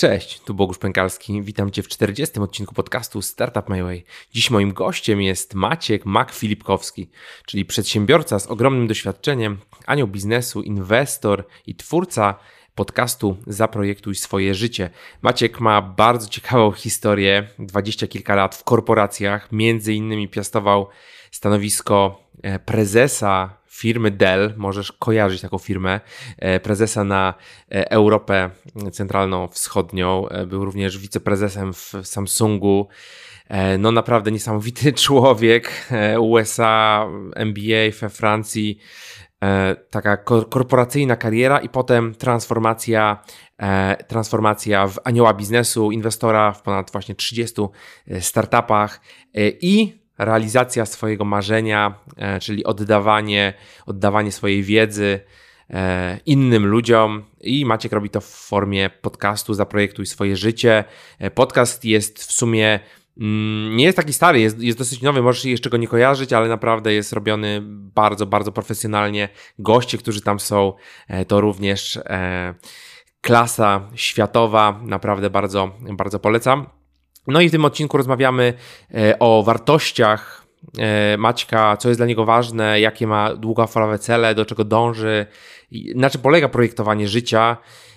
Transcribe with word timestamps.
Cześć, 0.00 0.40
tu 0.40 0.54
Bogusz 0.54 0.78
Pękalski. 0.78 1.42
Witam 1.42 1.70
Cię 1.70 1.82
w 1.82 1.88
40. 1.88 2.40
odcinku 2.40 2.74
podcastu 2.74 3.22
Startup 3.22 3.68
My 3.68 3.82
Way. 3.82 4.04
Dziś 4.32 4.50
moim 4.50 4.72
gościem 4.72 5.22
jest 5.22 5.54
Maciek 5.54 6.06
Mak 6.06 6.32
Filipkowski, 6.32 7.10
czyli 7.46 7.64
przedsiębiorca 7.64 8.38
z 8.38 8.46
ogromnym 8.46 8.86
doświadczeniem, 8.86 9.58
anioł 9.86 10.08
biznesu, 10.08 10.62
inwestor 10.62 11.44
i 11.66 11.74
twórca 11.74 12.34
podcastu 12.80 13.36
Zaprojektuj 13.46 14.14
swoje 14.14 14.54
życie. 14.54 14.90
Maciek 15.22 15.60
ma 15.60 15.82
bardzo 15.82 16.28
ciekawą 16.28 16.72
historię, 16.72 17.48
dwadzieścia 17.58 18.06
kilka 18.06 18.34
lat 18.34 18.56
w 18.56 18.64
korporacjach, 18.64 19.52
między 19.52 19.94
innymi 19.94 20.28
piastował 20.28 20.88
stanowisko 21.30 22.24
e, 22.42 22.58
prezesa 22.58 23.56
firmy 23.68 24.10
Dell, 24.10 24.54
możesz 24.56 24.92
kojarzyć 24.92 25.40
taką 25.40 25.58
firmę, 25.58 26.00
e, 26.38 26.60
prezesa 26.60 27.04
na 27.04 27.34
e, 27.70 27.90
Europę 27.90 28.50
Centralno-Wschodnią, 28.92 30.26
był 30.46 30.64
również 30.64 30.98
wiceprezesem 30.98 31.72
w 31.72 31.92
Samsungu. 32.02 32.88
No 33.78 33.92
naprawdę 33.92 34.32
niesamowity 34.32 34.92
człowiek, 35.04 35.90
USA, 36.20 37.06
MBA 37.36 37.90
we 38.00 38.10
Francji, 38.10 38.78
taka 39.90 40.16
korporacyjna 40.50 41.16
kariera 41.16 41.58
i 41.58 41.68
potem 41.68 42.14
transformacja, 42.14 43.22
transformacja 44.08 44.88
w 44.88 44.98
anioła 45.04 45.34
biznesu, 45.34 45.90
inwestora 45.90 46.52
w 46.52 46.62
ponad 46.62 46.92
właśnie 46.92 47.14
30 47.14 47.60
startupach 48.20 49.00
i 49.60 50.00
realizacja 50.20 50.86
swojego 50.86 51.24
marzenia, 51.24 51.94
e, 52.16 52.40
czyli 52.40 52.64
oddawanie, 52.64 53.54
oddawanie 53.86 54.32
swojej 54.32 54.62
wiedzy 54.62 55.20
e, 55.70 56.18
innym 56.26 56.66
ludziom 56.66 57.24
i 57.40 57.64
Maciek 57.64 57.92
robi 57.92 58.10
to 58.10 58.20
w 58.20 58.28
formie 58.28 58.90
podcastu 59.02 59.54
Zaprojektuj 59.54 60.06
swoje 60.06 60.36
życie. 60.36 60.84
E, 61.18 61.30
podcast 61.30 61.84
jest 61.84 62.18
w 62.18 62.32
sumie 62.32 62.80
nie 63.70 63.84
jest 63.84 63.96
taki 63.96 64.12
stary, 64.12 64.40
jest, 64.40 64.60
jest 64.60 64.78
dosyć 64.78 65.02
nowy, 65.02 65.22
możesz 65.22 65.44
jeszcze 65.44 65.70
go 65.70 65.76
nie 65.76 65.88
kojarzyć, 65.88 66.32
ale 66.32 66.48
naprawdę 66.48 66.94
jest 66.94 67.12
robiony 67.12 67.60
bardzo, 67.94 68.26
bardzo 68.26 68.52
profesjonalnie. 68.52 69.28
Goście, 69.58 69.98
którzy 69.98 70.20
tam 70.20 70.40
są, 70.40 70.72
to 71.28 71.40
również 71.40 71.98
klasa 73.20 73.88
światowa, 73.94 74.80
naprawdę 74.82 75.30
bardzo, 75.30 75.70
bardzo 75.92 76.18
polecam. 76.18 76.66
No 77.26 77.40
i 77.40 77.48
w 77.48 77.52
tym 77.52 77.64
odcinku 77.64 77.96
rozmawiamy 77.96 78.54
e, 78.94 79.18
o 79.18 79.42
wartościach 79.42 80.46
e, 80.78 81.16
Maćka, 81.16 81.76
co 81.76 81.88
jest 81.88 81.98
dla 81.98 82.06
niego 82.06 82.24
ważne, 82.24 82.80
jakie 82.80 83.06
ma 83.06 83.34
długofalowe 83.34 83.98
cele, 83.98 84.34
do 84.34 84.44
czego 84.44 84.64
dąży, 84.64 85.26
na 85.94 86.10
czym 86.10 86.20
polega 86.20 86.48
projektowanie 86.48 87.08
życia, 87.08 87.56
e, 87.56 87.89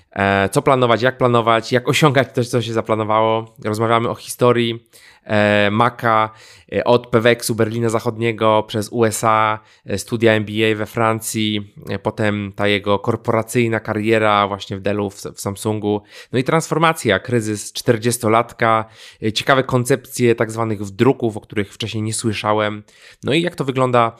co 0.52 0.62
planować, 0.62 1.02
jak 1.02 1.18
planować, 1.18 1.72
jak 1.72 1.90
osiągać 1.90 2.28
to, 2.34 2.44
co 2.44 2.62
się 2.62 2.74
zaplanowało. 2.74 3.56
Rozmawiamy 3.66 4.10
o 4.10 4.16
historii 4.16 4.80
E, 5.26 5.70
Maka 5.72 6.30
e, 6.72 6.84
od 6.84 7.08
PWX-u 7.08 7.56
Berlina 7.56 7.90
Zachodniego 7.90 8.64
przez 8.68 8.90
USA, 8.90 9.60
e, 9.86 9.98
studia 9.98 10.34
MBA 10.34 10.76
we 10.76 10.86
Francji, 10.86 11.74
potem 12.04 12.54
ta 12.56 12.68
jego 12.68 13.00
korporacyjna 13.00 13.80
kariera 13.80 14.48
właśnie 14.48 14.78
w 14.78 14.82
Dellu, 14.82 15.10
w, 15.10 15.16
w 15.16 15.42
Samsungu, 15.42 16.02
no 16.32 16.40
i 16.40 16.44
transformacja, 16.44 17.20
kryzys 17.20 17.74
40-latka, 17.74 18.86
ciekawe 19.34 19.64
koncepcje 19.64 20.36
tak 20.36 20.52
zwanych 20.52 20.86
wdruków, 20.86 21.38
o 21.38 21.42
których 21.42 21.74
wcześniej 21.74 22.04
nie 22.04 22.14
słyszałem, 22.14 22.84
no 23.24 23.34
i 23.34 23.42
jak 23.42 23.56
to 23.56 23.64
wygląda 23.64 24.16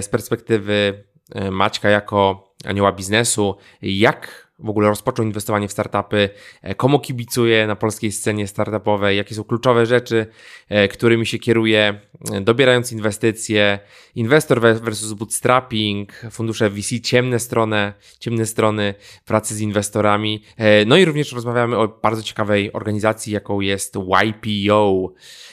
z 0.00 0.08
perspektywy 0.08 1.04
Maćka 1.50 1.88
jako 1.88 2.52
anioła 2.64 2.92
biznesu, 2.92 3.56
jak 3.82 4.49
w 4.62 4.68
ogóle 4.68 4.88
rozpoczął 4.88 5.26
inwestowanie 5.26 5.68
w 5.68 5.72
startupy, 5.72 6.28
e, 6.62 6.74
komu 6.74 7.00
kibicuje 7.00 7.66
na 7.66 7.76
polskiej 7.76 8.12
scenie 8.12 8.46
startupowej, 8.46 9.16
jakie 9.16 9.34
są 9.34 9.44
kluczowe 9.44 9.86
rzeczy, 9.86 10.26
e, 10.68 10.88
którymi 10.88 11.26
się 11.26 11.38
kieruje, 11.38 12.00
e, 12.32 12.40
dobierając 12.40 12.92
inwestycje, 12.92 13.78
inwestor 14.14 14.60
versus 14.60 15.12
bootstrapping, 15.12 16.12
fundusze 16.30 16.70
VC, 16.70 17.00
ciemne 17.00 17.38
strony, 17.38 17.92
ciemne 18.18 18.46
strony 18.46 18.94
pracy 19.24 19.54
z 19.54 19.60
inwestorami. 19.60 20.44
No 20.86 20.96
i 20.96 21.04
również 21.04 21.32
rozmawiamy 21.32 21.76
o 21.76 21.88
bardzo 21.88 22.22
ciekawej 22.22 22.72
organizacji, 22.72 23.32
jaką 23.32 23.60
jest 23.60 23.94
YPO. 23.96 25.12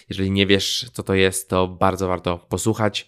Jeżeli 0.09 0.31
nie 0.31 0.47
wiesz, 0.47 0.89
co 0.93 1.03
to 1.03 1.13
jest, 1.13 1.49
to 1.49 1.67
bardzo 1.67 2.07
warto 2.07 2.37
posłuchać. 2.37 3.07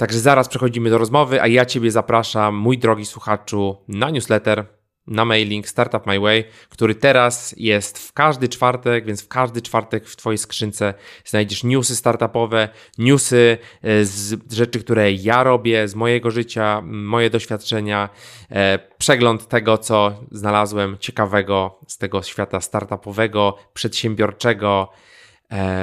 Także 0.00 0.18
zaraz 0.18 0.48
przechodzimy 0.48 0.90
do 0.90 0.98
rozmowy, 0.98 1.42
a 1.42 1.46
ja 1.46 1.66
Ciebie 1.66 1.90
zapraszam, 1.90 2.56
mój 2.56 2.78
drogi 2.78 3.06
słuchaczu, 3.06 3.76
na 3.88 4.10
newsletter, 4.10 4.66
na 5.06 5.24
mailing 5.24 5.68
Startup 5.68 6.06
My 6.06 6.20
Way, 6.20 6.44
który 6.68 6.94
teraz 6.94 7.54
jest 7.56 7.98
w 7.98 8.12
każdy 8.12 8.48
czwartek, 8.48 9.04
więc 9.04 9.22
w 9.22 9.28
każdy 9.28 9.62
czwartek 9.62 10.06
w 10.08 10.16
Twojej 10.16 10.38
skrzynce 10.38 10.94
znajdziesz 11.24 11.64
newsy 11.64 11.96
startupowe, 11.96 12.68
newsy 12.98 13.58
e, 13.82 14.04
z 14.04 14.52
rzeczy, 14.52 14.80
które 14.80 15.12
ja 15.12 15.42
robię, 15.42 15.88
z 15.88 15.94
mojego 15.94 16.30
życia, 16.30 16.82
moje 16.84 17.30
doświadczenia, 17.30 18.08
e, 18.50 18.78
przegląd 18.98 19.48
tego, 19.48 19.78
co 19.78 20.12
znalazłem 20.30 20.96
ciekawego 20.98 21.78
z 21.86 21.98
tego 21.98 22.22
świata 22.22 22.60
startupowego, 22.60 23.56
przedsiębiorczego, 23.74 24.92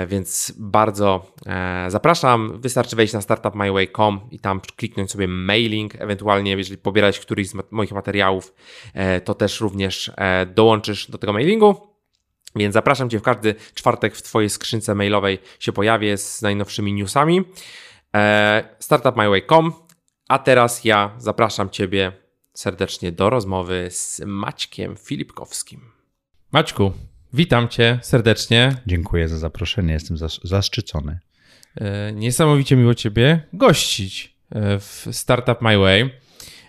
więc 0.08 0.54
bardzo 0.58 1.32
e, 1.46 1.86
zapraszam. 1.92 2.62
Wystarczy 2.62 2.96
wejść 2.96 3.14
na 3.14 3.22
startupmyway.com 3.22 4.20
i 4.32 4.40
tam 4.40 4.62
kliknąć 4.76 5.12
sobie 5.12 5.28
mailing, 5.28 5.96
ewentualnie 5.96 6.52
jeżeli 6.52 6.78
pobierać 6.78 7.20
któryś 7.20 7.50
z 7.50 7.56
moich 7.72 7.92
materiałów, 7.92 8.54
e, 8.94 9.22
to 9.22 9.34
też 9.34 9.62
również 9.62 10.12
dołączysz 10.56 11.12
do 11.12 11.18
tego 11.18 11.34
mailingu. 11.34 11.76
Więc 12.56 12.74
zapraszam 12.74 13.10
Cię 13.10 13.20
w 13.20 13.22
każdy 13.22 13.56
czwartek 13.74 14.16
w 14.16 14.22
Twojej 14.22 14.50
skrzynce 14.50 14.96
mailowej 14.96 15.40
się 15.60 15.72
pojawię 15.72 16.18
z 16.18 16.42
najnowszymi 16.42 16.94
newsami. 16.94 17.44
Startupmyway.com. 18.80 19.74
A 20.28 20.40
teraz 20.40 20.86
ja 20.86 21.12
zapraszam 21.18 21.70
Ciebie 21.70 22.12
serdecznie 22.54 23.12
do 23.12 23.30
rozmowy 23.30 23.88
z 23.92 24.22
Maćkiem 24.26 24.96
Filipkowskim. 24.98 25.82
Maćku, 26.52 26.92
Witam 27.34 27.68
cię 27.68 28.00
serdecznie. 28.02 28.76
Dziękuję 28.86 29.28
za 29.28 29.38
zaproszenie, 29.38 29.94
jestem 29.94 30.18
zaszczycony. 30.44 31.20
E, 31.76 32.14
niesamowicie 32.14 32.76
miło 32.76 32.94
ciebie 32.94 33.42
gościć 33.54 34.36
e, 34.52 34.80
w 34.80 35.08
Startup 35.12 35.62
My 35.62 35.78
Way. 35.78 36.10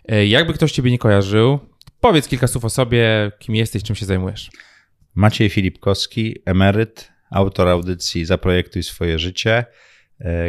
E, 0.09 0.27
jakby 0.27 0.55
ktoś 0.55 0.73
ciebie 0.73 0.91
nie 0.91 0.99
kojarzył, 0.99 1.59
powiedz 2.01 2.29
kilka 2.29 2.47
słów 2.47 2.65
o 2.65 2.71
sobie, 2.71 3.33
kim 3.39 3.55
jesteś, 3.55 3.83
czym 3.83 3.97
się 3.97 4.07
zajmujesz. 4.07 4.51
Maciej 5.15 5.49
Filipkowski, 5.49 6.37
emeryt, 6.45 7.13
autor 7.31 7.69
audycji 7.69 8.25
Zaprojektuj 8.25 8.83
swoje 8.83 9.19
życie, 9.19 9.65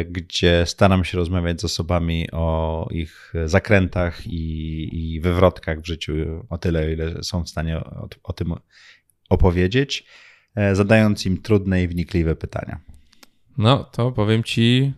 gdzie 0.06 0.66
staram 0.66 1.04
się 1.04 1.18
rozmawiać 1.18 1.60
z 1.60 1.64
osobami 1.64 2.30
o 2.32 2.88
ich 2.90 3.32
zakrętach 3.44 4.26
i, 4.26 5.14
i 5.14 5.20
wywrotkach 5.20 5.80
w 5.80 5.86
życiu 5.86 6.12
o 6.48 6.58
tyle, 6.58 6.92
ile 6.92 7.22
są 7.22 7.44
w 7.44 7.48
stanie 7.48 7.76
o, 7.78 8.08
o 8.22 8.32
tym 8.32 8.54
opowiedzieć, 9.30 10.04
e, 10.54 10.74
zadając 10.74 11.26
im 11.26 11.42
trudne 11.42 11.82
i 11.82 11.88
wnikliwe 11.88 12.36
pytania. 12.36 12.80
No, 13.58 13.84
to 13.84 14.12
powiem 14.12 14.42
ci, 14.42 14.92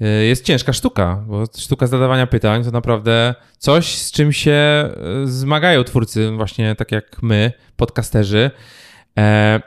e, 0.00 0.06
jest 0.06 0.44
ciężka 0.44 0.72
sztuka, 0.72 1.24
bo 1.26 1.44
sztuka 1.58 1.86
zadawania 1.86 2.26
pytań 2.26 2.64
to 2.64 2.70
naprawdę 2.70 3.34
coś, 3.58 3.98
z 3.98 4.12
czym 4.12 4.32
się 4.32 4.52
e, 4.52 4.92
zmagają 5.24 5.84
twórcy, 5.84 6.30
właśnie 6.36 6.74
tak 6.74 6.92
jak 6.92 7.22
my, 7.22 7.52
podcasterzy. 7.76 8.50
E, 9.18 9.60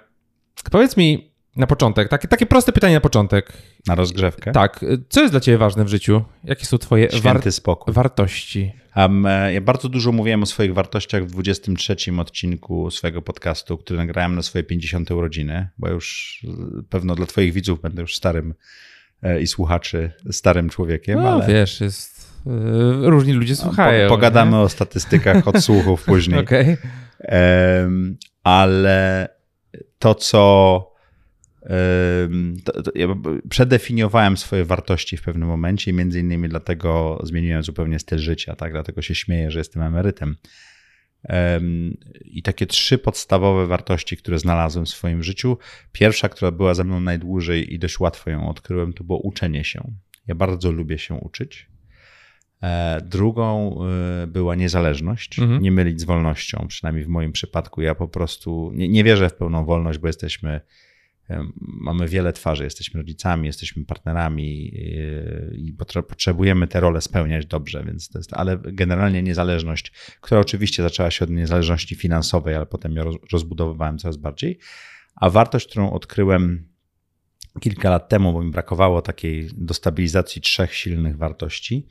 powiedz 0.72 0.98
mi 0.98 1.27
na 1.58 1.68
początek, 1.68 2.10
takie, 2.10 2.28
takie 2.28 2.46
proste 2.46 2.72
pytanie 2.72 2.94
na 2.94 3.02
początek. 3.02 3.54
Na 3.88 3.96
rozgrzewkę? 3.96 4.52
Tak. 4.52 4.86
Co 5.10 5.22
jest 5.22 5.34
dla 5.34 5.40
ciebie 5.40 5.58
ważne 5.58 5.86
w 5.86 5.88
życiu? 5.88 6.24
Jakie 6.44 6.66
są 6.66 6.78
twoje 6.78 7.08
war 7.24 7.52
spokój. 7.52 7.94
wartości? 7.94 8.74
Um, 8.96 9.28
ja 9.54 9.62
bardzo 9.62 9.90
dużo 9.90 10.12
mówiłem 10.12 10.44
o 10.44 10.46
swoich 10.46 10.74
wartościach 10.74 11.26
w 11.26 11.32
23 11.32 11.96
odcinku 12.20 12.92
swojego 12.92 13.22
podcastu, 13.22 13.78
który 13.78 13.98
nagrałem 13.98 14.36
na 14.36 14.42
swoje 14.42 14.64
50 14.64 15.12
urodziny, 15.12 15.70
bo 15.78 15.90
już 15.90 16.40
pewno 16.90 17.16
dla 17.16 17.26
twoich 17.26 17.54
widzów 17.54 17.82
będę 17.82 18.02
już 18.02 18.16
starym 18.16 18.54
e, 19.24 19.42
i 19.42 19.48
słuchaczy 19.48 20.12
starym 20.32 20.70
człowiekiem. 20.70 21.20
No 21.22 21.30
ale... 21.30 21.48
wiesz, 21.48 21.82
jest... 21.82 22.34
E, 22.48 23.10
różni 23.10 23.34
ludzie 23.34 23.56
słuchają. 23.56 24.10
Po, 24.10 24.16
pogadamy 24.16 24.52
nie? 24.52 24.58
o 24.58 24.70
statystykach 24.70 25.48
odsłuchów 25.48 26.04
później. 26.12 26.40
okay. 26.40 26.78
Um, 27.84 28.18
ale 28.44 29.30
to, 30.00 30.16
co 30.16 30.97
ja 32.96 33.08
przedefiniowałem 33.50 34.38
swoje 34.38 34.66
wartości 34.66 35.18
w 35.18 35.22
pewnym 35.22 35.48
momencie 35.48 35.92
i 35.92 35.94
między 35.94 36.20
innymi 36.20 36.50
dlatego 36.50 37.22
zmieniłem 37.24 37.64
zupełnie 37.64 38.00
styl 38.00 38.20
życia, 38.20 38.56
tak? 38.56 38.72
Dlatego 38.72 39.02
się 39.02 39.16
śmieję, 39.16 39.52
że 39.52 39.60
jestem 39.60 39.84
emerytem. 39.84 40.36
I 42.26 42.44
takie 42.44 42.66
trzy 42.66 42.98
podstawowe 42.98 43.68
wartości, 43.68 44.18
które 44.18 44.40
znalazłem 44.40 44.86
w 44.86 44.90
swoim 44.90 45.24
życiu. 45.24 45.58
Pierwsza, 45.92 46.30
która 46.30 46.52
była 46.52 46.74
ze 46.74 46.84
mną 46.84 47.00
najdłużej 47.00 47.74
i 47.74 47.80
dość 47.80 48.00
łatwo 48.00 48.30
ją 48.30 48.50
odkryłem, 48.50 48.94
to 48.94 49.04
było 49.04 49.20
uczenie 49.20 49.64
się. 49.64 49.92
Ja 50.28 50.36
bardzo 50.36 50.72
lubię 50.72 50.98
się 50.98 51.14
uczyć. 51.16 51.70
E, 52.64 53.02
drugą 53.02 53.78
e, 54.24 54.28
była 54.28 54.56
niezależność, 54.56 55.40
mhm. 55.40 55.62
nie 55.62 55.72
mylić 55.72 56.02
z 56.02 56.04
wolnością, 56.04 56.66
przynajmniej 56.68 57.06
w 57.06 57.08
moim 57.08 57.32
przypadku. 57.32 57.82
Ja 57.82 57.96
po 57.96 58.08
prostu 58.08 58.72
nie, 58.74 58.90
nie 58.90 59.04
wierzę 59.04 59.30
w 59.30 59.34
pełną 59.34 59.66
wolność, 59.66 60.00
bo 60.00 60.08
jesteśmy, 60.08 60.62
mamy 61.60 62.08
wiele 62.08 62.34
twarzy, 62.34 62.64
jesteśmy 62.64 62.98
rodzicami, 63.00 63.48
jesteśmy 63.48 63.86
partnerami 63.86 64.72
i 65.52 65.76
potrzebujemy 66.08 66.68
te 66.68 66.80
role 66.80 67.02
spełniać 67.02 67.46
dobrze, 67.46 67.84
więc 67.84 68.10
to 68.10 68.20
jest, 68.20 68.34
ale 68.34 68.58
generalnie 68.64 69.24
niezależność, 69.24 69.92
która 70.22 70.42
oczywiście 70.42 70.84
zaczęła 70.84 71.12
się 71.12 71.26
od 71.26 71.32
niezależności 71.32 71.96
finansowej, 71.96 72.56
ale 72.56 72.66
potem 72.66 72.96
ją 72.96 73.04
rozbudowywałem 73.32 73.98
coraz 73.98 74.18
bardziej. 74.18 74.60
A 75.16 75.30
wartość, 75.30 75.68
którą 75.68 75.92
odkryłem 75.92 76.68
kilka 77.60 77.90
lat 77.90 78.10
temu, 78.10 78.34
bo 78.34 78.44
mi 78.44 78.52
brakowało 78.52 79.02
takiej 79.02 79.50
do 79.54 79.74
stabilizacji 79.74 80.42
trzech 80.42 80.76
silnych 80.76 81.18
wartości, 81.18 81.88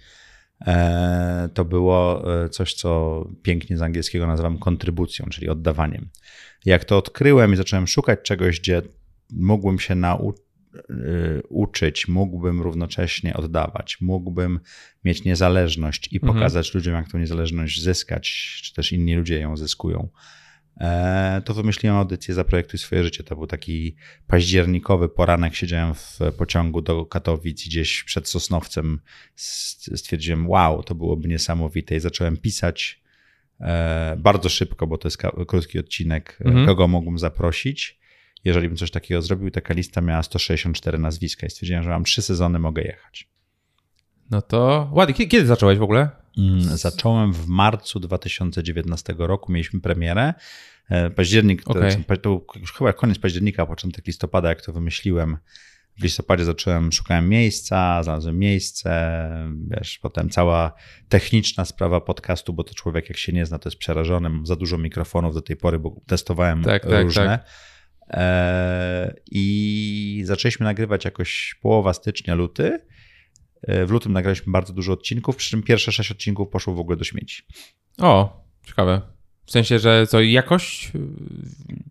e, 0.67 1.49
to 1.55 1.65
było 1.65 2.25
e, 2.45 2.49
coś, 2.49 2.75
co 2.75 3.25
pięknie 3.43 3.77
z 3.77 3.83
angielskiego 3.83 4.27
nazywam 4.27 4.59
kontrybucją, 4.59 5.27
czyli 5.31 5.49
oddawaniem. 5.49 6.09
Jak 6.65 6.85
to 6.85 6.99
odkryłem 6.99 7.53
i 7.53 7.57
zacząłem 7.57 7.87
szukać 7.87 8.19
czegoś, 8.23 8.61
gdzie 8.61 8.83
mógłbym 9.33 9.79
się 9.79 9.95
nauczyć, 9.95 10.47
uczyć, 11.49 12.09
mógłbym 12.09 12.61
równocześnie 12.61 13.35
oddawać, 13.35 14.01
mógłbym 14.01 14.61
mieć 15.05 15.25
niezależność 15.25 16.13
i 16.13 16.17
mhm. 16.17 16.35
pokazać 16.35 16.67
mhm. 16.67 16.79
ludziom, 16.79 16.95
jak 16.95 17.09
tą 17.11 17.19
niezależność 17.19 17.83
zyskać, 17.83 18.31
czy 18.63 18.75
też 18.75 18.93
inni 18.93 19.15
ludzie 19.15 19.41
ją 19.41 19.57
zyskują. 19.57 20.09
E, 20.81 21.43
to 21.45 21.55
wymyśliłem 21.55 21.97
audycję 21.97 22.35
Zaprojektuj 22.35 22.79
swoje 22.79 23.05
życie. 23.05 23.25
To 23.25 23.37
był 23.37 23.47
taki 23.47 23.97
październikowy 24.27 25.09
poranek. 25.09 25.55
Siedziałem 25.55 25.95
w 25.95 26.19
pociągu 26.39 26.83
do 26.83 27.07
Katowic 27.07 27.67
gdzieś 27.67 28.05
przed 28.05 28.29
Sosnowcem. 28.29 29.01
Stwierdziłem, 29.95 30.49
wow, 30.49 30.83
to 30.83 30.95
byłoby 30.95 31.29
niesamowite 31.29 31.97
i 31.97 32.01
zacząłem 32.01 32.37
pisać 32.37 33.03
e, 33.61 34.17
bardzo 34.19 34.49
szybko, 34.49 34.87
bo 34.87 34.99
to 34.99 35.09
jest 35.09 35.19
krótki 35.47 35.79
odcinek, 35.79 36.39
mhm. 36.45 36.67
kogo 36.67 36.89
mógłbym 36.89 37.19
zaprosić. 37.19 37.99
Jeżeli 38.47 38.69
bym 38.69 38.77
coś 38.77 38.91
takiego 38.91 39.23
zrobił, 39.23 39.51
taka 39.51 39.75
lista 39.75 40.01
miała 40.01 40.23
164 40.23 40.99
nazwiska 40.99 41.47
i 41.47 41.51
stwierdziłem, 41.51 41.83
że 41.83 41.91
mam 41.91 42.05
trzy 42.05 42.23
sezony, 42.23 42.59
mogę 42.59 42.83
jechać. 42.83 43.29
No 44.31 44.43
to 44.43 44.91
ładnie. 44.93 45.15
Kiedy 45.15 45.47
zacząłeś 45.47 45.79
w 45.79 45.83
ogóle? 45.83 46.11
Mm, 46.39 46.61
zacząłem 46.61 47.33
w 47.33 47.47
marcu 47.47 48.01
2019 48.01 49.15
roku, 49.19 49.53
mieliśmy 49.53 49.81
premierę. 49.81 50.35
E, 50.91 51.11
październik, 51.11 51.63
okay. 51.65 52.05
to, 52.07 52.17
to 52.17 52.59
już 52.61 52.73
chyba 52.73 52.93
koniec 52.93 53.19
października, 53.19 53.67
początek 53.67 54.07
listopada, 54.07 54.49
jak 54.49 54.63
to 54.63 54.73
wymyśliłem. 54.73 55.37
W 55.99 56.03
listopadzie 56.03 56.45
zacząłem, 56.45 56.93
szukałem 56.93 57.29
miejsca, 57.29 58.03
znalazłem 58.03 58.39
miejsce, 58.39 58.91
wiesz, 59.69 59.99
potem 59.99 60.31
cała 60.31 60.73
techniczna 61.09 61.65
sprawa 61.65 62.01
podcastu, 62.01 62.53
bo 62.53 62.65
to 62.65 62.75
człowiek 62.75 63.09
jak 63.09 63.19
się 63.19 63.33
nie 63.33 63.47
zna, 63.47 63.59
to 63.59 63.69
jest 63.69 63.79
przerażony, 63.79 64.29
mam 64.29 64.47
za 64.47 64.57
dużo 64.57 64.79
mikrofonów 64.79 65.35
do 65.35 65.43
tej 65.43 65.57
pory, 65.57 65.79
bo 65.79 66.01
testowałem 66.07 66.63
tak, 66.63 66.83
tak 66.87 67.03
różne. 67.03 67.25
Tak, 67.25 67.41
tak. 67.41 67.76
I 69.31 70.23
zaczęliśmy 70.25 70.65
nagrywać 70.65 71.05
jakoś 71.05 71.59
połowa 71.63 71.95
stycznia, 71.95 72.35
luty. 72.35 72.81
E, 73.63 73.87
w 73.87 73.91
lutym 73.91 74.13
nagraliśmy 74.13 74.53
bardzo 74.53 74.73
dużo 74.73 74.93
odcinków, 74.93 75.37
przy 75.37 75.51
czym 75.51 75.63
pierwsze 75.63 75.93
sześć 75.93 76.11
odcinków 76.11 76.49
poszło 76.49 76.75
w 76.75 76.81
ogóle 76.81 76.97
do 76.97 77.05
śmieci. 77.05 77.43
O, 77.99 78.45
ciekawe. 78.67 79.03
W 79.47 79.51
sensie, 79.51 79.79
że 79.79 80.07
co, 80.07 80.21
jakość, 80.21 80.93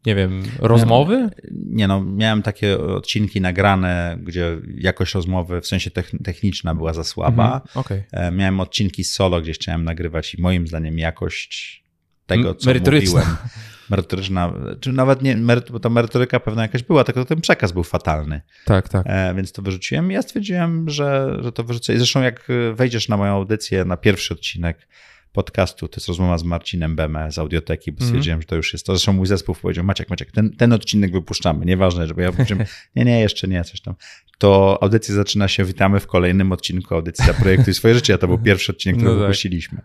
nie 0.05 0.15
wiem, 0.15 0.43
rozmowy? 0.59 1.29
Nie 1.51 1.87
no, 1.87 2.03
miałem 2.03 2.41
takie 2.41 2.79
odcinki 2.79 3.41
nagrane, 3.41 4.17
gdzie 4.23 4.57
jakość 4.77 5.13
rozmowy, 5.13 5.61
w 5.61 5.67
sensie 5.67 5.91
techniczna 6.23 6.75
była 6.75 6.93
za 6.93 7.03
słaba. 7.03 7.45
Mhm, 7.45 7.61
okay. 7.75 8.03
E, 8.11 8.31
miałem 8.31 8.59
odcinki 8.59 9.03
solo, 9.03 9.41
gdzie 9.41 9.51
chciałem 9.51 9.83
nagrywać 9.83 10.35
i 10.35 10.41
moim 10.41 10.67
zdaniem 10.67 10.99
jakość 10.99 11.83
tego, 12.25 12.55
co 12.55 12.73
mówiłem 12.73 13.25
merytoryczna, 13.89 14.53
czy 14.79 14.91
nawet 14.91 15.21
nie, 15.21 15.37
bo 15.71 15.79
ta 15.79 15.89
merytoryka 15.89 16.39
pewna 16.39 16.61
jakaś 16.61 16.83
była, 16.83 17.03
tylko 17.03 17.25
ten 17.25 17.41
przekaz 17.41 17.71
był 17.71 17.83
fatalny. 17.83 18.41
Tak, 18.65 18.89
tak. 18.89 19.05
E, 19.09 19.33
więc 19.35 19.51
to 19.51 19.61
wyrzuciłem. 19.61 20.11
Ja 20.11 20.21
stwierdziłem, 20.21 20.89
że, 20.89 21.37
że 21.41 21.51
to 21.51 21.63
wyrzucę. 21.63 21.93
I 21.93 21.97
zresztą 21.97 22.21
jak 22.21 22.47
wejdziesz 22.73 23.09
na 23.09 23.17
moją 23.17 23.33
audycję, 23.33 23.85
na 23.85 23.97
pierwszy 23.97 24.33
odcinek 24.33 24.87
podcastu, 25.35 25.87
to 25.87 25.97
jest 25.97 26.07
rozmowa 26.07 26.37
z 26.37 26.43
Marcinem 26.43 26.95
Beme 26.95 27.31
z 27.31 27.39
Audioteki, 27.39 27.91
bo 27.91 27.95
mhm. 27.95 28.09
stwierdziłem, 28.09 28.35
mm. 28.35 28.41
że 28.41 28.47
to 28.47 28.55
już 28.55 28.73
jest 28.73 28.85
to. 28.85 28.95
Zresztą 28.95 29.13
mój 29.13 29.27
zespół 29.27 29.55
powiedział, 29.55 29.85
Maciek, 29.85 30.09
Maciek, 30.09 30.31
ten, 30.31 30.55
ten 30.55 30.73
odcinek 30.73 31.11
wypuszczamy, 31.11 31.65
nieważne, 31.65 32.07
żeby 32.07 32.21
ja 32.21 32.31
powiedziałem, 32.31 32.65
nie, 32.95 33.05
nie, 33.05 33.19
jeszcze 33.19 33.47
nie, 33.47 33.63
coś 33.63 33.81
tam. 33.81 33.95
To 34.37 34.77
audycja 34.81 35.15
zaczyna 35.15 35.47
się, 35.47 35.63
witamy 35.63 35.99
w 35.99 36.07
kolejnym 36.07 36.51
odcinku 36.51 36.95
audycji 36.95 37.25
Zaprojektuj 37.25 37.73
swoje 37.73 37.95
życie, 37.95 38.13
a 38.13 38.17
to 38.17 38.27
był 38.27 38.37
pierwszy 38.37 38.71
odcinek, 38.71 38.95
który 38.95 39.11
no 39.11 39.17
tak. 39.17 39.27
wypuściliśmy. 39.27 39.81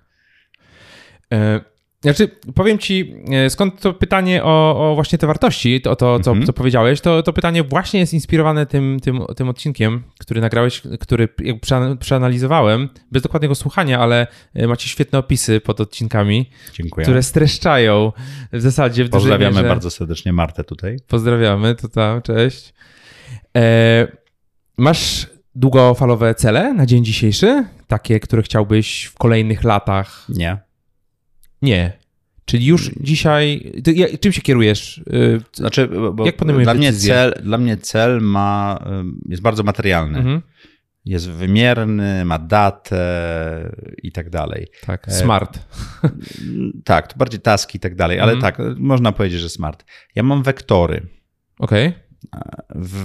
Znaczy, 2.02 2.28
powiem 2.54 2.78
ci, 2.78 3.14
e, 3.32 3.50
skąd 3.50 3.80
to 3.80 3.92
pytanie 3.92 4.44
o, 4.44 4.90
o 4.90 4.94
właśnie 4.94 5.18
te 5.18 5.26
wartości, 5.26 5.82
o 5.84 5.96
to, 5.96 6.20
co, 6.20 6.30
mhm. 6.30 6.46
co 6.46 6.52
powiedziałeś, 6.52 7.00
to, 7.00 7.22
to 7.22 7.32
pytanie 7.32 7.62
właśnie 7.62 8.00
jest 8.00 8.14
inspirowane 8.14 8.66
tym, 8.66 9.00
tym, 9.02 9.20
tym 9.36 9.48
odcinkiem, 9.48 10.02
który 10.18 10.40
nagrałeś, 10.40 10.82
który 11.00 11.28
przeanalizowałem, 12.00 12.88
bez 13.12 13.22
dokładnego 13.22 13.54
słuchania, 13.54 13.98
ale 13.98 14.26
e, 14.54 14.66
macie 14.66 14.88
świetne 14.88 15.18
opisy 15.18 15.60
pod 15.60 15.80
odcinkami, 15.80 16.50
Dziękuję. 16.72 17.04
które 17.04 17.22
streszczają 17.22 18.12
w 18.52 18.60
zasadzie 18.60 19.04
w 19.04 19.10
Pozdrawiamy 19.10 19.56
mierze. 19.56 19.68
bardzo 19.68 19.90
serdecznie 19.90 20.32
Martę 20.32 20.64
tutaj. 20.64 20.96
Pozdrawiamy, 21.08 21.74
to 21.74 21.88
tam, 21.88 22.22
cześć. 22.22 22.74
E, 23.56 24.08
masz 24.76 25.26
długofalowe 25.54 26.34
cele 26.34 26.74
na 26.74 26.86
dzień 26.86 27.04
dzisiejszy? 27.04 27.64
Takie, 27.86 28.20
które 28.20 28.42
chciałbyś 28.42 29.04
w 29.04 29.14
kolejnych 29.14 29.64
latach? 29.64 30.26
Nie. 30.28 30.69
Nie. 31.62 32.00
Czyli 32.44 32.66
już 32.66 32.90
dzisiaj. 33.00 33.72
czym 34.20 34.32
się 34.32 34.42
kierujesz? 34.42 34.98
Y, 34.98 35.40
znaczy, 35.52 35.88
bo 36.14 36.26
jak 36.26 36.36
podejmujesz 36.36 36.66
dla 36.66 36.74
mnie, 36.74 36.92
cel, 36.92 37.34
dla 37.42 37.58
mnie 37.58 37.76
cel 37.76 38.20
ma, 38.20 38.84
y, 39.26 39.30
jest 39.30 39.42
bardzo 39.42 39.62
materialny. 39.62 40.18
Mhm. 40.18 40.42
Jest 41.04 41.30
wymierny, 41.30 42.24
ma 42.24 42.38
datę 42.38 43.76
i 44.02 44.12
tak 44.12 44.30
dalej. 44.30 44.66
Tak, 44.86 45.08
e, 45.08 45.10
smart. 45.10 45.58
tak, 46.84 47.12
to 47.12 47.18
bardziej 47.18 47.40
taski 47.40 47.76
i 47.76 47.80
tak 47.80 47.94
dalej, 47.94 48.20
ale 48.20 48.32
mhm. 48.32 48.52
tak, 48.52 48.66
można 48.78 49.12
powiedzieć, 49.12 49.40
że 49.40 49.48
smart. 49.48 49.84
Ja 50.14 50.22
mam 50.22 50.42
wektory. 50.42 51.06
Okej. 51.58 51.88
Okay. 51.88 52.00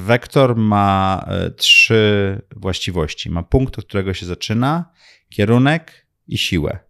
Wektor 0.05 0.55
ma 0.55 1.25
e, 1.27 1.51
trzy 1.51 2.41
właściwości. 2.55 3.29
Ma 3.29 3.43
punkt, 3.43 3.79
od 3.79 3.85
którego 3.85 4.13
się 4.13 4.25
zaczyna, 4.25 4.91
kierunek 5.29 6.07
i 6.27 6.37
siłę 6.37 6.84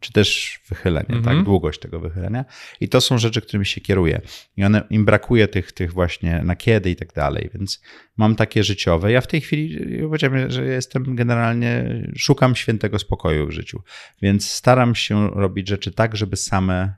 czy 0.00 0.12
też 0.12 0.60
wychylenie, 0.68 1.08
mm 1.08 1.20
-hmm. 1.20 1.24
tak, 1.24 1.30
mhm. 1.30 1.44
długość 1.44 1.80
tego 1.80 2.00
wychylenia. 2.00 2.44
I 2.80 2.88
to 2.88 3.00
są 3.00 3.18
rzeczy, 3.18 3.40
którymi 3.40 3.66
się 3.66 3.80
kieruję. 3.80 4.20
I 4.56 4.64
one, 4.64 4.82
im 4.90 5.04
brakuje 5.04 5.48
tych, 5.48 5.72
tych 5.72 5.92
właśnie 5.92 6.42
na 6.44 6.56
kiedy 6.56 6.90
i 6.90 6.96
tak 6.96 7.12
dalej, 7.12 7.50
więc 7.54 7.82
mam 8.16 8.36
takie 8.36 8.64
życiowe. 8.64 9.12
Ja 9.12 9.20
w 9.20 9.26
tej 9.26 9.40
chwili 9.40 9.98
powiedziałem, 10.02 10.50
że 10.50 10.64
jestem 10.64 11.16
generalnie, 11.16 12.02
szukam 12.16 12.56
świętego 12.56 12.98
spokoju 12.98 13.46
w 13.46 13.50
życiu, 13.50 13.82
więc 14.22 14.50
staram 14.50 14.94
się 14.94 15.30
robić 15.30 15.68
rzeczy 15.68 15.92
tak, 15.92 16.16
żeby 16.16 16.36
same 16.36 16.94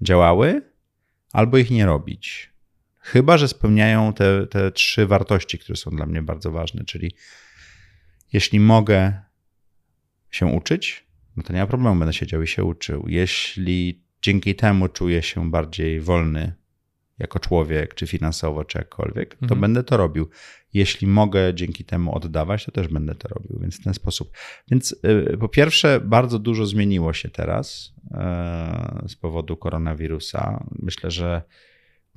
działały, 0.00 0.62
albo 1.32 1.58
ich 1.58 1.70
nie 1.70 1.86
robić. 1.86 2.52
Chyba, 3.00 3.38
że 3.38 3.48
spełniają 3.48 4.12
te, 4.12 4.46
te 4.46 4.72
trzy 4.72 5.06
wartości, 5.06 5.58
które 5.58 5.76
są 5.76 5.90
dla 5.90 6.06
mnie 6.06 6.22
bardzo 6.22 6.50
ważne, 6.50 6.84
czyli 6.84 7.12
jeśli 8.32 8.60
mogę 8.60 9.20
się 10.30 10.46
uczyć, 10.46 11.07
no 11.38 11.44
to 11.44 11.52
nie 11.52 11.60
ma 11.60 11.66
problemu, 11.66 11.98
będę 11.98 12.12
siedział 12.12 12.42
i 12.42 12.46
się 12.46 12.64
uczył. 12.64 13.04
Jeśli 13.08 14.02
dzięki 14.22 14.54
temu 14.54 14.88
czuję 14.88 15.22
się 15.22 15.50
bardziej 15.50 16.00
wolny 16.00 16.52
jako 17.18 17.38
człowiek, 17.38 17.94
czy 17.94 18.06
finansowo, 18.06 18.64
czy 18.64 18.78
jakkolwiek, 18.78 19.34
to 19.34 19.42
mhm. 19.42 19.60
będę 19.60 19.82
to 19.84 19.96
robił. 19.96 20.28
Jeśli 20.74 21.06
mogę 21.06 21.54
dzięki 21.54 21.84
temu 21.84 22.16
oddawać, 22.16 22.64
to 22.64 22.72
też 22.72 22.88
będę 22.88 23.14
to 23.14 23.28
robił, 23.28 23.58
więc 23.60 23.80
w 23.80 23.84
ten 23.84 23.94
sposób. 23.94 24.32
Więc 24.70 24.96
y, 25.32 25.36
po 25.40 25.48
pierwsze, 25.48 26.00
bardzo 26.00 26.38
dużo 26.38 26.66
zmieniło 26.66 27.12
się 27.12 27.28
teraz 27.28 27.94
y, 29.04 29.08
z 29.08 29.16
powodu 29.16 29.56
koronawirusa. 29.56 30.64
Myślę, 30.78 31.10
że 31.10 31.42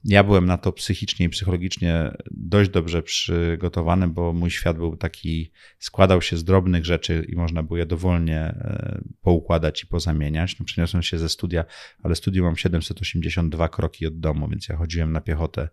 ja 0.04 0.24
byłem 0.24 0.46
na 0.46 0.58
to 0.58 0.72
psychicznie 0.72 1.26
i 1.26 1.30
psychologicznie 1.30 2.12
dość 2.32 2.70
dobrze 2.70 3.04
przygotowany, 3.04 4.08
bo 4.08 4.34
mój 4.34 4.52
świat 4.52 4.78
był 4.78 4.98
taki, 4.98 5.52
składał 5.80 6.22
się 6.22 6.38
z 6.38 6.44
drobnych 6.44 6.86
rzeczy 6.86 7.26
i 7.30 7.36
można 7.36 7.64
było 7.64 7.78
je 7.78 7.86
dowolnie 7.86 8.40
e, 8.40 9.02
poukładać 9.22 9.84
i 9.84 9.88
pozamieniać. 9.88 10.60
No, 10.60 10.66
przeniosłem 10.66 11.04
się 11.04 11.20
ze 11.20 11.30
studia, 11.30 11.66
ale 12.04 12.16
studium 12.16 12.46
mam 12.46 12.58
782 12.58 13.70
kroki 13.70 14.08
od 14.08 14.20
domu, 14.20 14.48
więc 14.48 14.68
ja 14.70 14.76
chodziłem 14.76 15.12
na 15.12 15.22
piechotę 15.22 15.70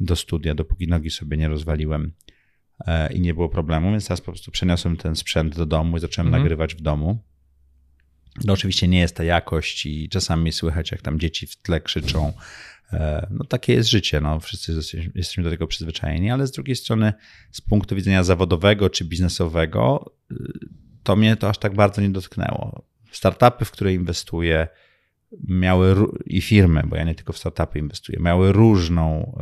do 0.00 0.16
studia, 0.16 0.54
dopóki 0.54 0.88
nogi 0.88 1.10
sobie 1.10 1.36
nie 1.36 1.48
rozwaliłem 1.48 2.12
e, 2.86 3.12
i 3.12 3.20
nie 3.20 3.34
było 3.34 3.48
problemu, 3.48 3.90
więc 3.90 4.04
teraz 4.04 4.20
po 4.20 4.32
prostu 4.32 4.50
przeniosłem 4.50 4.96
ten 4.96 5.16
sprzęt 5.16 5.56
do 5.56 5.66
domu 5.66 5.96
i 5.96 6.00
zacząłem 6.00 6.26
mhm. 6.26 6.42
nagrywać 6.42 6.74
w 6.74 6.80
domu. 6.80 7.24
No 8.44 8.52
oczywiście 8.52 8.88
nie 8.88 8.98
jest 8.98 9.16
ta 9.16 9.24
jakość 9.24 9.86
i 9.86 10.08
czasami 10.08 10.52
słychać, 10.52 10.92
jak 10.92 11.02
tam 11.02 11.20
dzieci 11.20 11.46
w 11.46 11.56
tle 11.56 11.80
krzyczą, 11.80 12.32
E, 12.94 13.26
no 13.30 13.44
takie 13.44 13.72
jest 13.74 13.90
życie, 13.90 14.20
no, 14.20 14.40
wszyscy 14.40 14.72
jesteśmy 15.14 15.44
do 15.44 15.50
tego 15.50 15.66
przyzwyczajeni, 15.66 16.30
ale 16.30 16.46
z 16.46 16.50
drugiej 16.50 16.76
strony 16.76 17.12
z 17.50 17.60
punktu 17.60 17.96
widzenia 17.96 18.24
zawodowego 18.24 18.90
czy 18.90 19.04
biznesowego 19.04 20.12
y, 20.32 20.36
to 21.02 21.16
mnie 21.16 21.36
to 21.36 21.48
aż 21.48 21.58
tak 21.58 21.74
bardzo 21.74 22.02
nie 22.02 22.10
dotknęło. 22.10 22.84
Startupy, 23.10 23.64
w 23.64 23.70
które 23.70 23.94
inwestuję, 23.94 24.68
miały 25.48 25.96
i 26.26 26.40
firmy, 26.40 26.82
bo 26.86 26.96
ja 26.96 27.04
nie 27.04 27.14
tylko 27.14 27.32
w 27.32 27.38
startupy 27.38 27.78
inwestuję, 27.78 28.18
miały 28.20 28.52
różną 28.52 29.38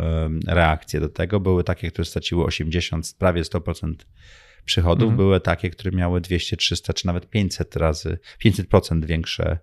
reakcję 0.46 1.00
do 1.00 1.08
tego. 1.08 1.40
Były 1.40 1.64
takie, 1.64 1.90
które 1.90 2.04
straciły 2.04 2.44
80, 2.44 3.14
prawie 3.18 3.42
100% 3.42 3.94
przychodów, 4.64 5.02
mhm. 5.02 5.16
były 5.16 5.40
takie, 5.40 5.70
które 5.70 5.90
miały 5.90 6.20
200, 6.20 6.56
300 6.56 6.92
czy 6.92 7.06
nawet 7.06 7.30
500 7.30 7.76
razy, 7.76 8.18
500% 8.44 9.04
większe 9.04 9.58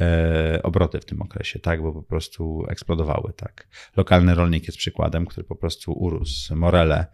e, 0.00 0.60
obroty 0.62 1.00
w 1.00 1.04
tym 1.04 1.22
okresie, 1.22 1.58
tak, 1.58 1.82
bo 1.82 1.92
po 1.92 2.02
prostu 2.02 2.66
eksplodowały, 2.68 3.32
tak. 3.36 3.68
Lokalny 3.96 4.34
rolnik 4.34 4.66
jest 4.66 4.78
przykładem, 4.78 5.26
który 5.26 5.46
po 5.46 5.56
prostu 5.56 5.92
urósł. 5.92 6.56
Morele 6.56 7.06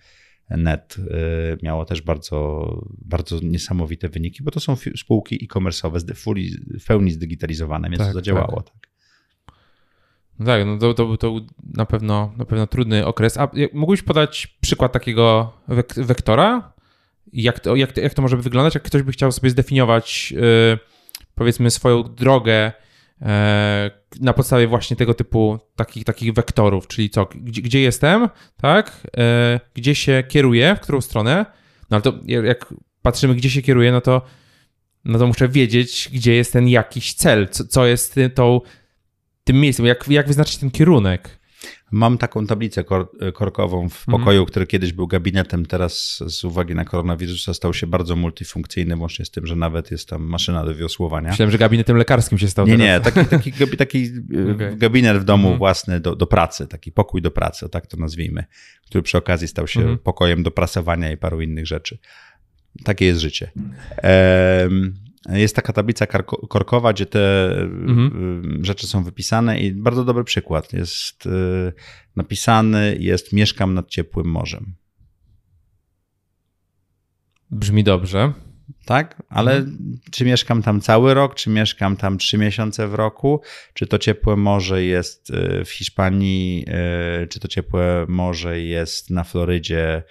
Net 0.50 0.96
y, 0.98 1.58
miało 1.62 1.84
też 1.84 2.02
bardzo, 2.02 2.68
bardzo 3.04 3.38
niesamowite 3.42 4.08
wyniki, 4.08 4.42
bo 4.42 4.50
to 4.50 4.60
są 4.60 4.76
spółki 4.96 5.44
e-commerce'owe 5.44 6.14
w 6.80 6.84
pełni 6.86 7.10
zdigitalizowane, 7.10 7.90
więc 7.90 7.98
tak, 7.98 8.08
to 8.08 8.14
zadziałało. 8.14 8.62
Tak. 8.62 8.74
tak. 8.74 8.88
No 10.38 10.46
tak, 10.46 10.66
no 10.66 10.78
to, 10.78 10.94
to 10.94 11.06
był 11.06 11.16
to 11.16 11.40
na 11.74 11.86
pewno, 11.86 12.32
na 12.36 12.44
pewno 12.44 12.66
trudny 12.66 13.06
okres. 13.06 13.36
A 13.36 13.50
mógłbyś 13.72 14.02
podać 14.02 14.46
przykład 14.60 14.92
takiego 14.92 15.52
wek 15.68 15.94
wektora? 15.96 16.72
Jak 17.32 17.60
to, 17.60 17.76
jak, 17.76 17.92
to, 17.92 18.00
jak 18.00 18.14
to 18.14 18.22
może 18.22 18.36
wyglądać? 18.36 18.74
Jak 18.74 18.82
ktoś 18.82 19.02
by 19.02 19.12
chciał 19.12 19.32
sobie 19.32 19.50
zdefiniować, 19.50 20.32
yy, 20.32 20.78
powiedzmy, 21.34 21.70
swoją 21.70 22.02
drogę 22.02 22.72
E, 23.22 23.90
na 24.20 24.32
podstawie 24.32 24.66
właśnie 24.66 24.96
tego 24.96 25.14
typu 25.14 25.58
takich, 25.76 26.04
takich 26.04 26.32
wektorów, 26.32 26.86
czyli 26.86 27.10
co, 27.10 27.28
gdzie, 27.34 27.62
gdzie 27.62 27.80
jestem, 27.80 28.28
tak, 28.56 29.06
e, 29.16 29.60
gdzie 29.74 29.94
się 29.94 30.24
kieruję, 30.28 30.76
w 30.76 30.80
którą 30.80 31.00
stronę, 31.00 31.46
no 31.90 31.96
ale 31.96 32.02
to 32.02 32.12
jak 32.26 32.74
patrzymy, 33.02 33.34
gdzie 33.34 33.50
się 33.50 33.62
kieruję, 33.62 33.92
no 33.92 34.00
to, 34.00 34.22
no 35.04 35.18
to 35.18 35.26
muszę 35.26 35.48
wiedzieć, 35.48 36.08
gdzie 36.12 36.34
jest 36.34 36.52
ten 36.52 36.68
jakiś 36.68 37.14
cel, 37.14 37.48
co, 37.48 37.64
co 37.64 37.86
jest 37.86 38.14
tą, 38.34 38.60
tym 39.44 39.60
miejscem, 39.60 39.86
jak, 39.86 40.08
jak 40.08 40.26
wyznaczyć 40.26 40.56
ten 40.56 40.70
kierunek. 40.70 41.37
Mam 41.90 42.18
taką 42.18 42.46
tablicę 42.46 42.84
kor 42.84 43.08
korkową 43.34 43.88
w 43.88 44.08
mhm. 44.08 44.18
pokoju, 44.18 44.46
który 44.46 44.66
kiedyś 44.66 44.92
był 44.92 45.06
gabinetem, 45.06 45.66
teraz 45.66 46.22
z 46.26 46.44
uwagi 46.44 46.74
na 46.74 46.84
koronawirusa 46.84 47.54
stał 47.54 47.74
się 47.74 47.86
bardzo 47.86 48.16
multifunkcyjny, 48.16 48.96
łącznie 48.96 49.24
z 49.24 49.30
tym, 49.30 49.46
że 49.46 49.56
nawet 49.56 49.90
jest 49.90 50.08
tam 50.08 50.22
maszyna 50.22 50.64
do 50.64 50.74
wiosłowania. 50.74 51.30
Myślałem, 51.30 51.50
że 51.50 51.58
gabinetem 51.58 51.96
lekarskim 51.96 52.38
się 52.38 52.48
stał. 52.48 52.66
Nie, 52.66 52.78
teraz. 52.78 53.16
nie, 53.16 53.24
taki, 53.24 53.52
taki, 53.58 53.76
taki 53.76 54.10
okay. 54.54 54.76
gabinet 54.76 55.18
w 55.18 55.24
domu 55.24 55.48
mhm. 55.48 55.58
własny 55.58 56.00
do, 56.00 56.16
do 56.16 56.26
pracy, 56.26 56.66
taki 56.66 56.92
pokój 56.92 57.22
do 57.22 57.30
pracy, 57.30 57.66
o 57.66 57.68
tak 57.68 57.86
to 57.86 57.96
nazwijmy, 57.96 58.44
który 58.86 59.02
przy 59.02 59.18
okazji 59.18 59.48
stał 59.48 59.66
się 59.66 59.80
mhm. 59.80 59.98
pokojem 59.98 60.42
do 60.42 60.50
prasowania 60.50 61.12
i 61.12 61.16
paru 61.16 61.40
innych 61.40 61.66
rzeczy. 61.66 61.98
Takie 62.84 63.06
jest 63.06 63.20
życie. 63.20 63.50
Um, 64.62 65.07
jest 65.28 65.56
taka 65.56 65.72
tablica 65.72 66.06
korkowa, 66.48 66.92
gdzie 66.92 67.06
te 67.06 67.54
mhm. 67.60 68.60
Y, 68.60 68.64
rzeczy 68.64 68.86
są 68.86 69.04
wypisane 69.04 69.60
i 69.60 69.72
bardzo 69.72 70.04
dobry 70.04 70.24
przykład. 70.24 70.72
Jest 70.72 71.26
y, 71.26 71.72
napisany, 72.16 72.96
jest 73.00 73.32
mieszkam 73.32 73.74
nad 73.74 73.88
ciepłym 73.88 74.26
morzem. 74.26 74.74
Brzmi 77.50 77.84
dobrze. 77.84 78.32
Tak, 78.84 79.22
ale 79.28 79.56
mhm. 79.56 79.98
czy 80.10 80.24
mieszkam 80.24 80.62
tam 80.62 80.80
cały 80.80 81.14
rok, 81.14 81.34
czy 81.34 81.50
mieszkam 81.50 81.96
tam 81.96 82.18
trzy 82.18 82.38
miesiące 82.38 82.88
w 82.88 82.94
roku, 82.94 83.40
czy 83.74 83.86
to 83.86 83.98
ciepłe 83.98 84.36
morze 84.36 84.84
jest 84.84 85.30
y, 85.30 85.64
w 85.64 85.70
Hiszpanii, 85.70 86.66
czy 87.30 87.40
to 87.40 87.48
ciepłe 87.48 88.06
morze 88.08 88.60
jest 88.60 89.10
na 89.10 89.24
Florydzie, 89.24 90.02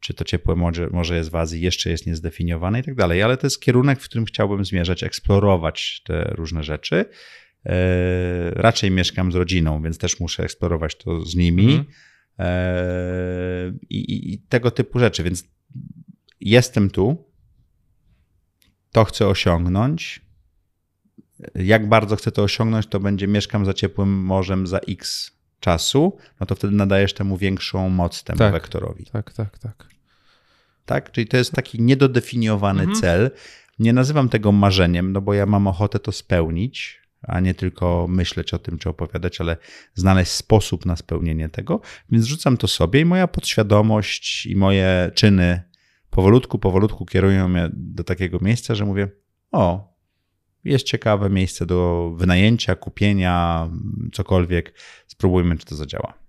czy 0.00 0.14
to 0.14 0.24
ciepłe 0.24 0.56
morze, 0.56 0.88
morze 0.90 1.16
jest 1.16 1.30
w 1.30 1.36
Azji, 1.36 1.60
jeszcze 1.60 1.90
jest 1.90 2.06
niezdefiniowane 2.06 2.80
i 2.80 2.82
tak 2.82 2.94
dalej, 2.94 3.22
ale 3.22 3.36
to 3.36 3.46
jest 3.46 3.60
kierunek, 3.60 4.00
w 4.00 4.04
którym 4.04 4.24
chciałbym 4.24 4.64
zmierzać, 4.64 5.02
eksplorować 5.02 6.02
te 6.04 6.24
różne 6.24 6.62
rzeczy. 6.62 7.04
E, 7.66 8.50
raczej 8.50 8.90
mieszkam 8.90 9.32
z 9.32 9.34
rodziną, 9.34 9.82
więc 9.82 9.98
też 9.98 10.20
muszę 10.20 10.42
eksplorować 10.42 10.94
to 10.96 11.20
z 11.20 11.34
nimi 11.34 11.72
mm. 11.72 11.86
e, 12.38 13.72
i, 13.90 14.32
i 14.32 14.38
tego 14.38 14.70
typu 14.70 14.98
rzeczy, 14.98 15.22
więc 15.22 15.44
jestem 16.40 16.90
tu, 16.90 17.30
to 18.92 19.04
chcę 19.04 19.26
osiągnąć. 19.26 20.20
Jak 21.54 21.88
bardzo 21.88 22.16
chcę 22.16 22.32
to 22.32 22.42
osiągnąć, 22.42 22.86
to 22.86 23.00
będzie 23.00 23.26
mieszkam 23.26 23.64
za 23.64 23.74
ciepłym 23.74 24.22
morzem 24.22 24.66
za 24.66 24.78
x 24.78 25.32
czasu, 25.60 26.16
no 26.40 26.46
to 26.46 26.54
wtedy 26.54 26.74
nadajesz 26.74 27.14
temu 27.14 27.36
większą 27.36 27.88
moc 27.88 28.24
temu 28.24 28.38
tak, 28.38 28.52
wektorowi. 28.52 29.04
Tak, 29.12 29.32
tak, 29.32 29.58
tak. 29.58 29.88
Tak? 30.84 31.12
Czyli 31.12 31.26
to 31.26 31.36
jest 31.36 31.52
taki 31.52 31.82
niedodefiniowany 31.82 32.82
mhm. 32.82 33.00
cel. 33.00 33.30
Nie 33.78 33.92
nazywam 33.92 34.28
tego 34.28 34.52
marzeniem, 34.52 35.12
no 35.12 35.20
bo 35.20 35.34
ja 35.34 35.46
mam 35.46 35.66
ochotę 35.66 35.98
to 35.98 36.12
spełnić, 36.12 37.00
a 37.22 37.40
nie 37.40 37.54
tylko 37.54 38.06
myśleć 38.08 38.54
o 38.54 38.58
tym, 38.58 38.78
czy 38.78 38.88
opowiadać, 38.88 39.40
ale 39.40 39.56
znaleźć 39.94 40.32
sposób 40.32 40.86
na 40.86 40.96
spełnienie 40.96 41.48
tego. 41.48 41.80
Więc 42.10 42.26
rzucam 42.26 42.56
to 42.56 42.68
sobie 42.68 43.00
i 43.00 43.04
moja 43.04 43.28
podświadomość 43.28 44.46
i 44.46 44.56
moje 44.56 45.10
czyny 45.14 45.62
powolutku, 46.10 46.58
powolutku 46.58 47.06
kierują 47.06 47.48
mnie 47.48 47.70
do 47.72 48.04
takiego 48.04 48.38
miejsca, 48.42 48.74
że 48.74 48.84
mówię: 48.84 49.08
O, 49.52 49.89
jest 50.64 50.86
ciekawe 50.86 51.30
miejsce 51.30 51.66
do 51.66 52.10
wynajęcia, 52.16 52.74
kupienia, 52.74 53.68
cokolwiek. 54.12 54.74
Spróbujmy, 55.06 55.58
czy 55.58 55.66
to 55.66 55.74
zadziała. 55.74 56.20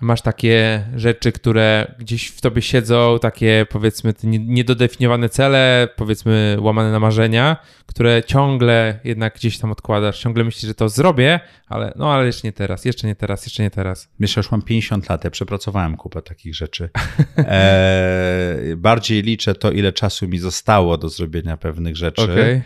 Masz 0.00 0.22
takie 0.22 0.84
rzeczy, 0.96 1.32
które 1.32 1.94
gdzieś 1.98 2.28
w 2.28 2.40
tobie 2.40 2.62
siedzą, 2.62 3.18
takie 3.20 3.66
powiedzmy 3.70 4.14
niedodefiniowane 4.24 5.28
cele, 5.28 5.88
powiedzmy 5.96 6.56
łamane 6.60 6.92
na 6.92 7.00
marzenia, 7.00 7.56
które 7.86 8.22
ciągle 8.22 9.00
jednak 9.04 9.34
gdzieś 9.34 9.58
tam 9.58 9.72
odkładasz, 9.72 10.20
ciągle 10.20 10.44
myślisz, 10.44 10.68
że 10.68 10.74
to 10.74 10.88
zrobię, 10.88 11.40
ale 11.66 11.92
no 11.96 12.12
ale 12.12 12.26
jeszcze 12.26 12.48
nie 12.48 12.52
teraz, 12.52 12.84
jeszcze 12.84 13.06
nie 13.06 13.14
teraz, 13.16 13.46
jeszcze 13.46 13.62
nie 13.62 13.70
teraz. 13.70 14.08
Wiesz, 14.20 14.36
już 14.36 14.50
mam 14.50 14.62
50 14.62 15.08
lat, 15.08 15.24
ja 15.24 15.30
przepracowałem 15.30 15.96
kupę 15.96 16.22
takich 16.22 16.54
rzeczy. 16.54 16.90
E, 17.38 18.56
bardziej 18.76 19.22
liczę 19.22 19.54
to, 19.54 19.70
ile 19.70 19.92
czasu 19.92 20.28
mi 20.28 20.38
zostało 20.38 20.98
do 20.98 21.08
zrobienia 21.08 21.56
pewnych 21.56 21.96
rzeczy. 21.96 22.22
Okay 22.22 22.62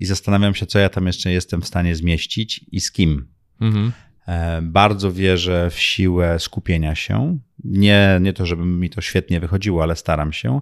i 0.00 0.06
zastanawiam 0.06 0.54
się, 0.54 0.66
co 0.66 0.78
ja 0.78 0.88
tam 0.88 1.06
jeszcze 1.06 1.32
jestem 1.32 1.62
w 1.62 1.66
stanie 1.66 1.96
zmieścić 1.96 2.64
i 2.72 2.80
z 2.80 2.92
kim. 2.92 3.28
Mhm. 3.60 3.92
E, 4.28 4.62
bardzo 4.62 5.12
wierzę 5.12 5.70
w 5.70 5.78
siłę 5.78 6.38
skupienia 6.38 6.94
się. 6.94 7.38
Nie, 7.64 8.18
nie 8.20 8.32
to, 8.32 8.46
żeby 8.46 8.64
mi 8.64 8.90
to 8.90 9.00
świetnie 9.00 9.40
wychodziło, 9.40 9.82
ale 9.82 9.96
staram 9.96 10.32
się 10.32 10.60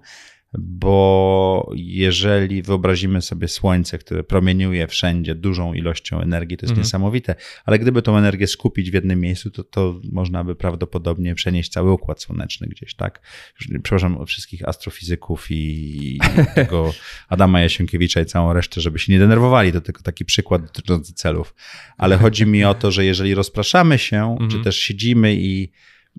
bo 0.58 1.70
jeżeli 1.76 2.62
wyobrazimy 2.62 3.22
sobie 3.22 3.48
słońce, 3.48 3.98
które 3.98 4.24
promieniuje 4.24 4.86
wszędzie 4.86 5.34
dużą 5.34 5.74
ilością 5.74 6.20
energii, 6.20 6.56
to 6.56 6.66
jest 6.66 6.70
mhm. 6.70 6.84
niesamowite, 6.84 7.34
ale 7.64 7.78
gdyby 7.78 8.02
tą 8.02 8.16
energię 8.18 8.46
skupić 8.46 8.90
w 8.90 8.94
jednym 8.94 9.20
miejscu, 9.20 9.50
to, 9.50 9.64
to 9.64 10.00
można 10.12 10.44
by 10.44 10.56
prawdopodobnie 10.56 11.34
przenieść 11.34 11.70
cały 11.70 11.92
układ 11.92 12.22
słoneczny 12.22 12.66
gdzieś, 12.66 12.94
tak? 12.94 13.20
Przepraszam 13.58 14.26
wszystkich 14.26 14.68
astrofizyków 14.68 15.46
i 15.50 16.20
tego 16.54 16.92
Adama 17.28 17.60
Jasienkiewicza 17.60 18.20
i 18.20 18.26
całą 18.26 18.52
resztę, 18.52 18.80
żeby 18.80 18.98
się 18.98 19.12
nie 19.12 19.18
denerwowali, 19.18 19.72
to 19.72 19.80
tylko 19.80 20.02
taki 20.02 20.24
przykład 20.24 20.62
dotyczący 20.62 21.14
celów. 21.14 21.54
Ale 21.98 22.16
chodzi 22.16 22.46
mi 22.46 22.64
o 22.64 22.74
to, 22.74 22.90
że 22.90 23.04
jeżeli 23.04 23.34
rozpraszamy 23.34 23.98
się, 23.98 24.32
mhm. 24.32 24.50
czy 24.50 24.60
też 24.60 24.78
siedzimy 24.78 25.34
i 25.34 25.72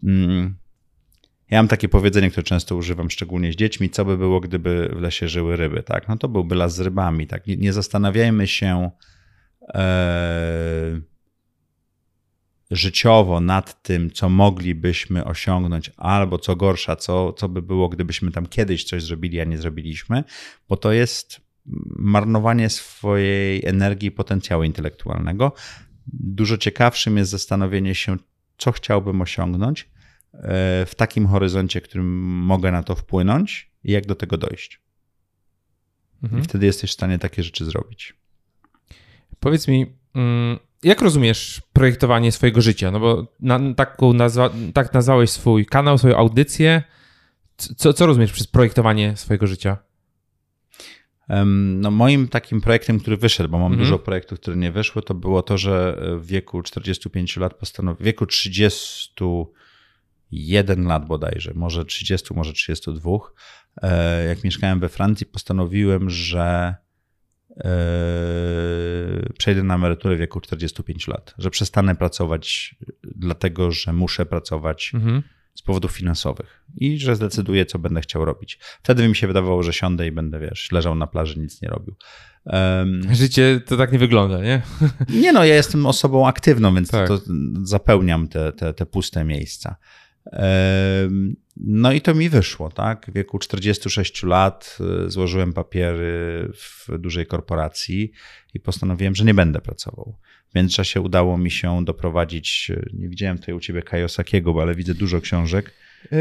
mm, 0.03 0.57
ja 1.49 1.59
mam 1.59 1.67
takie 1.67 1.89
powiedzenie, 1.89 2.31
które 2.31 2.43
często 2.43 2.75
używam, 2.75 3.09
szczególnie 3.09 3.53
z 3.53 3.55
dziećmi, 3.55 3.89
co 3.89 4.05
by 4.05 4.17
było, 4.17 4.39
gdyby 4.39 4.89
w 4.95 5.01
lesie 5.01 5.27
żyły 5.27 5.55
ryby, 5.55 5.83
tak? 5.83 6.07
No 6.07 6.17
to 6.17 6.27
byłby 6.27 6.55
las 6.55 6.75
z 6.75 6.79
rybami, 6.79 7.27
tak? 7.27 7.47
Nie, 7.47 7.57
nie 7.57 7.73
zastanawiajmy 7.73 8.47
się 8.47 8.91
e, 9.73 11.01
życiowo 12.71 13.41
nad 13.41 13.83
tym, 13.83 14.11
co 14.11 14.29
moglibyśmy 14.29 15.25
osiągnąć, 15.25 15.91
albo 15.97 16.37
co 16.37 16.55
gorsza, 16.55 16.95
co, 16.95 17.33
co 17.33 17.49
by 17.49 17.61
było, 17.61 17.89
gdybyśmy 17.89 18.31
tam 18.31 18.45
kiedyś 18.45 18.83
coś 18.83 19.03
zrobili, 19.03 19.41
a 19.41 19.43
nie 19.43 19.57
zrobiliśmy, 19.57 20.23
bo 20.69 20.77
to 20.77 20.91
jest 20.91 21.41
marnowanie 21.95 22.69
swojej 22.69 23.65
energii 23.65 24.07
i 24.07 24.11
potencjału 24.11 24.63
intelektualnego. 24.63 25.53
Dużo 26.13 26.57
ciekawszym 26.57 27.17
jest 27.17 27.31
zastanowienie 27.31 27.95
się, 27.95 28.17
co 28.57 28.71
chciałbym 28.71 29.21
osiągnąć, 29.21 29.89
w 30.85 30.91
takim 30.97 31.27
horyzoncie, 31.27 31.81
którym 31.81 32.07
mogę 32.25 32.71
na 32.71 32.83
to 32.83 32.95
wpłynąć 32.95 33.71
i 33.83 33.91
jak 33.91 34.05
do 34.05 34.15
tego 34.15 34.37
dojść. 34.37 34.81
Mhm. 36.23 36.41
I 36.41 36.45
wtedy 36.45 36.65
jesteś 36.65 36.89
w 36.89 36.93
stanie 36.93 37.19
takie 37.19 37.43
rzeczy 37.43 37.65
zrobić. 37.65 38.13
Powiedz 39.39 39.67
mi, 39.67 39.85
mm, 40.15 40.59
jak 40.83 41.01
rozumiesz 41.01 41.61
projektowanie 41.73 42.31
swojego 42.31 42.61
życia? 42.61 42.91
No 42.91 42.99
bo 42.99 43.27
na, 43.39 43.73
taką 43.73 44.13
nazwa, 44.13 44.49
tak 44.73 44.93
nazwałeś 44.93 45.29
swój 45.29 45.65
kanał, 45.65 45.97
swoją 45.97 46.17
audycję. 46.17 46.83
Co, 47.57 47.93
co 47.93 48.05
rozumiesz 48.05 48.31
przez 48.31 48.47
projektowanie 48.47 49.17
swojego 49.17 49.47
życia? 49.47 49.77
No 51.55 51.91
moim 51.91 52.27
takim 52.27 52.61
projektem, 52.61 52.99
który 52.99 53.17
wyszedł, 53.17 53.49
bo 53.49 53.59
mam 53.59 53.71
mhm. 53.71 53.83
dużo 53.83 53.99
projektów, 53.99 54.39
które 54.39 54.57
nie 54.57 54.71
wyszły, 54.71 55.01
to 55.01 55.13
było 55.13 55.41
to, 55.41 55.57
że 55.57 56.01
w 56.17 56.25
wieku 56.25 56.61
45 56.61 57.37
lat 57.37 57.53
postanowiłem, 57.53 58.03
w 58.03 58.05
wieku 58.05 58.25
30 58.25 59.13
jeden 60.31 60.85
lat 60.85 61.05
bodajże, 61.05 61.51
może 61.55 61.85
30, 61.85 62.33
może 62.33 62.53
32, 62.53 63.11
e, 63.81 64.25
jak 64.25 64.43
mieszkałem 64.43 64.79
we 64.79 64.89
Francji, 64.89 65.25
postanowiłem, 65.25 66.09
że 66.09 66.75
e, 67.57 67.65
przejdę 69.37 69.63
na 69.63 69.75
emeryturę 69.75 70.15
w 70.15 70.19
wieku 70.19 70.41
45 70.41 71.07
lat, 71.07 71.33
że 71.37 71.49
przestanę 71.49 71.95
pracować 71.95 72.75
dlatego, 73.03 73.71
że 73.71 73.93
muszę 73.93 74.25
pracować 74.25 74.91
mhm. 74.93 75.23
z 75.55 75.61
powodów 75.61 75.91
finansowych 75.91 76.63
i 76.75 76.99
że 76.99 77.15
zdecyduję, 77.15 77.65
co 77.65 77.79
będę 77.79 78.01
chciał 78.01 78.25
robić. 78.25 78.59
Wtedy 78.83 79.07
mi 79.07 79.15
się 79.15 79.27
wydawało, 79.27 79.63
że 79.63 79.73
siądę 79.73 80.07
i 80.07 80.11
będę, 80.11 80.39
wiesz, 80.39 80.71
leżał 80.71 80.95
na 80.95 81.07
plaży, 81.07 81.39
nic 81.39 81.61
nie 81.61 81.69
robił. 81.69 81.95
Um, 82.45 83.01
Życie 83.15 83.61
to 83.65 83.77
tak 83.77 83.91
nie 83.91 83.99
wygląda, 83.99 84.41
nie? 84.41 84.61
Nie 85.09 85.33
no, 85.33 85.45
ja 85.45 85.55
jestem 85.55 85.85
osobą 85.85 86.27
aktywną, 86.27 86.75
więc 86.75 86.91
tak. 86.91 87.07
to 87.07 87.21
zapełniam 87.63 88.27
te, 88.27 88.53
te, 88.53 88.73
te 88.73 88.85
puste 88.85 89.25
miejsca. 89.25 89.75
No 91.57 91.91
i 91.91 92.01
to 92.01 92.15
mi 92.15 92.29
wyszło, 92.29 92.69
tak? 92.69 93.05
W 93.09 93.13
wieku 93.13 93.39
46 93.39 94.23
lat 94.23 94.77
y, 95.07 95.11
złożyłem 95.11 95.53
papiery 95.53 96.51
w 96.53 96.97
dużej 96.97 97.25
korporacji 97.25 98.11
i 98.53 98.59
postanowiłem, 98.59 99.15
że 99.15 99.25
nie 99.25 99.33
będę 99.33 99.61
pracował. 99.61 100.15
W 100.51 100.55
międzyczasie 100.55 101.01
udało 101.01 101.37
mi 101.37 101.51
się 101.51 101.85
doprowadzić, 101.85 102.67
y, 102.69 102.89
nie 102.93 103.09
widziałem 103.09 103.37
tutaj 103.37 103.55
u 103.55 103.59
ciebie 103.59 103.81
Kajosakiego, 103.81 104.61
ale 104.61 104.75
widzę 104.75 104.93
dużo 104.93 105.21
książek, 105.21 105.73
yy... 106.11 106.17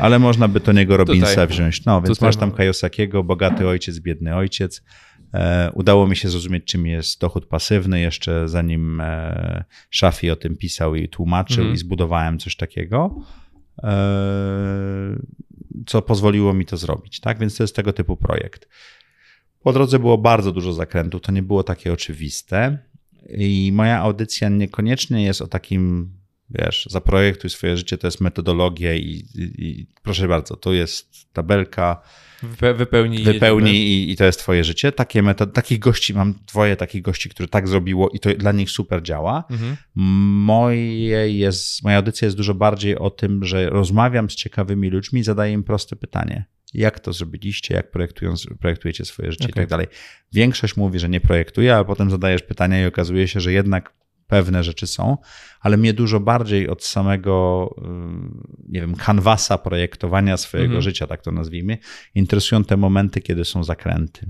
ale 0.00 0.18
można 0.18 0.48
by 0.48 0.60
to 0.60 0.72
niego 0.72 0.96
Robinsa 0.96 1.30
tutaj. 1.30 1.46
wziąć. 1.46 1.84
No, 1.84 2.02
więc 2.02 2.16
tutaj 2.16 2.28
masz 2.28 2.36
tam 2.36 2.52
Kajosakiego, 2.52 3.24
Bogaty 3.24 3.68
Ojciec, 3.68 3.98
Biedny 3.98 4.36
Ojciec. 4.36 4.82
E, 5.34 5.70
udało 5.74 6.06
mi 6.06 6.16
się 6.16 6.28
zrozumieć, 6.28 6.64
czym 6.64 6.86
jest 6.86 7.20
dochód 7.20 7.46
pasywny, 7.46 8.00
jeszcze 8.00 8.48
zanim 8.48 9.00
e, 9.00 9.64
Szafi 9.90 10.30
o 10.30 10.36
tym 10.36 10.56
pisał 10.56 10.94
i 10.94 11.08
tłumaczył, 11.08 11.62
mm. 11.62 11.74
i 11.74 11.78
zbudowałem 11.78 12.38
coś 12.38 12.56
takiego, 12.56 13.24
e, 13.82 15.18
co 15.86 16.02
pozwoliło 16.02 16.54
mi 16.54 16.66
to 16.66 16.76
zrobić. 16.76 17.20
Tak 17.20 17.38
więc 17.38 17.56
to 17.56 17.62
jest 17.62 17.76
tego 17.76 17.92
typu 17.92 18.16
projekt. 18.16 18.68
Po 19.60 19.72
drodze 19.72 19.98
było 19.98 20.18
bardzo 20.18 20.52
dużo 20.52 20.72
zakrętów, 20.72 21.22
to 21.22 21.32
nie 21.32 21.42
było 21.42 21.62
takie 21.62 21.92
oczywiste. 21.92 22.78
I 23.28 23.70
moja 23.74 23.98
audycja 23.98 24.48
niekoniecznie 24.48 25.24
jest 25.24 25.42
o 25.42 25.46
takim, 25.46 26.12
wiesz, 26.50 26.86
zaprojektuj 26.90 27.50
swoje 27.50 27.76
życie, 27.76 27.98
to 27.98 28.06
jest 28.06 28.20
metodologia 28.20 28.94
i, 28.94 29.24
i, 29.34 29.52
i 29.58 29.86
proszę 30.02 30.28
bardzo, 30.28 30.56
to 30.56 30.72
jest 30.72 31.32
tabelka, 31.32 32.02
wypełni, 32.42 33.18
wypełni 33.18 33.70
i, 33.70 34.10
i, 34.10 34.16
to 34.16 34.24
jest 34.24 34.38
twoje 34.38 34.64
życie. 34.64 34.92
Takie 34.92 35.22
metody, 35.22 35.52
takich 35.52 35.78
gości, 35.78 36.14
mam 36.14 36.34
dwoje 36.46 36.76
takich 36.76 37.02
gości, 37.02 37.28
które 37.28 37.48
tak 37.48 37.68
zrobiło 37.68 38.10
i 38.10 38.18
to 38.18 38.34
dla 38.34 38.52
nich 38.52 38.70
super 38.70 39.02
działa. 39.02 39.44
Mhm. 39.50 39.76
Moje 39.94 41.32
jest, 41.32 41.84
moja 41.84 41.96
audycja 41.96 42.26
jest 42.26 42.36
dużo 42.36 42.54
bardziej 42.54 42.98
o 42.98 43.10
tym, 43.10 43.44
że 43.44 43.70
rozmawiam 43.70 44.30
z 44.30 44.34
ciekawymi 44.34 44.90
ludźmi 44.90 45.20
i 45.20 45.24
zadaję 45.24 45.52
im 45.52 45.64
proste 45.64 45.96
pytanie. 45.96 46.44
Jak 46.74 47.00
to 47.00 47.12
zrobiliście, 47.12 47.74
jak 47.74 47.90
projektujecie 48.60 49.04
swoje 49.04 49.32
życie 49.32 49.44
okay. 49.44 49.50
i 49.50 49.54
tak 49.54 49.68
dalej. 49.68 49.86
Większość 50.32 50.76
mówi, 50.76 50.98
że 50.98 51.08
nie 51.08 51.20
projektuje, 51.20 51.76
a 51.76 51.84
potem 51.84 52.10
zadajesz 52.10 52.42
pytania 52.42 52.82
i 52.82 52.86
okazuje 52.86 53.28
się, 53.28 53.40
że 53.40 53.52
jednak 53.52 53.92
pewne 54.28 54.64
rzeczy 54.64 54.86
są, 54.86 55.16
ale 55.60 55.76
mnie 55.76 55.92
dużo 55.92 56.20
bardziej 56.20 56.68
od 56.68 56.84
samego, 56.84 57.74
y, 57.78 57.82
nie 58.68 58.80
wiem, 58.80 58.94
kanwasa 58.94 59.58
projektowania 59.58 60.36
swojego 60.36 60.66
mhm. 60.66 60.82
życia, 60.82 61.06
tak 61.06 61.22
to 61.22 61.32
nazwijmy, 61.32 61.78
interesują 62.14 62.64
te 62.64 62.76
momenty, 62.76 63.20
kiedy 63.20 63.44
są 63.44 63.64
zakręty. 63.64 64.28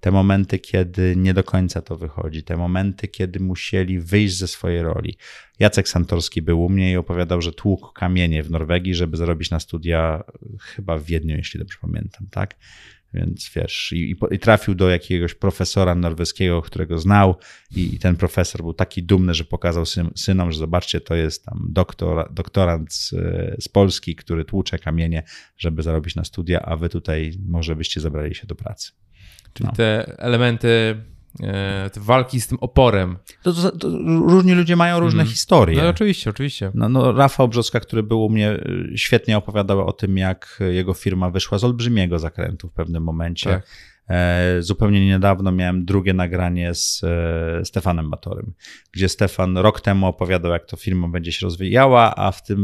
Te 0.00 0.10
momenty, 0.10 0.58
kiedy 0.58 1.14
nie 1.16 1.34
do 1.34 1.44
końca 1.44 1.82
to 1.82 1.96
wychodzi, 1.96 2.42
te 2.42 2.56
momenty, 2.56 3.08
kiedy 3.08 3.40
musieli 3.40 4.00
wyjść 4.00 4.36
ze 4.36 4.48
swojej 4.48 4.82
roli. 4.82 5.16
Jacek 5.58 5.88
Santorski 5.88 6.42
był 6.42 6.64
u 6.64 6.68
mnie 6.68 6.92
i 6.92 6.96
opowiadał, 6.96 7.42
że 7.42 7.52
tłukł 7.52 7.92
kamienie 7.92 8.42
w 8.42 8.50
Norwegii, 8.50 8.94
żeby 8.94 9.16
zarobić 9.16 9.50
na 9.50 9.60
studia, 9.60 10.24
chyba 10.60 10.98
w 10.98 11.04
Wiedniu, 11.04 11.36
jeśli 11.36 11.60
dobrze 11.60 11.78
pamiętam, 11.80 12.26
tak? 12.30 12.54
Więc 13.14 13.50
wiesz, 13.56 13.92
i, 13.92 14.16
i, 14.30 14.38
trafił 14.38 14.74
do 14.74 14.90
jakiegoś 14.90 15.34
profesora 15.34 15.94
norweskiego, 15.94 16.62
którego 16.62 16.98
znał, 16.98 17.36
i, 17.76 17.94
i 17.94 17.98
ten 17.98 18.16
profesor 18.16 18.62
był 18.62 18.74
taki 18.74 19.02
dumny, 19.02 19.34
że 19.34 19.44
pokazał 19.44 19.86
syn, 19.86 20.10
synom, 20.16 20.52
że 20.52 20.58
zobaczcie, 20.58 21.00
to 21.00 21.14
jest 21.14 21.44
tam 21.44 21.66
doktor, 21.70 22.32
doktorant 22.32 22.92
z, 22.92 23.10
z, 23.64 23.68
Polski, 23.68 24.16
który 24.16 24.44
tłucze 24.44 24.78
kamienie, 24.78 25.22
żeby 25.56 25.82
zarobić 25.82 26.14
na 26.14 26.24
studia, 26.24 26.60
a 26.60 26.76
wy 26.76 26.88
tutaj 26.88 27.32
może 27.46 27.76
byście 27.76 28.00
zabrali 28.00 28.34
się 28.34 28.46
do 28.46 28.54
pracy. 28.54 28.92
Czyli 29.52 29.66
no. 29.66 29.76
te 29.76 30.18
elementy 30.18 30.96
walki 31.96 32.40
z 32.40 32.46
tym 32.46 32.58
oporem. 32.60 33.18
To, 33.42 33.52
to, 33.52 33.70
to 33.70 33.88
różni 34.26 34.52
ludzie 34.52 34.76
mają 34.76 35.00
różne 35.00 35.22
mm. 35.22 35.30
historie. 35.30 35.82
No 35.82 35.88
oczywiście, 35.88 36.30
oczywiście. 36.30 36.70
No, 36.74 36.88
no, 36.88 37.12
Rafał 37.12 37.48
Brzoska, 37.48 37.80
który 37.80 38.02
był 38.02 38.24
u 38.24 38.30
mnie, 38.30 38.52
y, 38.52 38.98
świetnie 38.98 39.38
opowiadał 39.38 39.86
o 39.86 39.92
tym, 39.92 40.18
jak 40.18 40.58
jego 40.70 40.94
firma 40.94 41.30
wyszła 41.30 41.58
z 41.58 41.64
olbrzymiego 41.64 42.18
zakrętu 42.18 42.68
w 42.68 42.72
pewnym 42.72 43.02
momencie. 43.02 43.50
Tak. 43.50 43.66
E, 44.10 44.56
zupełnie 44.62 45.06
niedawno 45.06 45.52
miałem 45.52 45.84
drugie 45.84 46.14
nagranie 46.14 46.74
z 46.74 47.04
e, 47.04 47.64
Stefanem 47.64 48.10
Batorym, 48.10 48.52
gdzie 48.92 49.08
Stefan 49.08 49.58
rok 49.58 49.80
temu 49.80 50.06
opowiadał, 50.06 50.52
jak 50.52 50.66
to 50.66 50.76
firma 50.76 51.08
będzie 51.08 51.32
się 51.32 51.46
rozwijała, 51.46 52.14
a 52.16 52.32
w 52.32 52.42
tym 52.42 52.60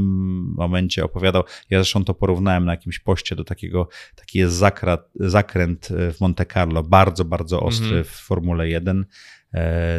momencie 0.57 1.05
opowiadał, 1.05 1.43
ja 1.71 1.79
zresztą 1.79 2.05
to 2.05 2.15
porównałem 2.15 2.65
na 2.65 2.73
jakimś 2.73 2.99
poście 2.99 3.37
do 3.37 3.45
takiego, 3.45 3.89
taki 4.17 4.39
jest 4.39 4.55
zakrat, 4.55 5.11
zakręt 5.15 5.91
e, 5.91 6.13
w 6.13 6.21
Monte 6.21 6.47
Carlo, 6.47 6.83
bardzo, 6.83 7.25
bardzo 7.25 7.61
ostry 7.61 7.89
mm 7.89 8.03
-hmm. 8.03 8.07
w 8.07 8.11
Formule 8.11 8.69
1, 8.69 9.07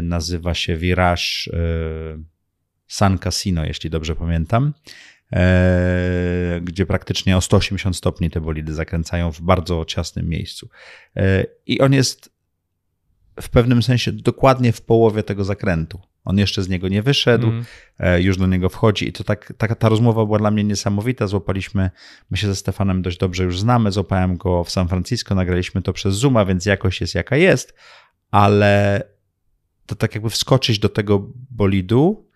nazywa 0.01 0.53
się 0.53 0.77
Virage 0.77 1.23
San 2.87 3.19
Casino, 3.19 3.65
jeśli 3.65 3.89
dobrze 3.89 4.15
pamiętam. 4.15 4.73
E, 5.33 6.59
gdzie 6.63 6.85
praktycznie 6.85 7.37
o 7.37 7.41
180 7.41 7.95
stopni 7.95 8.29
te 8.29 8.41
bolidy 8.41 8.73
zakręcają 8.73 9.31
w 9.31 9.41
bardzo 9.41 9.85
ciasnym 9.85 10.29
miejscu. 10.29 10.69
E, 11.15 11.45
I 11.65 11.81
on 11.81 11.93
jest 11.93 12.35
w 13.41 13.49
pewnym 13.49 13.83
sensie 13.83 14.11
dokładnie 14.11 14.71
w 14.71 14.81
połowie 14.81 15.23
tego 15.23 15.43
zakrętu. 15.43 16.01
On 16.25 16.37
jeszcze 16.37 16.63
z 16.63 16.69
niego 16.69 16.87
nie 16.87 17.01
wyszedł, 17.01 17.47
mm. 17.47 17.65
już 18.23 18.37
do 18.37 18.47
niego 18.47 18.69
wchodzi 18.69 19.07
i 19.07 19.11
to 19.11 19.23
tak, 19.23 19.53
ta, 19.57 19.75
ta 19.75 19.89
rozmowa 19.89 20.25
była 20.25 20.39
dla 20.39 20.51
mnie 20.51 20.63
niesamowita. 20.63 21.27
Złapaliśmy, 21.27 21.89
my 22.29 22.37
się 22.37 22.47
ze 22.47 22.55
Stefanem 22.55 23.01
dość 23.01 23.17
dobrze 23.17 23.43
już 23.43 23.59
znamy, 23.59 23.91
złapałem 23.91 24.37
go 24.37 24.63
w 24.63 24.71
San 24.71 24.87
Francisco, 24.87 25.35
nagraliśmy 25.35 25.81
to 25.81 25.93
przez 25.93 26.15
Zooma, 26.15 26.45
więc 26.45 26.65
jakość 26.65 27.01
jest 27.01 27.15
jaka 27.15 27.37
jest, 27.37 27.73
ale 28.31 29.03
to 29.85 29.95
tak 29.95 30.15
jakby 30.15 30.29
wskoczyć 30.29 30.79
do 30.79 30.89
tego 30.89 31.27
bolidu 31.51 32.29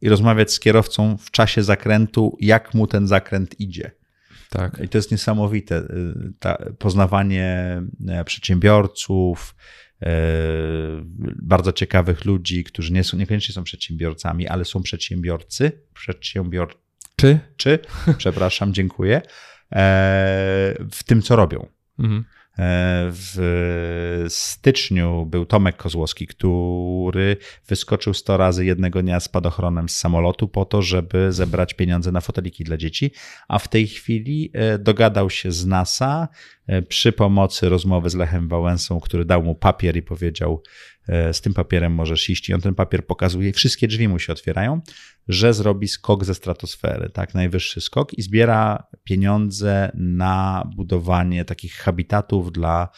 i 0.00 0.08
rozmawiać 0.08 0.52
z 0.52 0.60
kierowcą 0.60 1.16
w 1.16 1.30
czasie 1.30 1.62
zakrętu, 1.62 2.36
jak 2.40 2.74
mu 2.74 2.86
ten 2.86 3.06
zakręt 3.06 3.60
idzie. 3.60 3.90
Tak. 4.50 4.80
I 4.84 4.88
to 4.88 4.98
jest 4.98 5.10
niesamowite. 5.10 5.76
Y, 5.76 6.32
ta, 6.38 6.58
poznawanie 6.78 7.82
e, 8.08 8.24
przedsiębiorców, 8.24 9.54
e, 10.02 10.12
bardzo 11.42 11.72
ciekawych 11.72 12.24
ludzi, 12.24 12.64
którzy 12.64 12.92
nie 12.92 13.04
są, 13.04 13.16
niekoniecznie 13.16 13.54
są 13.54 13.64
przedsiębiorcami, 13.64 14.48
ale 14.48 14.64
są 14.64 14.82
przedsiębiorcy, 14.82 15.72
przedsiębiorcy. 15.94 16.78
Czy? 17.16 17.38
Czy, 17.56 17.78
przepraszam, 18.18 18.74
dziękuję. 18.74 19.22
E, 19.72 20.74
w 20.92 21.04
tym, 21.06 21.22
co 21.22 21.36
robią. 21.36 21.66
Mhm. 21.98 22.24
W 22.58 24.24
styczniu 24.28 25.26
był 25.26 25.46
Tomek 25.46 25.76
Kozłowski, 25.76 26.26
który 26.26 27.36
wyskoczył 27.68 28.14
100 28.14 28.36
razy 28.36 28.64
jednego 28.64 29.02
dnia 29.02 29.20
spadochronem 29.20 29.88
z 29.88 29.96
samolotu 29.96 30.48
po 30.48 30.64
to, 30.64 30.82
żeby 30.82 31.32
zebrać 31.32 31.74
pieniądze 31.74 32.12
na 32.12 32.20
foteliki 32.20 32.64
dla 32.64 32.76
dzieci, 32.76 33.10
a 33.48 33.58
w 33.58 33.68
tej 33.68 33.86
chwili 33.86 34.50
e, 34.52 34.78
dogadał 34.78 35.30
się 35.30 35.52
z 35.52 35.66
NASA 35.66 36.28
e, 36.66 36.82
przy 36.82 37.12
pomocy 37.12 37.68
rozmowy 37.68 38.10
z 38.10 38.14
Lechem 38.14 38.48
Wałęsą, 38.48 39.00
który 39.00 39.24
dał 39.24 39.42
mu 39.42 39.54
papier 39.54 39.96
i 39.96 40.02
powiedział, 40.02 40.62
E, 41.08 41.34
z 41.34 41.40
tym 41.40 41.54
papierem 41.54 41.92
możesz 41.92 42.30
iść. 42.30 42.48
I 42.48 42.54
on 42.54 42.60
ten 42.60 42.74
papier 42.74 43.06
pokazuje, 43.06 43.52
wszystkie 43.52 43.88
drzwi 43.88 44.08
mu 44.08 44.18
się 44.18 44.32
otwierają, 44.32 44.80
że 45.28 45.54
zrobi 45.54 45.88
skok 45.88 46.24
ze 46.24 46.34
stratosfery, 46.34 47.10
tak, 47.10 47.34
najwyższy 47.34 47.80
skok 47.80 48.18
i 48.18 48.22
zbiera 48.22 48.86
pieniądze 49.04 49.92
na 49.94 50.68
budowanie 50.76 51.44
takich 51.44 51.74
habitatów 51.74 52.52
dla 52.52 52.88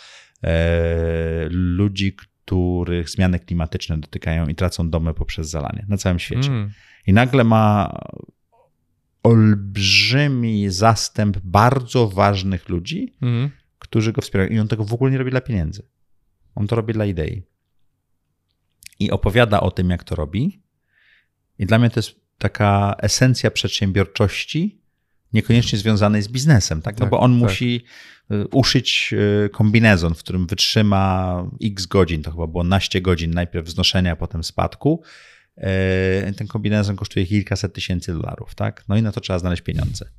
e, 0.42 1.48
ludzi, 1.50 2.16
których 2.16 3.10
zmiany 3.10 3.38
klimatyczne 3.40 3.98
dotykają 3.98 4.46
i 4.46 4.54
tracą 4.54 4.90
domy 4.90 5.14
poprzez 5.14 5.50
zalanie 5.50 5.86
na 5.88 5.96
całym 5.96 6.18
świecie. 6.18 6.50
Mm. 6.50 6.70
I 7.06 7.12
nagle 7.12 7.44
ma 7.44 7.98
olbrzymi 9.22 10.70
zastęp 10.70 11.38
bardzo 11.38 12.08
ważnych 12.08 12.68
ludzi, 12.68 13.16
mm. 13.22 13.50
którzy 13.78 14.12
go 14.12 14.22
wspierają. 14.22 14.50
I 14.50 14.58
on 14.58 14.68
tego 14.68 14.84
w 14.84 14.94
ogóle 14.94 15.10
nie 15.10 15.18
robi 15.18 15.30
dla 15.30 15.40
pieniędzy. 15.40 15.82
On 16.54 16.66
to 16.66 16.76
robi 16.76 16.92
dla 16.92 17.04
idei 17.04 17.42
i 19.00 19.10
opowiada 19.10 19.60
o 19.60 19.70
tym, 19.70 19.90
jak 19.90 20.04
to 20.04 20.14
robi. 20.14 20.62
I 21.58 21.66
dla 21.66 21.78
mnie 21.78 21.90
to 21.90 21.98
jest 21.98 22.20
taka 22.38 22.94
esencja 22.98 23.50
przedsiębiorczości, 23.50 24.80
niekoniecznie 25.32 25.78
związanej 25.78 26.22
z 26.22 26.28
biznesem, 26.28 26.82
tak? 26.82 26.94
No 26.94 27.00
tak, 27.00 27.10
bo 27.10 27.20
on 27.20 27.32
tak. 27.32 27.40
musi 27.40 27.84
y, 28.30 28.48
uszyć 28.48 29.14
y, 29.46 29.50
kombinezon, 29.50 30.14
w 30.14 30.18
którym 30.18 30.46
wytrzyma 30.46 31.44
x 31.64 31.86
godzin, 31.86 32.22
to 32.22 32.30
chyba 32.30 32.46
było 32.46 32.64
naście 32.64 33.00
godzin 33.00 33.30
najpierw 33.30 33.66
wznoszenia, 33.66 34.16
potem 34.16 34.44
spadku. 34.44 35.02
e, 35.56 36.32
ten 36.32 36.46
kombinezon 36.46 36.96
kosztuje 36.96 37.26
kilkaset 37.26 37.72
tysięcy 37.72 38.12
dolarów, 38.12 38.54
tak? 38.54 38.84
No 38.88 38.96
i 38.96 39.02
na 39.02 39.12
to 39.12 39.20
trzeba 39.20 39.38
znaleźć 39.38 39.62
pieniądze. 39.62 40.10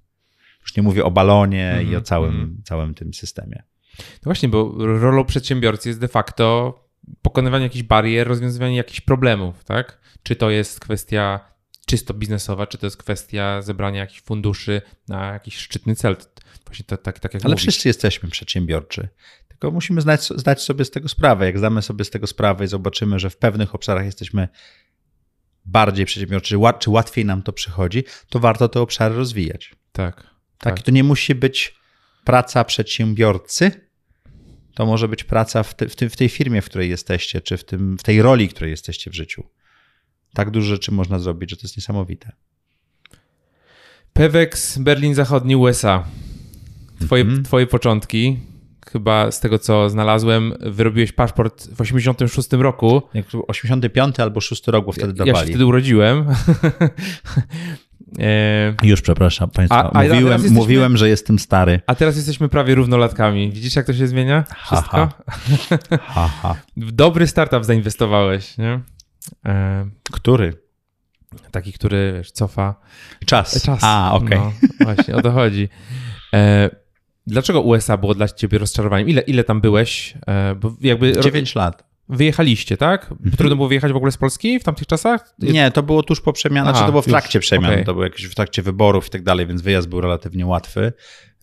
Już 0.62 0.76
nie 0.76 0.84
mówię 0.84 1.06
o 1.06 1.12
balonie 1.12 1.72
mm 1.72 1.86
-hmm, 1.86 1.92
i 1.92 1.96
o 1.96 2.02
całym, 2.02 2.36
mm 2.36 2.50
-hmm. 2.50 2.64
całym 2.64 2.94
tym 2.94 3.14
systemie. 3.14 3.64
No 4.00 4.24
właśnie, 4.24 4.50
bo 4.50 4.76
rolą 4.78 5.26
przedsiębiorcy 5.26 5.90
jest 5.90 6.00
de 6.00 6.08
facto 6.08 6.74
pokonywanie 7.22 7.64
jakichś 7.64 7.84
barier, 7.84 8.28
rozwiązywanie 8.28 8.78
jakichś 8.78 9.02
problemów, 9.02 9.64
tak? 9.64 10.00
Czy 10.24 10.36
to 10.36 10.50
jest 10.50 10.80
kwestia 10.80 11.40
czysto 11.86 12.14
biznesowa, 12.14 12.68
czy 12.68 12.78
to 12.78 12.86
jest 12.86 12.98
kwestia 12.98 13.62
zebrania 13.62 14.00
jakichś 14.00 14.22
funduszy 14.22 14.82
na 15.08 15.34
jakiś 15.34 15.58
szczytny 15.58 15.96
cel. 15.96 16.16
Właśnie 16.66 16.86
tak, 16.86 17.02
tak, 17.02 17.20
tak 17.20 17.34
jak 17.34 17.46
Ale 17.46 17.52
mówisz. 17.52 17.64
wszyscy 17.64 17.90
jesteśmy 17.90 18.30
przedsiębiorczy. 18.30 19.10
Tylko 19.48 19.72
musimy 19.72 20.02
zdać, 20.02 20.28
zdać 20.36 20.62
sobie 20.62 20.86
z 20.86 20.92
tego 20.92 21.10
sprawę. 21.10 21.46
Jak 21.46 21.58
zdamy 21.58 21.82
sobie 21.82 22.06
z 22.06 22.10
tego 22.10 22.28
sprawę 22.28 22.66
i 22.66 22.68
zobaczymy, 22.68 23.20
że 23.20 23.30
w 23.30 23.38
pewnych 23.38 23.76
obszarach 23.76 24.06
jesteśmy 24.06 24.48
bardziej 25.66 26.06
przedsiębiorczy, 26.06 26.56
czy 26.80 26.90
łatwiej 26.90 27.26
nam 27.26 27.44
to 27.44 27.54
przychodzi, 27.54 28.04
to 28.30 28.40
warto 28.40 28.70
te 28.70 28.82
obszary 28.82 29.16
rozwijać. 29.16 29.76
Tak. 29.92 30.16
Tak. 30.16 30.26
tak. 30.58 30.80
I 30.80 30.84
to 30.84 30.92
nie 30.92 31.04
musi 31.04 31.36
być 31.36 31.76
praca 32.24 32.64
przedsiębiorcy, 32.64 33.89
to 34.80 34.86
może 34.86 35.08
być 35.08 35.24
praca 35.24 35.64
w, 35.64 35.74
te, 35.74 35.90
w, 35.90 35.96
w 35.96 36.16
tej 36.16 36.30
firmie, 36.30 36.62
w 36.62 36.66
której 36.66 36.90
jesteście, 36.90 37.42
czy 37.42 37.58
w, 37.58 37.64
tym, 37.64 37.98
w 37.98 38.04
tej 38.04 38.22
roli, 38.22 38.48
w 38.48 38.54
której 38.54 38.72
jesteście 38.72 39.12
w 39.12 39.16
życiu. 39.16 39.44
Tak 40.34 40.52
dużo 40.52 40.68
rzeczy 40.68 40.92
można 40.92 41.20
zrobić, 41.20 41.50
że 41.50 41.56
to 41.58 41.62
jest 41.64 41.78
niesamowite. 41.78 42.32
Pewex, 44.14 44.78
Berlin 44.78 45.16
Zachodni, 45.16 45.56
USA. 45.56 46.04
Twoje, 47.02 47.24
mm 47.24 47.36
-hmm. 47.36 47.46
twoje 47.46 47.68
początki, 47.68 48.40
chyba 48.92 49.32
z 49.32 49.40
tego 49.40 49.60
co 49.60 49.90
znalazłem, 49.90 50.54
wyrobiłeś 50.60 51.12
paszport 51.12 51.68
w 51.68 51.82
86 51.82 52.50
roku. 52.52 53.02
85 53.48 54.20
albo 54.20 54.42
6 54.42 54.68
rok, 54.68 54.86
bo 54.86 54.92
wtedy 54.92 55.14
dawali. 55.14 55.38
Ja 55.38 55.44
się 55.44 55.50
wtedy 55.50 55.66
urodziłem. 55.66 56.26
e... 58.20 58.74
Już 58.84 59.02
przepraszam 59.02 59.50
Państwa, 59.50 59.84
a, 59.84 60.00
a 60.00 60.04
mówiłem, 60.04 60.32
jesteśmy... 60.34 60.56
mówiłem, 60.56 60.98
że 60.98 61.10
jestem 61.10 61.40
stary. 61.40 61.82
A 61.88 61.96
teraz 61.96 62.16
jesteśmy 62.16 62.50
prawie 62.50 62.76
równolatkami. 62.76 63.52
Widzisz 63.52 63.76
jak 63.76 63.86
to 63.86 63.94
się 63.94 64.08
zmienia? 64.08 64.44
Wszystko? 64.66 65.10
Ha, 65.28 65.90
ha. 66.08 66.30
ha, 66.42 66.56
w 66.78 66.92
dobry 66.92 67.28
startup 67.28 67.66
zainwestowałeś, 67.66 68.58
nie? 68.58 68.80
E... 69.46 69.86
Który? 70.12 70.54
Taki, 71.52 71.74
który 71.74 72.14
wiesz, 72.18 72.32
cofa. 72.32 72.76
Czas. 73.26 73.64
Czas. 73.64 73.80
A, 73.84 74.12
okej. 74.14 74.38
Okay. 74.38 74.52
No, 74.80 74.86
właśnie, 74.86 75.16
o 75.16 75.22
to 75.22 75.32
chodzi. 75.32 75.70
E... 76.34 76.70
Dlaczego 77.28 77.62
USA 77.62 77.98
było 77.98 78.16
dla 78.16 78.28
ciebie 78.28 78.58
rozczarowaniem? 78.58 79.10
Ile, 79.10 79.22
ile 79.22 79.44
tam 79.44 79.62
byłeś? 79.62 80.14
E, 80.28 80.56
bo 80.56 80.76
jakby 80.82 81.20
9 81.20 81.56
lat. 81.56 81.89
Wyjechaliście, 82.10 82.78
tak? 82.78 83.12
Mhm. 83.12 83.32
Trudno 83.38 83.56
było 83.56 83.68
wyjechać 83.68 83.92
w 83.94 83.96
ogóle 83.96 84.12
z 84.12 84.18
Polski 84.18 84.60
w 84.60 84.64
tamtych 84.64 84.88
czasach? 84.88 85.34
Nie, 85.40 85.72
to 85.72 85.84
było 85.84 86.04
tuż 86.04 86.22
po 86.22 86.34
przemianie, 86.34 86.70
znaczy 86.70 86.86
to 86.86 86.92
było 86.92 87.02
w 87.02 87.06
trakcie 87.06 87.40
już, 87.40 87.46
przemian, 87.46 87.72
okay. 87.72 87.86
to 87.86 87.94
było 87.94 88.04
jakieś 88.04 88.26
w 88.26 88.36
trakcie 88.36 88.62
wyborów 88.62 89.08
i 89.08 89.10
tak 89.10 89.24
dalej, 89.24 89.48
więc 89.48 89.62
wyjazd 89.62 89.90
był 89.90 90.02
relatywnie 90.02 90.46
łatwy. 90.46 90.94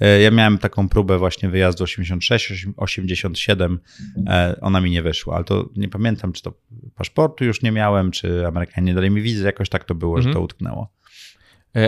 E, 0.00 0.20
ja 0.20 0.30
miałem 0.30 0.58
taką 0.58 0.88
próbę 0.88 1.18
właśnie 1.18 1.48
wyjazdu 1.48 1.84
86, 1.84 2.66
87, 2.76 3.80
e, 4.26 4.56
ona 4.60 4.80
mi 4.80 4.90
nie 4.90 5.02
wyszła, 5.02 5.34
ale 5.34 5.44
to 5.44 5.68
nie 5.76 5.88
pamiętam, 5.88 6.32
czy 6.32 6.42
to 6.42 6.52
paszportu 6.94 7.44
już 7.44 7.62
nie 7.62 7.72
miałem, 7.72 8.10
czy 8.10 8.46
Amerykanie 8.46 8.86
nie 8.86 8.94
dali 8.94 9.10
mi 9.10 9.22
wizy, 9.22 9.44
jakoś 9.44 9.68
tak 9.68 9.84
to 9.84 9.94
było, 9.94 10.16
mhm. 10.16 10.32
że 10.32 10.34
to 10.34 10.44
utknęło. 10.44 10.92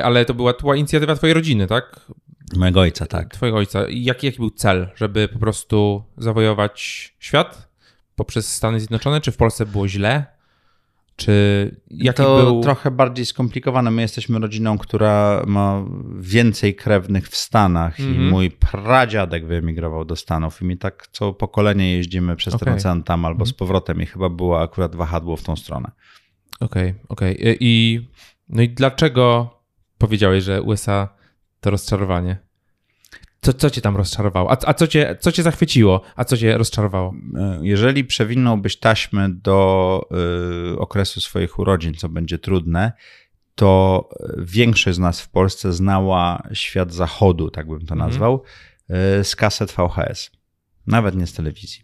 Ale 0.02 0.24
to 0.24 0.34
była, 0.34 0.52
była 0.60 0.76
inicjatywa 0.76 1.14
twojej 1.14 1.34
rodziny, 1.34 1.66
tak? 1.66 2.00
Mojego 2.56 2.80
ojca, 2.80 3.06
tak. 3.06 3.28
Twojego 3.28 3.58
ojca. 3.58 3.80
Jaki, 3.88 4.26
jaki 4.26 4.38
był 4.38 4.50
cel? 4.50 4.88
Żeby 4.96 5.28
po 5.28 5.38
prostu 5.38 6.04
zawojować 6.16 6.80
świat 7.18 7.67
poprzez 8.18 8.54
Stany 8.54 8.80
Zjednoczone? 8.80 9.20
Czy 9.20 9.32
w 9.32 9.36
Polsce 9.36 9.66
było 9.66 9.88
źle? 9.88 10.26
Czy 11.16 11.76
jaki 11.90 12.16
to 12.16 12.36
był... 12.36 12.60
trochę 12.60 12.90
bardziej 12.90 13.26
skomplikowane. 13.26 13.90
My 13.90 14.02
jesteśmy 14.02 14.38
rodziną, 14.38 14.78
która 14.78 15.42
ma 15.46 15.84
więcej 16.18 16.74
krewnych 16.74 17.28
w 17.28 17.36
Stanach 17.36 18.00
mm 18.00 18.12
-hmm. 18.12 18.14
i 18.14 18.16
mhm. 18.16 18.30
mój 18.30 18.50
pradziadek 18.50 19.46
wyemigrował 19.46 20.04
do 20.04 20.16
Stanów 20.16 20.62
i 20.62 20.64
mi 20.64 20.78
tak 20.78 21.08
co 21.12 21.32
pokolenie 21.32 21.96
jeździmy 21.96 22.36
przez 22.36 22.54
okay. 22.54 22.64
ten 22.64 22.74
ocean 22.74 23.02
tam 23.02 23.24
albo 23.24 23.36
mm 23.36 23.46
-hmm. 23.46 23.50
z 23.50 23.52
powrotem 23.52 24.02
i 24.02 24.06
chyba 24.06 24.28
było 24.28 24.62
akurat 24.62 24.96
wahadło 24.96 25.36
w 25.36 25.42
tą 25.42 25.56
stronę. 25.56 25.90
Okej, 26.60 26.90
okay, 26.90 27.04
okej. 27.08 27.36
Okay. 27.36 27.56
I 27.60 28.00
no 28.48 28.62
i 28.62 28.68
dlaczego 28.68 29.50
powiedziałeś, 29.98 30.44
że 30.44 30.62
USA 30.62 31.08
to 31.60 31.70
rozczarowanie? 31.70 32.47
Co, 33.40 33.52
co 33.52 33.70
cię 33.70 33.80
tam 33.80 33.96
rozczarowało? 33.96 34.50
A, 34.50 34.56
a 34.66 34.74
co, 34.74 34.86
cię, 34.86 35.16
co 35.20 35.32
cię 35.32 35.42
zachwyciło? 35.42 36.02
A 36.16 36.24
co 36.24 36.36
cię 36.36 36.58
rozczarowało? 36.58 37.14
Jeżeli 37.62 38.04
przewinąłbyś 38.04 38.76
taśmę 38.76 39.28
do 39.30 40.08
y, 40.72 40.78
okresu 40.78 41.20
swoich 41.20 41.58
urodzin, 41.58 41.94
co 41.94 42.08
będzie 42.08 42.38
trudne, 42.38 42.92
to 43.54 44.08
większość 44.38 44.96
z 44.96 44.98
nas 44.98 45.20
w 45.20 45.28
Polsce 45.28 45.72
znała 45.72 46.42
świat 46.52 46.94
zachodu, 46.94 47.50
tak 47.50 47.68
bym 47.68 47.86
to 47.86 47.94
mhm. 47.94 48.10
nazwał, 48.10 48.42
y, 49.20 49.24
z 49.24 49.36
kaset 49.36 49.72
VHS. 49.72 50.30
Nawet 50.86 51.16
nie 51.16 51.26
z 51.26 51.32
telewizji. 51.32 51.82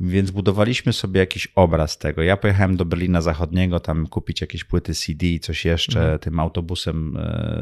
Więc 0.00 0.30
budowaliśmy 0.30 0.92
sobie 0.92 1.20
jakiś 1.20 1.46
obraz 1.54 1.98
tego. 1.98 2.22
Ja 2.22 2.36
pojechałem 2.36 2.76
do 2.76 2.84
Berlina 2.84 3.20
Zachodniego, 3.20 3.80
tam 3.80 4.06
kupić 4.06 4.40
jakieś 4.40 4.64
płyty 4.64 4.94
CD, 4.94 5.26
coś 5.40 5.64
jeszcze, 5.64 6.00
mhm. 6.00 6.18
tym 6.18 6.40
autobusem 6.40 7.18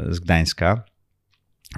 z 0.08 0.20
Gdańska 0.20 0.84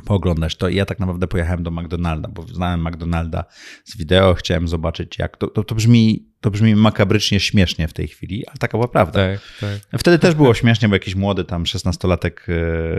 pooglądać 0.04 0.56
to. 0.56 0.68
I 0.68 0.76
ja 0.76 0.86
tak 0.86 0.98
naprawdę 0.98 1.26
pojechałem 1.26 1.62
do 1.62 1.70
McDonalda, 1.70 2.28
bo 2.28 2.42
znałem 2.42 2.88
McDonalda 2.88 3.44
z 3.84 3.96
wideo, 3.96 4.34
chciałem 4.34 4.68
zobaczyć 4.68 5.18
jak 5.18 5.36
to, 5.36 5.46
to, 5.46 5.64
to 5.64 5.74
brzmi, 5.74 6.26
to 6.40 6.50
brzmi 6.50 6.74
makabrycznie 6.74 7.40
śmiesznie 7.40 7.88
w 7.88 7.92
tej 7.92 8.08
chwili, 8.08 8.46
ale 8.46 8.56
taka 8.56 8.78
była 8.78 8.88
prawda. 8.88 9.12
Tak, 9.12 9.40
tak. 9.60 10.00
Wtedy 10.00 10.18
też 10.18 10.34
było 10.34 10.54
śmiesznie, 10.54 10.88
bo 10.88 10.94
jakiś 10.94 11.14
młody 11.14 11.44
tam 11.44 11.64
16-latek 11.64 12.30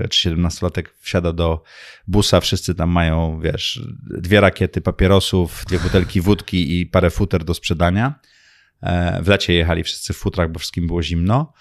e, 0.04 0.08
czy 0.08 0.30
17-latek 0.30 0.84
wsiada 1.00 1.34
do 1.34 1.64
busa, 2.08 2.40
wszyscy 2.40 2.76
tam 2.76 2.90
mają, 2.90 3.40
wiesz, 3.40 3.82
dwie 4.18 4.42
rakiety 4.42 4.82
papierosów, 4.82 5.66
dwie 5.68 5.80
butelki 5.80 6.22
wódki 6.22 6.80
i 6.80 6.86
parę 6.86 7.10
futer 7.10 7.44
do 7.44 7.54
sprzedania. 7.54 8.20
E, 8.82 9.24
w 9.24 9.28
lecie 9.28 9.54
jechali 9.54 9.84
wszyscy 9.84 10.14
w 10.14 10.18
futrach, 10.18 10.52
bo 10.52 10.60
wszystkim 10.60 10.88
było 10.88 11.04
zimno. 11.04 11.54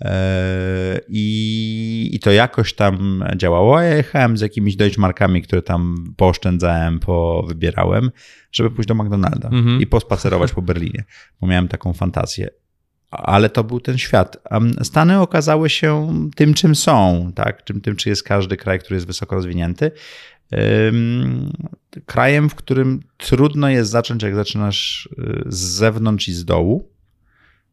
E, 0.00 1.00
I, 1.08 2.10
I 2.12 2.20
to 2.20 2.32
jakoś 2.32 2.74
tam 2.74 3.24
działało. 3.36 3.80
Ja 3.80 3.94
jechałem 3.94 4.36
z 4.36 4.40
jakimiś 4.40 4.76
Deutschmarkami, 4.76 5.42
które 5.42 5.62
tam 5.62 6.14
pooszczędzałem, 6.16 7.00
powybierałem, 7.00 8.10
żeby 8.52 8.70
pójść 8.70 8.88
do 8.88 8.94
McDonalda 8.94 9.48
mhm. 9.48 9.80
i 9.80 9.86
pospacerować 9.86 10.52
po 10.52 10.62
Berlinie, 10.62 11.04
bo 11.40 11.46
miałem 11.46 11.68
taką 11.68 11.92
fantazję. 11.92 12.48
Ale 13.10 13.50
to 13.50 13.64
był 13.64 13.80
ten 13.80 13.98
świat. 13.98 14.36
Stany 14.82 15.20
okazały 15.20 15.70
się 15.70 16.08
tym, 16.36 16.54
czym 16.54 16.74
są, 16.74 17.30
tak? 17.34 17.64
Czym, 17.64 17.80
tym, 17.80 17.96
czy 17.96 18.08
jest 18.08 18.22
każdy 18.22 18.56
kraj, 18.56 18.78
który 18.78 18.94
jest 18.94 19.06
wysoko 19.06 19.34
rozwinięty. 19.34 19.90
Krajem, 22.06 22.50
w 22.50 22.54
którym 22.54 23.00
trudno 23.16 23.68
jest 23.68 23.90
zacząć, 23.90 24.22
jak 24.22 24.34
zaczynasz 24.34 25.08
y, 25.18 25.42
z 25.46 25.58
zewnątrz 25.58 26.28
i 26.28 26.32
z 26.32 26.44
dołu 26.44 26.95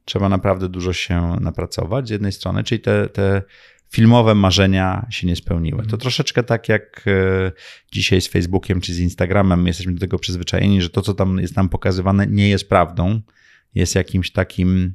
trzeba 0.06 0.30
naprawdę 0.30 0.70
dużo 0.70 0.94
się 0.94 1.38
napracować 1.42 2.08
z 2.08 2.12
jednej 2.12 2.32
strony, 2.32 2.64
czyli 2.64 2.82
te, 2.82 3.10
te 3.10 3.42
filmowe 3.94 4.36
marzenia 4.36 5.08
się 5.10 5.28
nie 5.28 5.36
spełniły. 5.36 5.78
To 5.78 5.84
mhm. 5.84 6.00
troszeczkę 6.00 6.44
tak 6.44 6.70
jak 6.70 7.06
e, 7.08 7.52
dzisiaj 7.92 8.22
z 8.22 8.28
Facebookiem 8.28 8.82
czy 8.82 8.94
z 8.94 9.00
Instagramem, 9.00 9.68
jesteśmy 9.68 9.94
do 9.94 10.00
tego 10.00 10.20
przyzwyczajeni, 10.20 10.82
że 10.82 10.90
to, 10.90 11.02
co 11.02 11.14
tam 11.14 11.38
jest 11.38 11.56
nam 11.56 11.70
pokazywane, 11.70 12.28
nie 12.28 12.50
jest 12.50 12.70
prawdą. 12.70 13.22
Jest 13.76 13.96
jakimś 13.96 14.32
takim 14.32 14.94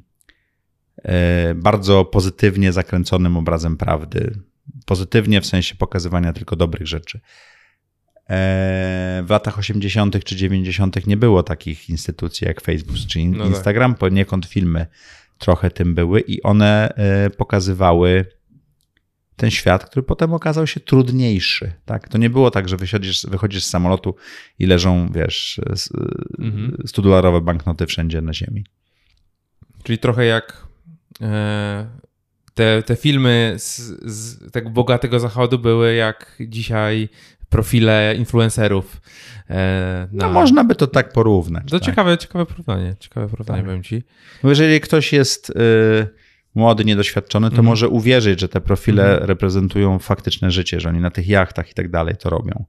e, 1.03 1.55
bardzo 1.55 2.05
pozytywnie 2.05 2.71
zakręconym 2.71 3.37
obrazem 3.37 3.77
prawdy. 3.77 4.39
Pozytywnie 4.85 5.41
w 5.41 5.45
sensie 5.45 5.75
pokazywania 5.75 6.33
tylko 6.33 6.55
dobrych 6.55 6.87
rzeczy. 6.87 7.19
E, 8.29 9.23
w 9.25 9.29
latach 9.29 9.59
80. 9.59 10.23
czy 10.23 10.35
90. 10.35 11.07
nie 11.07 11.17
było 11.17 11.43
takich 11.43 11.89
instytucji 11.89 12.47
jak 12.47 12.61
Facebook 12.61 12.97
czy 13.07 13.25
no 13.25 13.43
tak. 13.43 13.47
Instagram, 13.47 13.91
tak. 13.91 13.99
poniekąd 13.99 14.45
filmy 14.45 14.85
trochę 15.37 15.71
tym 15.71 15.95
były 15.95 16.21
i 16.21 16.43
one 16.43 16.93
e, 16.95 17.29
pokazywały 17.29 18.25
ten 19.35 19.51
świat, 19.51 19.85
który 19.85 20.03
potem 20.03 20.33
okazał 20.33 20.67
się 20.67 20.79
trudniejszy. 20.79 21.71
Tak? 21.85 22.09
To 22.09 22.17
nie 22.17 22.29
było 22.29 22.51
tak, 22.51 22.69
że 22.69 22.77
wychodzisz, 22.77 23.25
wychodzisz 23.25 23.63
z 23.63 23.69
samolotu 23.69 24.15
i 24.59 24.65
leżą, 24.65 25.11
wiesz, 25.11 25.61
mhm. 26.39 26.77
100-dolarowe 26.87 27.41
banknoty 27.41 27.85
wszędzie 27.85 28.21
na 28.21 28.33
ziemi. 28.33 28.65
Czyli 29.83 29.97
trochę 29.97 30.25
jak 30.25 30.67
e, 31.21 31.87
te, 32.53 32.83
te 32.83 32.95
filmy 32.95 33.55
z, 33.57 33.77
z 34.11 34.51
tego 34.51 34.69
bogatego 34.69 35.19
zachodu 35.19 35.59
były 35.59 35.95
jak 35.95 36.35
dzisiaj 36.47 37.09
profile 37.49 38.15
influencerów. 38.17 39.01
E, 39.49 40.07
na... 40.11 40.27
No 40.27 40.33
można 40.33 40.63
by 40.63 40.75
to 40.75 40.87
tak 40.87 41.13
porównać. 41.13 41.63
To 41.69 41.79
tak. 41.79 41.85
ciekawe, 41.85 42.17
ciekawe 42.17 42.45
porównanie, 42.45 42.95
ciekawe 42.99 43.27
porównanie 43.27 43.59
tak. 43.59 43.65
powiem 43.65 43.83
ci. 43.83 44.03
Bo 44.43 44.49
jeżeli 44.49 44.81
ktoś 44.81 45.13
jest 45.13 45.49
y, 45.49 45.53
młody, 46.55 46.85
niedoświadczony, 46.85 47.49
to 47.49 47.53
mm. 47.53 47.65
może 47.65 47.89
uwierzyć, 47.89 48.39
że 48.39 48.49
te 48.49 48.61
profile 48.61 49.15
mm. 49.15 49.23
reprezentują 49.23 49.99
faktyczne 49.99 50.51
życie, 50.51 50.79
że 50.79 50.89
oni 50.89 50.99
na 50.99 51.09
tych 51.09 51.27
jachtach 51.27 51.71
i 51.71 51.73
tak 51.73 51.89
dalej 51.89 52.15
to 52.17 52.29
robią. 52.29 52.65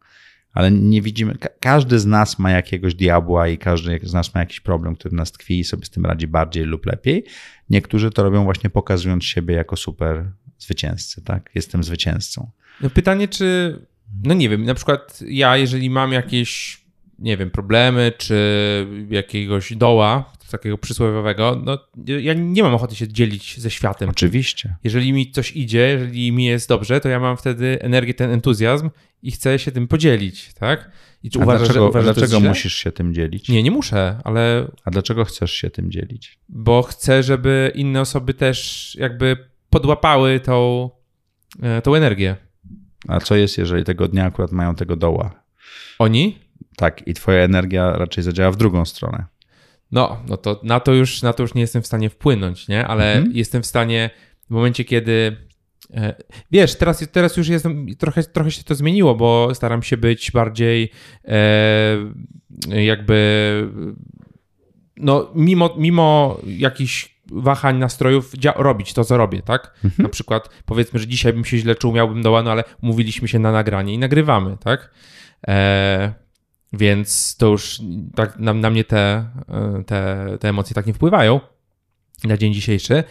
Ale 0.53 0.71
nie 0.71 1.03
widzimy, 1.03 1.35
ka 1.35 1.49
każdy 1.61 1.99
z 1.99 2.07
nas 2.07 2.39
ma 2.39 2.51
jakiegoś 2.51 2.95
diabła 2.95 3.49
i 3.49 3.59
każdy 3.59 4.01
z 4.03 4.13
nas 4.13 4.35
ma 4.35 4.41
jakiś 4.41 4.61
problem, 4.61 4.97
który 4.97 5.17
nas 5.17 5.33
tkwi 5.33 5.61
i 5.61 5.65
sobie 5.65 5.85
z 5.87 5.91
tym 5.91 6.07
radzi 6.07 6.27
bardziej 6.27 6.65
lub 6.65 6.87
lepiej. 6.87 7.25
Niektórzy 7.71 8.11
to 8.11 8.23
robią 8.23 8.45
właśnie 8.45 8.71
pokazując 8.71 9.25
siebie 9.25 9.55
jako 9.55 9.77
super 9.77 10.33
zwycięzcę, 10.59 11.23
tak? 11.23 11.51
Jestem 11.55 11.85
zwycięzcą. 11.85 12.51
No 12.81 12.91
pytanie, 12.91 13.29
czy, 13.29 13.79
no 14.25 14.35
nie 14.35 14.49
wiem, 14.49 14.65
na 14.65 14.75
przykład 14.75 15.21
ja, 15.27 15.57
jeżeli 15.57 15.91
mam 15.91 16.13
jakieś, 16.13 16.81
nie 17.19 17.37
wiem, 17.37 17.51
problemy, 17.51 18.13
czy 18.19 18.87
jakiegoś 19.11 19.77
doła, 19.77 20.33
takiego 20.51 20.79
przysłowiowego, 20.79 21.63
no 21.65 21.79
ja 22.07 22.35
nie 22.35 22.63
mam 22.63 22.75
ochoty 22.75 22.97
się 22.97 23.09
dzielić 23.09 23.61
ze 23.61 23.71
światem. 23.71 24.09
Oczywiście. 24.09 24.77
Jeżeli 24.85 25.13
mi 25.13 25.33
coś 25.33 25.57
idzie, 25.57 25.79
jeżeli 25.79 26.33
mi 26.33 26.45
jest 26.45 26.69
dobrze, 26.69 27.01
to 27.01 27.09
ja 27.09 27.21
mam 27.21 27.37
wtedy 27.37 27.79
energię, 27.81 28.15
ten 28.15 28.31
entuzjazm 28.31 28.91
i 29.23 29.31
chcę 29.31 29.59
się 29.59 29.73
tym 29.73 29.89
podzielić, 29.89 30.55
tak? 30.55 30.91
I 31.23 31.31
czy 31.31 31.39
A 31.39 31.43
uważasz, 31.43 31.69
dlaczego, 31.69 31.85
że, 31.85 31.91
uważasz, 31.91 32.17
dlaczego 32.17 32.41
musisz 32.41 32.75
się 32.75 32.93
tym 32.93 33.15
dzielić? 33.15 33.49
Nie, 33.49 33.63
nie 33.63 33.71
muszę, 33.71 34.21
ale... 34.25 34.71
A 34.85 34.91
dlaczego 34.91 35.25
chcesz 35.25 35.53
się 35.53 35.71
tym 35.71 35.91
dzielić? 35.91 36.39
Bo 36.49 36.83
chcę, 36.83 37.23
żeby 37.23 37.73
inne 37.75 38.01
osoby 38.01 38.35
też 38.35 38.97
jakby 39.01 39.37
podłapały 39.71 40.41
tą, 40.41 40.91
e, 41.63 41.83
tą 41.83 41.95
energię. 41.95 42.37
A 43.09 43.21
co 43.21 43.37
jest, 43.37 43.59
jeżeli 43.59 43.85
tego 43.85 44.09
dnia 44.09 44.25
akurat 44.25 44.53
mają 44.53 44.75
tego 44.75 44.97
doła? 44.97 45.43
Oni? 45.99 46.39
Tak, 46.77 47.09
i 47.09 47.15
twoja 47.15 47.43
energia 47.43 47.93
raczej 47.93 48.25
zadziała 48.25 48.51
w 48.51 48.57
drugą 48.57 48.85
stronę. 48.85 49.25
No, 49.93 50.23
no 50.29 50.37
to 50.37 50.61
na 50.63 50.81
to 50.81 50.93
już, 50.93 51.23
na 51.23 51.33
to 51.33 51.43
już 51.43 51.55
nie 51.55 51.61
jestem 51.61 51.83
w 51.83 51.87
stanie 51.87 52.11
wpłynąć, 52.11 52.69
nie? 52.69 52.87
Ale 52.87 53.13
mhm. 53.13 53.37
jestem 53.37 53.63
w 53.63 53.67
stanie 53.67 54.11
w 54.47 54.51
momencie, 54.51 54.85
kiedy 54.85 55.37
e, 55.95 56.15
Wiesz, 56.51 56.75
teraz, 56.75 57.09
teraz 57.13 57.37
już 57.37 57.49
jestem, 57.49 57.87
trochę, 57.99 58.23
trochę 58.23 58.51
się 58.51 58.65
to 58.65 58.75
zmieniło, 58.75 59.15
bo 59.15 59.55
staram 59.55 59.83
się 59.83 59.97
być 59.97 60.31
bardziej 60.31 60.91
e, 61.25 61.97
jakby, 62.69 63.69
no 64.97 65.31
mimo, 65.35 65.75
mimo 65.79 66.39
jakichś 66.47 67.20
wahań 67.31 67.79
nastrojów 67.79 68.33
robić 68.57 68.95
to, 68.95 69.05
co 69.05 69.17
robię, 69.17 69.43
tak? 69.43 69.75
Mhm. 69.85 70.03
Na 70.03 70.09
przykład 70.09 70.49
powiedzmy, 70.67 70.99
że 70.99 71.07
dzisiaj 71.07 71.33
bym 71.33 71.45
się 71.45 71.59
źle 71.59 71.75
czuł, 71.75 71.93
miałbym 71.93 72.23
doła, 72.23 72.43
no 72.43 72.51
ale 72.51 72.65
umówiliśmy 72.83 73.29
się 73.29 73.39
na 73.39 73.53
nagranie 73.53 73.95
i 73.95 73.99
nagrywamy, 73.99 74.57
tak? 74.65 74.91
E, 75.49 76.13
więc 76.73 77.37
to 77.37 77.47
już 77.47 77.81
tak 78.15 78.39
na, 78.39 78.55
na 78.55 78.71
mnie 78.71 78.85
te, 78.85 79.31
te, 79.87 80.29
te 80.41 80.49
emocje 80.49 80.75
tak 80.75 80.87
nie 80.87 80.95
wpływają 80.95 81.41
na 82.25 82.37
dzień 82.37 82.55
dzisiejszy. 82.55 83.05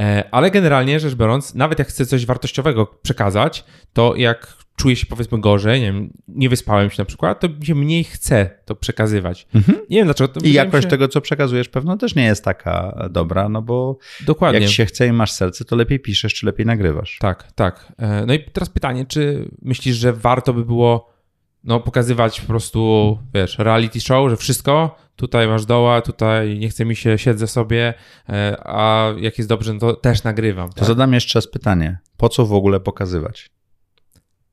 E, 0.00 0.24
ale 0.30 0.50
generalnie 0.50 1.00
rzecz 1.00 1.14
biorąc, 1.14 1.54
nawet 1.54 1.78
jak 1.78 1.88
chcę 1.88 2.06
coś 2.06 2.26
wartościowego 2.26 2.86
przekazać, 2.86 3.64
to 3.92 4.16
jak 4.16 4.56
czuję 4.76 4.96
się 4.96 5.06
powiedzmy 5.06 5.40
gorzej, 5.40 5.80
nie, 5.80 5.86
wiem, 5.86 6.12
nie 6.28 6.48
wyspałem 6.48 6.90
się 6.90 6.96
na 6.98 7.04
przykład, 7.04 7.40
to 7.40 7.48
się 7.62 7.74
mniej 7.74 8.04
chce 8.04 8.50
to 8.64 8.74
przekazywać. 8.74 9.46
Mhm. 9.54 9.78
Nie 9.90 9.96
wiem 9.96 10.06
dlaczego. 10.06 10.40
I 10.42 10.52
jakość 10.52 10.84
się... 10.84 10.90
tego, 10.90 11.08
co 11.08 11.20
przekazujesz, 11.20 11.68
pewno 11.68 11.96
też 11.96 12.14
nie 12.14 12.24
jest 12.24 12.44
taka 12.44 13.08
dobra, 13.10 13.48
no 13.48 13.62
bo 13.62 13.98
Dokładnie. 14.26 14.60
jak 14.60 14.70
się 14.70 14.86
chce 14.86 15.06
i 15.06 15.12
masz 15.12 15.32
serce, 15.32 15.64
to 15.64 15.76
lepiej 15.76 16.00
piszesz, 16.00 16.34
czy 16.34 16.46
lepiej 16.46 16.66
nagrywasz. 16.66 17.18
Tak, 17.20 17.52
tak. 17.52 17.92
E, 17.98 18.26
no 18.26 18.34
i 18.34 18.44
teraz 18.44 18.68
pytanie, 18.68 19.06
czy 19.06 19.48
myślisz, 19.62 19.96
że 19.96 20.12
warto 20.12 20.52
by 20.52 20.64
było 20.64 21.10
no, 21.64 21.80
pokazywać 21.80 22.40
po 22.40 22.46
prostu, 22.46 23.18
wiesz, 23.34 23.58
reality 23.58 24.00
show, 24.00 24.30
że 24.30 24.36
wszystko, 24.36 24.96
tutaj 25.20 25.48
masz 25.48 25.66
doła, 25.66 26.02
tutaj 26.02 26.58
nie 26.58 26.68
chce 26.68 26.84
mi 26.84 26.96
się, 26.96 27.18
siedzę 27.18 27.46
sobie, 27.46 27.94
e, 28.28 28.56
a 28.64 29.12
jak 29.18 29.38
jest 29.38 29.48
dobrze, 29.48 29.72
no 29.72 29.80
to 29.80 29.94
też 29.94 30.24
nagrywam. 30.24 30.68
To 30.68 30.74
tak? 30.74 30.84
zadam 30.84 31.12
jeszcze 31.12 31.38
raz 31.38 31.46
pytanie, 31.46 31.98
po 32.16 32.28
co 32.28 32.46
w 32.46 32.52
ogóle 32.52 32.80
pokazywać? 32.80 33.50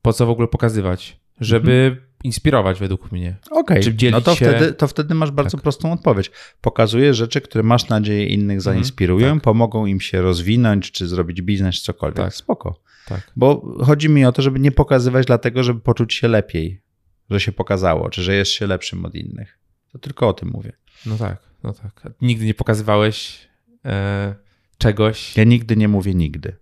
Po 0.02 0.12
co 0.12 0.26
w 0.26 0.30
ogóle 0.30 0.48
pokazywać? 0.48 1.20
Żeby 1.40 1.72
mhm. 1.72 2.08
inspirować 2.24 2.80
według 2.80 3.12
mnie. 3.12 3.36
Okej, 3.50 3.80
okay. 3.80 4.10
no 4.10 4.20
to, 4.20 4.34
się... 4.34 4.46
wtedy, 4.46 4.72
to 4.72 4.88
wtedy 4.88 5.14
masz 5.14 5.30
bardzo 5.30 5.56
tak. 5.56 5.62
prostą 5.62 5.92
odpowiedź. 5.92 6.30
Pokazujesz 6.60 7.16
rzeczy, 7.16 7.40
które 7.40 7.64
masz 7.64 7.88
nadzieję 7.88 8.26
innych 8.26 8.56
mhm. 8.56 8.60
zainspirują, 8.60 9.34
tak. 9.34 9.42
pomogą 9.42 9.86
im 9.86 10.00
się 10.00 10.22
rozwinąć, 10.22 10.92
czy 10.92 11.08
zrobić 11.08 11.42
biznes, 11.42 11.82
cokolwiek. 11.82 12.24
Tak. 12.24 12.34
Spoko. 12.34 12.80
Tak. 13.06 13.32
Bo 13.36 13.76
chodzi 13.84 14.08
mi 14.08 14.24
o 14.24 14.32
to, 14.32 14.42
żeby 14.42 14.60
nie 14.60 14.72
pokazywać 14.72 15.26
dlatego, 15.26 15.62
żeby 15.62 15.80
poczuć 15.80 16.14
się 16.14 16.28
lepiej 16.28 16.88
że 17.30 17.40
się 17.40 17.52
pokazało, 17.52 18.10
czy 18.10 18.22
że 18.22 18.34
jest 18.34 18.50
się 18.50 18.66
lepszym 18.66 19.04
od 19.04 19.14
innych. 19.14 19.58
To 19.98 20.04
tylko 20.04 20.28
o 20.28 20.32
tym 20.32 20.48
mówię. 20.48 20.72
No 21.06 21.16
tak, 21.16 21.42
no 21.62 21.72
tak. 21.72 22.02
Nigdy 22.20 22.46
nie 22.46 22.54
pokazywałeś 22.54 23.48
e, 23.84 24.34
czegoś. 24.78 25.36
Ja 25.36 25.44
nigdy 25.44 25.76
nie 25.76 25.88
mówię 25.88 26.14
nigdy. 26.14 26.56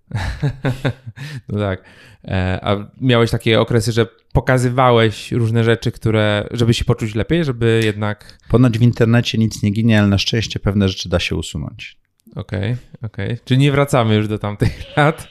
no 1.48 1.58
tak. 1.58 1.84
E, 2.24 2.58
a 2.62 2.90
miałeś 3.00 3.30
takie 3.30 3.60
okresy, 3.60 3.92
że 3.92 4.06
pokazywałeś 4.32 5.32
różne 5.32 5.64
rzeczy, 5.64 5.92
które, 5.92 6.48
żeby 6.50 6.74
się 6.74 6.84
poczuć 6.84 7.14
lepiej, 7.14 7.44
żeby 7.44 7.80
jednak. 7.84 8.38
Ponoć 8.48 8.78
w 8.78 8.82
internecie 8.82 9.38
nic 9.38 9.62
nie 9.62 9.70
ginie, 9.70 9.98
ale 9.98 10.08
na 10.08 10.18
szczęście 10.18 10.60
pewne 10.60 10.88
rzeczy 10.88 11.08
da 11.08 11.20
się 11.20 11.36
usunąć. 11.36 11.98
Okej, 12.36 12.72
okay, 12.72 12.76
okej. 13.02 13.26
Okay. 13.32 13.38
Czyli 13.44 13.60
nie 13.60 13.72
wracamy 13.72 14.14
już 14.14 14.28
do 14.28 14.38
tamtych 14.38 14.72
lat. 14.96 15.28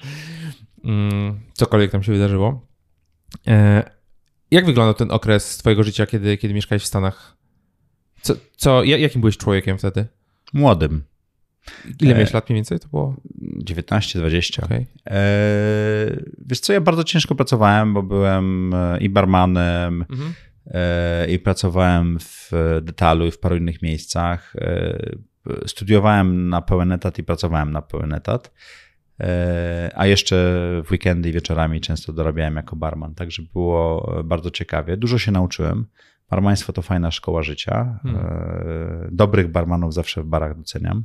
Mm, 0.83 1.39
cokolwiek 1.53 1.91
tam 1.91 2.03
się 2.03 2.11
wydarzyło. 2.11 2.67
E, 3.47 3.83
jak 4.51 4.65
wyglądał 4.65 4.93
ten 4.93 5.11
okres 5.11 5.57
twojego 5.57 5.83
życia, 5.83 6.05
kiedy, 6.05 6.37
kiedy 6.37 6.53
mieszkałeś 6.53 6.83
w 6.83 6.85
Stanach? 6.85 7.37
Co, 8.25 8.33
co, 8.55 8.83
jakim 8.83 9.21
byłeś 9.21 9.37
człowiekiem 9.37 9.77
wtedy? 9.77 10.05
Młodym. 10.53 11.03
Ile 12.01 12.11
e... 12.11 12.15
miałeś 12.15 12.33
lat 12.33 12.49
mniej 12.49 12.57
więcej? 12.57 12.79
To 12.79 12.87
było 12.87 13.15
19-20. 13.63 14.63
Okay. 14.63 14.85
E... 15.07 15.17
Wiesz 16.45 16.59
co, 16.59 16.73
ja 16.73 16.81
bardzo 16.81 17.03
ciężko 17.03 17.35
pracowałem, 17.35 17.93
bo 17.93 18.03
byłem 18.03 18.73
e, 18.73 18.97
i 18.99 19.09
barmanem, 19.09 20.05
mhm. 20.09 20.33
e... 20.67 21.27
i 21.27 21.39
pracowałem 21.39 22.19
w 22.19 22.51
detalu 22.81 23.25
i 23.25 23.31
w 23.31 23.39
paru 23.39 23.55
innych 23.55 23.81
miejscach. 23.81 24.55
E... 24.55 24.99
Studiowałem 25.67 26.49
na 26.49 26.61
pełen 26.61 26.91
etat 26.91 27.17
i 27.19 27.23
pracowałem 27.23 27.71
na 27.71 27.81
pełen 27.81 28.13
etat. 28.13 28.51
E, 29.19 29.91
a 29.95 30.05
jeszcze 30.05 30.35
w 30.85 30.91
weekendy 30.91 31.29
i 31.29 31.31
wieczorami 31.31 31.81
często 31.81 32.13
dorabiałem 32.13 32.55
jako 32.55 32.75
barman, 32.75 33.15
także 33.15 33.43
było 33.53 34.13
bardzo 34.23 34.51
ciekawie. 34.51 34.97
Dużo 34.97 35.17
się 35.17 35.31
nauczyłem. 35.31 35.85
Barmaństwo 36.29 36.73
to 36.73 36.81
fajna 36.81 37.11
szkoła 37.11 37.43
życia. 37.43 37.99
Hmm. 38.03 38.25
E, 38.25 39.09
dobrych 39.11 39.51
barmanów 39.51 39.93
zawsze 39.93 40.23
w 40.23 40.25
barach 40.25 40.57
doceniam, 40.57 41.03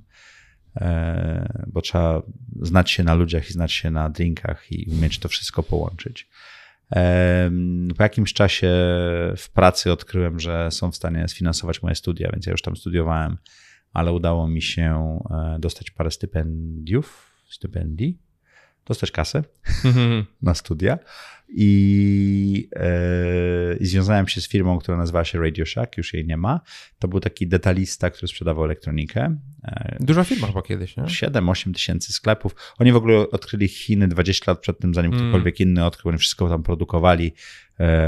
e, 0.76 1.64
bo 1.66 1.80
trzeba 1.80 2.22
znać 2.62 2.90
się 2.90 3.04
na 3.04 3.14
ludziach 3.14 3.50
i 3.50 3.52
znać 3.52 3.72
się 3.72 3.90
na 3.90 4.10
drinkach 4.10 4.72
i 4.72 4.90
umieć 4.90 5.18
to 5.18 5.28
wszystko 5.28 5.62
połączyć. 5.62 6.28
Po 7.96 8.02
jakimś 8.02 8.32
czasie 8.32 8.68
w 9.36 9.50
pracy 9.54 9.92
odkryłem, 9.92 10.40
że 10.40 10.70
są 10.70 10.92
w 10.92 10.96
stanie 10.96 11.28
sfinansować 11.28 11.82
moje 11.82 11.94
studia, 11.94 12.30
więc 12.32 12.46
ja 12.46 12.52
już 12.52 12.62
tam 12.62 12.76
studiowałem, 12.76 13.36
ale 13.92 14.12
udało 14.12 14.48
mi 14.48 14.62
się 14.62 15.18
dostać 15.58 15.90
parę 15.90 16.10
stypendiów 16.10 17.30
stypendii, 17.48 18.18
dostać 18.86 19.10
kasę 19.10 19.44
na 20.42 20.54
studia 20.54 20.98
i, 21.54 22.68
e, 22.76 23.76
i 23.76 23.86
związałem 23.86 24.28
się 24.28 24.40
z 24.40 24.48
firmą, 24.48 24.78
która 24.78 24.96
nazywała 24.96 25.24
się 25.24 25.38
Radio 25.40 25.66
Shack, 25.66 25.96
już 25.96 26.14
jej 26.14 26.26
nie 26.26 26.36
ma. 26.36 26.60
To 26.98 27.08
był 27.08 27.20
taki 27.20 27.46
detalista, 27.46 28.10
który 28.10 28.28
sprzedawał 28.28 28.64
elektronikę. 28.64 29.36
E, 29.64 29.96
Duża 30.00 30.24
firma 30.24 30.46
chyba 30.46 30.62
kiedyś, 30.62 30.96
nie? 30.96 31.02
7-8 31.02 31.74
tysięcy 31.74 32.12
sklepów. 32.12 32.54
Oni 32.78 32.92
w 32.92 32.96
ogóle 32.96 33.30
odkryli 33.30 33.68
Chiny 33.68 34.08
20 34.08 34.50
lat 34.50 34.60
przed 34.60 34.78
tym, 34.78 34.94
zanim 34.94 35.12
mm. 35.12 35.24
ktokolwiek 35.24 35.60
inny 35.60 35.84
odkrył. 35.84 36.08
Oni 36.08 36.18
wszystko 36.18 36.48
tam 36.48 36.62
produkowali, 36.62 37.32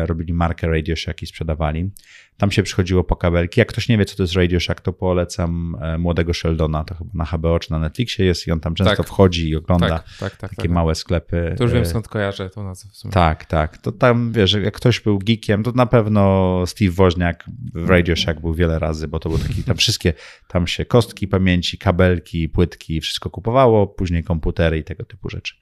robili 0.07 0.33
markę 0.33 0.69
Radio 0.69 0.97
Shack 0.97 1.23
i 1.23 1.27
sprzedawali. 1.27 1.91
Tam 2.37 2.51
się 2.51 2.63
przychodziło 2.63 3.05
po 3.05 3.17
kabelki. 3.17 3.61
Jak 3.61 3.69
ktoś 3.69 3.89
nie 3.89 3.99
wie, 3.99 4.05
co 4.05 4.17
to 4.17 4.23
jest 4.23 4.35
Radio 4.35 4.61
Shack, 4.61 4.81
to 4.81 4.93
polecam 4.93 5.77
e, 5.81 5.99
młodego 5.99 6.35
Sheldona, 6.35 6.85
to 6.85 6.95
chyba 6.95 7.11
na 7.15 7.25
HBO 7.25 7.59
czy 7.59 7.71
na 7.71 7.79
Netflixie 7.79 8.27
jest 8.27 8.47
i 8.47 8.53
on 8.53 8.61
tam 8.61 8.75
często 8.75 8.97
tak. 8.97 9.07
wchodzi 9.07 9.49
i 9.49 9.57
ogląda 9.57 9.89
tak, 9.89 10.05
tak, 10.21 10.37
tak 10.37 10.51
takie 10.51 10.63
tak. 10.63 10.71
małe 10.71 10.95
sklepy. 10.95 11.55
To 11.59 11.65
już 11.65 11.73
wiem 11.73 11.87
skąd 11.87 12.09
kojarzę 12.09 12.51
tą 12.51 12.65
nazwę 12.65 12.91
w 12.93 12.97
sumie. 12.97 13.13
Tak, 13.13 13.45
tak. 13.45 13.79
To 13.79 13.93
tam, 13.93 14.33
wiesz, 14.33 14.53
jak 14.53 14.75
ktoś 14.75 15.01
był 15.01 15.19
geekiem, 15.19 15.63
to 15.63 15.73
na 15.73 15.87
pewno 15.87 16.63
Steve 16.67 16.91
Woźniak 16.91 17.45
w 17.75 17.89
Radio 17.89 18.17
Shack 18.17 18.41
był 18.41 18.55
wiele 18.55 18.79
razy, 18.79 19.09
bo 19.09 19.19
to 19.19 19.29
był 19.29 19.39
taki, 19.39 19.63
tam 19.65 19.77
wszystkie, 19.77 20.13
tam 20.49 20.67
się 20.67 20.85
kostki 20.85 21.29
pamięci, 21.29 21.79
kabelki, 21.79 22.49
płytki, 22.49 23.01
wszystko 23.01 23.31
kupowało, 23.31 23.87
później 23.87 24.25
komputery 24.25 24.79
i 24.79 24.85
tego 24.85 25.05
typu 25.05 25.29
rzeczy. 25.29 25.55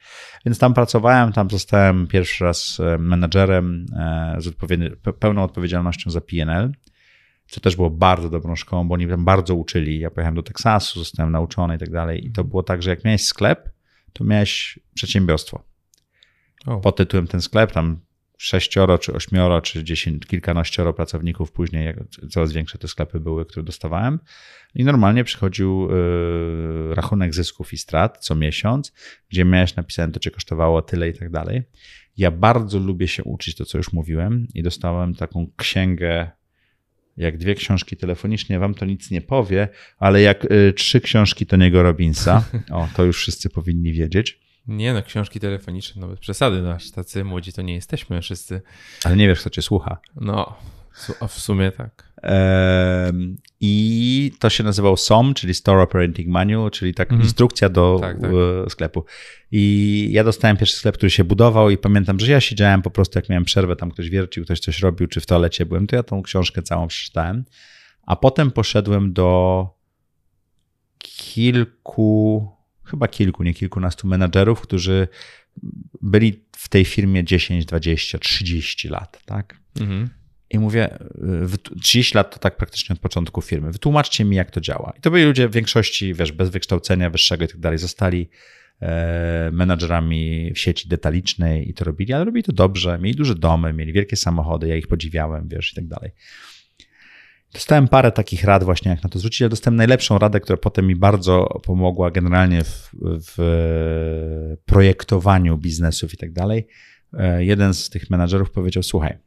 Więc 0.47 0.59
tam 0.59 0.75
pracowałem, 0.75 1.33
tam 1.33 1.51
zostałem 1.51 2.07
pierwszy 2.07 2.45
raz 2.45 2.81
e, 2.81 2.99
menadżerem 2.99 3.87
z 4.39 4.47
odpowiedni, 4.47 4.91
pełną 5.21 5.43
odpowiedzialnością 5.43 6.11
za 6.11 6.21
PNL 6.21 6.73
co 7.51 7.61
też 7.61 7.77
było 7.77 7.91
bardzo 7.91 8.31
dobrą 8.31 8.57
szkołą, 8.57 8.89
bo 8.89 8.95
oni 8.95 9.09
tam 9.09 9.25
bardzo 9.25 9.55
uczyli. 9.55 9.99
Ja 9.99 10.11
pojechałem 10.11 10.35
do 10.35 10.43
Teksasu, 10.43 10.99
zostałem 10.99 11.33
nauczony 11.33 11.77
i 11.77 11.79
tak 11.79 11.91
dalej. 11.91 12.27
I 12.27 12.31
to 12.33 12.45
było 12.45 12.63
tak, 12.63 12.83
że 12.83 12.91
jak 12.91 13.05
miałeś 13.05 13.25
sklep, 13.25 13.69
to 14.13 14.25
miałeś 14.25 14.79
przedsiębiorstwo. 14.95 15.65
Oh. 16.67 16.81
Pod 16.81 16.97
tytułem 16.97 17.27
ten 17.27 17.41
sklep, 17.41 17.73
tam 17.73 18.01
sześcioro, 18.41 18.99
czy 18.99 19.13
ośmioro, 19.13 19.61
czy 19.61 19.85
dziesięć, 19.85 20.27
kilkanaścioro 20.27 20.93
pracowników 20.93 21.53
później, 21.53 21.95
coraz 22.31 22.53
większe 22.53 22.79
te 22.79 22.89
sklepy 22.89 23.21
były, 23.21 23.47
które 23.47 23.63
dostawałem. 23.63 24.19
I 24.75 24.85
normalnie 24.85 25.25
przychodził 25.25 25.89
yy, 25.91 26.95
rachunek 26.95 27.35
zysków 27.35 27.73
i 27.73 27.79
strat 27.79 28.19
co 28.19 28.35
miesiąc, 28.35 28.93
gdzie 29.29 29.45
miałeś 29.45 29.77
napisane, 29.77 30.13
to 30.13 30.21
cię 30.21 30.31
kosztowało 30.31 30.83
tyle 30.83 31.09
i 31.09 31.15
tak 31.15 31.31
dalej. 31.31 31.63
Ja 32.17 32.31
bardzo 32.31 32.79
lubię 32.79 33.09
się 33.09 33.25
uczyć 33.25 33.57
to, 33.57 33.65
co 33.65 33.79
już 33.79 33.93
mówiłem, 33.93 34.47
i 34.55 34.63
dostałem 34.63 35.15
taką 35.15 35.51
księgę 35.57 36.31
jak 37.17 37.39
dwie 37.39 37.55
książki 37.55 37.97
telefonicznie 37.97 38.59
wam 38.59 38.75
to 38.75 38.85
nic 38.85 39.11
nie 39.11 39.21
powie, 39.21 39.69
ale 39.99 40.23
jak 40.23 40.45
y, 40.53 40.73
trzy 40.73 41.01
książki 41.01 41.47
Tony'ego 41.47 41.83
Robinsa, 41.83 42.45
o, 42.71 42.89
to 42.97 43.05
już 43.05 43.17
wszyscy 43.17 43.51
powinni 43.51 43.93
wiedzieć. 43.93 44.41
Nie 44.69 44.95
no, 44.95 45.03
książki 45.03 45.41
telefoniczne, 45.41 46.01
no 46.01 46.09
bez 46.09 46.19
przesady, 46.19 46.63
no, 46.63 46.77
tacy 46.95 47.25
młodzi 47.25 47.53
to 47.53 47.63
nie 47.63 47.75
jesteśmy 47.75 48.23
wszyscy. 48.23 48.63
Ale 49.05 49.17
nie 49.17 49.29
wiesz, 49.29 49.41
kto 49.41 49.51
cię 49.51 49.63
słucha. 49.63 49.99
No, 50.17 50.57
w 51.29 51.41
sumie 51.41 51.73
tak. 51.73 52.11
I 53.61 54.33
to 54.39 54.51
się 54.51 54.65
nazywał 54.65 54.97
SOM, 54.97 55.35
czyli 55.35 55.55
Store 55.55 55.83
Operating 55.83 56.29
Manual, 56.29 56.71
czyli 56.71 56.95
taka 56.95 57.11
mhm. 57.11 57.23
instrukcja 57.29 57.69
do 57.69 57.99
tak, 58.01 58.21
tak. 58.21 58.31
sklepu. 58.69 59.05
I 59.53 60.09
ja 60.13 60.25
dostałem 60.25 60.57
pierwszy 60.57 60.77
sklep, 60.77 60.97
który 60.97 61.11
się 61.11 61.25
budował 61.25 61.71
i 61.71 61.79
pamiętam, 61.79 62.21
że 62.21 62.33
ja 62.33 62.41
siedziałem 62.41 62.83
po 62.83 62.91
prostu, 62.91 63.19
jak 63.19 63.29
miałem 63.29 63.45
przerwę, 63.45 63.77
tam 63.77 63.91
ktoś 63.91 64.11
wiercił, 64.11 64.45
ktoś 64.45 64.61
coś 64.61 64.81
robił, 64.81 65.07
czy 65.07 65.21
w 65.21 65.27
toalecie 65.27 65.67
byłem, 65.67 65.87
to 65.87 65.97
ja 65.97 66.03
tą 66.03 66.23
książkę 66.23 66.63
całą 66.63 66.89
przeczytałem. 66.89 67.45
A 68.03 68.17
potem 68.17 68.51
poszedłem 68.51 69.13
do 69.13 69.69
kilku, 70.99 72.49
chyba 72.91 73.09
kilku, 73.09 73.43
nie 73.43 73.55
kilkunastu 73.55 74.09
menadżerów, 74.09 74.61
którzy 74.61 75.09
byli 76.03 76.45
w 76.57 76.69
tej 76.69 76.85
firmie 76.85 77.25
10, 77.25 77.65
20, 77.65 78.19
30 78.19 78.89
lat, 78.89 79.23
tak? 79.25 79.61
Mhm. 79.81 80.09
I 80.51 80.59
mówię, 80.59 80.99
30 81.83 82.17
lat 82.17 82.35
to 82.35 82.39
tak 82.39 82.57
praktycznie 82.57 82.93
od 82.93 82.99
początku 82.99 83.43
firmy. 83.43 83.73
Wytłumaczcie 83.73 84.25
mi, 84.25 84.37
jak 84.37 84.51
to 84.51 84.61
działa. 84.61 84.93
I 84.99 85.01
to 85.01 85.11
byli 85.11 85.25
ludzie 85.25 85.49
w 85.49 85.53
większości, 85.53 86.15
wiesz, 86.15 86.33
bez 86.33 86.51
wykształcenia 86.51 87.11
wyższego 87.11 87.45
i 87.45 87.49
tak 87.49 87.61
dalej. 87.61 87.79
Zostali 87.79 88.29
e, 88.83 89.51
menadżerami 89.53 90.53
w 90.55 90.59
sieci 90.59 90.89
detalicznej 90.89 91.71
i 91.71 91.75
to 91.75 91.85
robili, 91.85 92.13
ale 92.13 92.25
robili 92.25 92.43
to 92.43 92.53
dobrze. 92.53 92.99
Mieli 92.99 93.17
duże 93.17 93.35
domy, 93.35 93.73
mieli 93.73 93.93
wielkie 93.93 94.17
samochody, 94.17 94.69
ja 94.69 94.77
ich 94.77 94.89
podziwiałem, 94.89 95.49
wiesz, 95.49 95.73
i 95.73 95.75
tak 95.75 95.87
dalej. 95.87 96.11
Dostałem 97.53 97.89
parę 97.89 98.13
takich 98.13 98.45
rad 98.45 98.65
właśnie, 98.65 98.91
jak 98.91 99.03
na 99.03 99.11
to 99.11 99.19
zwrócić, 99.19 99.43
ale 99.43 99.49
dostałem 99.49 99.77
najlepszą 99.77 100.19
radę, 100.19 100.41
która 100.41 100.57
potem 100.57 100.87
mi 100.87 100.97
bardzo 100.97 101.61
pomogła 101.63 102.11
generalnie 102.11 102.65
w, 102.65 102.91
w 103.03 104.57
projektowaniu 104.65 105.59
biznesów 105.59 106.15
i 106.15 106.17
tak 106.17 106.33
dalej. 106.33 106.67
E, 107.13 107.45
jeden 107.45 107.75
z 107.75 107.91
tych 107.91 108.11
menadżerów 108.11 108.51
powiedział, 108.51 108.83
słuchaj, 108.83 109.19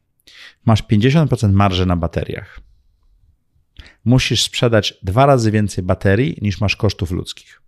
masz 0.65 0.83
50% 0.83 1.51
marży 1.51 1.85
na 1.85 1.95
bateriach. 1.95 2.59
Musisz 4.05 4.43
sprzedać 4.43 4.93
dwa 5.03 5.25
razy 5.25 5.51
więcej 5.51 5.83
baterii 5.83 6.37
niż 6.41 6.61
masz 6.61 6.75
kosztów 6.75 7.11
ludzkich. 7.11 7.62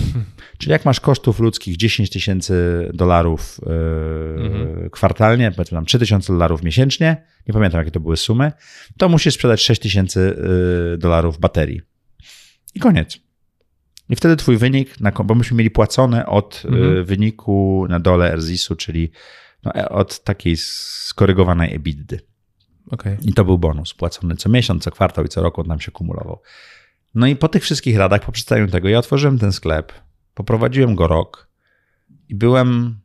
Czyli 0.58 0.72
jak 0.72 0.84
masz 0.84 1.00
kosztów 1.00 1.40
ludzkich 1.40 1.76
10 1.76 2.10
tysięcy 2.10 2.88
dolarów 2.94 3.60
yy, 3.66 4.44
mhm. 4.44 4.90
kwartalnie, 4.90 5.50
powiedzmy 5.50 5.76
tam 5.76 5.84
3 5.84 5.98
tysiące 5.98 6.32
dolarów 6.32 6.62
miesięcznie, 6.62 7.26
nie 7.48 7.54
pamiętam 7.54 7.78
jakie 7.78 7.90
to 7.90 8.00
były 8.00 8.16
sumy, 8.16 8.52
to 8.98 9.08
musisz 9.08 9.34
sprzedać 9.34 9.62
6 9.62 9.80
tysięcy 9.80 10.36
yy, 10.90 10.98
dolarów 10.98 11.38
baterii. 11.38 11.80
I 12.74 12.80
koniec. 12.80 13.18
I 14.08 14.16
wtedy 14.16 14.36
twój 14.36 14.56
wynik, 14.56 15.00
na, 15.00 15.10
bo 15.10 15.34
myśmy 15.34 15.56
mieli 15.56 15.70
płacone 15.70 16.26
od 16.26 16.64
yy, 16.64 16.70
mhm. 16.70 17.04
wyniku 17.04 17.86
na 17.88 18.00
dole 18.00 18.32
Erzisu, 18.32 18.76
czyli 18.76 19.12
no, 19.64 19.74
e, 19.74 19.88
od 19.88 20.24
takiej 20.24 20.56
skorygowanej 20.56 21.74
EBITDA. 21.74 22.16
Okay. 22.90 23.18
I 23.22 23.32
to 23.32 23.44
był 23.44 23.58
bonus 23.58 23.94
płacony 23.94 24.36
co 24.36 24.48
miesiąc, 24.48 24.82
co 24.82 24.90
kwartał 24.90 25.24
i 25.24 25.28
co 25.28 25.42
roku 25.42 25.60
on 25.60 25.66
nam 25.66 25.80
się 25.80 25.90
kumulował. 25.90 26.40
No 27.14 27.26
i 27.26 27.36
po 27.36 27.48
tych 27.48 27.62
wszystkich 27.62 27.96
radach, 27.96 28.24
po 28.24 28.32
przedstawieniu 28.32 28.68
tego, 28.68 28.88
ja 28.88 28.98
otworzyłem 28.98 29.38
ten 29.38 29.52
sklep, 29.52 29.92
poprowadziłem 30.34 30.94
go 30.94 31.06
rok 31.06 31.48
i 32.28 32.34
byłem 32.34 32.98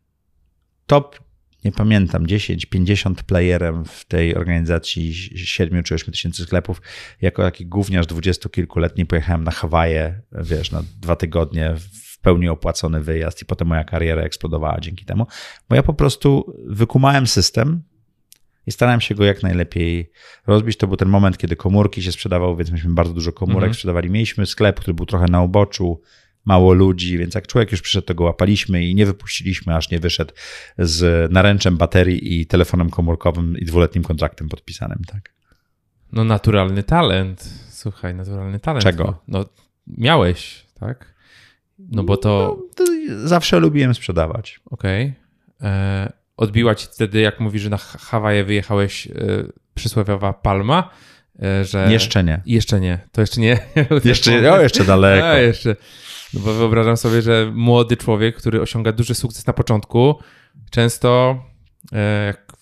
top, 0.86 1.20
nie 1.66 1.72
pamiętam, 1.72 2.28
10, 2.28 2.66
50 2.66 3.24
playerem 3.24 3.86
w 3.86 4.06
tej 4.06 4.36
organizacji 4.36 5.14
7 5.14 5.84
czy 5.84 5.96
8 5.96 6.12
tysięcy 6.12 6.44
sklepów. 6.44 6.82
Jako 7.22 7.44
taki 7.44 7.66
gówniarz 7.66 8.08
dwudziestokilkuletni 8.08 9.06
pojechałem 9.06 9.44
na 9.44 9.52
Hawaje, 9.52 10.22
wiesz, 10.32 10.72
na 10.72 10.84
dwa 11.02 11.16
tygodnie 11.16 11.76
w 11.76 12.20
pełni 12.20 12.50
opłacony 12.50 13.02
wyjazd 13.02 13.42
i 13.42 13.46
potem 13.46 13.68
moja 13.68 13.84
kariera 13.84 14.22
eksplodowała 14.22 14.80
dzięki 14.80 15.06
temu, 15.06 15.28
bo 15.70 15.76
ja 15.76 15.84
po 15.84 15.94
prostu 15.94 16.54
wykumałem 16.66 17.28
system, 17.28 17.84
i 18.68 18.72
starałem 18.72 19.02
się 19.02 19.16
go 19.16 19.26
jak 19.26 19.44
najlepiej 19.44 20.12
rozbić. 20.48 20.78
To 20.78 20.88
był 20.88 20.98
ten 20.98 21.10
moment, 21.10 21.38
kiedy 21.38 21.56
komórki 21.56 22.04
się 22.04 22.12
sprzedawały, 22.12 22.58
więc 22.58 22.72
myśmy 22.72 22.94
bardzo 22.94 23.14
dużo 23.14 23.32
komórek 23.32 23.58
mhm. 23.58 23.74
sprzedawali. 23.74 24.10
Mieliśmy 24.10 24.46
sklep, 24.46 24.80
który 24.80 24.94
był 24.94 25.06
trochę 25.06 25.26
na 25.26 25.42
uboczu, 25.42 26.02
mało 26.46 26.74
ludzi, 26.74 27.18
więc 27.18 27.36
jak 27.36 27.48
człowiek 27.48 27.72
już 27.72 27.82
przyszedł, 27.82 28.08
to 28.08 28.16
go 28.16 28.24
łapaliśmy 28.24 28.86
i 28.86 28.96
nie 28.96 29.06
wypuściliśmy, 29.06 29.76
aż 29.76 29.92
nie 29.92 30.00
wyszedł 30.00 30.34
z 30.78 31.32
naręczem 31.32 31.78
baterii 31.78 32.40
i 32.42 32.46
telefonem 32.46 32.90
komórkowym 32.90 33.58
i 33.58 33.66
dwuletnim 33.66 34.04
kontraktem 34.04 34.50
podpisanym, 34.50 35.00
tak. 35.08 35.34
No 36.12 36.24
naturalny 36.24 36.84
talent, 36.84 37.50
słuchaj, 37.70 38.16
naturalny 38.16 38.60
talent. 38.60 38.84
Czego? 38.84 39.22
No 39.28 39.46
miałeś, 39.88 40.66
tak? 40.80 41.16
No 41.80 42.04
bo 42.04 42.18
to... 42.18 42.58
No, 42.60 42.86
to 42.86 42.94
zawsze 43.28 43.60
lubiłem 43.60 43.94
sprzedawać. 43.94 44.60
Okej. 44.66 45.14
Okay. 45.60 46.12
E, 46.38 46.44
odbiła 46.44 46.76
ci 46.76 46.88
wtedy, 46.88 47.20
jak 47.20 47.40
mówisz, 47.40 47.62
że 47.62 47.70
na 47.70 47.78
Hawaje 47.78 48.44
wyjechałeś 48.44 49.08
y, 49.08 49.52
przysłowiowa 49.74 50.34
palma, 50.34 50.90
y, 51.36 51.66
że... 51.66 51.88
Jeszcze 51.92 52.24
nie. 52.24 52.42
Jeszcze 52.46 52.80
nie. 52.80 53.00
To 53.12 53.22
jeszcze 53.22 53.42
nie. 53.42 53.60
Jeszcze, 54.04 54.54
o, 54.54 54.62
jeszcze 54.62 54.84
daleko. 54.84 55.28
A, 55.28 55.38
jeszcze. 55.38 55.76
No 56.34 56.40
bo 56.40 56.54
wyobrażam 56.54 56.98
sobie, 56.98 57.22
że 57.22 57.52
młody 57.54 57.98
człowiek, 57.98 58.36
który 58.36 58.62
osiąga 58.62 58.92
duży 58.92 59.16
sukces 59.16 59.48
na 59.48 59.54
początku, 59.54 60.20
często, 60.72 61.44
e, 61.94 62.26
jak 62.26 62.54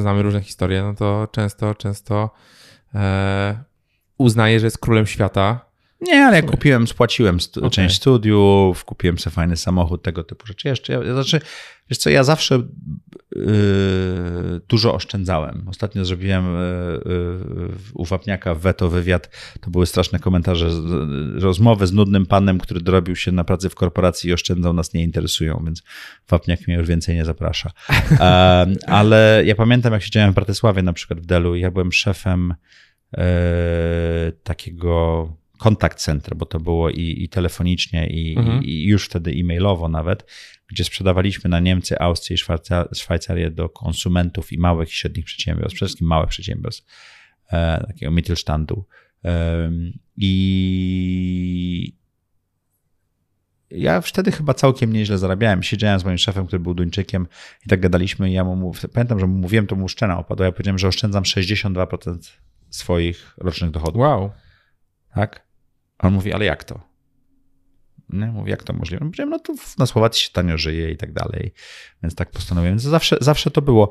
znamy 0.00 0.22
różne 0.22 0.42
historie, 0.42 0.82
no 0.82 0.94
to 0.94 1.28
często, 1.32 1.74
często 1.74 2.30
e, 2.94 3.64
uznaje, 4.18 4.60
że 4.60 4.66
jest 4.66 4.78
królem 4.78 5.06
świata, 5.06 5.69
nie, 6.00 6.26
ale 6.26 6.36
ja 6.36 6.42
kupiłem, 6.42 6.86
spłaciłem 6.86 7.40
stu, 7.40 7.60
okay. 7.60 7.70
część 7.70 7.96
studiów, 7.96 8.84
kupiłem 8.84 9.18
sobie 9.18 9.34
fajny 9.34 9.56
samochód, 9.56 10.02
tego 10.02 10.24
typu 10.24 10.46
rzeczy. 10.46 10.68
Jeszcze, 10.68 10.92
ja, 10.92 11.12
znaczy, 11.12 11.40
wiesz 11.90 11.98
co, 11.98 12.10
ja 12.10 12.24
zawsze 12.24 12.62
yy, 13.34 14.60
dużo 14.68 14.94
oszczędzałem. 14.94 15.68
Ostatnio 15.68 16.04
zrobiłem 16.04 16.44
yy, 16.54 17.68
u 17.94 18.04
Wapniaka 18.04 18.54
Weto 18.54 18.88
wywiad, 18.88 19.30
to 19.60 19.70
były 19.70 19.86
straszne 19.86 20.18
komentarze, 20.18 20.70
rozmowy 21.34 21.86
z 21.86 21.92
nudnym 21.92 22.26
panem, 22.26 22.58
który 22.58 22.80
dorobił 22.80 23.16
się 23.16 23.32
na 23.32 23.44
pracy 23.44 23.68
w 23.68 23.74
korporacji 23.74 24.30
i 24.30 24.32
oszczędzał, 24.32 24.72
nas 24.72 24.94
nie 24.94 25.02
interesują, 25.02 25.62
więc 25.64 25.82
Wapniak 26.28 26.68
mnie 26.68 26.76
już 26.76 26.88
więcej 26.88 27.14
nie 27.14 27.24
zaprasza. 27.24 27.70
ale 28.86 29.42
ja 29.46 29.54
pamiętam, 29.54 29.92
jak 29.92 30.02
siedziałem 30.02 30.32
w 30.32 30.34
Bratysławie 30.34 30.82
na 30.82 30.92
przykład 30.92 31.20
w 31.20 31.26
Delu 31.26 31.56
ja 31.56 31.70
byłem 31.70 31.92
szefem 31.92 32.54
yy, 33.12 33.22
takiego 34.42 35.39
kontakt 35.60 35.98
center, 35.98 36.36
bo 36.36 36.46
to 36.46 36.60
było 36.60 36.90
i, 36.90 37.24
i 37.24 37.28
telefonicznie, 37.28 38.06
i, 38.06 38.38
mhm. 38.38 38.64
i, 38.64 38.82
już 38.82 39.04
wtedy 39.04 39.30
e-mailowo 39.30 39.88
nawet, 39.88 40.30
gdzie 40.66 40.84
sprzedawaliśmy 40.84 41.50
na 41.50 41.60
Niemcy, 41.60 41.98
Austrię 41.98 42.34
i 42.34 42.94
Szwajcarię 42.94 43.50
do 43.50 43.68
konsumentów 43.68 44.52
i 44.52 44.58
małych 44.58 44.88
i 44.88 44.92
średnich 44.92 45.24
przedsiębiorstw, 45.24 45.74
przede 45.74 45.88
wszystkim 45.88 46.08
małych 46.08 46.28
przedsiębiorstw, 46.28 46.86
e, 47.52 47.84
takiego 47.86 48.12
Mittelstandu. 48.12 48.84
E, 49.24 49.70
I 50.16 51.96
ja 53.70 54.00
wtedy 54.00 54.32
chyba 54.32 54.54
całkiem 54.54 54.92
nieźle 54.92 55.18
zarabiałem. 55.18 55.62
Siedziałem 55.62 56.00
z 56.00 56.04
moim 56.04 56.18
szefem, 56.18 56.46
który 56.46 56.60
był 56.60 56.74
Duńczykiem 56.74 57.26
i 57.66 57.68
tak 57.68 57.80
gadaliśmy 57.80 58.30
i 58.30 58.32
ja 58.32 58.44
mu 58.44 58.72
pamiętam, 58.92 59.20
że 59.20 59.26
mu 59.26 59.38
mówiłem, 59.38 59.66
to 59.66 59.76
mu 59.76 59.88
szczena 59.88 60.18
opadła. 60.18 60.46
Ja 60.46 60.52
powiedziałem, 60.52 60.78
że 60.78 60.88
oszczędzam 60.88 61.22
62% 61.22 62.18
swoich 62.70 63.34
rocznych 63.38 63.70
dochodów. 63.70 64.00
Wow. 64.00 64.30
Tak? 65.14 65.49
A 66.00 66.06
on 66.06 66.14
mówi, 66.14 66.32
ale 66.32 66.44
jak 66.44 66.64
to? 66.64 66.90
Nie, 68.12 68.26
mówi, 68.26 68.50
jak 68.50 68.62
to 68.62 68.72
możliwe? 68.72 69.04
Powiedziałem, 69.04 69.30
no 69.30 69.38
to 69.38 69.54
na 69.78 69.86
Słowacji 69.86 70.22
się 70.22 70.30
tanio 70.32 70.58
żyje 70.58 70.90
i 70.90 70.96
tak 70.96 71.12
dalej. 71.12 71.52
Więc 72.02 72.14
tak 72.14 72.30
postanowiłem. 72.30 72.78
Zawsze, 72.78 73.16
zawsze 73.20 73.50
to 73.50 73.62
było. 73.62 73.90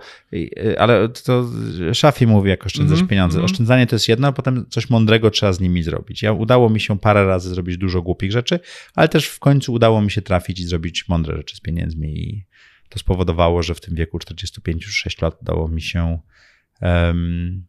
Ale 0.78 1.10
to 1.10 1.50
Szafi 1.94 2.28
mówi, 2.28 2.50
jak 2.50 2.66
oszczędzać 2.66 2.98
mm 2.98 3.08
-hmm, 3.08 3.10
pieniądze. 3.10 3.38
Mm 3.38 3.48
-hmm. 3.48 3.52
Oszczędzanie 3.52 3.88
to 3.88 3.96
jest 3.96 4.08
jedno, 4.08 4.28
a 4.28 4.32
potem 4.32 4.66
coś 4.70 4.90
mądrego 4.90 5.32
trzeba 5.32 5.54
z 5.54 5.60
nimi 5.60 5.84
zrobić. 5.84 6.24
Ja 6.24 6.34
udało 6.34 6.70
mi 6.70 6.80
się 6.80 7.00
parę 7.00 7.26
razy 7.26 7.50
zrobić 7.50 7.78
dużo 7.78 8.02
głupich 8.02 8.32
rzeczy, 8.32 8.60
ale 8.96 9.08
też 9.08 9.28
w 9.28 9.40
końcu 9.40 9.74
udało 9.74 10.02
mi 10.02 10.12
się 10.12 10.22
trafić 10.22 10.60
i 10.60 10.66
zrobić 10.66 11.08
mądre 11.08 11.38
rzeczy 11.38 11.56
z 11.56 11.60
pieniędzmi. 11.60 12.20
I 12.20 12.46
to 12.90 13.00
spowodowało, 13.00 13.64
że 13.64 13.76
w 13.76 13.82
tym 13.82 13.96
wieku 13.96 14.18
45-6 14.18 15.22
lat 15.22 15.42
udało 15.42 15.68
mi 15.68 15.82
się 15.82 16.20
um, 16.82 17.66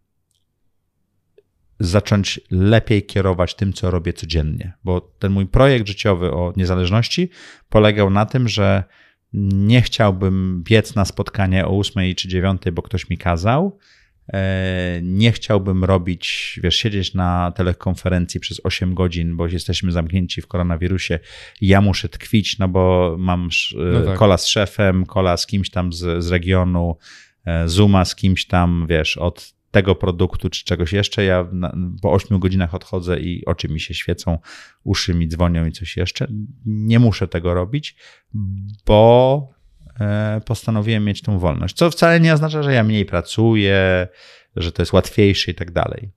zacząć 1.81 2.41
lepiej 2.51 3.07
kierować 3.07 3.55
tym, 3.55 3.73
co 3.73 3.91
robię 3.91 4.13
codziennie. 4.13 4.73
Bo 4.85 5.01
ten 5.01 5.33
mój 5.33 5.47
projekt 5.47 5.89
życiowy 5.89 6.31
o 6.31 6.53
niezależności 6.57 7.29
polegał 7.69 8.11
na 8.11 8.27
tym, 8.27 8.49
że 8.49 8.85
nie 9.53 9.83
chciałbym 9.83 10.63
biec 10.65 10.95
na 10.95 11.05
spotkanie 11.05 11.67
o 11.67 11.79
8 11.79 12.15
czy 12.15 12.29
9, 12.29 12.63
bo 12.73 12.83
ktoś 12.83 13.11
mi 13.11 13.19
kazał. 13.19 13.79
E, 14.33 15.01
nie 15.03 15.33
chciałbym 15.33 15.85
robić, 15.85 16.61
wiesz, 16.63 16.77
siedzieć 16.77 17.15
na 17.15 17.53
telekonferencji 17.57 18.41
przez 18.41 18.61
8 18.65 18.95
godzin, 18.95 19.37
bo 19.37 19.47
jesteśmy 19.47 19.93
zamknięci 19.93 20.43
w 20.43 20.47
koronawirusie. 20.47 21.19
Ja 21.61 21.81
muszę 21.81 22.09
tkwić, 22.09 22.59
no 22.59 22.69
bo 22.69 23.17
mam 23.19 23.49
no 23.75 24.05
tak. 24.05 24.19
kola 24.19 24.39
z 24.39 24.47
szefem, 24.47 25.07
kola 25.07 25.37
z 25.37 25.47
kimś 25.47 25.71
tam 25.71 25.93
z, 25.93 26.25
z 26.25 26.31
regionu, 26.31 26.97
e, 27.45 27.69
Zooma 27.69 28.05
z 28.05 28.17
kimś 28.17 28.47
tam, 28.47 28.87
wiesz, 28.89 29.17
od 29.17 29.60
tego 29.71 29.95
produktu 29.95 30.51
czy 30.51 30.65
czegoś 30.65 30.93
jeszcze. 30.93 31.25
Ja 31.25 31.49
na, 31.53 31.77
po 32.03 32.13
8 32.13 32.39
godzinach 32.39 32.75
odchodzę 32.75 33.21
i 33.21 33.45
oczy 33.47 33.69
mi 33.69 33.81
się 33.81 33.95
świecą, 33.95 34.39
uszy 34.85 35.15
mi 35.15 35.29
dzwonią 35.29 35.67
i 35.67 35.73
coś 35.73 35.97
jeszcze. 35.97 36.27
Nie 36.67 36.99
muszę 36.99 37.29
tego 37.29 37.55
robić, 37.55 37.97
bo 38.87 39.49
e, 40.01 40.41
postanowiłem 40.47 41.05
mieć 41.05 41.23
tą 41.23 41.39
wolność. 41.39 41.77
Co 41.77 41.91
wcale 41.91 42.21
nie 42.21 42.35
oznacza, 42.35 42.63
że 42.63 42.75
ja 42.75 42.85
mniej 42.85 43.05
pracuję, 43.05 44.09
że 44.57 44.73
to 44.73 44.83
jest 44.83 44.93
łatwiejsze 44.93 45.51
i 45.51 45.55
tak 45.55 45.71
dalej. 45.71 46.11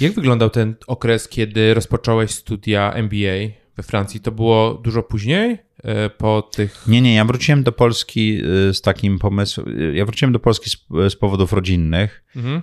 Jak 0.00 0.12
wyglądał 0.12 0.50
ten 0.50 0.74
okres, 0.86 1.28
kiedy 1.28 1.74
rozpocząłeś 1.74 2.30
studia 2.30 2.92
MBA 2.92 3.63
we 3.76 3.82
Francji? 3.82 4.20
To 4.20 4.32
było 4.32 4.74
dużo 4.74 5.02
później? 5.02 5.58
E, 5.84 6.10
po 6.10 6.42
tych. 6.42 6.86
Nie, 6.88 7.00
nie, 7.00 7.14
ja 7.14 7.24
wróciłem 7.24 7.62
do 7.62 7.72
Polski 7.72 8.42
e, 8.68 8.74
z 8.74 8.80
takim 8.80 9.18
pomysłem. 9.18 9.68
E, 9.80 9.96
ja 9.96 10.04
wróciłem 10.04 10.32
do 10.32 10.38
Polski 10.38 10.70
z, 10.70 10.86
z 11.08 11.16
powodów 11.16 11.52
rodzinnych, 11.52 12.24
mhm. 12.36 12.62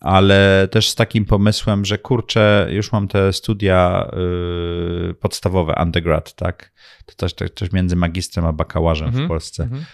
ale 0.00 0.68
też 0.70 0.88
z 0.88 0.94
takim 0.94 1.24
pomysłem, 1.24 1.84
że 1.84 1.98
kurczę, 1.98 2.68
już 2.70 2.92
mam 2.92 3.08
te 3.08 3.32
studia 3.32 4.10
podstawowe, 5.20 5.74
undergrad, 5.82 6.34
tak? 6.34 6.72
To 7.06 7.14
też, 7.14 7.34
też, 7.34 7.50
też 7.50 7.72
między 7.72 7.96
magistrem 7.96 8.46
a 8.46 8.52
bakałarzem 8.52 9.08
mhm. 9.08 9.24
w 9.24 9.28
Polsce. 9.28 9.62
Mhm. 9.62 9.84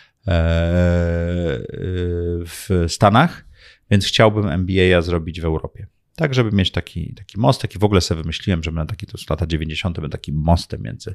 W 2.46 2.84
Stanach, 2.88 3.44
więc 3.90 4.06
chciałbym 4.06 4.48
MBA 4.48 5.02
zrobić 5.02 5.40
w 5.40 5.44
Europie. 5.44 5.86
Tak, 6.16 6.34
żeby 6.34 6.52
mieć 6.52 6.70
taki, 6.70 7.14
taki 7.14 7.40
mostek 7.40 7.74
i 7.74 7.78
w 7.78 7.84
ogóle 7.84 8.00
sobie 8.00 8.22
wymyśliłem, 8.22 8.62
że 8.62 8.72
będę 8.72 8.90
taki, 8.90 9.06
to 9.06 9.18
z 9.18 9.30
lata 9.30 9.46
90. 9.46 10.00
będę 10.00 10.18
takim 10.18 10.34
mostem 10.34 10.82
między 10.82 11.14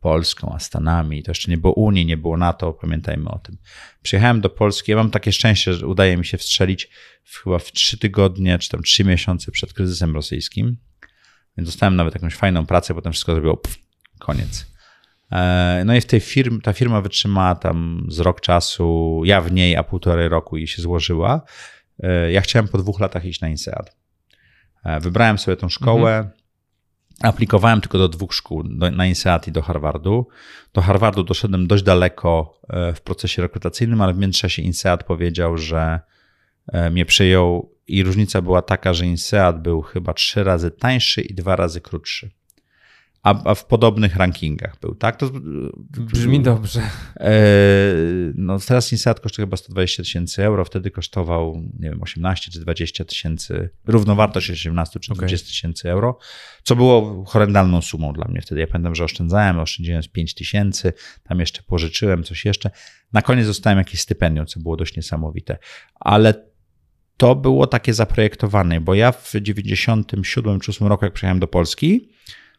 Polską, 0.00 0.52
a 0.54 0.58
Stanami. 0.58 1.22
To 1.22 1.30
jeszcze 1.30 1.50
nie 1.50 1.58
było 1.58 1.72
Unii, 1.72 2.06
nie 2.06 2.16
było 2.16 2.36
NATO, 2.36 2.72
pamiętajmy 2.72 3.30
o 3.30 3.38
tym. 3.38 3.58
Przyjechałem 4.02 4.40
do 4.40 4.50
Polski, 4.50 4.90
ja 4.90 4.96
mam 4.96 5.10
takie 5.10 5.32
szczęście, 5.32 5.74
że 5.74 5.86
udaje 5.86 6.16
mi 6.16 6.26
się 6.26 6.38
wstrzelić 6.38 6.88
w, 7.24 7.42
chyba 7.42 7.58
w 7.58 7.72
trzy 7.72 7.98
tygodnie, 7.98 8.58
czy 8.58 8.68
tam 8.68 8.82
trzy 8.82 9.04
miesiące 9.04 9.52
przed 9.52 9.72
kryzysem 9.72 10.14
rosyjskim. 10.14 10.76
Więc 11.56 11.68
dostałem 11.68 11.96
nawet 11.96 12.14
jakąś 12.14 12.34
fajną 12.34 12.66
pracę, 12.66 12.94
potem 12.94 13.12
wszystko 13.12 13.32
zrobiło 13.32 13.56
pff, 13.56 13.78
koniec. 14.18 14.66
E, 15.32 15.82
no 15.86 15.94
i 15.94 16.00
w 16.00 16.06
tej 16.06 16.20
firm, 16.20 16.60
ta 16.60 16.72
firma 16.72 17.00
wytrzymała 17.00 17.54
tam 17.54 18.06
z 18.08 18.18
rok 18.18 18.40
czasu, 18.40 19.20
ja 19.24 19.40
w 19.40 19.52
niej, 19.52 19.76
a 19.76 19.82
półtorej 19.82 20.28
roku 20.28 20.56
i 20.56 20.68
się 20.68 20.82
złożyła. 20.82 21.42
E, 22.02 22.32
ja 22.32 22.40
chciałem 22.40 22.68
po 22.68 22.78
dwóch 22.78 23.00
latach 23.00 23.24
iść 23.24 23.40
na 23.40 23.48
INSEAD. 23.48 23.96
E, 24.84 25.00
wybrałem 25.00 25.38
sobie 25.38 25.56
tą 25.56 25.68
szkołę, 25.68 26.16
mhm. 26.16 26.38
Aplikowałem 27.22 27.80
tylko 27.80 27.98
do 27.98 28.08
dwóch 28.08 28.34
szkół, 28.34 28.62
do, 28.62 28.90
na 28.90 29.06
INSEAD 29.06 29.48
i 29.48 29.52
do 29.52 29.62
Harvardu. 29.62 30.28
Do 30.72 30.80
Harvardu 30.80 31.24
doszedłem 31.24 31.66
dość 31.66 31.84
daleko 31.84 32.60
e, 32.68 32.94
w 32.94 33.00
procesie 33.00 33.42
rekrutacyjnym, 33.42 34.00
ale 34.00 34.14
w 34.14 34.18
międzyczasie 34.18 34.62
INSEAD 34.62 35.04
powiedział, 35.04 35.56
że 35.56 36.00
e, 36.72 36.90
mnie 36.90 37.06
przyjął 37.06 37.74
i 37.86 38.02
różnica 38.02 38.42
była 38.42 38.62
taka, 38.62 38.94
że 38.94 39.06
INSEAD 39.06 39.62
był 39.62 39.82
chyba 39.82 40.14
trzy 40.14 40.44
razy 40.44 40.70
tańszy 40.70 41.20
i 41.20 41.34
dwa 41.34 41.56
razy 41.56 41.80
krótszy 41.80 42.30
a, 43.22 43.54
w 43.54 43.66
podobnych 43.66 44.16
rankingach 44.16 44.76
był, 44.80 44.94
tak? 44.94 45.16
To, 45.16 45.30
Brzmi 45.90 46.40
dobrze. 46.40 46.80
E, 47.16 47.32
no 48.34 48.58
teraz 48.58 48.92
Insat 48.92 49.20
kosztuje 49.20 49.46
chyba 49.46 49.56
120 49.56 50.02
tysięcy 50.02 50.44
euro, 50.44 50.64
wtedy 50.64 50.90
kosztował, 50.90 51.62
nie 51.78 51.90
wiem, 51.90 52.02
18 52.02 52.50
czy 52.50 52.60
20 52.60 53.04
tysięcy, 53.04 53.70
równowartość 53.86 54.50
18 54.50 55.00
czy 55.00 55.14
20 55.14 55.46
tysięcy 55.46 55.90
euro, 55.90 56.18
co 56.62 56.76
było 56.76 57.24
horrendalną 57.24 57.82
sumą 57.82 58.12
dla 58.12 58.28
mnie 58.28 58.40
wtedy. 58.40 58.60
Ja 58.60 58.66
pamiętam, 58.66 58.94
że 58.94 59.04
oszczędzałem, 59.04 59.58
oszczędziłem 59.58 60.02
z 60.02 60.08
5 60.08 60.34
tysięcy, 60.34 60.92
tam 61.22 61.40
jeszcze 61.40 61.62
pożyczyłem 61.62 62.24
coś 62.24 62.44
jeszcze. 62.44 62.70
Na 63.12 63.22
koniec 63.22 63.46
dostałem 63.46 63.78
jakieś 63.78 64.00
stypendium, 64.00 64.46
co 64.46 64.60
było 64.60 64.76
dość 64.76 64.96
niesamowite. 64.96 65.58
Ale 65.94 66.48
to 67.16 67.34
było 67.34 67.66
takie 67.66 67.94
zaprojektowane, 67.94 68.80
bo 68.80 68.94
ja 68.94 69.12
w 69.12 69.32
97 69.42 70.60
czy 70.60 70.70
8 70.70 70.86
roku, 70.86 71.04
jak 71.04 71.14
przyjechałem 71.14 71.40
do 71.40 71.48
Polski, 71.48 72.08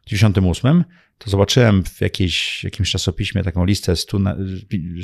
98, 0.10 0.84
to 1.18 1.30
zobaczyłem 1.30 1.84
w 1.84 2.02
jakiejś, 2.02 2.64
jakimś 2.64 2.92
czasopiśmie 2.92 3.44
taką 3.44 3.66
listę 3.66 3.96
100, 3.96 4.18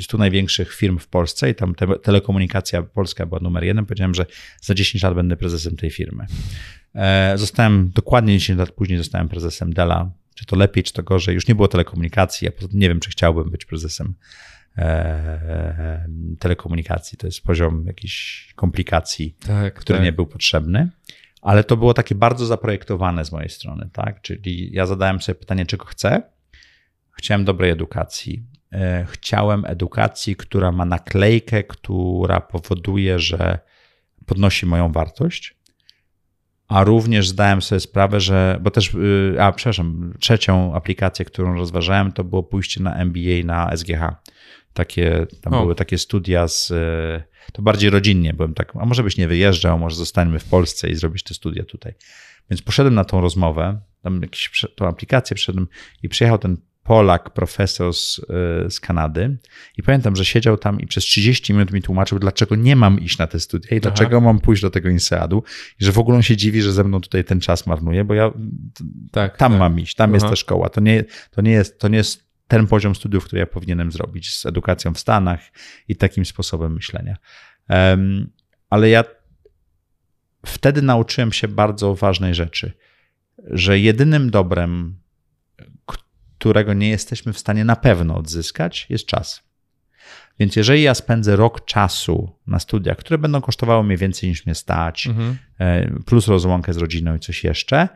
100 0.00 0.18
największych 0.18 0.74
firm 0.74 0.98
w 0.98 1.08
Polsce 1.08 1.50
i 1.50 1.54
tam 1.54 1.74
te, 1.74 1.86
telekomunikacja 1.98 2.82
polska 2.82 3.26
była 3.26 3.40
numer 3.40 3.64
jeden. 3.64 3.86
Powiedziałem, 3.86 4.14
że 4.14 4.26
za 4.60 4.74
10 4.74 5.02
lat 5.04 5.14
będę 5.14 5.36
prezesem 5.36 5.76
tej 5.76 5.90
firmy. 5.90 6.26
E, 6.94 7.32
zostałem 7.38 7.90
dokładnie 7.94 8.38
10 8.38 8.58
lat 8.58 8.70
później 8.70 8.98
zostałem 8.98 9.28
prezesem 9.28 9.72
Dela. 9.72 10.10
Czy 10.34 10.46
to 10.46 10.56
lepiej, 10.56 10.84
czy 10.84 10.92
to 10.92 11.02
gorzej? 11.02 11.34
Już 11.34 11.48
nie 11.48 11.54
było 11.54 11.68
telekomunikacji. 11.68 12.44
Ja 12.44 12.68
nie 12.72 12.88
wiem, 12.88 13.00
czy 13.00 13.10
chciałbym 13.10 13.50
być 13.50 13.64
prezesem 13.64 14.14
e, 14.78 16.08
telekomunikacji. 16.38 17.18
To 17.18 17.26
jest 17.26 17.40
poziom 17.40 17.84
jakichś 17.86 18.48
komplikacji, 18.54 19.36
tak, 19.46 19.74
który 19.74 19.98
tak. 19.98 20.04
nie 20.04 20.12
był 20.12 20.26
potrzebny 20.26 20.90
ale 21.46 21.64
to 21.64 21.76
było 21.76 21.94
takie 21.94 22.14
bardzo 22.14 22.46
zaprojektowane 22.46 23.24
z 23.24 23.32
mojej 23.32 23.48
strony, 23.48 23.88
tak? 23.92 24.20
Czyli 24.22 24.72
ja 24.72 24.86
zadałem 24.86 25.20
sobie 25.20 25.38
pytanie, 25.38 25.66
czego 25.66 25.84
chcę. 25.84 26.22
Chciałem 27.10 27.44
dobrej 27.44 27.70
edukacji. 27.70 28.42
E, 28.72 29.06
chciałem 29.10 29.64
edukacji, 29.64 30.36
która 30.36 30.72
ma 30.72 30.84
naklejkę, 30.84 31.62
która 31.62 32.40
powoduje, 32.40 33.18
że 33.18 33.58
podnosi 34.26 34.66
moją 34.66 34.92
wartość. 34.92 35.56
A 36.68 36.84
również 36.84 37.28
zdałem 37.28 37.62
sobie 37.62 37.80
sprawę, 37.80 38.20
że, 38.20 38.58
bo 38.62 38.70
też, 38.70 38.94
y, 38.94 39.36
a 39.40 39.52
przepraszam, 39.52 40.14
trzecią 40.20 40.74
aplikację, 40.74 41.24
którą 41.24 41.54
rozważałem, 41.54 42.12
to 42.12 42.24
było 42.24 42.42
pójście 42.42 42.82
na 42.82 42.94
MBA 43.04 43.44
na 43.44 43.76
SGH. 43.76 44.00
Takie, 44.72 45.26
tam 45.42 45.54
o. 45.54 45.60
były 45.60 45.74
takie 45.74 45.98
studia 45.98 46.48
z, 46.48 46.72
to 47.52 47.62
bardziej 47.62 47.90
rodzinnie 47.90 48.34
byłem 48.34 48.54
tak, 48.54 48.72
a 48.80 48.86
może 48.86 49.02
byś 49.02 49.16
nie 49.16 49.28
wyjeżdżał, 49.28 49.78
może 49.78 49.96
zostańmy 49.96 50.38
w 50.38 50.44
Polsce 50.44 50.88
i 50.90 50.94
zrobić 50.94 51.22
te 51.22 51.34
studia 51.34 51.64
tutaj. 51.64 51.94
Więc 52.50 52.62
poszedłem 52.62 52.94
na 52.94 53.04
tą 53.04 53.20
rozmowę, 53.20 53.80
tam 54.02 54.22
jakąś 54.22 54.64
tą 54.76 54.88
aplikację 54.88 55.34
przyszedłem 55.34 55.66
i 56.02 56.08
przyjechał 56.08 56.38
ten 56.38 56.56
Polak, 56.86 57.30
profesor 57.30 57.94
z, 57.94 58.20
e, 58.30 58.70
z 58.70 58.80
Kanady 58.80 59.38
i 59.76 59.82
pamiętam, 59.82 60.16
że 60.16 60.24
siedział 60.24 60.56
tam 60.56 60.80
i 60.80 60.86
przez 60.86 61.04
30 61.04 61.52
minut 61.52 61.72
mi 61.72 61.82
tłumaczył, 61.82 62.18
dlaczego 62.18 62.56
nie 62.56 62.76
mam 62.76 63.00
iść 63.00 63.18
na 63.18 63.26
te 63.26 63.40
studia 63.40 63.76
i 63.76 63.80
dlaczego 63.80 64.20
mam 64.20 64.38
pójść 64.38 64.62
do 64.62 64.70
tego 64.70 64.88
INSEAD-u 64.88 65.42
i 65.80 65.84
że 65.84 65.92
w 65.92 65.98
ogóle 65.98 66.16
on 66.16 66.22
się 66.22 66.36
dziwi, 66.36 66.62
że 66.62 66.72
ze 66.72 66.84
mną 66.84 67.00
tutaj 67.00 67.24
ten 67.24 67.40
czas 67.40 67.66
marnuje, 67.66 68.04
bo 68.04 68.14
ja 68.14 68.32
tak, 69.12 69.36
tam 69.36 69.52
tak. 69.52 69.58
mam 69.58 69.80
iść, 69.80 69.94
tam 69.94 70.10
Aha. 70.10 70.16
jest 70.16 70.26
ta 70.26 70.36
szkoła. 70.36 70.68
To 70.68 70.80
nie, 70.80 71.04
to, 71.30 71.42
nie 71.42 71.50
jest, 71.50 71.78
to 71.78 71.88
nie 71.88 71.98
jest 71.98 72.25
ten 72.48 72.66
poziom 72.66 72.94
studiów, 72.94 73.24
który 73.24 73.40
ja 73.40 73.46
powinienem 73.46 73.92
zrobić 73.92 74.34
z 74.34 74.46
edukacją 74.46 74.94
w 74.94 74.98
Stanach 74.98 75.40
i 75.88 75.96
takim 75.96 76.24
sposobem 76.24 76.74
myślenia. 76.74 77.16
Ale 78.70 78.88
ja 78.88 79.04
wtedy 80.46 80.82
nauczyłem 80.82 81.32
się 81.32 81.48
bardzo 81.48 81.94
ważnej 81.94 82.34
rzeczy, 82.34 82.72
że 83.50 83.78
jedynym 83.78 84.30
dobrem, 84.30 84.98
którego 85.86 86.74
nie 86.74 86.88
jesteśmy 86.88 87.32
w 87.32 87.38
stanie 87.38 87.64
na 87.64 87.76
pewno 87.76 88.16
odzyskać, 88.16 88.86
jest 88.90 89.06
czas. 89.06 89.46
Więc 90.38 90.56
jeżeli 90.56 90.82
ja 90.82 90.94
spędzę 90.94 91.36
rok 91.36 91.64
czasu 91.64 92.32
na 92.46 92.58
studiach, 92.58 92.96
które 92.96 93.18
będą 93.18 93.40
kosztowały 93.40 93.84
mnie 93.84 93.96
więcej 93.96 94.28
niż 94.28 94.46
mnie 94.46 94.54
stać, 94.54 95.06
mhm. 95.06 95.36
E, 95.58 95.90
plus 96.06 96.28
rozłąkę 96.28 96.72
z 96.72 96.76
rodziną 96.76 97.16
i 97.16 97.18
coś 97.20 97.44
jeszcze, 97.44 97.88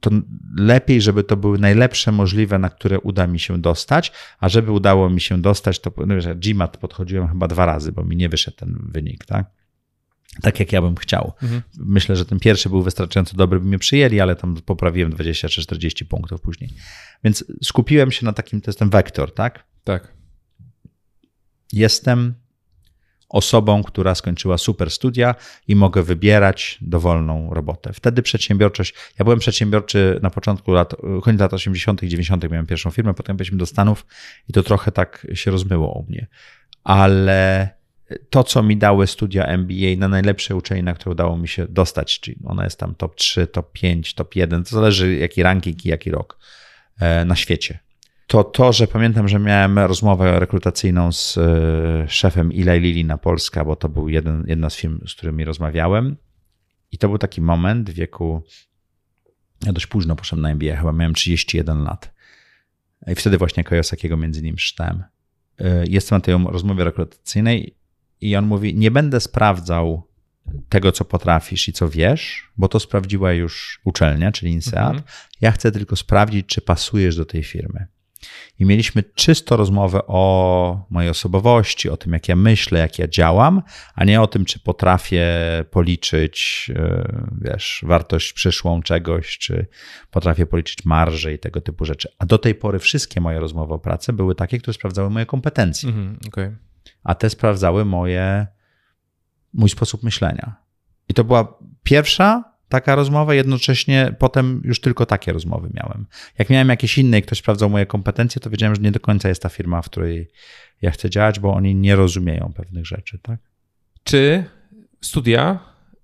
to 0.00 0.10
lepiej, 0.56 1.00
żeby 1.00 1.24
to 1.24 1.36
były 1.36 1.58
najlepsze 1.58 2.12
możliwe, 2.12 2.58
na 2.58 2.70
które 2.70 3.00
uda 3.00 3.26
mi 3.26 3.40
się 3.40 3.60
dostać, 3.60 4.12
a 4.38 4.48
żeby 4.48 4.72
udało 4.72 5.10
mi 5.10 5.20
się 5.20 5.42
dostać, 5.42 5.80
to 5.80 5.92
no, 6.06 6.20
że 6.20 6.34
GMAT 6.34 6.76
podchodziłem 6.76 7.28
chyba 7.28 7.48
dwa 7.48 7.66
razy, 7.66 7.92
bo 7.92 8.04
mi 8.04 8.16
nie 8.16 8.28
wyszedł 8.28 8.56
ten 8.56 8.88
wynik, 8.92 9.24
tak? 9.24 9.50
Tak 10.42 10.60
jak 10.60 10.72
ja 10.72 10.82
bym 10.82 10.96
chciał. 10.96 11.32
Mhm. 11.42 11.62
Myślę, 11.78 12.16
że 12.16 12.24
ten 12.24 12.40
pierwszy 12.40 12.68
był 12.68 12.82
wystarczająco 12.82 13.36
dobry, 13.36 13.60
by 13.60 13.66
mnie 13.66 13.78
przyjęli, 13.78 14.20
ale 14.20 14.36
tam 14.36 14.56
poprawiłem 14.56 15.10
20 15.10 15.48
czy 15.48 15.62
40 15.62 16.06
punktów 16.06 16.40
później. 16.40 16.70
Więc 17.24 17.44
skupiłem 17.62 18.12
się 18.12 18.26
na 18.26 18.32
takim, 18.32 18.60
to 18.60 18.70
jest 18.70 18.78
ten 18.78 18.90
wektor, 18.90 19.34
tak? 19.34 19.66
Tak. 19.84 20.14
Jestem 21.72 22.34
osobą, 23.28 23.82
która 23.82 24.14
skończyła 24.14 24.58
super 24.58 24.90
studia 24.90 25.34
i 25.68 25.76
mogę 25.76 26.02
wybierać 26.02 26.78
dowolną 26.80 27.54
robotę. 27.54 27.92
Wtedy 27.92 28.22
przedsiębiorczość, 28.22 28.94
ja 29.18 29.24
byłem 29.24 29.38
przedsiębiorczy 29.38 30.18
na 30.22 30.30
początku 30.30 30.72
lat, 30.72 30.94
koniec 31.22 31.40
lat 31.40 31.54
80., 31.54 32.00
90. 32.00 32.50
miałem 32.50 32.66
pierwszą 32.66 32.90
firmę, 32.90 33.14
potem 33.14 33.36
byliśmy 33.36 33.58
do 33.58 33.66
Stanów 33.66 34.06
i 34.48 34.52
to 34.52 34.62
trochę 34.62 34.92
tak 34.92 35.26
się 35.34 35.50
rozmyło 35.50 35.92
u 35.92 36.06
mnie. 36.08 36.26
Ale 36.84 37.68
to, 38.30 38.44
co 38.44 38.62
mi 38.62 38.76
dały 38.76 39.06
studia 39.06 39.46
MBA 39.46 39.96
na 39.98 40.08
najlepsze 40.08 40.56
uczelnie, 40.56 40.82
na 40.82 40.94
które 40.94 41.12
udało 41.12 41.38
mi 41.38 41.48
się 41.48 41.66
dostać, 41.68 42.20
czyli 42.20 42.36
ona 42.44 42.64
jest 42.64 42.78
tam 42.78 42.94
top 42.94 43.14
3, 43.14 43.46
top 43.46 43.72
5, 43.72 44.14
top 44.14 44.36
1, 44.36 44.64
to 44.64 44.70
zależy 44.70 45.16
jaki 45.16 45.42
ranking 45.42 45.86
i 45.86 45.88
jaki 45.88 46.10
rok 46.10 46.38
e, 47.00 47.24
na 47.24 47.36
świecie 47.36 47.85
to 48.26 48.44
to, 48.44 48.72
że 48.72 48.86
pamiętam, 48.86 49.28
że 49.28 49.38
miałem 49.38 49.78
rozmowę 49.78 50.40
rekrutacyjną 50.40 51.12
z 51.12 51.38
e, 51.38 52.08
szefem 52.08 52.50
Eli 52.50 52.80
Lilly 52.80 53.04
na 53.04 53.18
Polska, 53.18 53.64
bo 53.64 53.76
to 53.76 53.88
był 53.88 54.08
jeden, 54.08 54.44
jedna 54.46 54.70
z 54.70 54.76
firm, 54.76 55.00
z 55.06 55.14
którymi 55.14 55.44
rozmawiałem. 55.44 56.16
I 56.92 56.98
to 56.98 57.08
był 57.08 57.18
taki 57.18 57.40
moment 57.40 57.90
w 57.90 57.94
wieku, 57.94 58.42
ja 59.66 59.72
dość 59.72 59.86
późno 59.86 60.16
poszedłem 60.16 60.42
na 60.42 60.50
MBA, 60.50 60.76
chyba 60.76 60.92
miałem 60.92 61.14
31 61.14 61.84
lat. 61.84 62.14
I 63.06 63.14
wtedy 63.14 63.38
właśnie 63.38 63.64
Koyosakiego 63.64 64.16
między 64.16 64.40
innymi 64.40 64.58
czytałem. 64.58 65.04
E, 65.58 65.84
jestem 65.86 66.16
na 66.16 66.20
tej 66.20 66.34
rozmowie 66.46 66.84
rekrutacyjnej 66.84 67.76
I 68.20 68.36
on 68.36 68.46
mówi: 68.46 68.74
Nie 68.74 68.90
będę 68.90 69.20
sprawdzał 69.20 70.08
tego, 70.68 70.92
co 70.92 71.04
potrafisz 71.04 71.68
i 71.68 71.72
co 71.72 71.88
wiesz, 71.88 72.50
bo 72.56 72.68
to 72.68 72.80
sprawdziła 72.80 73.32
już 73.32 73.80
uczelnia, 73.84 74.32
czyli 74.32 74.52
INSEAD. 74.52 74.90
Mhm. 74.90 75.02
Ja 75.40 75.52
chcę 75.52 75.72
tylko 75.72 75.96
sprawdzić, 75.96 76.46
czy 76.46 76.60
pasujesz 76.60 77.16
do 77.16 77.24
tej 77.24 77.42
firmy. 77.42 77.86
I 78.58 78.64
mieliśmy 78.64 79.02
czysto 79.02 79.56
rozmowę 79.56 80.00
o 80.06 80.86
mojej 80.90 81.10
osobowości, 81.10 81.90
o 81.90 81.96
tym, 81.96 82.12
jak 82.12 82.28
ja 82.28 82.36
myślę, 82.36 82.78
jak 82.78 82.98
ja 82.98 83.08
działam, 83.08 83.62
a 83.94 84.04
nie 84.04 84.20
o 84.20 84.26
tym, 84.26 84.44
czy 84.44 84.60
potrafię 84.60 85.26
policzyć, 85.70 86.70
e, 86.76 87.24
wiesz, 87.40 87.84
wartość 87.86 88.32
przyszłą 88.32 88.82
czegoś, 88.82 89.38
czy 89.38 89.66
potrafię 90.10 90.46
policzyć 90.46 90.84
marże 90.84 91.32
i 91.32 91.38
tego 91.38 91.60
typu 91.60 91.84
rzeczy. 91.84 92.08
A 92.18 92.26
do 92.26 92.38
tej 92.38 92.54
pory 92.54 92.78
wszystkie 92.78 93.20
moje 93.20 93.40
rozmowy 93.40 93.74
o 93.74 93.78
pracy 93.78 94.12
były 94.12 94.34
takie, 94.34 94.58
które 94.58 94.74
sprawdzały 94.74 95.10
moje 95.10 95.26
kompetencje. 95.26 95.88
Mhm, 95.88 96.18
okay. 96.28 96.56
A 97.04 97.14
te 97.14 97.30
sprawdzały 97.30 97.84
moje, 97.84 98.46
mój 99.54 99.68
sposób 99.68 100.02
myślenia. 100.02 100.56
I 101.08 101.14
to 101.14 101.24
była 101.24 101.58
pierwsza 101.82 102.55
taka 102.68 102.94
rozmowa, 102.94 103.34
jednocześnie 103.34 104.14
potem 104.18 104.60
już 104.64 104.80
tylko 104.80 105.06
takie 105.06 105.32
rozmowy 105.32 105.70
miałem. 105.74 106.06
Jak 106.38 106.50
miałem 106.50 106.68
jakieś 106.68 106.98
inne 106.98 107.18
i 107.18 107.22
ktoś 107.22 107.38
sprawdzał 107.38 107.70
moje 107.70 107.86
kompetencje, 107.86 108.40
to 108.40 108.50
wiedziałem, 108.50 108.74
że 108.74 108.82
nie 108.82 108.92
do 108.92 109.00
końca 109.00 109.28
jest 109.28 109.42
ta 109.42 109.48
firma, 109.48 109.82
w 109.82 109.90
której 109.90 110.30
ja 110.82 110.90
chcę 110.90 111.10
działać, 111.10 111.40
bo 111.40 111.54
oni 111.54 111.74
nie 111.74 111.96
rozumieją 111.96 112.52
pewnych 112.56 112.86
rzeczy, 112.86 113.18
tak? 113.22 113.40
Czy 114.04 114.44
studia, 115.00 115.58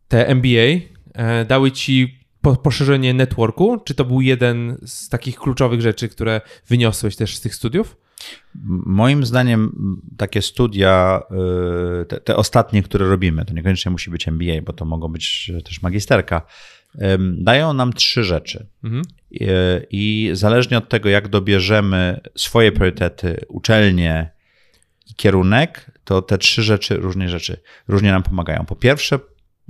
te 0.09 0.29
MBA, 0.29 0.81
e, 1.15 1.45
dały 1.45 1.73
ci 1.73 2.23
poszerzenie 2.63 3.15
networku? 3.15 3.81
Czy 3.85 3.95
to 3.95 4.05
był 4.05 4.21
jeden 4.21 4.77
z 4.87 5.09
takich 5.09 5.37
kluczowych 5.37 5.81
rzeczy, 5.81 6.09
które 6.09 6.41
wyniosłeś 6.67 7.17
też 7.17 7.37
z 7.37 7.41
tych 7.41 7.55
studiów? 7.55 7.97
Moim 8.87 9.27
zdaniem 9.27 9.73
takie 10.17 10.43
studia, 10.43 11.23
y, 12.03 12.07
te, 12.07 12.21
te, 12.21 12.37
ostatnie, 12.37 12.83
które 12.83 13.09
robimy, 13.09 13.45
to 13.45 13.55
niekoniecznie 13.55 13.91
musi 13.91 14.11
być 14.11 14.29
MBA, 14.29 14.63
bo 14.65 14.73
to 14.73 14.85
mogą 14.85 15.09
być 15.09 15.53
też 15.65 15.83
magisterka, 15.83 16.43
dają 17.39 17.73
nam 17.73 17.93
trzy 17.93 18.25
rzeczy. 18.25 18.67
Mhm. 18.85 19.03
I, 19.31 19.47
I 19.91 20.31
zależnie 20.33 20.79
od 20.79 20.89
tego, 20.89 21.09
jak 21.09 21.29
dobierzemy 21.29 22.21
swoje 22.37 22.73
priorytety, 22.73 23.45
uczelnie 23.49 24.31
i 25.11 25.15
kierunek, 25.15 25.91
to 26.05 26.23
te 26.23 26.39
trzy 26.39 26.63
rzeczy, 26.63 26.97
różne 26.97 27.29
rzeczy, 27.29 27.61
różnie 27.89 28.11
nam 28.11 28.23
pomagają. 28.23 28.65
Po 28.65 28.77
pierwsze, 28.77 29.19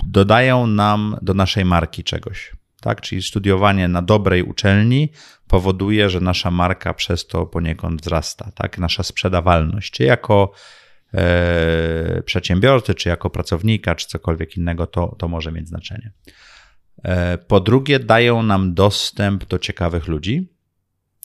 dodają 0.07 0.67
nam 0.67 1.17
do 1.23 1.35
naszej 1.35 1.65
marki 1.65 2.05
czegoś 2.05 2.53
tak? 2.83 3.01
Czyli 3.01 3.23
studiowanie 3.23 3.89
na 3.89 4.03
dobrej 4.03 4.43
uczelni 4.43 5.09
powoduje, 5.47 6.11
że 6.11 6.21
nasza 6.21 6.51
marka 6.51 6.95
przez 6.95 7.27
to 7.27 7.47
poniekąd 7.47 8.03
wzrasta, 8.03 8.51
tak? 8.55 8.79
Nasza 8.79 9.03
sprzedawalność, 9.03 9.93
czy 9.93 10.05
jako 10.05 10.53
e, 11.15 12.23
przedsiębiorcy, 12.23 12.95
czy 12.95 13.09
jako 13.09 13.31
pracownika, 13.31 13.95
czy 13.95 14.07
cokolwiek 14.07 14.57
innego, 14.57 14.87
to, 14.87 15.17
to 15.19 15.29
może 15.29 15.53
mieć 15.53 15.69
znaczenie. 15.69 16.13
E, 17.05 17.39
po 17.39 17.61
drugie, 17.61 17.99
dają 17.99 18.43
nam 18.43 18.75
dostęp 18.75 19.45
do 19.45 19.59
ciekawych 19.59 20.09
ludzi, 20.09 20.53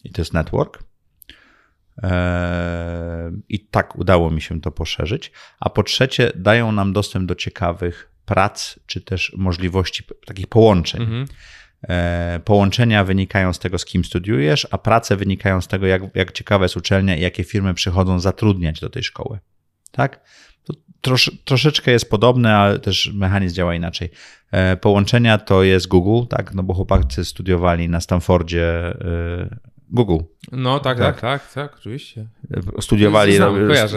i 0.04 0.12
to 0.12 0.22
jest 0.22 0.34
network. 0.34 0.84
E, 2.04 3.32
I 3.50 3.60
tak 3.60 3.96
udało 3.96 4.32
mi 4.32 4.42
się 4.42 4.62
to 4.62 4.72
poszerzyć. 4.72 5.32
A 5.60 5.70
po 5.70 5.84
trzecie, 5.84 6.32
dają 6.36 6.72
nam 6.72 6.94
dostęp 6.94 7.26
do 7.26 7.36
ciekawych 7.36 8.17
prac, 8.28 8.80
czy 8.86 9.02
też 9.02 9.34
możliwości 9.38 10.04
takich 10.26 10.48
połączeń. 10.48 11.02
Mhm. 11.02 11.26
E, 11.90 12.40
połączenia 12.46 13.04
wynikają 13.04 13.54
z 13.54 13.60
tego, 13.60 13.78
z 13.78 13.86
kim 13.86 14.06
studiujesz, 14.06 14.68
a 14.72 14.78
prace 14.78 15.16
wynikają 15.16 15.62
z 15.62 15.68
tego, 15.68 15.88
jak, 15.88 16.02
jak 16.16 16.32
ciekawa 16.32 16.66
jest 16.66 16.78
uczelnia 16.78 17.16
i 17.16 17.22
jakie 17.22 17.44
firmy 17.44 17.74
przychodzą 17.74 18.20
zatrudniać 18.20 18.80
do 18.80 18.90
tej 18.90 19.04
szkoły. 19.04 19.40
Tak? 19.92 20.22
To 20.64 20.74
trosz, 21.02 21.32
troszeczkę 21.46 21.92
jest 21.92 22.10
podobne, 22.10 22.56
ale 22.56 22.80
też 22.80 23.12
mechanizm 23.14 23.56
działa 23.56 23.76
inaczej. 23.76 24.10
E, 24.52 24.78
połączenia 24.78 25.38
to 25.38 25.64
jest 25.64 25.88
Google, 25.88 26.28
tak? 26.28 26.54
No 26.54 26.64
bo 26.64 26.74
chłopacy 26.74 27.26
studiowali 27.26 27.90
na 27.90 28.02
Stanfordzie 28.02 28.66
e, 28.66 29.58
Google. 29.90 30.24
No 30.52 30.80
tak, 30.80 30.98
tak, 30.98 31.22
tak, 31.22 31.42
tak, 31.42 31.54
tak 31.54 31.80
oczywiście. 31.80 32.28
Studiowali. 32.82 33.38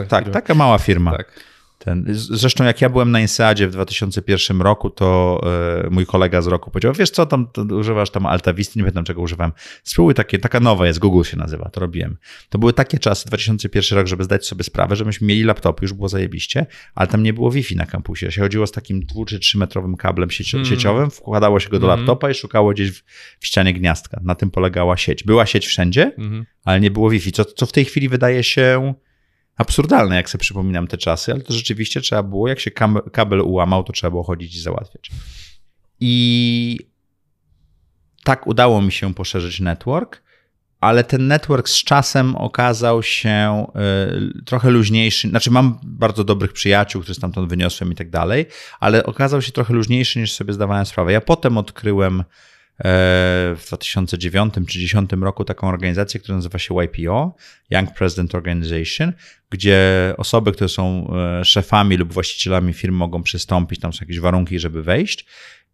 Tak, 0.09 0.31
taka 0.31 0.55
mała 0.55 0.79
firma. 0.79 1.17
Tak. 1.17 1.50
Ten, 1.85 2.05
zresztą 2.11 2.65
jak 2.65 2.81
ja 2.81 2.89
byłem 2.89 3.11
na 3.11 3.21
Inseadzie 3.21 3.69
w 3.69 3.73
2001 3.73 4.61
roku, 4.61 4.91
to 4.91 5.41
e, 5.85 5.91
mój 5.91 6.07
kolega 6.07 6.43
z 6.43 6.47
roku 6.47 6.71
powiedział, 6.71 6.93
wiesz 6.93 7.11
co, 7.11 7.27
tam 7.27 7.47
używasz 7.79 8.11
tam 8.11 8.27
Altavisty, 8.27 8.79
nie 8.79 8.83
pamiętam 8.83 9.05
czego 9.05 9.21
używam. 9.21 9.53
Spróbuj 9.85 10.15
takie, 10.15 10.39
taka 10.39 10.61
nowa 10.61 10.87
jest, 10.87 10.99
Google 10.99 11.23
się 11.23 11.37
nazywa, 11.37 11.69
to 11.69 11.81
robiłem. 11.81 12.17
To 12.49 12.59
były 12.59 12.73
takie 12.73 12.99
czasy, 12.99 13.27
2001 13.27 13.99
rok, 13.99 14.07
żeby 14.07 14.25
zdać 14.25 14.47
sobie 14.47 14.65
sprawę, 14.65 14.97
że 14.97 15.05
myśmy 15.05 15.27
mieli 15.27 15.45
laptopy, 15.45 15.85
już 15.85 15.93
było 15.93 16.09
zajebiście, 16.09 16.67
ale 16.95 17.09
tam 17.09 17.23
nie 17.23 17.33
było 17.33 17.51
Wi-Fi 17.51 17.77
na 17.77 17.87
kampusie. 17.87 18.33
Się 18.33 18.41
chodziło 18.41 18.67
z 18.67 18.73
takim 18.73 19.01
dwu 19.01 19.25
czy 19.25 19.39
trzymetrowym 19.39 19.97
kablem 19.97 20.31
sieci 20.31 20.57
mm. 20.57 20.69
sieciowym, 20.69 21.11
wkładało 21.11 21.61
się 21.61 21.69
go 21.69 21.79
do 21.79 21.87
mm. 21.87 21.99
laptopa 21.99 22.31
i 22.31 22.35
szukało 22.35 22.73
gdzieś 22.73 22.91
w, 22.91 23.03
w, 23.41 23.47
ścianie 23.47 23.75
gniazdka. 23.75 24.21
Na 24.25 24.35
tym 24.35 24.51
polegała 24.51 24.97
sieć. 24.97 25.25
Była 25.25 25.47
sieć 25.47 25.67
wszędzie, 25.67 26.13
mm. 26.19 26.47
ale 26.65 26.81
nie 26.81 26.91
było 26.91 27.11
Wi-Fi, 27.11 27.33
co, 27.33 27.45
co 27.45 27.67
w 27.67 27.73
tej 27.73 27.85
chwili 27.85 28.09
wydaje 28.09 28.45
się 28.45 28.95
absurdalne, 29.61 30.17
jak 30.17 30.31
sobie 30.31 30.43
przypominam 30.43 30.87
te 30.87 30.99
czasy, 30.99 31.33
ale 31.33 31.41
to 31.41 31.53
rzeczywiście 31.53 32.01
trzeba 32.01 32.23
było, 32.23 32.49
jak 32.49 32.61
się 32.61 32.71
kabel 33.13 33.41
ułamał, 33.41 33.85
to 33.85 33.93
trzeba 33.93 34.11
było 34.11 34.23
chodzić 34.23 34.57
i 34.57 34.61
załatwiać. 34.61 35.11
I 36.01 36.79
tak 38.25 38.47
udało 38.47 38.83
mi 38.83 38.93
się 38.93 39.15
poszerzyć 39.15 39.61
network, 39.61 40.23
ale 40.81 41.05
ten 41.05 41.27
network 41.27 41.69
z 41.69 41.85
czasem 41.85 42.37
okazał 42.37 43.03
się 43.03 43.67
y, 44.41 44.45
trochę 44.45 44.71
luźniejszy. 44.71 45.29
Znaczy, 45.29 45.51
mam 45.51 45.79
bardzo 45.83 46.25
dobrych 46.25 46.53
przyjaciół, 46.53 47.03
którzy 47.03 47.15
stamtąd 47.15 47.49
wyniosłem 47.49 47.93
i 47.93 47.95
tak 47.95 48.11
dalej, 48.11 48.47
ale 48.81 49.05
okazał 49.05 49.43
się 49.43 49.53
trochę 49.53 49.75
luźniejszy 49.75 50.19
niż 50.19 50.33
sobie 50.33 50.53
zdawałem 50.53 50.87
sprawę. 50.87 51.13
Ja 51.13 51.21
potem 51.21 51.59
odkryłem 51.59 52.25
w 52.85 53.65
2009 53.67 54.55
czy 54.55 54.61
2010 54.61 55.11
roku 55.13 55.45
taką 55.45 55.69
organizację, 55.69 56.21
która 56.21 56.37
nazywa 56.37 56.59
się 56.59 56.75
YPO, 56.83 57.37
Young 57.71 57.95
President 57.95 58.35
Organization, 58.35 59.13
gdzie 59.51 59.79
osoby, 60.17 60.53
które 60.53 60.69
są 60.69 61.11
e, 61.41 61.45
szefami 61.45 61.97
lub 61.97 62.13
właścicielami 62.13 62.73
firm 62.73 62.95
mogą 62.95 63.23
przystąpić, 63.23 63.81
tam 63.81 63.93
są 63.93 63.99
jakieś 64.01 64.21
warunki, 64.21 64.59
żeby 64.59 64.83
wejść. 64.83 65.27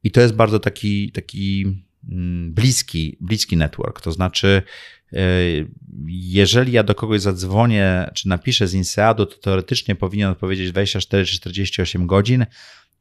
I 0.03 0.11
to 0.11 0.21
jest 0.21 0.35
bardzo 0.35 0.61
taki, 0.61 1.13
taki 1.13 1.65
mm, 2.11 2.55
bliski, 2.55 3.17
bliski 3.21 3.57
network. 3.57 4.01
To 4.01 4.13
znaczy, 4.13 4.63
e, 5.13 5.19
jeżeli 6.07 6.73
ja 6.73 6.83
do 6.83 6.95
kogoś 6.95 7.21
zadzwonię, 7.21 8.11
czy 8.15 8.29
napiszę 8.29 8.69
z 8.69 8.75
INSEAD-u, 8.75 9.27
to 9.27 9.37
teoretycznie 9.37 9.95
powinien 9.95 10.31
odpowiedzieć 10.31 10.71
24 10.71 11.25
czy 11.25 11.37
48 11.37 12.07
godzin, 12.07 12.47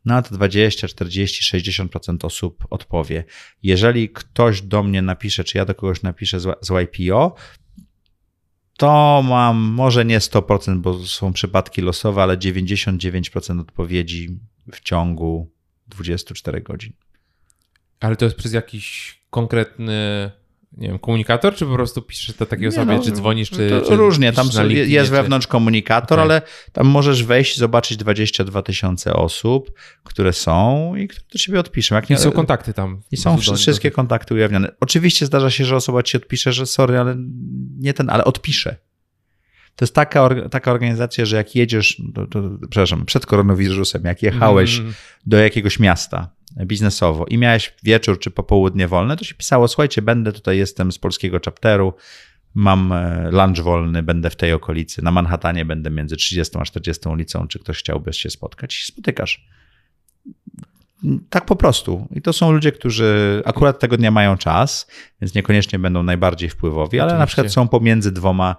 to 0.06 0.36
20, 0.36 0.88
40, 0.88 1.58
60% 1.58 2.26
osób 2.26 2.66
odpowie. 2.70 3.24
Jeżeli 3.64 4.10
ktoś 4.10 4.62
do 4.62 4.84
mnie 4.84 5.02
napisze, 5.02 5.44
czy 5.44 5.58
ja 5.58 5.66
do 5.66 5.76
kogoś 5.76 6.02
napiszę 6.02 6.40
z 6.40 6.70
YPO, 6.70 7.36
to 8.78 9.24
mam 9.30 9.58
może 9.58 10.06
nie 10.06 10.20
100%, 10.20 10.80
bo 10.80 11.06
są 11.06 11.34
przypadki 11.34 11.82
losowe, 11.82 12.24
ale 12.24 12.38
99% 12.38 13.62
odpowiedzi 13.62 14.40
w 14.72 14.80
ciągu 14.80 15.52
24 15.88 16.62
godzin. 16.62 16.94
Ale 18.00 18.16
to 18.16 18.26
jest 18.26 18.38
przez 18.38 18.54
jakiś 18.54 19.16
konkretny 19.30 20.32
nie 20.78 20.88
wiem, 20.88 21.00
komunikator, 21.00 21.56
czy 21.56 21.66
po 21.66 21.74
prostu 21.74 22.02
piszesz 22.02 22.36
to 22.36 22.46
takiej 22.46 22.68
osobie, 22.68 22.98
no, 22.98 23.04
czy 23.04 23.12
dzwonisz, 23.12 23.50
czy, 23.50 23.82
czy 23.88 23.96
Różnie, 23.96 24.34
tam 24.34 24.52
są, 24.52 24.68
jest 24.68 25.10
czy... 25.10 25.16
wewnątrz 25.16 25.48
komunikator, 25.48 26.20
okay. 26.20 26.24
ale 26.24 26.42
tam 26.72 26.88
możesz 26.88 27.24
wejść, 27.24 27.58
zobaczyć 27.58 27.98
22 27.98 28.62
tysiące 28.62 29.14
osób, 29.14 29.72
które 30.04 30.34
są 30.34 30.96
i 30.96 31.08
które 31.08 31.26
do 31.34 31.40
ciebie 31.40 31.60
odpiszą. 31.60 31.96
Jak 31.96 32.10
nie, 32.10 32.16
I 32.16 32.20
są 32.20 32.32
kontakty 32.32 32.74
tam. 32.74 33.02
I 33.12 33.18
są 33.18 33.38
wszystkie 33.38 33.90
do... 33.90 33.96
kontakty 33.96 34.34
ujawnione. 34.34 34.72
Oczywiście 34.80 35.26
zdarza 35.26 35.50
się, 35.50 35.66
że 35.66 35.76
osoba 35.76 36.04
ci 36.04 36.18
odpisze, 36.18 36.54
że 36.54 36.66
sorry, 36.66 37.00
ale 37.00 37.16
nie 37.78 37.94
ten, 37.94 38.10
ale 38.10 38.24
odpisze. 38.24 38.76
To 39.76 39.86
jest 39.86 39.96
taka, 39.96 40.30
taka 40.52 40.72
organizacja, 40.72 41.26
że 41.26 41.36
jak 41.36 41.56
jedziesz, 41.56 42.02
to, 42.14 42.28
to, 42.28 42.42
przepraszam, 42.70 43.06
przed 43.06 43.26
koronawirusem, 43.26 44.04
jak 44.06 44.24
jechałeś 44.24 44.80
mm. 44.80 44.94
do 45.26 45.38
jakiegoś 45.38 45.80
miasta 45.80 46.36
biznesowo 46.58 47.26
i 47.26 47.38
miałeś 47.38 47.74
wieczór 47.84 48.20
czy 48.20 48.32
popołudnie 48.32 48.88
wolne, 48.88 49.18
to 49.18 49.24
się 49.24 49.36
pisało, 49.36 49.68
słuchajcie, 49.68 50.02
będę 50.02 50.32
tutaj, 50.32 50.58
jestem 50.58 50.92
z 50.92 51.00
polskiego 51.00 51.40
chapteru, 51.46 51.94
mam 52.54 52.92
e, 52.92 53.30
lunch 53.32 53.60
wolny, 53.60 54.04
będę 54.04 54.30
w 54.30 54.36
tej 54.36 54.54
okolicy, 54.54 55.02
na 55.02 55.12
Manhattanie 55.12 55.66
będę 55.66 55.90
między 55.90 56.16
30 56.16 56.58
a 56.60 56.64
40 56.64 57.10
ulicą, 57.10 57.48
czy 57.48 57.60
ktoś 57.60 57.80
chciałby 57.80 58.14
się 58.14 58.30
spotkać 58.30 58.82
i 58.82 58.84
spotykasz. 58.84 59.48
Tak 61.30 61.46
po 61.46 61.56
prostu. 61.56 62.08
I 62.12 62.22
to 62.22 62.34
są 62.34 62.52
ludzie, 62.52 62.72
którzy 62.72 63.42
akurat 63.46 63.80
tego 63.80 63.98
dnia 63.98 64.12
mają 64.12 64.38
czas, 64.38 64.88
więc 65.22 65.36
niekoniecznie 65.36 65.80
będą 65.80 66.04
najbardziej 66.04 66.50
wpływowi, 66.50 67.00
ale 67.00 67.08
Oczywiście. 67.08 67.20
na 67.20 67.28
przykład 67.28 67.52
są 67.52 67.68
pomiędzy 67.68 68.12
dwoma 68.12 68.56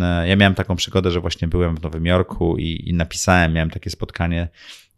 E, 0.00 0.28
ja 0.28 0.36
miałem 0.36 0.54
taką 0.54 0.76
przygodę, 0.76 1.10
że 1.10 1.20
właśnie 1.20 1.48
byłem 1.48 1.76
w 1.76 1.82
Nowym 1.82 2.06
Jorku 2.06 2.58
i, 2.58 2.88
i 2.88 2.94
napisałem, 2.94 3.52
miałem 3.52 3.70
takie 3.70 3.90
spotkanie 3.90 4.48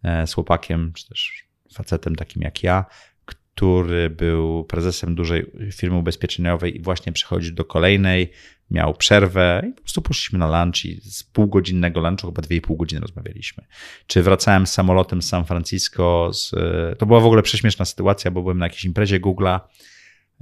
e, 0.03 0.27
z 0.27 0.35
chłopakiem, 0.35 0.93
czy 0.93 1.09
też 1.09 1.44
facetem 1.75 2.16
takim 2.16 2.43
jak 2.43 2.62
ja, 2.62 2.85
który 3.25 4.11
był 4.11 4.64
prezesem 4.64 5.14
dużej 5.14 5.51
firmy 5.72 5.97
ubezpieczeniowej 5.97 6.77
i 6.77 6.83
właśnie 6.83 7.12
przechodził 7.12 7.55
do 7.55 7.64
kolejnej 7.64 8.31
miał 8.70 8.95
przerwę 8.95 9.62
i 9.68 9.72
po 9.72 9.81
prostu 9.81 10.03
poszliśmy 10.03 10.39
na 10.39 10.64
lunch 10.64 10.85
i 10.85 11.01
z 11.01 11.25
półgodzinnego 11.25 12.01
lunchu 12.01 12.27
chyba 12.27 12.43
dwie 12.43 12.57
i 12.57 12.61
pół 12.61 12.77
godziny 12.77 13.01
rozmawialiśmy. 13.01 13.64
Czy 14.07 14.22
wracałem 14.22 14.66
samolotem 14.66 15.22
z 15.22 15.29
San 15.29 15.45
Francisco, 15.45 16.31
z, 16.33 16.51
to 16.99 17.07
była 17.07 17.20
w 17.20 17.25
ogóle 17.27 17.43
prześmieszna 17.43 17.85
sytuacja, 17.85 18.31
bo 18.31 18.43
byłem 18.43 18.59
na 18.59 18.66
jakiejś 18.66 18.85
imprezie 18.85 19.20
Google'a, 19.20 19.61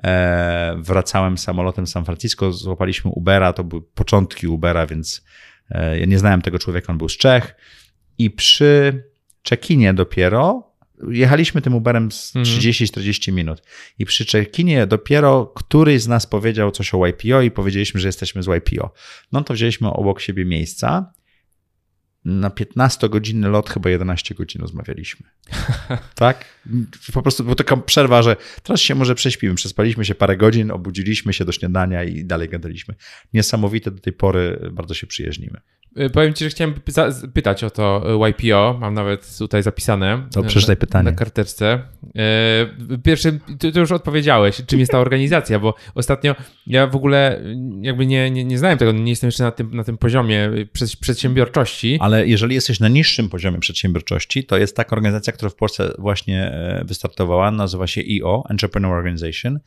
e, 0.04 0.76
wracałem 0.78 1.38
samolotem 1.38 1.86
z 1.86 1.90
San 1.90 2.04
Francisco, 2.04 2.52
złapaliśmy 2.52 3.10
Ubera, 3.10 3.52
to 3.52 3.64
były 3.64 3.82
początki 3.82 4.46
Ubera, 4.46 4.86
więc 4.86 5.24
e, 5.70 5.98
ja 5.98 6.06
nie 6.06 6.18
znałem 6.18 6.42
tego 6.42 6.58
człowieka, 6.58 6.92
on 6.92 6.98
był 6.98 7.08
z 7.08 7.16
Czech 7.16 7.54
i 8.18 8.30
przy 8.30 9.02
check-inie 9.48 9.94
dopiero 9.94 10.71
jechaliśmy 11.10 11.62
tym 11.62 11.74
Uberem 11.74 12.12
z 12.12 12.34
30-40 12.34 13.28
mhm. 13.28 13.36
minut 13.36 13.62
i 13.98 14.06
przy 14.06 14.24
check-inie 14.24 14.86
dopiero 14.86 15.46
któryś 15.46 16.02
z 16.02 16.08
nas 16.08 16.26
powiedział 16.26 16.70
coś 16.70 16.94
o 16.94 17.06
YPO 17.06 17.42
i 17.42 17.50
powiedzieliśmy, 17.50 18.00
że 18.00 18.08
jesteśmy 18.08 18.42
z 18.42 18.46
YPO. 18.46 18.92
No 19.32 19.44
to 19.44 19.54
wzięliśmy 19.54 19.88
obok 19.88 20.20
siebie 20.20 20.44
miejsca 20.44 21.12
na 22.24 22.50
15-godzinny 22.50 23.50
lot 23.50 23.70
chyba 23.70 23.90
11 23.90 24.34
godzin 24.34 24.60
rozmawialiśmy. 24.60 25.26
tak? 26.14 26.44
Po 27.12 27.22
prostu 27.22 27.44
była 27.44 27.56
taka 27.56 27.76
przerwa, 27.76 28.22
że 28.22 28.36
teraz 28.62 28.80
się 28.80 28.94
może 28.94 29.14
prześpimy. 29.14 29.54
Przespaliśmy 29.54 30.04
się 30.04 30.14
parę 30.14 30.36
godzin, 30.36 30.70
obudziliśmy 30.70 31.32
się 31.32 31.44
do 31.44 31.52
śniadania 31.52 32.04
i 32.04 32.24
dalej 32.24 32.48
gadaliśmy. 32.48 32.94
Niesamowite 33.32 33.90
do 33.90 34.00
tej 34.00 34.12
pory, 34.12 34.70
bardzo 34.72 34.94
się 34.94 35.06
przyjaźnimy. 35.06 35.60
Y, 36.00 36.10
powiem 36.10 36.34
ci, 36.34 36.44
że 36.44 36.50
chciałem 36.50 36.74
pytać 37.34 37.64
o 37.64 37.70
to 37.70 38.02
y, 38.26 38.30
YPO. 38.30 38.78
Mam 38.80 38.94
nawet 38.94 39.38
tutaj 39.38 39.62
zapisane. 39.62 40.28
To 40.34 40.42
przeczytaj 40.42 40.76
pytanie. 40.76 41.10
Na 41.10 41.16
karteczce. 41.16 41.82
Y, 42.94 42.98
pierwszy, 42.98 43.40
to, 43.72 43.80
już 43.80 43.92
odpowiedziałeś, 43.92 44.62
czym 44.66 44.80
jest 44.80 44.92
ta 44.92 44.98
organizacja, 44.98 45.58
bo 45.58 45.74
ostatnio 45.94 46.34
ja 46.66 46.86
w 46.86 46.96
ogóle 46.96 47.42
jakby 47.80 48.06
nie, 48.06 48.30
nie, 48.30 48.44
nie 48.44 48.58
znałem 48.58 48.78
tego, 48.78 48.92
nie 48.92 49.10
jestem 49.12 49.28
jeszcze 49.28 49.44
na 49.44 49.50
tym, 49.50 49.76
na 49.76 49.84
tym 49.84 49.98
poziomie 49.98 50.50
przedsiębiorczości. 51.00 51.98
Ale 52.00 52.26
jeżeli 52.26 52.54
jesteś 52.54 52.80
na 52.80 52.88
niższym 52.88 53.28
poziomie 53.28 53.58
przedsiębiorczości, 53.58 54.44
to 54.44 54.58
jest 54.58 54.76
taka 54.76 54.96
organizacja, 54.96 55.32
która 55.32 55.50
w 55.50 55.54
Polsce 55.54 55.94
właśnie 55.98 56.42
e, 56.42 56.84
wystartowała, 56.84 57.50
nazywa 57.50 57.86
się 57.86 58.02
EO, 58.20 58.44
Entrepreneur 58.50 58.94
Organization. 58.94 59.58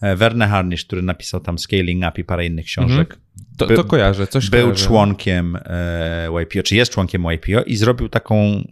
E, 0.00 0.16
Werner 0.16 0.48
Harnisch, 0.48 0.86
który 0.86 1.02
napisał 1.02 1.40
tam 1.40 1.58
Scaling 1.58 2.04
Up 2.08 2.20
i 2.20 2.24
parę 2.24 2.46
innych 2.46 2.66
książek. 2.66 3.12
Mhm. 3.12 3.20
To, 3.56 3.66
to 3.66 3.84
kojarzę, 3.84 4.26
coś 4.26 4.50
Był 4.50 4.62
kojarzę. 4.62 4.86
członkiem 4.86 5.58
e, 5.64 6.28
YPO, 6.42 6.62
czy 6.62 6.76
jest 6.76 6.92
członkiem 6.92 7.24
YPO 7.32 7.62
i 7.62 7.76
zrobił 7.76 8.08
taką 8.08 8.64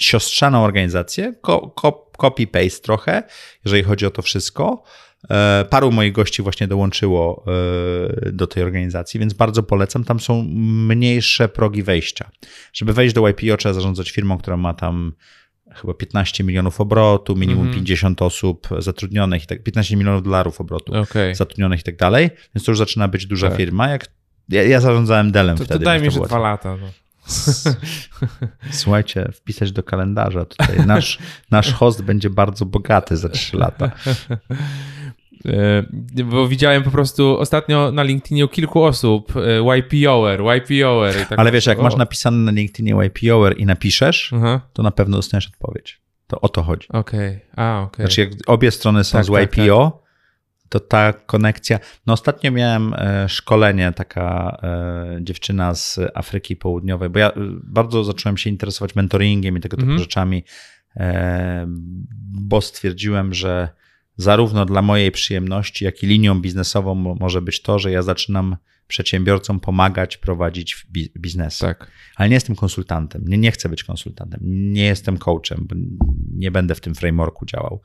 siostrzaną 0.00 0.64
organizację, 0.64 1.34
copy-paste 2.18 2.80
trochę, 2.82 3.22
jeżeli 3.64 3.82
chodzi 3.82 4.06
o 4.06 4.10
to 4.10 4.22
wszystko. 4.22 4.82
E, 5.30 5.64
paru 5.70 5.92
moich 5.92 6.12
gości 6.12 6.42
właśnie 6.42 6.68
dołączyło 6.68 7.44
do 8.32 8.46
tej 8.46 8.62
organizacji, 8.62 9.20
więc 9.20 9.32
bardzo 9.32 9.62
polecam. 9.62 10.04
Tam 10.04 10.20
są 10.20 10.42
mniejsze 10.88 11.48
progi 11.48 11.82
wejścia. 11.82 12.30
Żeby 12.72 12.92
wejść 12.92 13.14
do 13.14 13.28
YPO, 13.28 13.56
trzeba 13.56 13.72
zarządzać 13.72 14.10
firmą, 14.10 14.38
która 14.38 14.56
ma 14.56 14.74
tam 14.74 15.12
chyba 15.80 15.94
15 15.94 16.44
milionów 16.44 16.80
obrotu, 16.80 17.36
minimum 17.36 17.62
mm. 17.62 17.74
50 17.74 18.22
osób 18.22 18.68
zatrudnionych, 18.78 19.44
i 19.44 19.46
tak, 19.46 19.62
15 19.62 19.96
milionów 19.96 20.22
dolarów 20.22 20.60
obrotu 20.60 20.96
okay. 20.96 21.34
zatrudnionych 21.34 21.80
i 21.80 21.82
tak 21.82 21.96
dalej, 21.96 22.30
więc 22.54 22.64
to 22.64 22.72
już 22.72 22.78
zaczyna 22.78 23.08
być 23.08 23.26
duża 23.26 23.48
tak. 23.48 23.56
firma. 23.56 23.88
Jak, 23.88 24.06
ja, 24.48 24.62
ja 24.62 24.80
zarządzałem 24.80 25.32
Delem 25.32 25.56
to, 25.56 25.64
wtedy. 25.64 25.80
To 25.80 25.84
daj 25.84 26.02
mi, 26.02 26.10
że 26.10 26.20
dwa 26.20 26.38
lata. 26.38 26.76
No. 26.76 26.86
Słuchajcie, 28.70 29.28
wpisać 29.32 29.72
do 29.72 29.82
kalendarza 29.82 30.44
tutaj. 30.44 30.86
Nasz, 30.86 31.18
nasz 31.50 31.72
host 31.72 32.02
będzie 32.02 32.30
bardzo 32.30 32.66
bogaty 32.66 33.16
za 33.16 33.28
3 33.28 33.56
lata. 33.56 33.90
E, 35.46 36.24
bo 36.24 36.48
widziałem 36.48 36.82
po 36.82 36.90
prostu 36.90 37.38
ostatnio 37.38 37.92
na 37.92 38.02
LinkedInie 38.02 38.44
u 38.44 38.48
kilku 38.48 38.82
osób 38.82 39.32
e, 39.36 39.78
YPOer, 39.78 40.40
YPOer. 40.40 41.14
Tak 41.28 41.38
Ale 41.38 41.52
wiesz, 41.52 41.66
jak 41.66 41.78
o. 41.78 41.82
masz 41.82 41.96
napisane 41.96 42.36
na 42.36 42.52
LinkedInie 42.52 43.06
YPOer 43.06 43.58
i 43.58 43.66
napiszesz, 43.66 44.30
Aha. 44.36 44.60
to 44.72 44.82
na 44.82 44.90
pewno 44.90 45.16
dostaniesz 45.16 45.46
odpowiedź. 45.46 46.00
To 46.26 46.40
o 46.40 46.48
to 46.48 46.62
chodzi. 46.62 46.88
Okej, 46.88 47.28
okay. 47.28 47.40
a 47.64 47.82
okej. 47.82 47.86
Okay. 47.86 48.06
Znaczy 48.06 48.20
jak 48.20 48.30
obie 48.46 48.70
strony 48.70 49.04
są 49.04 49.18
tak, 49.18 49.24
z 49.24 49.28
YPO, 49.28 49.90
tak, 49.90 49.92
tak. 49.92 50.68
to 50.68 50.80
ta 50.80 51.12
konekcja... 51.12 51.78
No 52.06 52.12
ostatnio 52.12 52.50
miałem 52.50 52.94
e, 52.94 53.28
szkolenie, 53.28 53.92
taka 53.92 54.58
dziewczyna 55.20 55.74
z 55.74 56.00
Afryki 56.14 56.56
Południowej, 56.56 57.10
bo 57.10 57.18
ja 57.18 57.32
bardzo 57.62 58.04
zacząłem 58.04 58.36
się 58.36 58.50
interesować 58.50 58.94
mentoringiem 58.94 59.56
i 59.56 59.60
tego 59.60 59.76
typu 59.76 59.90
mhm. 59.90 59.98
rzeczami, 59.98 60.44
bo 62.32 62.60
stwierdziłem, 62.60 63.34
że 63.34 63.68
zarówno 64.16 64.64
dla 64.64 64.82
mojej 64.82 65.12
przyjemności, 65.12 65.84
jak 65.84 66.02
i 66.02 66.06
linią 66.06 66.40
biznesową 66.40 66.94
może 66.94 67.42
być 67.42 67.62
to, 67.62 67.78
że 67.78 67.90
ja 67.90 68.02
zaczynam 68.02 68.56
przedsiębiorcom 68.88 69.60
pomagać 69.60 70.16
prowadzić 70.16 70.86
biznes. 71.18 71.58
Tak. 71.58 71.90
Ale 72.16 72.28
nie 72.28 72.34
jestem 72.34 72.56
konsultantem, 72.56 73.24
nie, 73.26 73.38
nie 73.38 73.50
chcę 73.50 73.68
być 73.68 73.84
konsultantem, 73.84 74.40
nie 74.72 74.84
jestem 74.84 75.18
coachem, 75.18 75.66
bo 75.68 75.76
nie 76.34 76.50
będę 76.50 76.74
w 76.74 76.80
tym 76.80 76.94
frameworku 76.94 77.46
działał, 77.46 77.82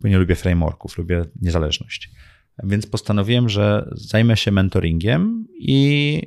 bo 0.00 0.08
nie 0.08 0.18
lubię 0.18 0.34
frameworków, 0.34 0.98
lubię 0.98 1.24
niezależność. 1.42 2.10
Więc 2.64 2.86
postanowiłem, 2.86 3.48
że 3.48 3.88
zajmę 3.92 4.36
się 4.36 4.50
mentoringiem 4.50 5.46
i 5.58 6.22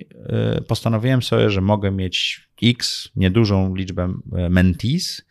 y, 0.58 0.62
postanowiłem 0.62 1.22
sobie, 1.22 1.50
że 1.50 1.62
mogę 1.62 1.92
mieć 1.92 2.48
X, 2.64 3.10
niedużą 3.16 3.76
liczbę 3.76 4.14
y, 4.46 4.50
mentees, 4.50 5.26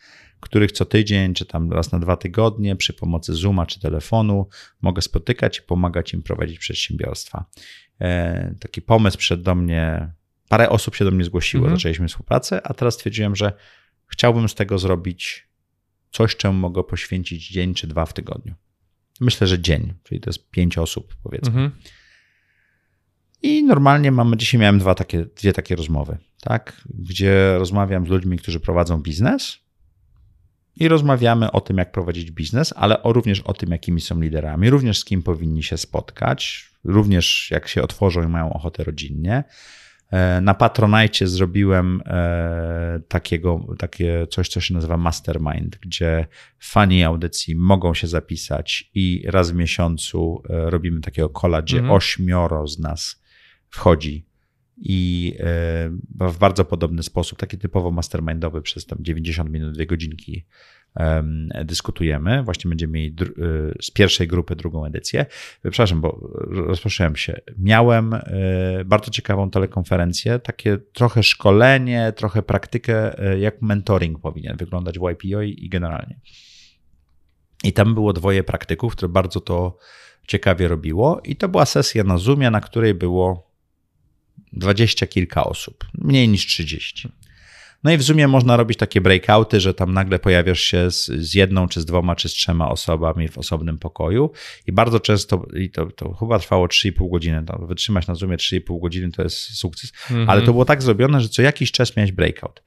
których 0.45 0.73
co 0.73 0.85
tydzień, 0.85 1.35
czy 1.35 1.47
tam 1.47 1.73
raz 1.73 1.93
na 1.93 1.99
dwa 1.99 2.17
tygodnie 2.17 2.77
przy 2.77 2.93
pomocy 2.93 3.35
Zooma 3.35 3.67
czy 3.67 3.81
telefonu 3.81 4.49
mogę 4.83 5.03
spotykać 5.03 5.59
i 5.59 5.63
pomagać 5.63 6.15
im 6.15 6.23
prowadzić 6.23 6.59
przedsiębiorstwa. 6.59 7.45
E, 8.01 8.55
taki 8.61 8.83
pomysł 8.83 9.19
przyszedł 9.19 9.43
do 9.43 9.55
mnie, 9.55 10.13
parę 10.49 10.69
osób 10.69 10.95
się 10.95 11.05
do 11.05 11.11
mnie 11.11 11.25
zgłosiło, 11.25 11.65
mhm. 11.65 11.79
zaczęliśmy 11.79 12.09
współpracę, 12.09 12.67
a 12.67 12.75
teraz 12.75 12.95
stwierdziłem, 12.95 13.37
że 13.37 13.53
chciałbym 14.07 14.49
z 14.49 14.55
tego 14.55 14.79
zrobić 14.79 15.49
coś, 16.11 16.37
czemu 16.37 16.59
mogę 16.59 16.85
poświęcić 16.85 17.49
dzień 17.49 17.75
czy 17.75 17.87
dwa 17.87 18.07
w 18.07 18.13
tygodniu. 18.13 18.55
Myślę, 19.21 19.47
że 19.47 19.59
dzień, 19.59 19.95
czyli 20.03 20.21
to 20.21 20.31
jest 20.31 20.51
pięć 20.51 20.79
osób, 20.79 21.17
powiedzmy. 21.23 21.49
Mhm. 21.49 21.71
I 23.43 23.65
normalnie 23.65 24.13
mamy, 24.13 24.37
dzisiaj 24.37 24.61
miałem 24.61 24.79
dwa 24.79 24.95
takie, 24.95 25.25
dwie 25.25 25.53
takie 25.53 25.77
rozmowy, 25.77 26.19
tak? 26.41 26.83
gdzie 26.95 27.59
rozmawiam 27.59 28.07
z 28.07 28.11
ludźmi, 28.11 28.39
którzy 28.39 28.61
prowadzą 28.61 29.03
biznes 29.03 29.64
i 30.77 30.89
rozmawiamy 30.89 31.53
o 31.53 31.61
tym, 31.61 31.79
jak 31.79 31.93
prowadzić 31.93 32.31
biznes, 32.31 32.75
ale 32.77 32.97
również 33.05 33.41
o 33.41 33.53
tym, 33.53 33.71
jakimi 33.71 34.01
są 34.01 34.21
liderami, 34.21 34.71
również 34.71 34.99
z 34.99 35.05
kim 35.05 35.23
powinni 35.23 35.63
się 35.63 35.79
spotkać, 35.79 36.71
również 36.85 37.51
jak 37.51 37.69
się 37.69 37.83
otworzą 37.83 38.23
i 38.23 38.27
mają 38.27 38.53
ochotę 38.53 38.85
rodzinnie. 38.85 39.45
E, 40.11 40.41
na 40.41 40.55
Patronite 40.55 41.27
zrobiłem 41.27 42.03
e, 42.07 43.01
takiego, 43.09 43.67
takie 43.79 44.27
coś, 44.27 44.49
co 44.49 44.61
się 44.61 44.75
nazywa 44.75 44.97
Mastermind, 44.97 45.79
gdzie 45.79 46.27
fani 46.59 47.05
audycji 47.05 47.57
mogą 47.57 47.95
się 47.95 48.07
zapisać 48.07 48.91
i 48.95 49.25
raz 49.27 49.51
w 49.51 49.55
miesiącu 49.55 50.43
e, 50.51 50.71
robimy 50.71 51.01
takiego 51.01 51.29
kola, 51.29 51.63
gdzie 51.63 51.77
mhm. 51.79 51.97
ośmioro 51.97 52.67
z 52.67 52.79
nas 52.79 53.23
wchodzi 53.71 54.27
i 54.77 55.35
e, 55.39 55.91
w 56.29 56.39
bardzo 56.39 56.65
podobny 56.65 57.03
sposób, 57.03 57.39
taki 57.39 57.59
typowo 57.59 57.91
mastermindowy, 57.91 58.63
przez 58.63 58.87
tam 58.87 58.99
90 59.01 59.51
minut, 59.51 59.75
dwie 59.75 59.87
godzinki 59.87 60.47
dyskutujemy. 61.65 62.43
Właśnie 62.43 62.69
będziemy 62.69 62.93
mieli 62.93 63.17
e, 63.19 63.25
z 63.83 63.91
pierwszej 63.91 64.29
grupy 64.29 64.57
drugą 64.57 64.85
edycję. 64.85 65.27
Przepraszam, 65.63 66.01
bo 66.01 66.31
rozproszyłem 66.51 67.17
się. 67.17 67.41
Miałem 67.59 68.15
e, 68.15 68.23
bardzo 68.85 69.11
ciekawą 69.11 69.51
telekonferencję, 69.51 70.39
takie 70.39 70.79
trochę 70.93 71.23
szkolenie, 71.23 72.13
trochę 72.17 72.43
praktykę, 72.43 73.17
jak 73.41 73.63
mentoring 73.63 74.21
powinien 74.21 74.57
wyglądać 74.57 74.99
w 74.99 75.03
YPO 75.03 75.43
i 75.43 75.69
generalnie. 75.69 76.21
I 77.65 77.73
tam 77.73 77.95
było 77.95 78.13
dwoje 78.13 78.45
praktyków, 78.45 78.93
które 78.93 79.09
bardzo 79.09 79.41
to 79.41 79.77
ciekawie 80.27 80.69
robiło 80.69 81.21
i 81.25 81.37
to 81.37 81.49
była 81.49 81.67
sesja 81.67 82.05
na 82.05 82.19
Zoomie, 82.19 82.51
na 82.51 82.61
której 82.61 82.95
było 82.95 83.54
dwadzieścia 84.53 85.07
kilka 85.07 85.45
osób, 85.45 85.85
mniej 85.95 86.29
niż 86.29 86.47
30. 86.47 87.09
No 87.85 87.93
i 87.93 87.97
w 87.97 88.03
Zoomie 88.03 88.29
można 88.29 88.57
robić 88.57 88.79
takie 88.79 89.01
breakouty, 89.01 89.61
że 89.61 89.75
tam 89.75 89.93
nagle 89.93 90.19
pojawiasz 90.19 90.61
się 90.61 90.91
z, 90.91 91.07
z, 91.07 91.35
jedną, 91.35 91.69
czy 91.69 91.81
z 91.81 91.85
dwoma, 91.85 92.17
czy 92.17 92.29
z 92.29 92.33
trzema 92.33 92.69
osobami 92.69 93.29
w 93.29 93.39
osobnym 93.39 93.79
pokoju 93.79 94.31
i 94.67 94.73
bardzo 94.73 95.01
często, 95.01 95.47
i 95.57 95.71
to, 95.71 95.87
to 95.87 96.15
chyba 96.15 96.39
trwało 96.39 96.67
3,5 96.67 97.11
godziny, 97.11 97.45
to 97.47 97.59
wytrzymać 97.59 98.07
na 98.07 98.15
Zoomie 98.15 98.37
3,5 98.37 98.81
godziny 98.81 99.13
to 99.13 99.23
jest 99.23 99.37
sukces, 99.37 99.93
mm 100.11 100.27
-hmm. 100.27 100.31
ale 100.31 100.43
to 100.43 100.53
było 100.53 100.65
tak 100.65 100.83
zrobione, 100.83 101.21
że 101.21 101.29
co 101.29 101.43
jakiś 101.43 101.73
czas 101.73 101.97
miałeś 101.97 102.13
breakout. 102.13 102.63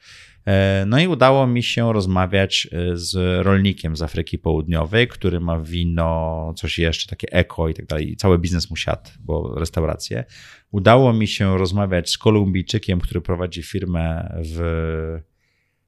E, 0.48 0.86
no 0.88 1.00
i 1.00 1.08
udało 1.08 1.48
mi 1.48 1.64
się 1.64 1.94
rozmawiać 1.94 2.68
e, 2.72 2.98
z 2.98 3.46
rolnikiem 3.46 3.96
z 3.96 4.02
Afryki 4.02 4.38
Południowej, 4.38 5.08
który 5.08 5.40
ma 5.40 5.60
wino, 5.60 6.54
coś 6.56 6.80
jeszcze, 6.80 7.10
takie 7.10 7.32
eko 7.32 7.70
i 7.70 7.74
tak 7.74 7.86
dalej. 7.86 8.16
Cały 8.16 8.40
biznes 8.40 8.70
mu 8.70 8.76
siadł, 8.76 9.10
bo 9.20 9.56
restauracje. 9.60 10.26
Udało 10.72 11.14
mi 11.14 11.28
się 11.28 11.58
rozmawiać 11.58 12.10
z 12.10 12.18
Kolumbijczykiem, 12.18 13.00
który 13.00 13.22
prowadzi 13.22 13.64
firmę 13.64 14.34
w 14.44 15.20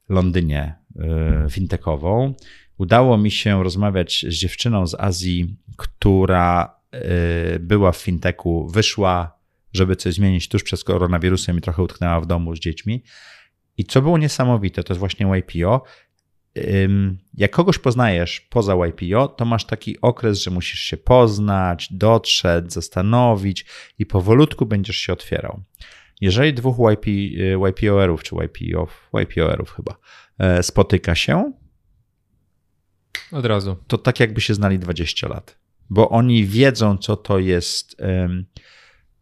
Londynie 0.09 0.75
e, 0.99 1.47
fintechową. 1.49 2.33
Udało 2.77 3.17
mi 3.17 3.31
się 3.31 3.63
rozmawiać 3.63 4.25
z 4.29 4.33
dziewczyną 4.33 4.87
z 4.87 4.95
Azji, 4.95 5.55
która 5.77 6.79
była 7.59 7.91
w 7.91 7.97
fintechu, 7.97 8.67
wyszła, 8.67 9.39
żeby 9.73 9.95
coś 9.95 10.13
zmienić 10.13 10.47
tuż 10.47 10.63
przed 10.63 10.83
koronawirusem 10.83 11.57
i 11.57 11.61
trochę 11.61 11.83
utknęła 11.83 12.21
w 12.21 12.25
domu 12.25 12.55
z 12.55 12.59
dziećmi. 12.59 13.03
I 13.79 13.85
co 13.85 14.01
było 14.01 14.17
niesamowite, 14.17 14.83
to 14.83 14.93
jest 14.93 14.99
właśnie 14.99 15.27
YPO. 15.37 15.83
Jak 17.33 17.51
kogoś 17.51 17.77
poznajesz 17.77 18.41
poza 18.41 18.75
YPO, 18.85 19.27
to 19.27 19.45
masz 19.45 19.65
taki 19.65 20.01
okres, 20.01 20.41
że 20.41 20.51
musisz 20.51 20.79
się 20.79 20.97
poznać, 20.97 21.87
dotrzeć, 21.91 22.73
zastanowić 22.73 23.65
i 23.99 24.05
powolutku 24.05 24.65
będziesz 24.65 24.95
się 24.95 25.13
otwierał. 25.13 25.63
Jeżeli 26.21 26.53
dwóch 26.53 26.91
YP, 26.91 27.11
YPO-erów, 27.69 28.23
czy 28.23 28.35
YPO, 28.35 28.87
YPO-erów 29.13 29.75
chyba, 29.75 29.97
e, 30.39 30.63
spotyka 30.63 31.15
się, 31.15 31.53
od 33.31 33.45
razu. 33.45 33.75
To 33.87 33.97
tak 33.97 34.19
jakby 34.19 34.41
się 34.41 34.53
znali 34.53 34.79
20 34.79 35.27
lat, 35.27 35.59
bo 35.89 36.09
oni 36.09 36.45
wiedzą, 36.45 36.97
co 36.97 37.15
to 37.15 37.39
jest 37.39 38.01
um, 38.01 38.45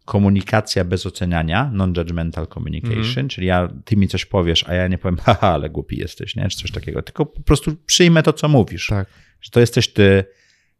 komunikacja 0.08 0.84
bez 0.84 1.06
oceniania, 1.06 1.70
non-judgmental 1.72 2.46
communication, 2.46 3.18
mm. 3.18 3.28
czyli 3.28 3.46
ja, 3.46 3.68
ty 3.84 3.96
mi 3.96 4.08
coś 4.08 4.24
powiesz, 4.24 4.64
a 4.68 4.74
ja 4.74 4.88
nie 4.88 4.98
powiem, 4.98 5.16
haha, 5.26 5.52
ale 5.52 5.70
głupi 5.70 5.96
jesteś, 5.96 6.36
nie? 6.36 6.48
czy 6.48 6.58
coś 6.58 6.70
takiego, 6.70 7.02
tylko 7.02 7.26
po 7.26 7.42
prostu 7.42 7.76
przyjmę 7.86 8.22
to, 8.22 8.32
co 8.32 8.48
mówisz. 8.48 8.86
Tak. 8.86 9.08
Że 9.40 9.50
to 9.50 9.60
jesteś 9.60 9.92
ty, 9.92 10.24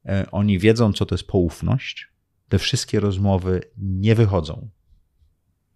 e, 0.07 0.27
oni 0.31 0.59
wiedzą, 0.59 0.93
co 0.93 1.07
to 1.07 1.15
jest 1.15 1.27
poufność, 1.27 2.09
te 2.49 2.59
wszystkie 2.59 3.01
rozmowy 3.01 3.61
nie 3.79 4.15
wychodzą. 4.15 4.71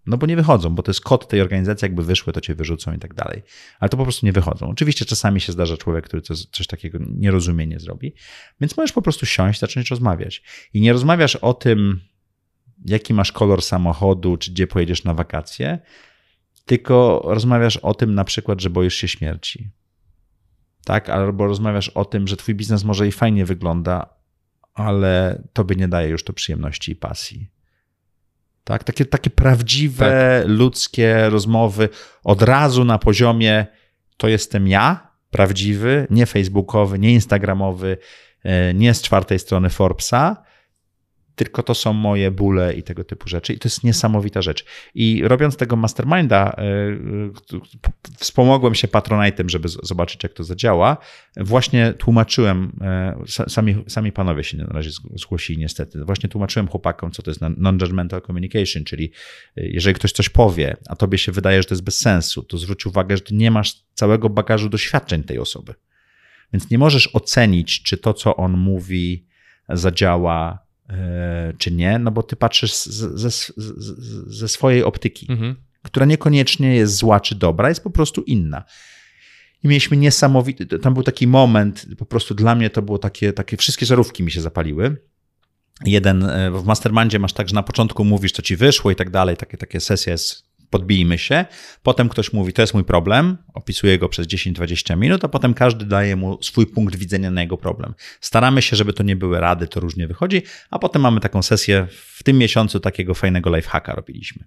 No 0.06 0.16
bo 0.16 0.26
nie 0.26 0.36
wychodzą, 0.36 0.74
bo 0.74 0.82
to 0.82 0.90
jest 0.90 1.00
kod 1.00 1.28
tej 1.28 1.40
organizacji, 1.40 1.86
jakby 1.86 2.04
wyszły, 2.04 2.32
to 2.32 2.40
cię 2.40 2.54
wyrzucą 2.54 2.92
i 2.92 2.98
tak 2.98 3.14
dalej. 3.14 3.42
Ale 3.80 3.88
to 3.88 3.96
po 3.96 4.02
prostu 4.02 4.26
nie 4.26 4.32
wychodzą. 4.32 4.68
Oczywiście 4.70 5.04
czasami 5.04 5.40
się 5.40 5.52
zdarza 5.52 5.76
człowiek, 5.76 6.04
który 6.04 6.22
coś, 6.22 6.46
coś 6.46 6.66
takiego 6.66 6.98
nie 7.16 7.30
rozumie, 7.30 7.66
nie 7.66 7.78
zrobi. 7.78 8.14
Więc 8.60 8.76
możesz 8.76 8.92
po 8.92 9.02
prostu 9.02 9.26
siąść, 9.26 9.60
zacząć 9.60 9.90
rozmawiać. 9.90 10.42
I 10.74 10.80
nie 10.80 10.92
rozmawiasz 10.92 11.36
o 11.36 11.54
tym, 11.54 12.00
jaki 12.84 13.14
masz 13.14 13.32
kolor 13.32 13.62
samochodu, 13.62 14.36
czy 14.36 14.50
gdzie 14.50 14.66
pojedziesz 14.66 15.04
na 15.04 15.14
wakacje, 15.14 15.78
tylko 16.66 17.22
rozmawiasz 17.24 17.76
o 17.76 17.94
tym 17.94 18.14
na 18.14 18.24
przykład, 18.24 18.60
że 18.60 18.70
boisz 18.70 18.94
się 18.94 19.08
śmierci. 19.08 19.70
Tak? 20.84 21.08
Albo 21.08 21.46
rozmawiasz 21.46 21.88
o 21.88 22.04
tym, 22.04 22.28
że 22.28 22.36
twój 22.36 22.54
biznes 22.54 22.84
może 22.84 23.08
i 23.08 23.12
fajnie 23.12 23.44
wygląda, 23.44 24.14
ale 24.74 25.42
tobie 25.52 25.76
nie 25.76 25.88
daje 25.88 26.08
już 26.08 26.24
to 26.24 26.32
przyjemności 26.32 26.92
i 26.92 26.96
pasji 26.96 27.50
tak? 28.64 28.84
Takie, 28.84 29.04
takie 29.04 29.30
prawdziwe, 29.30 30.40
tak. 30.40 30.50
ludzkie 30.50 31.30
rozmowy 31.30 31.88
od 32.24 32.42
razu 32.42 32.84
na 32.84 32.98
poziomie 32.98 33.66
to 34.16 34.28
jestem 34.28 34.68
ja, 34.68 35.12
prawdziwy, 35.30 36.06
nie 36.10 36.26
facebookowy, 36.26 36.98
nie 36.98 37.12
instagramowy, 37.12 37.96
e, 38.44 38.74
nie 38.74 38.94
z 38.94 39.02
czwartej 39.02 39.38
strony 39.38 39.70
Forbesa, 39.70 40.42
tylko 41.34 41.62
to 41.62 41.74
są 41.74 41.92
moje 41.92 42.30
bóle 42.30 42.74
i 42.74 42.82
tego 42.82 43.04
typu 43.04 43.28
rzeczy. 43.28 43.52
I 43.52 43.58
to 43.58 43.68
jest 43.68 43.84
niesamowita 43.84 44.42
rzecz. 44.42 44.64
I 44.94 45.22
robiąc 45.24 45.56
tego 45.56 45.76
masterminda, 45.76 46.52
e, 46.58 46.62
e, 46.62 47.60
wspomogłem 48.18 48.74
się 48.74 48.88
Patronite'em, 48.88 49.48
żeby 49.48 49.68
zobaczyć, 49.68 50.22
jak 50.22 50.32
to 50.32 50.44
zadziała. 50.44 50.96
Właśnie 51.36 51.92
tłumaczyłem, 51.92 52.72
e, 52.80 53.22
sami, 53.48 53.84
sami 53.88 54.12
panowie 54.12 54.44
się 54.44 54.56
na 54.56 54.66
razie 54.66 54.90
zgłosili 55.14 55.58
niestety, 55.58 56.04
właśnie 56.04 56.28
tłumaczyłem 56.28 56.68
chłopakom, 56.68 57.10
co 57.10 57.22
to 57.22 57.30
jest 57.30 57.40
non-judgmental 57.56 58.22
communication, 58.22 58.84
czyli 58.84 59.12
jeżeli 59.56 59.94
ktoś 59.94 60.12
coś 60.12 60.28
powie, 60.28 60.76
a 60.88 60.96
tobie 60.96 61.18
się 61.18 61.32
wydaje, 61.32 61.62
że 61.62 61.68
to 61.68 61.74
jest 61.74 61.84
bez 61.84 61.98
sensu, 61.98 62.42
to 62.42 62.58
zwróć 62.58 62.86
uwagę, 62.86 63.16
że 63.16 63.22
ty 63.22 63.34
nie 63.34 63.50
masz 63.50 63.84
całego 63.94 64.28
bagażu 64.28 64.68
doświadczeń 64.68 65.22
tej 65.22 65.38
osoby. 65.38 65.74
Więc 66.52 66.70
nie 66.70 66.78
możesz 66.78 67.14
ocenić, 67.14 67.82
czy 67.82 67.96
to, 67.96 68.14
co 68.14 68.36
on 68.36 68.52
mówi, 68.52 69.26
zadziała 69.68 70.58
czy 71.58 71.70
nie, 71.70 71.98
no 71.98 72.10
bo 72.10 72.22
ty 72.22 72.36
patrzysz 72.36 72.74
ze, 72.74 73.30
ze 74.26 74.48
swojej 74.48 74.84
optyki, 74.84 75.26
mhm. 75.30 75.56
która 75.82 76.06
niekoniecznie 76.06 76.76
jest 76.76 76.96
zła 76.96 77.20
czy 77.20 77.34
dobra, 77.34 77.68
jest 77.68 77.82
po 77.82 77.90
prostu 77.90 78.22
inna. 78.22 78.64
I 79.64 79.68
mieliśmy 79.68 79.96
niesamowity, 79.96 80.66
tam 80.66 80.94
był 80.94 81.02
taki 81.02 81.26
moment, 81.26 81.86
po 81.98 82.06
prostu 82.06 82.34
dla 82.34 82.54
mnie 82.54 82.70
to 82.70 82.82
było 82.82 82.98
takie, 82.98 83.32
takie 83.32 83.56
wszystkie 83.56 83.86
żarówki 83.86 84.22
mi 84.22 84.30
się 84.30 84.40
zapaliły. 84.40 84.96
Jeden, 85.84 86.22
e, 86.24 86.50
w 86.50 86.64
mastermindzie 86.64 87.18
masz 87.18 87.32
tak, 87.32 87.48
że 87.48 87.54
na 87.54 87.62
początku 87.62 88.04
mówisz, 88.04 88.32
co 88.32 88.42
ci 88.42 88.56
wyszło 88.56 88.90
i 88.90 88.96
tak 88.96 89.10
dalej, 89.10 89.36
takie, 89.36 89.56
takie 89.56 89.80
sesja 89.80 90.12
jest 90.12 90.51
podbijmy 90.72 91.18
się. 91.18 91.44
Potem 91.82 92.08
ktoś 92.08 92.32
mówi, 92.32 92.52
to 92.52 92.62
jest 92.62 92.74
mój 92.74 92.84
problem, 92.84 93.36
opisuje 93.54 93.98
go 93.98 94.08
przez 94.08 94.26
10-20 94.26 94.96
minut, 94.96 95.24
a 95.24 95.28
potem 95.28 95.54
każdy 95.54 95.84
daje 95.84 96.16
mu 96.16 96.42
swój 96.42 96.66
punkt 96.66 96.96
widzenia 96.96 97.30
na 97.30 97.40
jego 97.40 97.56
problem. 97.56 97.94
Staramy 98.20 98.62
się, 98.62 98.76
żeby 98.76 98.92
to 98.92 99.02
nie 99.02 99.16
były 99.16 99.40
rady, 99.40 99.68
to 99.68 99.80
różnie 99.80 100.06
wychodzi, 100.06 100.42
a 100.70 100.78
potem 100.78 101.02
mamy 101.02 101.20
taką 101.20 101.42
sesję, 101.42 101.86
w 101.90 102.22
tym 102.22 102.38
miesiącu 102.38 102.80
takiego 102.80 103.14
fajnego 103.14 103.56
lifehacka 103.56 103.94
robiliśmy. 103.94 104.44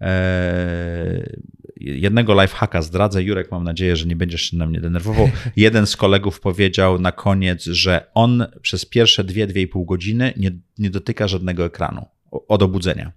Eee, 0.00 1.42
jednego 1.76 2.42
lifehacka 2.42 2.82
zdradzę. 2.82 3.22
Jurek, 3.22 3.50
mam 3.50 3.64
nadzieję, 3.64 3.96
że 3.96 4.06
nie 4.06 4.16
będziesz 4.16 4.42
się 4.42 4.56
na 4.56 4.66
mnie 4.66 4.80
denerwował. 4.80 5.30
Jeden 5.56 5.86
z 5.86 5.96
kolegów 5.96 6.40
powiedział 6.40 6.98
na 6.98 7.12
koniec, 7.12 7.64
że 7.64 8.06
on 8.14 8.46
przez 8.62 8.84
pierwsze 8.84 9.24
2-2,5 9.24 9.84
godziny 9.86 10.32
nie, 10.36 10.50
nie 10.78 10.90
dotyka 10.90 11.28
żadnego 11.28 11.64
ekranu 11.64 12.06
od 12.30 12.62
obudzenia. 12.62 13.12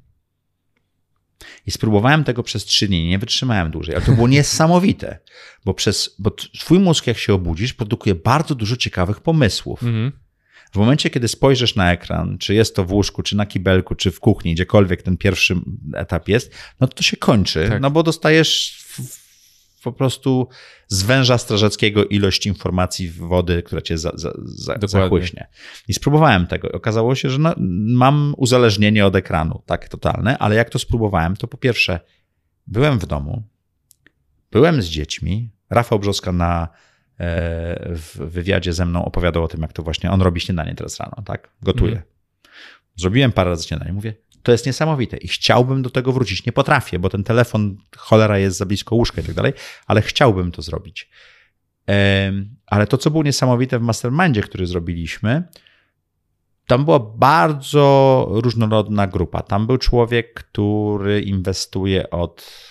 I 1.67 1.71
spróbowałem 1.71 2.23
tego 2.23 2.43
przez 2.43 2.65
trzy 2.65 2.87
dni, 2.87 3.07
nie 3.07 3.19
wytrzymałem 3.19 3.71
dłużej, 3.71 3.95
ale 3.95 4.05
to 4.05 4.11
było 4.11 4.27
niesamowite, 4.27 5.19
bo, 5.65 5.73
przez, 5.73 6.15
bo 6.19 6.31
twój 6.59 6.79
mózg, 6.79 7.07
jak 7.07 7.17
się 7.17 7.33
obudzisz, 7.33 7.73
produkuje 7.73 8.15
bardzo 8.15 8.55
dużo 8.55 8.77
ciekawych 8.77 9.19
pomysłów. 9.19 9.83
Mhm. 9.83 10.11
W 10.73 10.77
momencie, 10.77 11.09
kiedy 11.09 11.27
spojrzysz 11.27 11.75
na 11.75 11.91
ekran, 11.91 12.37
czy 12.37 12.53
jest 12.53 12.75
to 12.75 12.85
w 12.85 12.93
łóżku, 12.93 13.23
czy 13.23 13.35
na 13.35 13.45
kibelku, 13.45 13.95
czy 13.95 14.11
w 14.11 14.19
kuchni, 14.19 14.53
gdziekolwiek 14.53 15.01
ten 15.01 15.17
pierwszy 15.17 15.55
etap 15.95 16.27
jest, 16.27 16.55
no 16.79 16.87
to 16.87 17.03
się 17.03 17.17
kończy, 17.17 17.65
tak. 17.69 17.81
no 17.81 17.91
bo 17.91 18.03
dostajesz 18.03 18.82
po 19.83 19.91
prostu 19.91 20.47
z 20.87 21.03
węża 21.03 21.37
strażackiego 21.37 22.05
ilość 22.05 22.45
informacji 22.45 23.09
w 23.09 23.17
wody, 23.17 23.63
która 23.63 23.81
cię 23.81 23.97
za, 23.97 24.11
za, 24.15 24.33
za, 24.45 24.75
zachłyśnie. 24.87 25.47
I 25.87 25.93
spróbowałem 25.93 26.47
tego. 26.47 26.71
Okazało 26.71 27.15
się, 27.15 27.29
że 27.29 27.39
no, 27.39 27.53
mam 27.95 28.33
uzależnienie 28.37 29.05
od 29.05 29.15
ekranu, 29.15 29.61
tak 29.65 29.89
totalne, 29.89 30.37
ale 30.37 30.55
jak 30.55 30.69
to 30.69 30.79
spróbowałem, 30.79 31.35
to 31.35 31.47
po 31.47 31.57
pierwsze 31.57 31.99
byłem 32.67 32.99
w 32.99 33.05
domu, 33.05 33.43
byłem 34.51 34.81
z 34.81 34.85
dziećmi, 34.85 35.49
Rafał 35.69 35.99
Brzoska 35.99 36.31
na 36.31 36.67
e, 37.19 37.95
w 37.95 38.17
wywiadzie 38.17 38.73
ze 38.73 38.85
mną 38.85 39.05
opowiadał 39.05 39.43
o 39.43 39.47
tym, 39.47 39.61
jak 39.61 39.73
to 39.73 39.83
właśnie 39.83 40.11
on 40.11 40.21
robi 40.21 40.41
śniadanie 40.41 40.75
teraz 40.75 40.99
rano, 40.99 41.23
tak? 41.25 41.49
Gotuje. 41.61 41.91
Mhm. 41.91 42.09
Zrobiłem 42.95 43.31
parę 43.31 43.49
razy 43.49 43.67
śniadanie. 43.67 43.93
Mówię, 43.93 44.13
to 44.43 44.51
jest 44.51 44.65
niesamowite 44.65 45.17
i 45.17 45.27
chciałbym 45.27 45.81
do 45.81 45.89
tego 45.89 46.11
wrócić. 46.11 46.45
Nie 46.45 46.51
potrafię, 46.51 46.99
bo 46.99 47.09
ten 47.09 47.23
telefon, 47.23 47.77
cholera 47.97 48.37
jest 48.37 48.57
za 48.57 48.65
blisko 48.65 48.95
łóżka 48.95 49.21
i 49.21 49.25
tak 49.25 49.35
dalej, 49.35 49.53
ale 49.87 50.01
chciałbym 50.01 50.51
to 50.51 50.61
zrobić. 50.61 51.09
Ale 52.65 52.87
to, 52.87 52.97
co 52.97 53.11
było 53.11 53.23
niesamowite 53.23 53.79
w 53.79 53.81
mastermindzie, 53.81 54.41
który 54.41 54.67
zrobiliśmy, 54.67 55.43
tam 56.67 56.85
była 56.85 56.99
bardzo 56.99 58.27
różnorodna 58.29 59.07
grupa. 59.07 59.41
Tam 59.41 59.67
był 59.67 59.77
człowiek, 59.77 60.33
który 60.33 61.21
inwestuje 61.21 62.09
od 62.09 62.63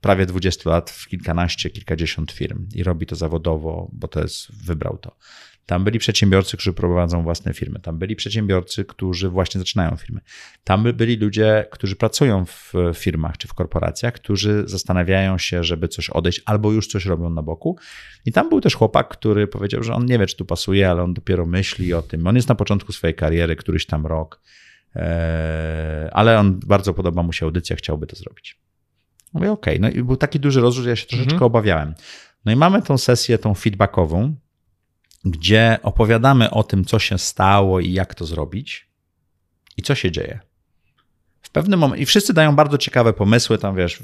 prawie 0.00 0.26
20 0.26 0.70
lat 0.70 0.90
w 0.90 1.08
kilkanaście, 1.08 1.70
kilkadziesiąt 1.70 2.32
firm 2.32 2.68
i 2.74 2.82
robi 2.82 3.06
to 3.06 3.16
zawodowo, 3.16 3.90
bo 3.92 4.08
to 4.08 4.20
jest, 4.20 4.64
wybrał 4.64 4.98
to. 4.98 5.16
Tam 5.66 5.84
byli 5.84 5.98
przedsiębiorcy, 5.98 6.56
którzy 6.56 6.72
prowadzą 6.72 7.22
własne 7.22 7.54
firmy. 7.54 7.80
Tam 7.80 7.98
byli 7.98 8.16
przedsiębiorcy, 8.16 8.84
którzy 8.84 9.28
właśnie 9.28 9.58
zaczynają 9.58 9.96
firmy. 9.96 10.20
Tam 10.64 10.92
byli 10.94 11.16
ludzie, 11.16 11.66
którzy 11.70 11.96
pracują 11.96 12.44
w 12.46 12.72
firmach 12.94 13.38
czy 13.38 13.48
w 13.48 13.54
korporacjach, 13.54 14.14
którzy 14.14 14.62
zastanawiają 14.66 15.38
się, 15.38 15.64
żeby 15.64 15.88
coś 15.88 16.10
odejść 16.10 16.42
albo 16.46 16.72
już 16.72 16.86
coś 16.86 17.06
robią 17.06 17.30
na 17.30 17.42
boku. 17.42 17.78
I 18.24 18.32
tam 18.32 18.48
był 18.48 18.60
też 18.60 18.74
chłopak, 18.74 19.08
który 19.08 19.46
powiedział, 19.46 19.82
że 19.82 19.94
on 19.94 20.06
nie 20.06 20.18
wie, 20.18 20.26
czy 20.26 20.36
tu 20.36 20.44
pasuje, 20.44 20.90
ale 20.90 21.02
on 21.02 21.14
dopiero 21.14 21.46
myśli 21.46 21.94
o 21.94 22.02
tym. 22.02 22.26
On 22.26 22.36
jest 22.36 22.48
na 22.48 22.54
początku 22.54 22.92
swojej 22.92 23.14
kariery, 23.14 23.56
któryś 23.56 23.86
tam 23.86 24.06
rok, 24.06 24.40
e, 24.96 26.10
ale 26.12 26.38
on 26.38 26.60
bardzo 26.66 26.94
podoba 26.94 27.22
mu 27.22 27.32
się 27.32 27.46
audycja, 27.46 27.76
chciałby 27.76 28.06
to 28.06 28.16
zrobić. 28.16 28.60
Mówię, 29.32 29.52
okej, 29.52 29.78
okay. 29.78 29.90
no 29.90 30.00
i 30.00 30.02
był 30.02 30.16
taki 30.16 30.40
duży 30.40 30.60
rozrzut, 30.60 30.86
ja 30.86 30.96
się 30.96 31.06
troszeczkę 31.06 31.32
mhm. 31.32 31.46
obawiałem. 31.46 31.94
No 32.44 32.52
i 32.52 32.56
mamy 32.56 32.82
tą 32.82 32.98
sesję, 32.98 33.38
tą 33.38 33.54
feedbackową, 33.54 34.34
gdzie 35.24 35.78
opowiadamy 35.82 36.50
o 36.50 36.62
tym, 36.62 36.84
co 36.84 36.98
się 36.98 37.18
stało 37.18 37.80
i 37.80 37.92
jak 37.92 38.14
to 38.14 38.26
zrobić 38.26 38.88
i 39.76 39.82
co 39.82 39.94
się 39.94 40.10
dzieje. 40.10 40.40
W 41.42 41.50
pewnym 41.50 41.80
momencie, 41.80 42.02
i 42.02 42.06
wszyscy 42.06 42.34
dają 42.34 42.56
bardzo 42.56 42.78
ciekawe 42.78 43.12
pomysły, 43.12 43.58
tam 43.58 43.76
wiesz, 43.76 44.02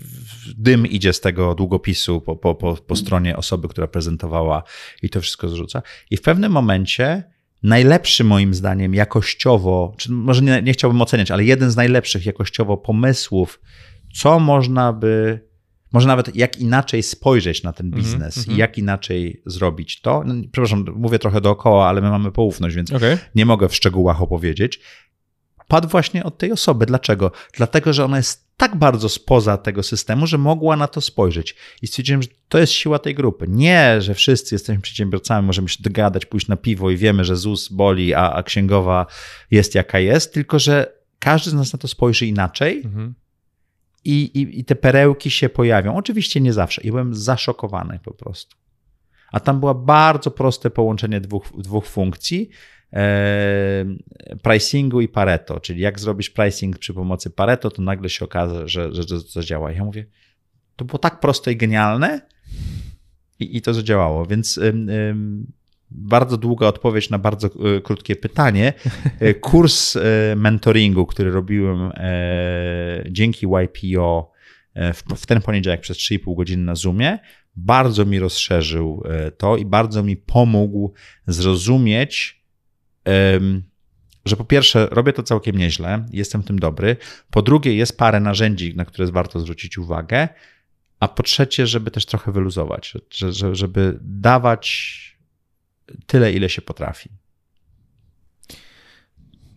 dym 0.57 0.87
idzie 0.87 1.13
z 1.13 1.21
tego 1.21 1.55
długopisu 1.55 2.21
po, 2.21 2.37
po, 2.37 2.55
po, 2.55 2.77
po 2.77 2.97
stronie 2.97 3.37
osoby, 3.37 3.69
która 3.69 3.87
prezentowała 3.87 4.63
i 5.03 5.11
to 5.11 5.21
wszystko 5.21 5.49
zrzuca. 5.49 5.83
I 6.11 6.17
w 6.17 6.23
pewnym 6.23 6.53
momencie 6.53 7.25
najlepszy 7.63 8.25
moim 8.25 8.55
zdaniem 8.55 8.95
jakościowo, 8.95 9.95
czy 9.99 10.13
może 10.13 10.43
nie, 10.43 10.63
nie 10.63 10.73
chciałbym 10.73 11.03
oceniać, 11.03 11.31
ale 11.31 11.45
jeden 11.45 11.71
z 11.71 11.77
najlepszych 11.77 12.27
jakościowo 12.27 12.77
pomysłów, 12.77 13.61
co 14.15 14.41
można 14.41 14.93
by 14.93 15.48
może 15.93 16.09
nawet 16.09 16.37
jak 16.37 16.59
inaczej 16.59 17.03
spojrzeć 17.03 17.63
na 17.63 17.73
ten 17.73 17.87
mhm, 17.87 18.03
biznes 18.03 18.37
mm 18.37 18.49
-hmm. 18.49 18.53
i 18.53 18.57
jak 18.57 18.79
inaczej 18.79 19.43
zrobić 19.47 20.01
to. 20.01 20.23
No, 20.27 20.35
przepraszam, 20.53 20.85
mówię 20.97 21.19
trochę 21.19 21.41
dookoła, 21.41 21.89
ale 21.89 22.01
my 22.01 22.11
mamy 22.11 22.33
poufność, 22.33 22.77
więc 22.77 22.93
okay. 22.93 23.19
nie 23.35 23.47
mogę 23.47 23.69
w 23.69 23.75
szczegółach 23.75 24.23
opowiedzieć. 24.23 24.81
padł 25.69 25.89
właśnie 25.89 26.25
od 26.25 26.39
tej 26.39 26.53
osoby. 26.53 26.87
Dlaczego? 26.87 27.33
Dlatego, 27.57 27.93
że 27.93 28.05
ona 28.05 28.17
jest 28.17 28.49
tak 28.59 28.77
bardzo 28.77 29.09
spoza 29.09 29.57
tego 29.57 29.83
systemu, 29.83 30.27
że 30.27 30.39
mogła 30.39 30.77
na 30.77 30.87
to 30.89 31.01
spojrzeć. 31.01 31.57
I 31.83 31.87
stwierdziłem, 31.87 32.23
że 32.23 32.29
to 32.49 32.59
jest 32.59 32.73
siła 32.73 32.99
tej 32.99 33.15
grupy. 33.15 33.47
Nie, 33.49 33.97
że 34.03 34.15
wszyscy 34.15 34.55
jesteśmy 34.55 34.83
przedsiębiorcami, 34.83 35.47
możemy 35.47 35.69
się 35.69 35.83
dogadać, 35.83 36.27
pójść 36.27 36.49
na 36.49 36.57
piwo 36.57 36.91
i 36.91 36.97
wiemy, 36.97 37.25
że 37.25 37.37
ZUS 37.37 37.69
boli, 37.69 38.15
a, 38.15 38.33
a 38.33 38.43
księgowa 38.43 39.07
jest 39.51 39.75
jaka 39.75 39.99
jest, 39.99 40.35
tylko 40.35 40.59
że 40.59 40.93
każdy 41.19 41.51
z 41.51 41.55
nas 41.55 41.73
na 41.73 41.79
to 41.79 41.89
spojrzy 41.89 42.27
inaczej. 42.27 42.83
Mhm. 42.85 43.15
I, 44.09 44.23
i, 44.41 44.61
I 44.61 44.65
te 44.65 44.75
perełki 44.75 45.31
się 45.31 45.49
pojawią. 45.49 45.97
Oczywiście 45.97 46.41
nie 46.41 46.53
zawsze. 46.53 46.83
I 46.83 46.91
byłem 46.91 47.15
zaszokowany 47.15 47.99
po 48.05 48.15
prostu. 48.15 48.57
A 49.33 49.41
tam 49.41 49.61
było 49.61 49.75
bardzo 49.75 50.31
proste 50.31 50.71
połączenie 50.71 51.21
dwóch, 51.21 51.53
dwóch 51.59 51.87
funkcji 51.87 52.49
e, 52.93 53.85
pricingu 54.43 55.01
i 55.01 55.09
Pareto, 55.09 55.61
czyli 55.61 55.81
jak 55.81 56.01
zrobisz 56.01 56.31
pricing 56.31 56.79
przy 56.79 56.95
pomocy 56.95 57.31
Pareto, 57.31 57.71
to 57.71 57.83
nagle 57.83 58.09
się 58.09 58.25
okaże, 58.25 58.69
że, 58.69 58.95
że 58.95 59.07
to 59.07 59.19
zadziała. 59.19 59.73
Ja 59.73 59.85
mówię, 59.85 60.07
to 60.77 60.85
było 60.85 60.99
tak 60.99 61.21
proste 61.21 61.53
i 61.53 61.57
genialne 61.57 62.21
i, 63.41 63.57
i 63.57 63.63
to 63.63 63.75
zadziałało, 63.75 64.27
więc 64.27 64.61
bardzo 65.91 66.37
długa 66.37 66.67
odpowiedź 66.67 67.11
na 67.11 67.19
bardzo 67.19 67.49
e, 67.49 67.81
krótkie 67.81 68.17
pytanie. 68.17 68.73
E, 69.21 69.35
kurs 69.35 69.97
e, 69.97 70.01
mentoringu, 70.37 71.07
który 71.07 71.31
robiłem 71.31 71.93
dzięki 73.11 73.47
YPO 73.47 74.33
w 75.17 75.27
ten 75.27 75.41
poniedziałek 75.41 75.81
przez 75.81 75.97
3,5 75.97 76.37
godziny 76.37 76.65
na 76.65 76.75
Zoomie, 76.75 77.19
bardzo 77.57 78.05
mi 78.05 78.19
rozszerzył 78.19 79.03
to 79.39 79.57
i 79.57 79.65
bardzo 79.65 80.03
mi 80.03 80.17
pomógł 80.17 80.93
zrozumieć, 81.27 82.45
że 84.25 84.37
po 84.37 84.45
pierwsze 84.45 84.89
robię 84.91 85.13
to 85.13 85.23
całkiem 85.23 85.57
nieźle, 85.57 86.05
jestem 86.13 86.43
w 86.43 86.47
tym 86.47 86.59
dobry, 86.59 86.97
po 87.31 87.43
drugie 87.43 87.75
jest 87.75 87.99
parę 87.99 88.21
narzędzi, 88.21 88.77
na 88.77 88.85
które 88.85 89.13
warto 89.13 89.41
zwrócić 89.41 89.79
uwagę, 89.79 90.29
a 91.01 91.09
po 91.09 91.23
trzecie, 91.23 91.67
żeby 91.67 91.91
też 91.91 92.07
trochę 92.07 92.33
wyluzować, 92.33 92.95
żeby 93.53 93.99
dawać 94.03 95.08
tyle, 96.07 96.33
ile 96.33 96.49
się 96.49 96.63
potrafi. 96.63 97.11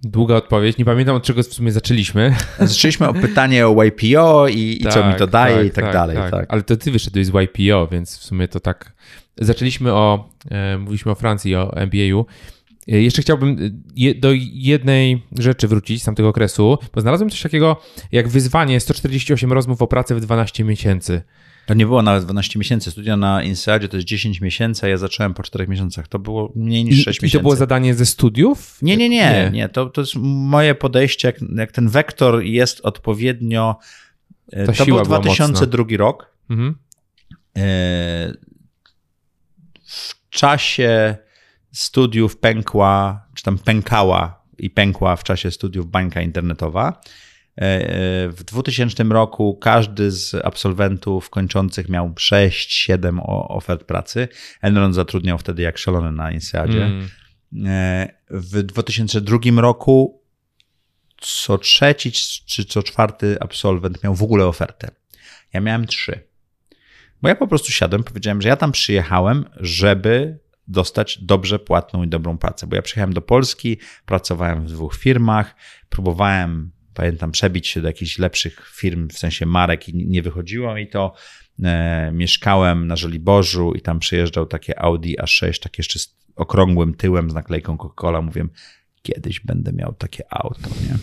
Długa 0.04 0.36
odpowiedź. 0.36 0.78
Nie 0.78 0.86
pamiętam 0.86 1.16
od 1.16 1.24
czego 1.24 1.44
w 1.44 1.46
sumie 1.46 1.72
zaczęliśmy. 1.72 2.36
Zaczęliśmy 2.60 3.08
o 3.08 3.14
pytanie 3.14 3.68
o 3.68 3.84
YPO 3.84 4.48
i, 4.48 4.80
tak, 4.84 4.92
i 4.92 4.96
co 4.96 5.08
mi 5.08 5.14
to 5.14 5.20
tak, 5.20 5.30
daje 5.30 5.56
tak, 5.56 5.66
i 5.66 5.70
tak, 5.70 5.84
tak 5.84 5.94
dalej. 5.94 6.18
Tak. 6.18 6.32
tak. 6.32 6.46
Ale 6.50 6.64
to 6.64 6.78
ty 6.78 6.92
wyszedłeś 6.92 7.26
z 7.26 7.30
YPO, 7.30 7.88
więc 7.88 8.18
w 8.18 8.24
sumie 8.24 8.48
to 8.48 8.60
tak. 8.60 8.94
Zaczęliśmy 9.38 9.94
o, 9.94 10.30
e, 10.52 10.78
mówiliśmy 10.78 11.12
o 11.12 11.16
Francji, 11.16 11.56
o 11.56 11.74
MBA-u. 11.76 12.26
E, 12.88 13.02
jeszcze 13.02 13.22
chciałbym 13.22 13.82
je, 13.96 14.16
do 14.16 14.32
jednej 14.54 15.24
rzeczy 15.40 15.68
wrócić 15.68 16.02
z 16.02 16.06
tamtego 16.06 16.30
okresu, 16.30 16.78
bo 16.94 17.02
znalazłem 17.02 17.30
coś 17.30 17.42
takiego 17.42 17.82
jak 18.12 18.28
wyzwanie 18.28 18.80
148 18.80 19.54
rozmów 19.54 19.82
o 19.82 19.88
pracę 19.88 20.16
w 20.16 20.22
12 20.22 20.64
miesięcy. 20.64 21.22
To 21.66 21.74
nie 21.74 21.86
było 21.86 22.02
nawet 22.02 22.24
12 22.24 22.60
miesięcy. 22.60 22.92
Studia 22.92 23.18
na 23.18 23.44
Insiadzie 23.44 23.88
to 23.88 23.98
jest 23.98 24.08
10 24.08 24.42
miesięcy, 24.42 24.86
a 24.86 24.90
ja 24.90 24.98
zacząłem 24.98 25.34
po 25.34 25.44
4 25.44 25.68
miesiącach. 25.68 26.08
To 26.08 26.20
było 26.20 26.52
mniej 26.56 26.86
niż 26.86 27.04
6 27.04 27.06
I, 27.06 27.10
miesięcy. 27.26 27.38
I 27.38 27.40
to 27.40 27.42
było 27.42 27.56
zadanie 27.56 27.94
ze 27.94 28.06
studiów? 28.06 28.78
Nie, 28.82 28.98
nie, 28.98 29.10
nie. 29.10 29.32
nie. 29.32 29.50
nie. 29.54 29.70
To, 29.70 29.86
to 29.86 30.02
jest 30.02 30.16
moje 30.16 30.76
podejście. 30.76 31.28
Jak, 31.28 31.36
jak 31.58 31.72
ten 31.72 31.90
wektor 31.90 32.44
jest 32.44 32.82
odpowiednio. 32.84 33.76
E, 34.52 34.66
to, 34.66 34.74
to 34.74 34.86
był 34.86 35.04
2002 35.04 35.84
rok. 35.98 36.36
Mhm. 36.50 36.76
E, 37.58 37.62
w 39.86 40.30
czasie 40.30 41.18
studiów 41.72 42.38
pękła, 42.38 43.26
czy 43.34 43.44
tam 43.44 43.58
pękała 43.58 44.44
i 44.58 44.70
pękła 44.70 45.16
w 45.16 45.24
czasie 45.24 45.52
studiów 45.52 45.92
bańka 45.92 46.22
internetowa. 46.22 47.02
E, 47.58 47.64
e, 47.64 48.30
w 48.30 48.44
2000 48.44 49.04
roku 49.04 49.58
każdy 49.62 50.12
z 50.12 50.36
absolwentów 50.46 51.30
kończących 51.30 51.90
miał 51.90 52.10
6-7 52.10 53.22
ofert 53.26 53.84
pracy. 53.84 54.28
Enron 54.62 54.94
zatrudniał 54.94 55.38
wtedy 55.38 55.62
jak 55.62 55.78
szalony 55.78 56.12
na 56.12 56.32
Inseadzie. 56.32 56.86
Mm. 56.86 57.08
E, 57.66 58.08
w 58.30 58.64
2002 58.64 59.38
roku 59.62 60.22
co 61.22 61.58
trzeci 61.58 62.12
czy 62.46 62.66
co 62.66 62.84
czwarty 62.84 63.38
absolwent 63.40 64.04
miał 64.04 64.16
w 64.16 64.24
ogóle 64.24 64.46
ofertę. 64.46 64.92
Ja 65.54 65.62
miałem 65.62 65.88
trzy. 65.88 66.20
Bo 67.22 67.30
ja 67.30 67.36
po 67.36 67.48
prostu 67.48 67.72
siadłem, 67.72 68.04
powiedziałem, 68.04 68.42
że 68.42 68.50
ja 68.50 68.56
tam 68.56 68.72
przyjechałem, 68.72 69.46
żeby 69.60 70.40
dostać 70.68 71.18
dobrze 71.22 71.60
płatną 71.60 72.04
i 72.04 72.08
dobrą 72.08 72.38
pracę. 72.38 72.68
Bo 72.68 72.76
ja 72.76 72.82
przyjechałem 72.82 73.14
do 73.14 73.22
Polski, 73.22 73.78
pracowałem 74.06 74.68
w 74.68 74.72
dwóch 74.72 74.96
firmach, 74.96 75.56
próbowałem 75.90 76.72
pamiętam, 76.94 77.32
przebić 77.32 77.68
się 77.68 77.82
do 77.82 77.88
jakichś 77.88 78.20
lepszych 78.20 78.72
firm, 78.76 79.10
w 79.10 79.18
sensie 79.18 79.46
marek 79.46 79.90
i 79.90 80.08
nie 80.08 80.22
wychodziło 80.22 80.76
mi 80.76 80.88
to. 80.88 81.14
E, 81.64 82.12
mieszkałem 82.14 82.88
na 82.88 82.96
Żoliborzu 82.96 83.74
i 83.74 83.82
tam 83.82 84.00
przyjeżdżał 84.00 84.46
takie 84.46 84.80
Audi 84.80 85.16
A6, 85.16 85.60
takie 85.64 85.76
jeszcze 85.78 86.00
z 86.00 86.16
okrągłym 86.36 86.94
tyłem 86.94 87.30
z 87.30 87.34
naklejką 87.34 87.78
Coca-Cola. 87.78 88.22
Mówię, 88.22 88.46
kiedyś 89.02 89.40
będę 89.40 89.74
miał 89.74 89.94
takie 89.94 90.24
auto, 90.30 90.70
nie? 90.90 90.98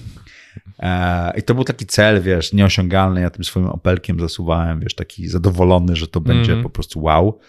E, 0.78 1.32
I 1.38 1.42
to 1.42 1.54
był 1.54 1.64
taki 1.64 1.86
cel, 1.86 2.22
wiesz, 2.22 2.52
nieosiągalny. 2.52 3.20
Ja 3.20 3.30
tym 3.30 3.44
swoim 3.44 3.66
Opelkiem 3.66 4.20
zasuwałem, 4.20 4.80
wiesz, 4.80 4.94
taki 4.94 5.28
zadowolony, 5.28 5.96
że 5.96 6.08
to 6.08 6.20
będzie 6.20 6.52
mm 6.52 6.60
-hmm. 6.60 6.62
po 6.62 6.70
prostu 6.70 7.00
wow. 7.00 7.40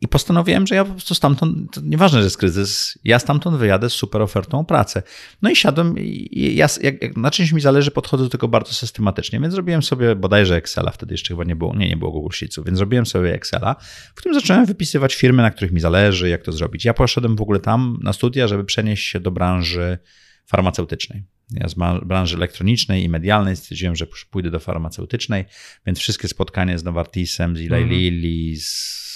I 0.00 0.08
postanowiłem, 0.08 0.66
że 0.66 0.74
ja 0.74 0.84
po 0.84 0.90
prostu 0.90 1.14
stamtąd, 1.14 1.82
nieważne, 1.82 2.18
że 2.18 2.24
jest 2.24 2.36
kryzys, 2.36 2.98
ja 3.04 3.18
stamtąd 3.18 3.56
wyjadę 3.56 3.90
z 3.90 3.92
super 3.92 4.22
ofertą 4.22 4.58
o 4.58 4.64
pracę. 4.64 5.02
No 5.42 5.50
i 5.50 5.56
siadłem 5.56 5.98
i 5.98 6.54
ja, 6.56 6.66
jak, 6.82 7.16
na 7.16 7.30
czymś 7.30 7.52
mi 7.52 7.60
zależy, 7.60 7.90
podchodzę 7.90 8.24
do 8.24 8.30
tego 8.30 8.48
bardzo 8.48 8.72
systematycznie, 8.72 9.40
więc 9.40 9.54
zrobiłem 9.54 9.82
sobie 9.82 10.16
bodajże 10.16 10.56
Excela, 10.56 10.90
wtedy 10.90 11.14
jeszcze 11.14 11.28
chyba 11.28 11.44
nie 11.44 11.56
było, 11.56 11.76
nie, 11.76 11.88
nie 11.88 11.96
było 11.96 12.12
Google 12.12 12.32
Sheetsów, 12.32 12.66
więc 12.66 12.78
zrobiłem 12.78 13.06
sobie 13.06 13.34
Excela, 13.34 13.76
w 14.14 14.14
którym 14.14 14.40
zacząłem 14.40 14.66
wypisywać 14.66 15.14
firmy, 15.14 15.42
na 15.42 15.50
których 15.50 15.72
mi 15.72 15.80
zależy, 15.80 16.28
jak 16.28 16.42
to 16.42 16.52
zrobić. 16.52 16.84
Ja 16.84 16.94
poszedłem 16.94 17.36
w 17.36 17.40
ogóle 17.40 17.60
tam 17.60 17.98
na 18.02 18.12
studia, 18.12 18.48
żeby 18.48 18.64
przenieść 18.64 19.08
się 19.08 19.20
do 19.20 19.30
branży 19.30 19.98
farmaceutycznej. 20.46 21.35
Ja 21.50 21.68
z 21.68 21.74
branży 22.04 22.36
elektronicznej 22.36 23.04
i 23.04 23.08
medialnej 23.08 23.56
stwierdziłem, 23.56 23.96
że 23.96 24.06
pójdę 24.30 24.50
do 24.50 24.60
farmaceutycznej, 24.60 25.44
więc 25.86 25.98
wszystkie 25.98 26.28
spotkania 26.28 26.78
z 26.78 26.84
Novartisem, 26.84 27.56
z 27.56 27.60
Eli 27.60 27.74
mm. 27.74 27.88
Lilly, 27.88 28.60
z 28.60 29.06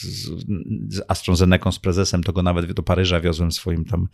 z 0.89 1.03
AstraZeneką, 1.09 1.73
z 1.73 1.79
prezesem, 1.79 2.23
to 2.23 2.33
go 2.33 2.43
nawet 2.43 2.73
do 2.73 2.83
Paryża 2.83 3.21
wiozłem 3.21 3.53
swoim 3.53 3.85
tam 3.85 4.09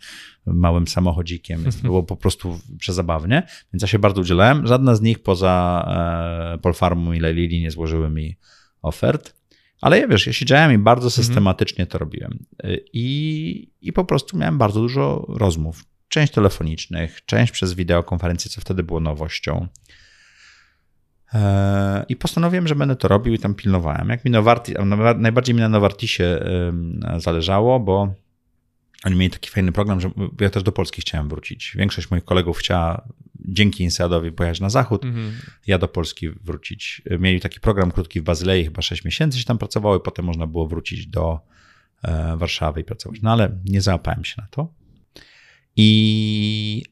małym 0.45 0.87
samochodzikiem, 0.87 1.63
więc 1.63 1.75
było 1.75 2.03
po 2.03 2.17
prostu 2.17 2.59
przezabawnie, 2.79 3.43
więc 3.73 3.81
ja 3.81 3.87
się 3.87 3.99
bardzo 3.99 4.21
udzielałem. 4.21 4.67
Żadna 4.67 4.95
z 4.95 5.01
nich 5.01 5.19
poza 5.19 5.85
e, 6.55 6.57
Polfarmą 6.57 7.13
i 7.13 7.19
Lili 7.19 7.61
nie 7.61 7.71
złożyły 7.71 8.09
mi 8.09 8.37
ofert. 8.81 9.37
Ale 9.81 9.99
ja 9.99 10.07
wiesz, 10.07 10.27
ja 10.27 10.33
siedziałem 10.33 10.73
i 10.73 10.77
bardzo 10.77 11.07
mhm. 11.07 11.25
systematycznie 11.25 11.87
to 11.87 11.97
robiłem. 11.97 12.45
I, 12.93 13.71
I 13.81 13.93
po 13.93 14.05
prostu 14.05 14.37
miałem 14.37 14.57
bardzo 14.57 14.79
dużo 14.79 15.25
rozmów. 15.29 15.83
Część 16.07 16.33
telefonicznych, 16.33 17.25
część 17.25 17.51
przez 17.51 17.73
wideokonferencję, 17.73 18.51
co 18.51 18.61
wtedy 18.61 18.83
było 18.83 18.99
nowością. 18.99 19.67
I 22.09 22.15
postanowiłem, 22.15 22.67
że 22.67 22.75
będę 22.75 22.95
to 22.95 23.07
robił 23.07 23.33
i 23.33 23.39
tam 23.39 23.55
pilnowałem. 23.55 24.09
Jak 24.09 24.25
mi 24.25 24.31
Novartis, 24.31 24.75
najbardziej 25.17 25.55
mi 25.55 25.61
na 25.61 25.69
Novartisie 25.69 26.39
zależało, 27.17 27.79
bo 27.79 28.13
oni 29.03 29.15
mieli 29.15 29.31
taki 29.31 29.49
fajny 29.49 29.71
program, 29.71 30.01
że 30.01 30.11
ja 30.41 30.49
też 30.49 30.63
do 30.63 30.71
Polski 30.71 31.01
chciałem 31.01 31.29
wrócić. 31.29 31.73
Większość 31.75 32.11
moich 32.11 32.25
kolegów 32.25 32.57
chciała 32.57 33.07
dzięki 33.39 33.83
Inseadowi 33.83 34.31
pojechać 34.31 34.59
na 34.59 34.69
zachód, 34.69 35.05
mhm. 35.05 35.31
ja 35.67 35.77
do 35.77 35.87
Polski 35.87 36.29
wrócić. 36.29 37.01
Mieli 37.19 37.39
taki 37.39 37.59
program 37.59 37.91
krótki 37.91 38.21
w 38.21 38.23
Bazylei, 38.23 38.63
chyba 38.63 38.81
6 38.81 39.05
miesięcy 39.05 39.39
się 39.39 39.45
tam 39.45 39.57
pracowało 39.57 39.97
i 39.97 39.99
potem 39.99 40.25
można 40.25 40.47
było 40.47 40.67
wrócić 40.67 41.07
do 41.07 41.39
e, 42.03 42.37
Warszawy 42.37 42.81
i 42.81 42.83
pracować. 42.83 43.21
No 43.21 43.31
ale 43.31 43.57
nie 43.65 43.81
załapałem 43.81 44.25
się 44.25 44.35
na 44.41 44.47
to. 44.51 44.73
I 45.77 46.83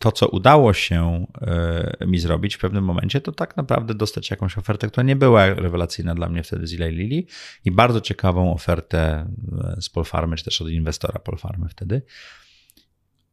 to, 0.00 0.12
co 0.12 0.28
udało 0.28 0.72
się 0.72 1.26
e, 1.40 2.06
mi 2.06 2.18
zrobić 2.18 2.54
w 2.54 2.58
pewnym 2.58 2.84
momencie, 2.84 3.20
to 3.20 3.32
tak 3.32 3.56
naprawdę 3.56 3.94
dostać 3.94 4.30
jakąś 4.30 4.58
ofertę, 4.58 4.88
która 4.88 5.04
nie 5.04 5.16
była 5.16 5.46
rewelacyjna 5.46 6.14
dla 6.14 6.28
mnie 6.28 6.42
wtedy 6.42 6.66
z 6.66 6.74
Eli 6.74 6.96
Lilly 6.96 7.24
i 7.64 7.70
bardzo 7.70 8.00
ciekawą 8.00 8.54
ofertę 8.54 9.30
e, 9.76 9.82
z 9.82 9.88
Polfarmy, 9.88 10.36
czy 10.36 10.44
też 10.44 10.62
od 10.62 10.68
inwestora 10.68 11.18
Polfarmy 11.18 11.68
wtedy. 11.68 12.02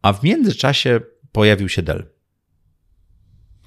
A 0.02 0.14
w 0.14 0.24
międzyczasie 0.24 1.00
pojawił 1.32 1.70
się 1.70 1.82
Dell. 1.82 2.06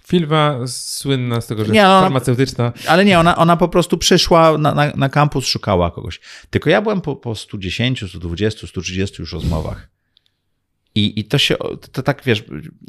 Firma 0.06 0.58
słynna 0.66 1.40
z 1.40 1.46
tego, 1.46 1.64
że 1.64 1.72
nie, 1.72 1.88
ona, 1.88 2.00
farmaceutyczna. 2.00 2.72
Ale 2.88 3.04
nie, 3.04 3.18
ona, 3.18 3.36
ona 3.36 3.56
po 3.56 3.68
prostu 3.68 3.98
przyszła 3.98 4.58
na, 4.58 4.74
na, 4.74 4.92
na 4.96 5.08
kampus, 5.08 5.46
szukała 5.46 5.90
kogoś. 5.90 6.20
Tylko 6.50 6.70
ja 6.70 6.82
byłem 6.82 7.00
po, 7.00 7.16
po 7.16 7.34
110, 7.34 8.04
120, 8.08 8.66
130 8.66 9.22
już 9.22 9.32
rozmowach. 9.32 9.93
I, 10.95 11.20
I 11.20 11.24
to 11.24 11.38
się, 11.38 11.57
to 11.92 12.03
tak 12.03 12.22
wiesz, 12.24 12.45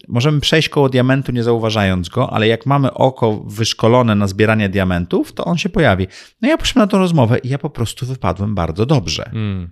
możemy 0.07 0.39
przejść 0.39 0.69
koło 0.69 0.89
diamentu 0.89 1.31
nie 1.31 1.43
zauważając 1.43 2.09
go, 2.09 2.33
ale 2.33 2.47
jak 2.47 2.65
mamy 2.65 2.93
oko 2.93 3.39
wyszkolone 3.39 4.15
na 4.15 4.27
zbieranie 4.27 4.69
diamentów, 4.69 5.33
to 5.33 5.45
on 5.45 5.57
się 5.57 5.69
pojawi. 5.69 6.07
No 6.41 6.47
ja 6.47 6.57
poszedłem 6.57 6.83
na 6.83 6.87
tą 6.87 6.97
rozmowę 6.97 7.37
i 7.37 7.49
ja 7.49 7.57
po 7.57 7.69
prostu 7.69 8.05
wypadłem 8.05 8.55
bardzo 8.55 8.85
dobrze. 8.85 9.29
Mm. 9.33 9.69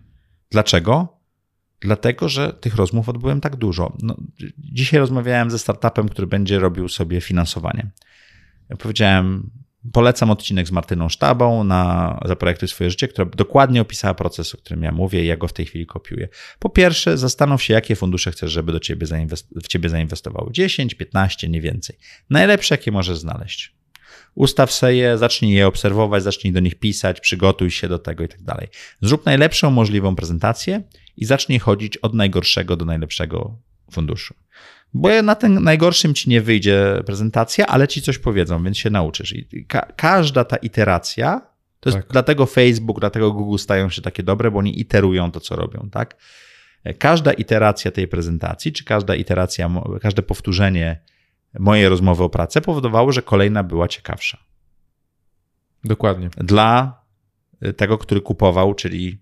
Dlaczego? 0.51 1.07
Dlatego, 1.81 2.29
że 2.29 2.53
tych 2.53 2.75
rozmów 2.75 3.09
odbyłem 3.09 3.41
tak 3.41 3.55
dużo. 3.55 3.97
No, 4.01 4.17
dzisiaj 4.57 4.99
rozmawiałem 4.99 5.51
ze 5.51 5.59
startupem, 5.59 6.09
który 6.09 6.27
będzie 6.27 6.59
robił 6.59 6.89
sobie 6.89 7.21
finansowanie. 7.21 7.91
Ja 8.69 8.75
powiedziałem, 8.77 9.49
polecam 9.91 10.31
odcinek 10.31 10.67
z 10.67 10.71
Martyną 10.71 11.09
Sztabą 11.09 11.63
na 11.63 12.19
Zaprojektuj 12.25 12.67
swoje 12.67 12.89
życie, 12.89 13.07
która 13.07 13.25
dokładnie 13.25 13.81
opisała 13.81 14.13
proces, 14.13 14.55
o 14.55 14.57
którym 14.57 14.83
ja 14.83 14.91
mówię 14.91 15.23
i 15.23 15.27
ja 15.27 15.37
go 15.37 15.47
w 15.47 15.53
tej 15.53 15.65
chwili 15.65 15.85
kopiuję. 15.85 16.27
Po 16.59 16.69
pierwsze, 16.69 17.17
zastanów 17.17 17.63
się, 17.63 17.73
jakie 17.73 17.95
fundusze 17.95 18.31
chcesz, 18.31 18.51
żeby 18.51 18.71
do 18.71 18.79
ciebie 18.79 19.07
w 19.63 19.67
ciebie 19.67 19.89
zainwestowały. 19.89 20.51
10, 20.51 20.95
15, 20.95 21.49
nie 21.49 21.61
więcej. 21.61 21.97
Najlepsze, 22.29 22.73
jakie 22.75 22.91
możesz 22.91 23.17
znaleźć. 23.17 23.75
Ustaw 24.35 24.71
sobie 24.71 24.95
je, 24.95 25.17
zacznij 25.17 25.53
je 25.53 25.67
obserwować, 25.67 26.23
zacznij 26.23 26.53
do 26.53 26.59
nich 26.59 26.75
pisać, 26.75 27.19
przygotuj 27.19 27.71
się 27.71 27.87
do 27.87 27.99
tego 27.99 28.23
i 28.23 28.27
tak 28.27 28.41
dalej. 28.41 28.67
Zrób 29.01 29.25
najlepszą 29.25 29.71
możliwą 29.71 30.15
prezentację 30.15 30.83
i 31.17 31.25
zacznij 31.25 31.59
chodzić 31.59 31.97
od 31.97 32.13
najgorszego 32.13 32.75
do 32.75 32.85
najlepszego 32.85 33.57
funduszu. 33.91 34.33
Bo 34.93 35.21
na 35.21 35.35
tym 35.35 35.63
najgorszym 35.63 36.13
ci 36.13 36.29
nie 36.29 36.41
wyjdzie 36.41 37.01
prezentacja, 37.05 37.67
ale 37.67 37.87
ci 37.87 38.01
coś 38.01 38.17
powiedzą, 38.17 38.63
więc 38.63 38.77
się 38.77 38.89
nauczysz. 38.89 39.35
I 39.35 39.65
ka 39.65 39.81
każda 39.95 40.43
ta 40.43 40.55
iteracja, 40.55 41.41
to 41.79 41.89
jest 41.89 41.99
tak. 41.99 42.07
dlatego 42.11 42.45
Facebook, 42.45 42.99
dlatego 42.99 43.31
Google 43.31 43.57
stają 43.57 43.89
się 43.89 44.01
takie 44.01 44.23
dobre, 44.23 44.51
bo 44.51 44.59
oni 44.59 44.79
iterują 44.79 45.31
to, 45.31 45.39
co 45.39 45.55
robią, 45.55 45.89
tak? 45.91 46.17
Każda 46.97 47.33
iteracja 47.33 47.91
tej 47.91 48.07
prezentacji, 48.07 48.71
czy 48.71 48.83
każda 48.83 49.15
iteracja, 49.15 49.69
każde 50.01 50.21
powtórzenie 50.21 50.99
mojej 51.59 51.89
rozmowy 51.89 52.23
o 52.23 52.29
pracę 52.29 52.61
powodowało, 52.61 53.11
że 53.11 53.21
kolejna 53.21 53.63
była 53.63 53.87
ciekawsza. 53.87 54.37
Dokładnie. 55.83 56.29
Dla 56.37 57.01
tego, 57.77 57.97
który 57.97 58.21
kupował, 58.21 58.73
czyli 58.73 59.17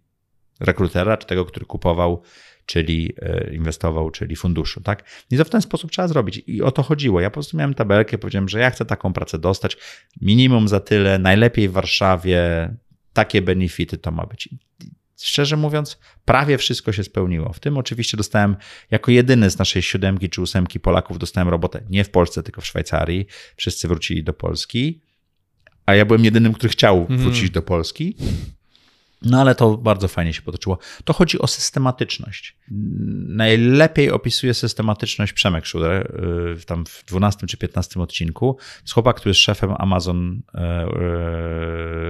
rekrutera, 0.60 1.18
czy 1.18 1.28
tego, 1.28 1.46
który 1.46 1.66
kupował, 1.66 2.22
czyli 2.66 3.14
e, 3.22 3.56
inwestował, 3.56 4.12
czyli 4.12 4.36
funduszu, 4.36 4.82
tak? 4.82 5.04
I 5.32 5.38
to 5.38 5.46
w 5.46 5.50
ten 5.50 5.62
sposób 5.62 5.92
trzeba 5.92 6.08
zrobić. 6.08 6.44
I 6.48 6.62
o 6.62 6.72
to 6.72 6.84
chodziło. 6.84 7.22
Ja 7.22 7.30
po 7.30 7.34
prostu 7.34 7.58
miałem 7.58 7.74
tabelkę, 7.74 8.18
powiedziałem, 8.18 8.50
że 8.50 8.60
ja 8.60 8.70
chcę 8.70 8.86
taką 8.86 9.14
pracę 9.14 9.40
dostać, 9.40 9.78
minimum 10.22 10.68
za 10.68 10.80
tyle, 10.80 11.20
najlepiej 11.20 11.70
w 11.70 11.72
Warszawie, 11.72 12.70
takie 13.14 13.42
benefity 13.42 13.98
to 13.98 14.12
ma 14.12 14.26
być 14.26 14.50
szczerze 15.24 15.58
mówiąc, 15.58 16.00
prawie 16.26 16.58
wszystko 16.58 16.92
się 16.92 17.04
spełniło. 17.04 17.54
W 17.54 17.60
tym 17.60 17.78
oczywiście 17.78 18.18
dostałem, 18.18 18.56
jako 18.92 19.12
jedyny 19.12 19.50
z 19.50 19.58
naszej 19.58 19.82
siódemki 19.82 20.30
czy 20.30 20.42
ósemki 20.42 20.80
Polaków, 20.80 21.20
dostałem 21.20 21.50
robotę 21.50 21.82
nie 21.90 22.04
w 22.04 22.10
Polsce, 22.10 22.44
tylko 22.44 22.62
w 22.62 22.66
Szwajcarii. 22.66 23.26
Wszyscy 23.56 23.88
wrócili 23.88 24.24
do 24.24 24.34
Polski, 24.34 25.02
a 25.86 25.96
ja 25.96 26.06
byłem 26.06 26.26
jedynym, 26.26 26.54
który 26.54 26.70
chciał 26.70 26.98
mhm. 26.98 27.20
wrócić 27.20 27.50
do 27.50 27.62
Polski. 27.62 28.16
No 29.22 29.42
ale 29.42 29.56
to 29.56 29.78
bardzo 29.78 30.08
fajnie 30.08 30.34
się 30.34 30.42
potoczyło. 30.42 30.78
To 31.04 31.14
chodzi 31.14 31.40
o 31.40 31.48
systematyczność. 31.48 32.58
Najlepiej 33.28 34.12
opisuje 34.12 34.54
systematyczność 34.54 35.34
Przemek 35.34 35.66
Szuder, 35.66 36.22
y, 36.62 36.66
tam 36.66 36.86
w 36.86 37.04
12 37.06 37.48
czy 37.48 37.58
15 37.58 38.02
odcinku. 38.02 38.58
Z 38.86 38.92
chłopak, 38.92 39.16
który 39.16 39.30
jest 39.30 39.40
szefem 39.40 39.76
Amazon 39.80 40.42
y, 40.56 40.60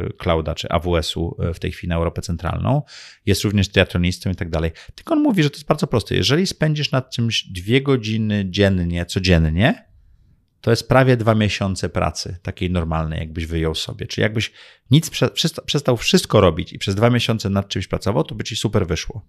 y, 0.08 0.14
Clouda, 0.18 0.56
czy 0.56 0.70
AWS-u 0.70 1.38
w 1.54 1.60
tej 1.60 1.72
chwili 1.72 1.90
na 1.90 1.96
Europę 1.96 2.22
Centralną. 2.22 2.82
Jest 3.26 3.44
również 3.44 3.70
triatlonistą 3.70 4.30
i 4.30 4.36
tak 4.36 4.50
dalej. 4.50 4.72
Tylko 4.96 5.14
on 5.14 5.22
mówi, 5.22 5.44
że 5.44 5.50
to 5.50 5.56
jest 5.56 5.68
bardzo 5.68 5.88
proste. 5.88 6.16
Jeżeli 6.16 6.48
spędzisz 6.48 6.92
nad 6.92 7.10
czymś 7.10 7.44
dwie 7.44 7.82
godziny 7.82 8.46
dziennie, 8.50 9.06
codziennie, 9.06 9.91
to 10.62 10.70
jest 10.70 10.90
prawie 10.90 11.18
dwa 11.18 11.36
miesiące 11.36 11.90
pracy, 11.90 12.38
takiej 12.42 12.70
normalnej, 12.70 13.20
jakbyś 13.20 13.46
wyjął 13.46 13.76
sobie. 13.76 14.08
Czyli 14.08 14.24
jakbyś 14.24 14.52
nic 14.92 15.10
przestał 15.66 15.98
wszystko 15.98 16.42
robić 16.42 16.74
i 16.74 16.80
przez 16.80 16.96
dwa 16.96 17.10
miesiące 17.10 17.50
nad 17.50 17.68
czymś 17.68 17.88
pracował, 17.88 18.24
to 18.24 18.36
by 18.36 18.44
ci 18.44 18.56
super 18.56 18.88
wyszło. 18.88 19.26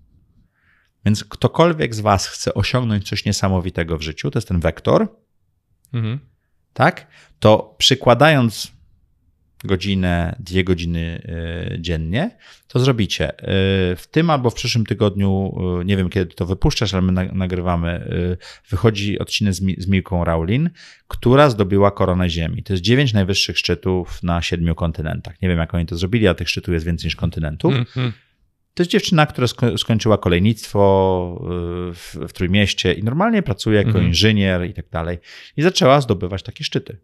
Więc 1.04 1.24
ktokolwiek 1.24 1.94
z 1.94 2.00
Was 2.00 2.26
chce 2.26 2.54
osiągnąć 2.54 3.08
coś 3.08 3.24
niesamowitego 3.24 3.98
w 3.98 4.02
życiu, 4.02 4.30
to 4.30 4.38
jest 4.38 4.48
ten 4.48 4.60
wektor, 4.60 5.08
mhm. 5.92 6.18
tak? 6.72 7.06
To 7.40 7.74
przykładając 7.78 8.72
godzinę, 9.64 10.36
dwie 10.38 10.64
godziny 10.64 11.22
e, 11.72 11.80
dziennie, 11.80 12.30
to 12.68 12.80
zrobicie. 12.80 13.38
E, 13.38 13.46
w 13.96 14.06
tym 14.10 14.30
albo 14.30 14.50
w 14.50 14.54
przyszłym 14.54 14.86
tygodniu, 14.86 15.54
e, 15.80 15.84
nie 15.84 15.96
wiem 15.96 16.08
kiedy 16.08 16.34
to 16.34 16.46
wypuszczasz, 16.46 16.94
ale 16.94 17.02
my 17.02 17.12
nagrywamy, 17.32 18.08
wychodzi 18.70 19.18
odcinek 19.18 19.54
z 19.54 19.86
Milką 19.86 20.24
Raulin, 20.24 20.70
która 21.08 21.50
zdobyła 21.50 21.90
koronę 21.90 22.30
Ziemi. 22.30 22.62
To 22.62 22.72
jest 22.72 22.82
dziewięć 22.82 23.12
najwyższych 23.12 23.58
szczytów 23.58 24.22
na 24.22 24.42
siedmiu 24.42 24.74
kontynentach. 24.74 25.42
Nie 25.42 25.48
wiem, 25.48 25.58
jak 25.58 25.74
oni 25.74 25.86
to 25.86 25.96
zrobili, 25.96 26.28
a 26.28 26.34
tych 26.34 26.48
szczytów 26.48 26.74
jest 26.74 26.86
więcej 26.86 27.06
niż 27.06 27.16
kontynentów. 27.16 27.74
Mm 27.74 27.84
-hmm. 27.84 28.12
To 28.74 28.82
jest 28.82 28.90
dziewczyna, 28.90 29.26
która 29.26 29.46
skończyła 29.76 30.18
kolejnictwo 30.18 31.38
w, 31.94 32.16
w 32.28 32.32
Trójmieście 32.32 32.92
i 32.92 33.04
normalnie 33.04 33.42
pracuje 33.42 33.76
jako 33.76 33.90
-hmm. 33.90 34.04
inżynier 34.04 34.66
i 34.66 34.74
tak 34.74 34.88
dalej. 34.90 35.18
I 35.56 35.62
zaczęła 35.62 36.00
zdobywać 36.00 36.42
takie 36.42 36.64
szczyty 36.64 36.98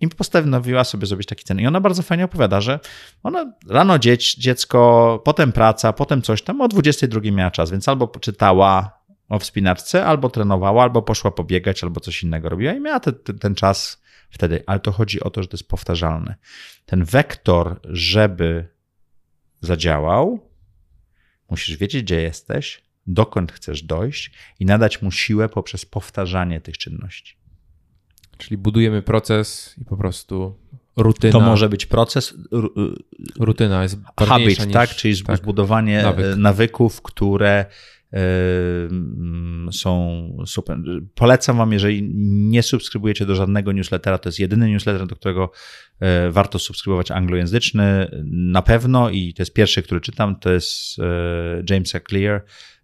i 0.00 0.08
postanowiła 0.08 0.84
sobie 0.84 1.06
zrobić 1.06 1.26
taki 1.28 1.44
cen. 1.44 1.60
I 1.60 1.66
ona 1.66 1.80
bardzo 1.80 2.02
fajnie 2.02 2.24
opowiada, 2.24 2.60
że 2.60 2.80
ona 3.22 3.52
rano 3.68 3.98
dziecko, 4.38 5.22
potem 5.24 5.52
praca, 5.52 5.92
potem 5.92 6.22
coś 6.22 6.42
tam, 6.42 6.60
o 6.60 6.68
22 6.68 7.20
miała 7.30 7.50
czas, 7.50 7.70
więc 7.70 7.88
albo 7.88 8.08
poczytała 8.08 9.00
o 9.28 9.38
wspinaczce, 9.38 10.06
albo 10.06 10.30
trenowała, 10.30 10.82
albo 10.82 11.02
poszła 11.02 11.30
pobiegać, 11.30 11.84
albo 11.84 12.00
coś 12.00 12.22
innego 12.22 12.48
robiła 12.48 12.72
i 12.72 12.80
miała 12.80 13.00
te, 13.00 13.12
te, 13.12 13.34
ten 13.34 13.54
czas 13.54 14.02
wtedy. 14.30 14.62
Ale 14.66 14.80
to 14.80 14.92
chodzi 14.92 15.20
o 15.20 15.30
to, 15.30 15.42
że 15.42 15.48
to 15.48 15.56
jest 15.56 15.68
powtarzalne. 15.68 16.34
Ten 16.86 17.04
wektor, 17.04 17.80
żeby 17.84 18.68
zadziałał, 19.60 20.50
musisz 21.50 21.76
wiedzieć, 21.76 22.02
gdzie 22.02 22.22
jesteś, 22.22 22.82
dokąd 23.06 23.52
chcesz 23.52 23.82
dojść 23.82 24.32
i 24.60 24.66
nadać 24.66 25.02
mu 25.02 25.10
siłę 25.10 25.48
poprzez 25.48 25.86
powtarzanie 25.86 26.60
tych 26.60 26.78
czynności. 26.78 27.36
Czyli 28.38 28.58
budujemy 28.58 29.02
proces 29.02 29.74
i 29.80 29.84
po 29.84 29.96
prostu 29.96 30.56
rutyna. 30.96 31.32
To 31.32 31.40
może 31.40 31.68
być 31.68 31.86
proces. 31.86 32.34
Rutyna 33.40 33.82
jest 33.82 33.98
habit, 34.18 34.66
niż, 34.66 34.72
tak? 34.72 34.90
Czyli 34.90 35.22
tak, 35.22 35.36
zbudowanie 35.36 36.02
nawyk. 36.02 36.36
nawyków, 36.36 37.02
które 37.02 37.66
są 39.72 40.28
super. 40.46 40.78
Polecam 41.14 41.56
Wam, 41.56 41.72
jeżeli 41.72 42.02
nie 42.24 42.62
subskrybujecie 42.62 43.26
do 43.26 43.34
żadnego 43.34 43.72
newslettera, 43.72 44.18
to 44.18 44.28
jest 44.28 44.38
jedyny 44.38 44.70
newsletter, 44.70 45.06
do 45.06 45.16
którego 45.16 45.50
e, 46.00 46.30
warto 46.30 46.58
subskrybować 46.58 47.10
anglojęzyczny. 47.10 48.10
Na 48.32 48.62
pewno 48.62 49.10
i 49.10 49.34
to 49.34 49.42
jest 49.42 49.52
pierwszy, 49.52 49.82
który 49.82 50.00
czytam, 50.00 50.36
to 50.36 50.52
jest 50.52 50.98
e, 50.98 51.62
Jamesa 51.70 52.00
Clear 52.00 52.34
E, 52.34 52.75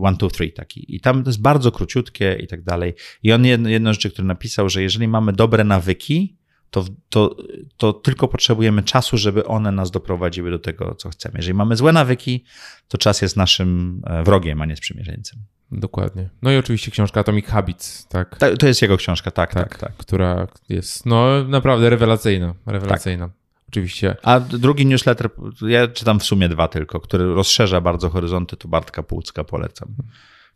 one, 0.00 0.16
two, 0.16 0.30
three 0.30 0.52
taki. 0.52 0.96
I 0.96 1.00
tam 1.00 1.24
to 1.24 1.30
jest 1.30 1.42
bardzo 1.42 1.72
króciutkie 1.72 2.38
i 2.40 2.46
tak 2.46 2.62
dalej. 2.62 2.94
I 3.22 3.32
on 3.32 3.44
jedno, 3.44 3.68
jedno 3.68 3.92
rzeczy, 3.92 4.10
które 4.10 4.28
napisał, 4.28 4.68
że 4.68 4.82
jeżeli 4.82 5.08
mamy 5.08 5.32
dobre 5.32 5.64
nawyki, 5.64 6.36
to, 6.70 6.84
to, 7.08 7.36
to 7.76 7.92
tylko 7.92 8.28
potrzebujemy 8.28 8.82
czasu, 8.82 9.18
żeby 9.18 9.44
one 9.44 9.72
nas 9.72 9.90
doprowadziły 9.90 10.50
do 10.50 10.58
tego, 10.58 10.94
co 10.94 11.10
chcemy. 11.10 11.34
Jeżeli 11.36 11.54
mamy 11.54 11.76
złe 11.76 11.92
nawyki, 11.92 12.44
to 12.88 12.98
czas 12.98 13.22
jest 13.22 13.36
naszym 13.36 14.02
e, 14.06 14.22
wrogiem, 14.22 14.62
a 14.62 14.66
nie 14.66 14.76
sprzymierzeńcem. 14.76 15.38
Dokładnie. 15.72 16.30
No 16.42 16.52
i 16.52 16.56
oczywiście 16.56 16.90
książka 16.90 17.20
Atomic 17.20 17.46
Habits, 17.46 18.08
tak? 18.08 18.38
To 18.58 18.66
jest 18.66 18.82
jego 18.82 18.96
książka, 18.96 19.30
tak, 19.30 19.54
tak, 19.54 19.68
tak. 19.68 19.78
tak. 19.78 19.96
Która 19.96 20.46
jest 20.68 21.06
no 21.06 21.44
naprawdę 21.44 21.90
rewelacyjna, 21.90 22.54
rewelacyjna. 22.66 23.28
Tak 23.28 23.41
oczywiście. 23.72 24.16
A 24.22 24.40
drugi 24.40 24.86
newsletter, 24.86 25.30
ja 25.68 25.88
czytam 25.88 26.20
w 26.20 26.24
sumie 26.24 26.48
dwa 26.48 26.68
tylko, 26.68 27.00
który 27.00 27.34
rozszerza 27.34 27.80
bardzo 27.80 28.10
horyzonty, 28.10 28.56
to 28.56 28.68
Bartka 28.68 29.02
Płucka 29.02 29.44
polecam. 29.44 29.88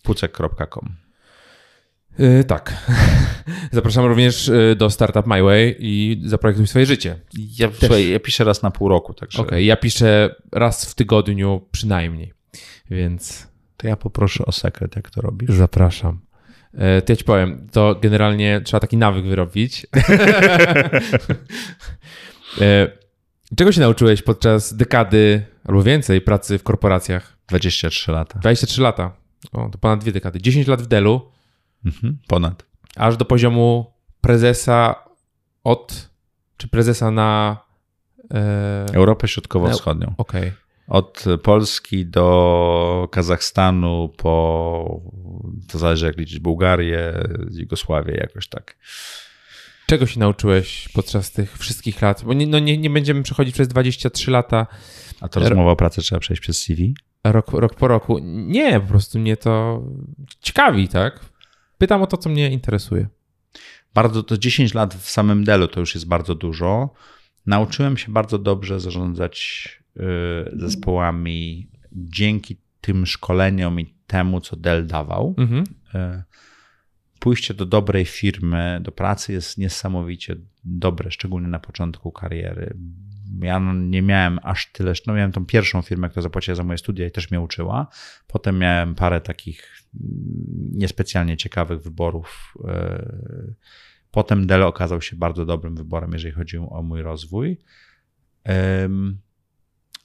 Pucek.com. 0.02 0.94
Yy, 2.18 2.44
tak. 2.44 2.76
Zapraszam 3.72 4.04
również 4.04 4.48
y, 4.48 4.76
do 4.78 4.90
Startup 4.90 5.26
My 5.26 5.42
Way 5.42 5.76
i 5.78 6.22
zaprojektuj 6.24 6.66
swoje 6.66 6.86
życie. 6.86 7.20
Ja, 7.58 7.68
słuchaj, 7.80 8.08
ja 8.08 8.20
piszę 8.20 8.44
raz 8.44 8.62
na 8.62 8.70
pół 8.70 8.88
roku. 8.88 9.14
Także... 9.14 9.38
Okej, 9.38 9.48
okay, 9.48 9.62
ja 9.62 9.76
piszę 9.76 10.34
raz 10.52 10.84
w 10.84 10.94
tygodniu 10.94 11.60
przynajmniej, 11.72 12.32
więc... 12.90 13.48
To 13.76 13.86
ja 13.86 13.96
poproszę 13.96 14.46
o 14.46 14.52
sekret, 14.52 14.96
jak 14.96 15.10
to 15.10 15.20
robisz. 15.20 15.50
Zapraszam. 15.50 16.20
Y, 16.74 17.02
to 17.02 17.12
ja 17.12 17.16
ci 17.16 17.24
powiem, 17.24 17.68
to 17.72 17.94
generalnie 17.94 18.60
trzeba 18.64 18.80
taki 18.80 18.96
nawyk 18.96 19.24
wyrobić. 19.24 19.86
Y, 22.60 23.05
Czego 23.56 23.72
się 23.72 23.80
nauczyłeś 23.80 24.22
podczas 24.22 24.76
dekady 24.76 25.46
albo 25.64 25.82
więcej 25.82 26.20
pracy 26.20 26.58
w 26.58 26.62
korporacjach? 26.62 27.36
23 27.48 28.12
lata. 28.12 28.38
23 28.38 28.82
lata. 28.82 29.16
O, 29.52 29.68
to 29.68 29.78
ponad 29.78 30.00
dwie 30.00 30.12
dekady. 30.12 30.40
10 30.40 30.66
lat 30.66 30.82
w 30.82 30.86
Delu. 30.86 31.30
Mhm, 31.84 32.18
ponad. 32.28 32.66
Aż 32.96 33.16
do 33.16 33.24
poziomu 33.24 33.92
prezesa 34.20 34.94
od, 35.64 36.10
czy 36.56 36.68
prezesa 36.68 37.10
na... 37.10 37.56
E... 38.34 38.86
Europę 38.92 39.28
Środkowo-Wschodnią. 39.28 40.14
Okej. 40.18 40.40
Okay. 40.40 40.52
Od 40.88 41.24
Polski 41.42 42.06
do 42.06 43.08
Kazachstanu, 43.12 44.12
po 44.16 45.00
to 45.68 45.78
zależy 45.78 46.06
jak 46.06 46.18
liczyć 46.18 46.38
Bułgarię, 46.38 47.12
Jugosławię, 47.50 48.14
jakoś 48.14 48.48
tak. 48.48 48.76
Czego 49.86 50.06
się 50.06 50.20
nauczyłeś 50.20 50.88
podczas 50.94 51.32
tych 51.32 51.58
wszystkich 51.58 52.02
lat? 52.02 52.24
Bo 52.24 52.32
nie, 52.32 52.46
no 52.46 52.58
nie, 52.58 52.78
nie 52.78 52.90
będziemy 52.90 53.22
przechodzić 53.22 53.54
przez 53.54 53.68
23 53.68 54.30
lata. 54.30 54.66
A 55.20 55.28
to 55.28 55.40
rozmowa 55.40 55.70
o 55.70 55.76
pracy 55.76 56.00
trzeba 56.00 56.20
przejść 56.20 56.42
przez 56.42 56.62
CV? 56.62 56.94
Rok, 57.24 57.52
rok 57.52 57.74
po 57.74 57.88
roku. 57.88 58.18
Nie, 58.22 58.80
po 58.80 58.86
prostu 58.86 59.18
mnie 59.18 59.36
to 59.36 59.82
ciekawi, 60.40 60.88
tak? 60.88 61.20
Pytam 61.78 62.02
o 62.02 62.06
to, 62.06 62.16
co 62.16 62.30
mnie 62.30 62.50
interesuje. 62.50 63.08
Bardzo 63.94 64.22
to 64.22 64.38
10 64.38 64.74
lat 64.74 64.94
w 64.94 65.10
samym 65.10 65.44
Delu 65.44 65.68
to 65.68 65.80
już 65.80 65.94
jest 65.94 66.08
bardzo 66.08 66.34
dużo. 66.34 66.90
Nauczyłem 67.46 67.96
się 67.96 68.12
bardzo 68.12 68.38
dobrze 68.38 68.80
zarządzać 68.80 69.68
y, 69.96 70.00
zespołami 70.52 71.70
dzięki 71.92 72.56
tym 72.80 73.06
szkoleniom 73.06 73.80
i 73.80 73.94
temu, 74.06 74.40
co 74.40 74.56
Dell 74.56 74.86
dawał. 74.86 75.34
Mhm. 75.38 75.64
Pójście 77.20 77.54
do 77.54 77.66
dobrej 77.66 78.04
firmy, 78.04 78.80
do 78.82 78.92
pracy 78.92 79.32
jest 79.32 79.58
niesamowicie 79.58 80.36
dobre, 80.64 81.10
szczególnie 81.10 81.48
na 81.48 81.58
początku 81.58 82.12
kariery. 82.12 82.76
Ja 83.42 83.72
nie 83.74 84.02
miałem 84.02 84.38
aż 84.42 84.72
tyle, 84.72 84.92
no 85.06 85.14
miałem 85.14 85.32
tą 85.32 85.46
pierwszą 85.46 85.82
firmę, 85.82 86.08
która 86.08 86.22
zapłaciła 86.22 86.54
za 86.54 86.64
moje 86.64 86.78
studia 86.78 87.06
i 87.06 87.10
też 87.10 87.30
mnie 87.30 87.40
uczyła. 87.40 87.86
Potem 88.26 88.58
miałem 88.58 88.94
parę 88.94 89.20
takich 89.20 89.82
niespecjalnie 90.72 91.36
ciekawych 91.36 91.82
wyborów. 91.82 92.54
Y, 92.60 93.54
potem 94.10 94.46
Dell 94.46 94.62
okazał 94.62 95.02
się 95.02 95.16
bardzo 95.16 95.46
dobrym 95.46 95.76
wyborem, 95.76 96.12
jeżeli 96.12 96.34
chodzi 96.34 96.58
o 96.58 96.82
mój 96.82 97.02
rozwój. 97.02 97.58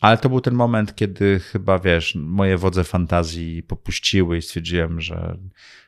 Ale 0.02 0.18
to 0.18 0.30
był 0.30 0.42
ten 0.42 0.54
moment, 0.54 0.96
kiedy 0.96 1.40
chyba, 1.40 1.80
wiesz, 1.80 2.16
moje 2.16 2.58
wodze 2.58 2.84
fantazji 2.84 3.64
popuściły 3.64 4.38
i 4.38 4.42
stwierdziłem, 4.42 5.02
że 5.02 5.38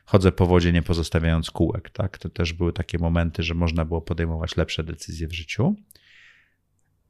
chodzę 0.04 0.32
po 0.32 0.46
wodzie, 0.46 0.72
nie 0.72 0.82
pozostawiając 0.82 1.50
kółek. 1.50 1.90
Tak? 1.90 2.18
To 2.18 2.28
też 2.28 2.52
były 2.52 2.72
takie 2.72 2.98
momenty, 2.98 3.42
że 3.42 3.54
można 3.54 3.84
było 3.84 4.02
podejmować 4.02 4.56
lepsze 4.56 4.84
decyzje 4.84 5.28
w 5.28 5.32
życiu. 5.32 5.76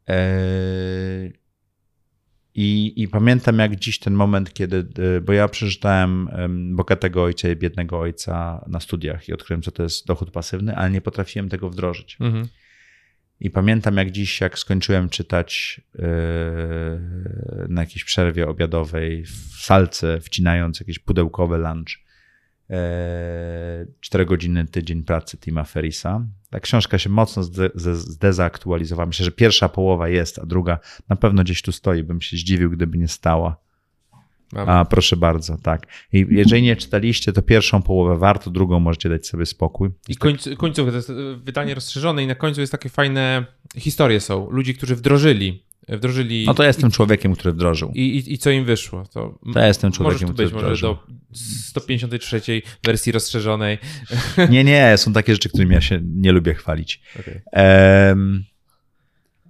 Eee, 0.06 1.32
I, 2.54 3.02
I, 3.02 3.08
pamiętam 3.08 3.58
jak 3.58 3.76
dziś 3.76 3.98
ten 3.98 4.14
moment, 4.14 4.54
kiedy, 4.54 4.86
e, 5.16 5.20
bo 5.20 5.32
ja 5.32 5.48
przeczytałem 5.48 6.28
bogatego 6.76 7.22
ojca 7.22 7.48
i 7.48 7.56
biednego 7.56 8.00
ojca 8.00 8.64
na 8.68 8.80
studiach 8.80 9.28
i 9.28 9.32
odkryłem, 9.32 9.62
co 9.62 9.70
to 9.70 9.82
jest 9.82 10.06
dochód 10.06 10.30
pasywny, 10.30 10.76
ale 10.76 10.90
nie 10.90 11.00
potrafiłem 11.00 11.48
tego 11.48 11.70
wdrożyć. 11.70 12.16
Mhm. 12.20 12.48
I 13.40 13.50
pamiętam 13.50 13.96
jak 13.96 14.10
dziś, 14.10 14.40
jak 14.40 14.58
skończyłem 14.58 15.08
czytać 15.08 15.80
yy, 15.94 16.04
na 17.68 17.80
jakiejś 17.80 18.04
przerwie 18.04 18.48
obiadowej 18.48 19.24
w 19.24 19.56
salce, 19.60 20.20
wcinając 20.20 20.80
jakieś 20.80 20.98
pudełkowe 20.98 21.58
lunch, 21.58 21.88
yy, 22.68 22.76
4 24.00 24.26
godziny 24.26 24.66
tydzień 24.66 25.02
pracy 25.02 25.38
Tima 25.38 25.64
Ferisa. 25.64 26.26
Ta 26.50 26.60
książka 26.60 26.98
się 26.98 27.10
mocno 27.10 27.42
zdezaktualizowała. 27.94 29.06
Myślę, 29.06 29.24
że 29.24 29.32
pierwsza 29.32 29.68
połowa 29.68 30.08
jest, 30.08 30.38
a 30.38 30.46
druga 30.46 30.78
na 31.08 31.16
pewno 31.16 31.42
gdzieś 31.42 31.62
tu 31.62 31.72
stoi. 31.72 32.02
Bym 32.02 32.20
się 32.20 32.36
zdziwił, 32.36 32.70
gdyby 32.70 32.98
nie 32.98 33.08
stała. 33.08 33.63
A, 34.56 34.84
proszę 34.84 35.16
bardzo, 35.16 35.58
tak. 35.58 35.86
I 36.12 36.26
jeżeli 36.30 36.62
nie 36.62 36.76
czytaliście, 36.76 37.32
to 37.32 37.42
pierwszą 37.42 37.82
połowę 37.82 38.18
warto, 38.18 38.50
drugą 38.50 38.80
możecie 38.80 39.08
dać 39.08 39.26
sobie 39.26 39.46
spokój. 39.46 39.90
I 40.08 40.16
końc, 40.16 40.48
końcówka, 40.58 40.90
to 40.90 40.96
jest 40.96 41.10
e, 41.10 41.14
wydanie 41.44 41.74
rozszerzone 41.74 42.24
i 42.24 42.26
na 42.26 42.34
końcu 42.34 42.60
jest 42.60 42.72
takie 42.72 42.88
fajne 42.88 43.46
historie 43.76 44.20
są. 44.20 44.50
Ludzi, 44.50 44.74
którzy 44.74 44.96
wdrożyli 44.96 45.64
wdrożyli. 45.88 46.44
No 46.46 46.54
to 46.54 46.64
jestem 46.64 46.90
człowiekiem, 46.90 47.34
który 47.34 47.52
wdrożył. 47.52 47.92
I, 47.94 48.00
i, 48.00 48.32
i 48.32 48.38
co 48.38 48.50
im 48.50 48.64
wyszło? 48.64 49.04
To, 49.12 49.38
to 49.52 49.58
ja 49.58 49.66
jestem 49.66 49.92
człowiekiem, 49.92 50.28
który 50.28 50.48
być, 50.48 50.56
wdrożył. 50.56 50.88
Może 50.90 51.02
do 51.06 51.14
153 51.68 52.62
wersji 52.84 53.12
rozszerzonej. 53.12 53.78
Nie, 54.50 54.64
nie, 54.64 54.96
są 54.96 55.12
takie 55.12 55.32
rzeczy, 55.32 55.48
którymi 55.48 55.74
ja 55.74 55.80
się 55.80 56.00
nie 56.04 56.32
lubię 56.32 56.54
chwalić. 56.54 57.00
Okay. 57.20 57.42
Um, 58.08 58.44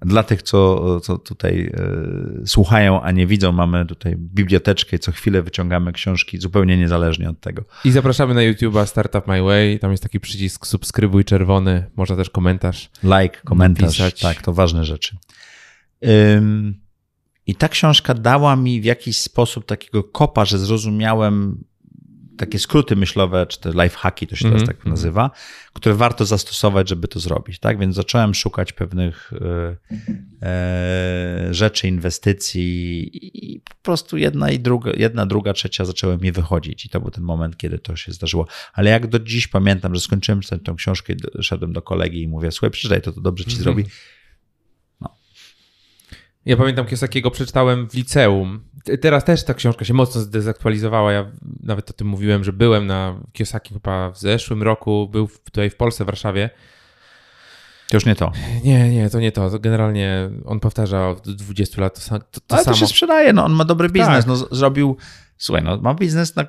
dla 0.05 0.23
tych, 0.23 0.43
co, 0.43 1.01
co 1.01 1.19
tutaj 1.19 1.73
e, 2.43 2.47
słuchają, 2.47 3.03
a 3.03 3.11
nie 3.11 3.27
widzą, 3.27 3.53
mamy 3.53 3.87
tutaj 3.87 4.17
biblioteczkę 4.17 4.97
i 4.97 4.99
co 4.99 5.13
chwilę 5.13 5.43
wyciągamy 5.43 5.93
książki 5.93 6.39
zupełnie 6.39 6.77
niezależnie 6.77 7.31
od 7.31 7.41
tego. 7.41 7.65
I 7.85 7.91
zapraszamy 7.91 8.35
na 8.35 8.41
YouTube'a 8.41 8.87
Startup 8.87 9.27
My 9.27 9.43
Way. 9.43 9.79
Tam 9.79 9.91
jest 9.91 10.03
taki 10.03 10.21
przycisk 10.21 10.67
subskrybuj 10.67 11.25
czerwony. 11.25 11.91
Można 11.97 12.17
też 12.17 12.31
komentarz. 12.31 12.91
Like, 13.03 13.41
komentarz. 13.45 13.99
Napisać. 13.99 14.21
Tak, 14.21 14.43
to 14.43 14.53
ważne 14.53 14.85
rzeczy. 14.85 15.17
I 17.47 17.55
ta 17.55 17.69
książka 17.69 18.15
dała 18.15 18.57
mi 18.57 18.81
w 18.81 18.85
jakiś 18.85 19.21
sposób 19.21 19.67
takiego 19.67 20.05
kopa, 20.05 20.45
że 20.45 20.59
zrozumiałem 20.59 21.65
takie 22.37 22.59
skróty 22.59 22.97
myślowe, 22.97 23.47
czy 23.47 23.61
te 23.61 23.71
life 23.71 23.97
hacki, 23.99 24.27
to 24.27 24.37
się 24.37 24.45
teraz 24.45 24.63
mm 24.63 24.65
-hmm. 24.65 24.77
tak 24.79 24.87
nazywa, 24.87 25.31
które 25.73 25.95
warto 25.95 26.25
zastosować, 26.25 26.89
żeby 26.89 27.09
to 27.09 27.21
zrobić. 27.21 27.59
Tak 27.59 27.79
więc 27.79 27.95
zacząłem 27.95 28.35
szukać 28.35 28.73
pewnych 28.73 29.33
e, 29.33 29.77
e, 30.43 31.55
rzeczy, 31.55 31.89
inwestycji 31.89 33.11
i 33.55 33.61
po 33.61 33.75
prostu 33.83 34.17
jedna 34.17 34.51
i 34.51 34.59
druga, 34.59 34.91
jedna, 34.97 35.27
druga, 35.27 35.53
trzecia 35.53 35.85
zaczęły 35.85 36.19
mi 36.19 36.33
wychodzić 36.33 36.85
i 36.85 36.89
to 36.89 37.01
był 37.01 37.11
ten 37.11 37.25
moment, 37.25 37.57
kiedy 37.57 37.79
to 37.79 37.97
się 37.97 38.13
zdarzyło. 38.13 38.47
Ale 38.73 38.91
jak 38.91 39.07
do 39.07 39.19
dziś 39.19 39.47
pamiętam, 39.49 39.95
że 39.95 40.01
skończyłem 40.01 40.41
tę 40.65 40.75
książkę, 40.77 41.15
szedłem 41.41 41.73
do 41.73 41.83
kolegi 41.83 42.23
i 42.23 42.29
mówię, 42.29 42.53
słuchaj, 42.53 42.71
przeczytaj 42.71 43.03
to, 43.03 43.13
to 43.13 43.21
dobrze 43.21 43.45
ci 43.45 43.51
mm 43.51 43.61
-hmm. 43.61 43.65
zrobi 43.65 43.85
ja 46.47 46.57
pamiętam 46.57 46.87
Kiosakiego 46.87 47.31
przeczytałem 47.31 47.89
w 47.91 47.95
liceum. 47.95 48.61
Teraz 49.01 49.25
też 49.25 49.45
ta 49.45 49.55
książka 49.55 49.85
się 49.85 49.95
mocno 49.95 50.21
zdezaktualizowała. 50.21 51.13
Ja 51.13 51.31
nawet 51.63 51.91
o 51.91 51.93
tym 51.93 52.07
mówiłem, 52.07 52.45
że 52.45 52.53
byłem 52.53 52.87
na 52.87 53.21
Kiosaki 53.33 53.75
chyba 53.75 54.11
w 54.11 54.19
zeszłym 54.19 54.63
roku, 54.63 55.09
był 55.13 55.29
tutaj 55.45 55.71
w 55.71 55.77
Polsce, 55.77 56.05
w 56.05 56.07
Warszawie. 56.07 56.51
To 57.91 57.97
już 57.97 58.07
nie 58.07 58.15
to. 58.15 58.33
Nie, 58.65 58.91
nie, 58.91 59.11
to 59.11 59.21
nie 59.21 59.33
to. 59.33 59.51
to 59.51 59.59
generalnie 59.59 60.31
on 60.45 60.61
powtarza 60.61 61.09
od 61.09 61.31
20 61.31 61.81
lat 61.81 62.09
to, 62.09 62.19
to, 62.19 62.41
to 62.41 62.55
Ale 62.55 62.65
samo. 62.65 62.75
to 62.75 62.81
się 62.81 62.87
sprzedaje, 62.87 63.33
no 63.33 63.45
on 63.45 63.53
ma 63.53 63.65
dobry 63.65 63.89
biznes, 63.89 64.17
tak. 64.19 64.27
no 64.27 64.37
zrobił... 64.37 64.97
Słuchaj, 65.37 65.65
no 65.65 65.77
ma 65.77 65.95
biznes, 65.95 66.37
na, 66.37 66.45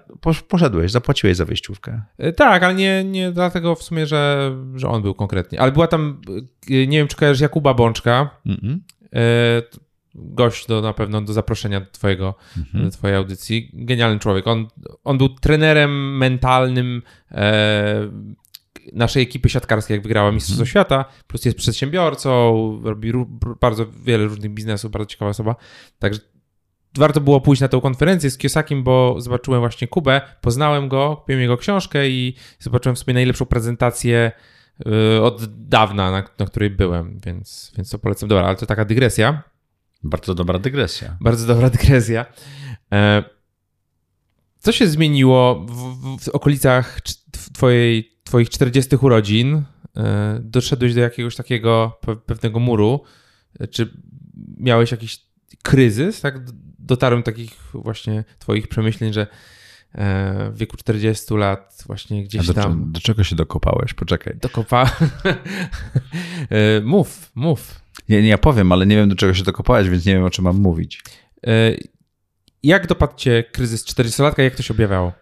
poszedłeś, 0.48 0.92
zapłaciłeś 0.92 1.38
za 1.38 1.46
wyjściówkę. 1.46 2.02
E, 2.18 2.34
tak, 2.34 2.64
ale 2.64 2.76
nie, 2.76 3.04
nie 3.04 3.32
dlatego 3.32 3.76
w 3.76 3.84
sumie, 3.84 4.06
że, 4.06 4.52
że 4.76 4.88
on 4.88 5.02
był 5.02 5.14
konkretnie. 5.14 5.62
Ale 5.62 5.72
była 5.72 5.88
tam, 5.88 6.22
e, 6.70 6.88
nie 6.88 6.98
wiem 6.98 7.08
czy 7.08 7.16
kojarzysz 7.16 7.42
Jakuba 7.42 7.74
Bączka, 7.74 8.30
mm 8.46 8.58
-mm 8.58 8.80
gość 10.16 10.68
do, 10.68 10.82
na 10.82 10.94
pewno 10.94 11.22
do 11.22 11.34
zaproszenia 11.34 11.80
do, 11.80 11.92
twojego, 11.92 12.36
mhm. 12.58 12.86
do 12.86 12.92
twojej 12.92 13.18
audycji. 13.18 13.72
Genialny 13.74 14.20
człowiek. 14.20 14.48
On, 14.48 14.68
on 15.04 15.18
był 15.18 15.30
trenerem 15.30 16.18
mentalnym 16.18 17.02
e, 17.32 18.10
naszej 18.94 19.24
ekipy 19.24 19.50
siatkarskiej, 19.50 19.96
jak 19.96 20.04
wygrała 20.04 20.32
Mistrzostwo 20.32 20.62
mhm. 20.62 20.70
Świata, 20.70 21.06
plus 21.28 21.46
jest 21.46 21.58
przedsiębiorcą, 21.58 22.32
robi 22.84 23.12
bardzo 23.62 23.86
wiele 24.04 24.26
różnych 24.26 24.52
biznesów, 24.52 24.92
bardzo 24.92 25.06
ciekawa 25.06 25.32
osoba. 25.32 25.56
Także 26.00 26.20
warto 26.98 27.22
było 27.22 27.42
pójść 27.42 27.62
na 27.62 27.68
tę 27.68 27.82
konferencję 27.82 28.30
z 28.32 28.38
Kiosakiem, 28.38 28.84
bo 28.84 29.16
zobaczyłem 29.22 29.60
właśnie 29.60 29.88
Kubę, 29.88 30.22
poznałem 30.42 30.90
go, 30.90 31.16
kupiłem 31.16 31.42
jego 31.42 31.58
książkę 31.58 32.10
i 32.10 32.36
zobaczyłem 32.60 32.96
w 32.96 33.00
sobie 33.00 33.14
najlepszą 33.14 33.46
prezentację 33.46 34.32
e, 34.86 35.22
od 35.22 35.68
dawna, 35.68 36.12
na, 36.12 36.24
na 36.40 36.46
której 36.46 36.70
byłem, 36.70 37.20
więc, 37.26 37.74
więc 37.78 37.90
to 37.90 38.00
polecam. 38.00 38.30
Dobra, 38.30 38.46
ale 38.46 38.56
to 38.56 38.66
taka 38.66 38.86
dygresja. 38.86 39.55
Bardzo 40.06 40.36
dobra 40.36 40.60
dygresja. 40.60 41.18
Bardzo 41.22 41.48
dobra 41.48 41.70
dygresja. 41.70 42.26
E, 42.94 43.24
co 44.60 44.72
się 44.72 44.88
zmieniło 44.88 45.66
w, 45.70 46.20
w 46.24 46.30
okolicach 46.30 47.02
twojej, 47.54 48.12
twoich 48.24 48.50
40 48.50 48.96
urodzin? 48.96 49.64
E, 49.98 50.40
doszedłeś 50.44 50.94
do 50.94 51.02
jakiegoś 51.02 51.36
takiego 51.36 52.00
pewnego 52.26 52.60
muru? 52.60 53.04
E, 53.60 53.68
czy 53.68 54.02
miałeś 54.58 54.92
jakiś 54.92 55.22
kryzys? 55.64 56.22
Tak? 56.22 56.40
Dotarłem 56.80 57.22
do 57.22 57.26
takich 57.26 57.54
właśnie 57.74 58.24
twoich 58.40 58.68
przemyśleń, 58.68 59.14
że 59.14 59.28
w 60.52 60.58
wieku 60.58 60.78
40 60.78 61.34
lat 61.34 61.84
właśnie 61.88 62.24
gdzieś 62.24 62.48
do, 62.48 62.54
tam... 62.54 62.92
Do 62.92 63.00
czego 63.00 63.24
się 63.24 63.36
dokopałeś? 63.36 63.94
Poczekaj. 63.94 64.38
Dokopa... 64.42 64.92
mów, 66.84 67.32
mów. 67.36 67.85
Nie, 68.10 68.22
nie, 68.22 68.30
ja 68.30 68.38
powiem, 68.38 68.72
ale 68.72 68.86
nie 68.86 68.96
wiem 68.96 69.10
do 69.10 69.16
czego 69.16 69.34
się 69.34 69.44
dokopałeś, 69.44 69.90
więc 69.90 70.06
nie 70.06 70.14
wiem 70.14 70.24
o 70.24 70.30
czym 70.30 70.44
mam 70.44 70.58
mówić. 70.58 71.04
E, 71.48 71.78
jak 72.64 72.88
dopadł 72.88 73.16
cię 73.16 73.44
kryzys 73.52 73.86
40-latka? 73.86 74.42
Jak 74.42 74.56
to 74.56 74.64
się 74.64 74.74
objawiało? 74.74 75.14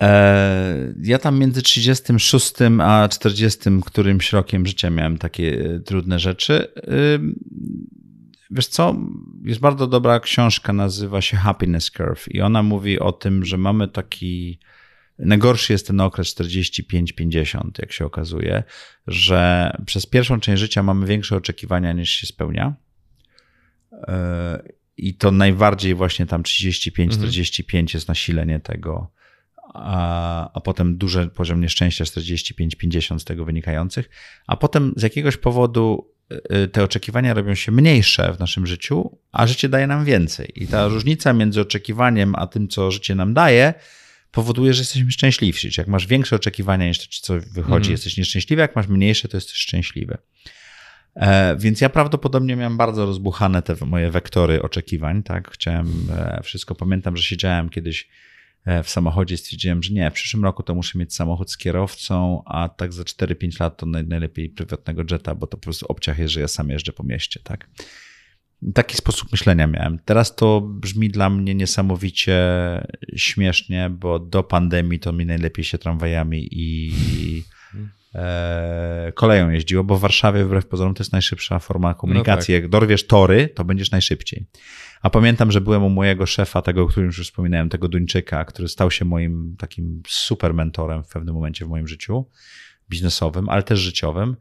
E, 0.00 0.94
ja 1.02 1.18
tam 1.18 1.38
między 1.38 1.62
36 1.62 2.52
a 2.80 3.08
40 3.08 3.60
którymś 3.86 4.32
rokiem 4.32 4.66
życia 4.66 4.90
miałem 4.90 5.18
takie 5.18 5.74
e, 5.76 5.80
trudne 5.80 6.18
rzeczy. 6.18 6.68
Wiesz 8.50 8.66
co, 8.66 8.96
jest 9.44 9.60
bardzo 9.60 9.86
dobra 9.86 10.20
książka, 10.20 10.72
nazywa 10.72 11.20
się 11.20 11.36
Happiness 11.36 11.90
Curve 11.90 12.28
i 12.28 12.40
ona 12.40 12.62
mówi 12.62 13.00
o 13.00 13.12
tym, 13.12 13.44
że 13.44 13.58
mamy 13.58 13.88
taki 13.88 14.58
Najgorszy 15.18 15.72
jest 15.72 15.86
ten 15.86 16.00
okres 16.00 16.34
45-50, 16.34 17.70
jak 17.78 17.92
się 17.92 18.04
okazuje, 18.04 18.62
że 19.06 19.72
przez 19.86 20.06
pierwszą 20.06 20.40
część 20.40 20.60
życia 20.60 20.82
mamy 20.82 21.06
większe 21.06 21.36
oczekiwania 21.36 21.92
niż 21.92 22.10
się 22.10 22.26
spełnia. 22.26 22.74
E, 23.92 24.62
I 24.96 25.14
to 25.14 25.30
najbardziej 25.30 25.94
właśnie 25.94 26.26
tam 26.26 26.42
35-45 26.42 27.60
mhm. 27.60 27.86
jest 27.94 28.08
nasilenie 28.08 28.60
tego, 28.60 29.12
a, 29.74 30.50
a 30.54 30.60
potem 30.60 30.98
duży 30.98 31.26
poziom 31.26 31.60
nieszczęścia 31.60 32.04
45-50 32.04 33.18
z 33.18 33.24
tego 33.24 33.44
wynikających, 33.44 34.10
a 34.46 34.56
potem 34.56 34.92
z 34.96 35.02
jakiegoś 35.02 35.36
powodu 35.36 36.10
y, 36.64 36.68
te 36.68 36.84
oczekiwania 36.84 37.34
robią 37.34 37.54
się 37.54 37.72
mniejsze 37.72 38.32
w 38.32 38.38
naszym 38.38 38.66
życiu, 38.66 39.18
a 39.32 39.46
życie 39.46 39.68
daje 39.68 39.86
nam 39.86 40.04
więcej. 40.04 40.52
I 40.54 40.66
ta 40.66 40.88
różnica 40.88 41.32
między 41.32 41.60
oczekiwaniem 41.60 42.34
a 42.34 42.46
tym, 42.46 42.68
co 42.68 42.90
życie 42.90 43.14
nam 43.14 43.34
daje, 43.34 43.74
powoduje, 44.32 44.74
że 44.74 44.80
jesteśmy 44.80 45.10
szczęśliwsi. 45.10 45.70
Czyli 45.70 45.80
jak 45.80 45.88
masz 45.88 46.06
większe 46.06 46.36
oczekiwania 46.36 46.88
niż 46.88 46.98
to, 46.98 47.06
co 47.20 47.34
wychodzi, 47.52 47.86
mm. 47.86 47.92
jesteś 47.92 48.16
nieszczęśliwy, 48.16 48.62
jak 48.62 48.76
masz 48.76 48.88
mniejsze, 48.88 49.28
to 49.28 49.36
jesteś 49.36 49.56
szczęśliwy. 49.56 50.18
E, 51.14 51.56
więc 51.56 51.80
ja 51.80 51.88
prawdopodobnie 51.88 52.56
miałem 52.56 52.76
bardzo 52.76 53.06
rozbuchane 53.06 53.62
te 53.62 53.76
moje 53.86 54.10
wektory 54.10 54.62
oczekiwań, 54.62 55.22
tak? 55.22 55.50
Chciałem 55.50 55.92
e, 56.10 56.40
wszystko. 56.42 56.74
Pamiętam, 56.74 57.16
że 57.16 57.22
siedziałem 57.22 57.68
kiedyś 57.68 58.08
e, 58.64 58.82
w 58.82 58.90
samochodzie 58.90 59.34
i 59.34 59.38
stwierdziłem, 59.38 59.82
że 59.82 59.94
nie, 59.94 60.10
w 60.10 60.14
przyszłym 60.14 60.44
roku 60.44 60.62
to 60.62 60.74
muszę 60.74 60.98
mieć 60.98 61.14
samochód 61.14 61.50
z 61.50 61.56
kierowcą, 61.56 62.42
a 62.46 62.68
tak 62.68 62.92
za 62.92 63.02
4-5 63.02 63.60
lat 63.60 63.76
to 63.76 63.86
najlepiej 63.86 64.48
prywatnego 64.48 65.02
jetta, 65.10 65.34
bo 65.34 65.46
to 65.46 65.56
po 65.56 65.62
prostu 65.62 65.86
obciach 65.86 66.18
jest, 66.18 66.32
że 66.32 66.40
ja 66.40 66.48
sam 66.48 66.68
jeżdżę 66.68 66.92
po 66.92 67.02
mieście, 67.02 67.40
tak? 67.44 67.68
Taki 68.74 68.96
sposób 68.96 69.32
myślenia 69.32 69.66
miałem. 69.66 69.98
Teraz 70.04 70.36
to 70.36 70.60
brzmi 70.60 71.08
dla 71.08 71.30
mnie 71.30 71.54
niesamowicie 71.54 72.38
śmiesznie, 73.16 73.90
bo 73.90 74.18
do 74.18 74.42
pandemii 74.42 74.98
to 74.98 75.12
mi 75.12 75.26
najlepiej 75.26 75.64
się 75.64 75.78
tramwajami 75.78 76.48
i 76.52 76.92
e, 78.14 79.12
koleją 79.14 79.50
jeździło, 79.50 79.84
bo 79.84 79.96
w 79.96 80.00
Warszawie 80.00 80.44
wbrew 80.44 80.66
pozorom 80.66 80.94
to 80.94 81.02
jest 81.02 81.12
najszybsza 81.12 81.58
forma 81.58 81.94
komunikacji. 81.94 82.54
No 82.54 82.58
tak. 82.58 82.62
Jak 82.62 82.70
dorwiesz 82.70 83.06
tory, 83.06 83.48
to 83.48 83.64
będziesz 83.64 83.90
najszybciej. 83.90 84.46
A 85.02 85.10
pamiętam, 85.10 85.52
że 85.52 85.60
byłem 85.60 85.82
u 85.84 85.90
mojego 85.90 86.26
szefa, 86.26 86.62
tego, 86.62 86.82
o 86.82 86.86
którym 86.86 87.06
już 87.06 87.22
wspominałem, 87.22 87.68
tego 87.68 87.88
Duńczyka, 87.88 88.44
który 88.44 88.68
stał 88.68 88.90
się 88.90 89.04
moim 89.04 89.56
takim 89.58 90.02
super 90.08 90.54
mentorem 90.54 91.04
w 91.04 91.08
pewnym 91.08 91.34
momencie 91.34 91.64
w 91.64 91.68
moim 91.68 91.88
życiu 91.88 92.26
biznesowym, 92.88 93.48
ale 93.48 93.62
też 93.62 93.80
życiowym. 93.80 94.36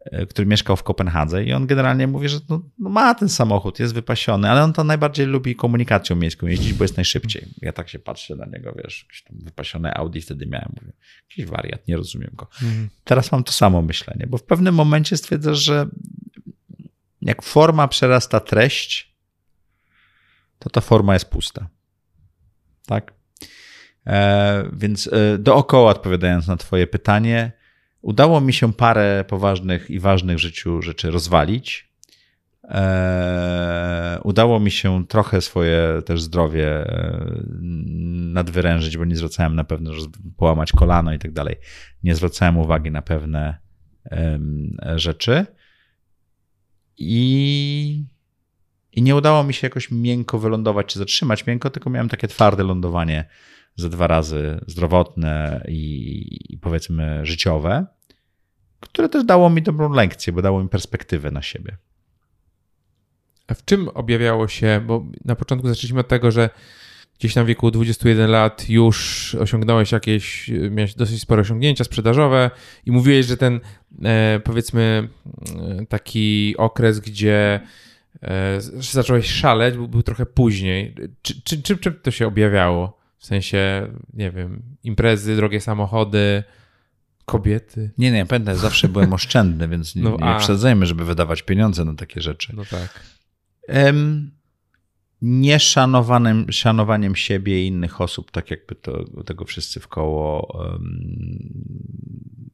E, 0.00 0.26
który 0.26 0.46
mieszkał 0.46 0.76
w 0.76 0.82
Kopenhadze 0.82 1.44
i 1.44 1.52
on 1.52 1.66
generalnie 1.66 2.06
mówi, 2.06 2.28
że 2.28 2.38
no, 2.48 2.62
no 2.78 2.90
ma 2.90 3.14
ten 3.14 3.28
samochód, 3.28 3.78
jest 3.78 3.94
wypasiony, 3.94 4.50
ale 4.50 4.64
on 4.64 4.72
to 4.72 4.84
najbardziej 4.84 5.26
lubi 5.26 5.56
komunikacją 5.56 6.16
miejską 6.16 6.46
jeździć, 6.46 6.72
bo 6.72 6.84
jest 6.84 6.96
najszybciej. 6.96 7.48
Ja 7.62 7.72
tak 7.72 7.88
się 7.88 7.98
patrzę 7.98 8.36
na 8.36 8.46
niego, 8.46 8.74
wiesz, 8.76 9.02
jakieś 9.08 9.22
tam 9.22 9.36
wypasione 9.38 9.94
Audi 9.94 10.20
wtedy 10.20 10.46
miałem, 10.46 10.72
mówię, 10.80 10.92
jakiś 11.30 11.46
wariat, 11.46 11.88
nie 11.88 11.96
rozumiem 11.96 12.30
go. 12.34 12.46
Mhm. 12.62 12.88
Teraz 13.04 13.32
mam 13.32 13.44
to 13.44 13.52
samo 13.52 13.82
myślenie, 13.82 14.26
bo 14.26 14.38
w 14.38 14.42
pewnym 14.42 14.74
momencie 14.74 15.16
stwierdzasz, 15.16 15.58
że 15.58 15.86
jak 17.22 17.42
forma 17.42 17.88
przerasta 17.88 18.40
treść, 18.40 19.14
to 20.58 20.70
ta 20.70 20.80
forma 20.80 21.14
jest 21.14 21.30
pusta. 21.30 21.68
Tak? 22.86 23.12
E, 24.06 24.70
więc 24.72 25.06
e, 25.12 25.38
dookoła 25.38 25.90
odpowiadając 25.90 26.46
na 26.46 26.56
twoje 26.56 26.86
pytanie, 26.86 27.59
Udało 28.02 28.40
mi 28.40 28.52
się 28.52 28.72
parę 28.72 29.24
poważnych 29.28 29.90
i 29.90 30.00
ważnych 30.00 30.36
w 30.36 30.40
życiu 30.40 30.82
rzeczy 30.82 31.10
rozwalić. 31.10 31.90
Eee, 32.64 34.18
udało 34.22 34.60
mi 34.60 34.70
się 34.70 35.06
trochę 35.06 35.40
swoje 35.40 36.02
też 36.04 36.22
zdrowie 36.22 36.68
e, 36.68 37.36
nadwyrężyć, 38.32 38.96
bo 38.96 39.04
nie 39.04 39.16
zwracałem 39.16 39.56
na 39.56 39.64
pewno, 39.64 39.94
że 39.94 40.06
połamać 40.36 40.72
kolano 40.72 41.12
i 41.12 41.18
tak 41.18 41.32
dalej. 41.32 41.56
Nie 42.02 42.14
zwracałem 42.14 42.58
uwagi 42.58 42.90
na 42.90 43.02
pewne 43.02 43.58
rzeczy. 44.96 45.46
I, 46.98 48.04
I 48.92 49.02
nie 49.02 49.16
udało 49.16 49.44
mi 49.44 49.54
się 49.54 49.66
jakoś 49.66 49.90
miękko 49.90 50.38
wylądować 50.38 50.86
czy 50.86 50.98
zatrzymać 50.98 51.46
miękko, 51.46 51.70
tylko 51.70 51.90
miałem 51.90 52.08
takie 52.08 52.28
twarde 52.28 52.62
lądowanie 52.62 53.28
ze 53.76 53.88
dwa 53.88 54.06
razy 54.06 54.60
zdrowotne 54.66 55.64
i, 55.68 56.54
i 56.54 56.58
powiedzmy 56.58 57.26
życiowe, 57.26 57.86
które 58.80 59.08
też 59.08 59.24
dało 59.24 59.50
mi 59.50 59.62
dobrą 59.62 59.92
lekcję, 59.92 60.32
bo 60.32 60.42
dało 60.42 60.62
mi 60.62 60.68
perspektywę 60.68 61.30
na 61.30 61.42
siebie. 61.42 61.76
A 63.46 63.54
w 63.54 63.64
czym 63.64 63.88
objawiało 63.88 64.48
się, 64.48 64.80
bo 64.86 65.06
na 65.24 65.36
początku 65.36 65.68
zaczęliśmy 65.68 66.00
od 66.00 66.08
tego, 66.08 66.30
że 66.30 66.50
gdzieś 67.18 67.34
na 67.34 67.44
wieku 67.44 67.70
21 67.70 68.30
lat 68.30 68.68
już 68.68 69.34
osiągnąłeś 69.34 69.92
jakieś, 69.92 70.50
miałeś 70.70 70.94
dosyć 70.94 71.20
spore 71.20 71.40
osiągnięcia 71.40 71.84
sprzedażowe 71.84 72.50
i 72.86 72.92
mówiłeś, 72.92 73.26
że 73.26 73.36
ten 73.36 73.60
e, 74.04 74.40
powiedzmy 74.44 75.08
e, 75.80 75.86
taki 75.86 76.54
okres, 76.58 77.00
gdzie 77.00 77.60
e, 78.22 78.60
zacząłeś 78.80 79.26
szaleć, 79.30 79.74
był, 79.74 79.88
był 79.88 80.02
trochę 80.02 80.26
później. 80.26 80.94
Czy, 81.22 81.42
czy, 81.42 81.62
czym, 81.62 81.78
czym 81.78 81.94
to 82.02 82.10
się 82.10 82.26
objawiało? 82.26 82.99
W 83.20 83.24
sensie, 83.26 83.92
nie 84.12 84.30
wiem, 84.30 84.62
imprezy, 84.82 85.36
drogie 85.36 85.60
samochody, 85.60 86.44
kobiety. 87.24 87.90
Nie, 87.98 88.10
nie, 88.12 88.26
pamiętam, 88.26 88.56
zawsze 88.56 88.88
byłem 88.88 89.12
oszczędny, 89.12 89.68
więc 89.68 89.96
nie, 89.96 90.02
no, 90.10 90.10
nie 90.10 90.38
przesadzajmy, 90.38 90.86
żeby 90.86 91.04
wydawać 91.04 91.42
pieniądze 91.42 91.84
na 91.84 91.94
takie 91.94 92.20
rzeczy. 92.20 92.56
No 92.56 92.64
tak. 92.64 93.04
Um, 93.68 94.30
nieszanowaniem 95.22 96.52
szanowaniem 96.52 97.16
siebie 97.16 97.64
i 97.64 97.66
innych 97.66 98.00
osób, 98.00 98.30
tak 98.30 98.50
jakby 98.50 98.74
to, 98.74 99.04
tego 99.22 99.44
wszyscy 99.44 99.80
w 99.80 99.88
koło 99.88 100.58
um, 100.58 102.50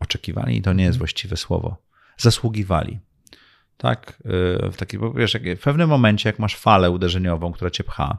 oczekiwali, 0.00 0.62
to 0.62 0.72
nie 0.72 0.84
jest 0.84 0.96
mhm. 0.96 0.98
właściwe 0.98 1.36
słowo. 1.36 1.76
Zasługiwali. 2.16 3.00
Tak, 3.82 4.22
y, 4.66 4.70
w 4.70 4.76
takiej, 4.76 5.00
wiesz, 5.14 5.36
w 5.56 5.62
pewnym 5.62 5.88
momencie, 5.88 6.28
jak 6.28 6.38
masz 6.38 6.56
falę 6.56 6.90
uderzeniową, 6.90 7.52
która 7.52 7.70
cię 7.70 7.84
pcha 7.84 8.18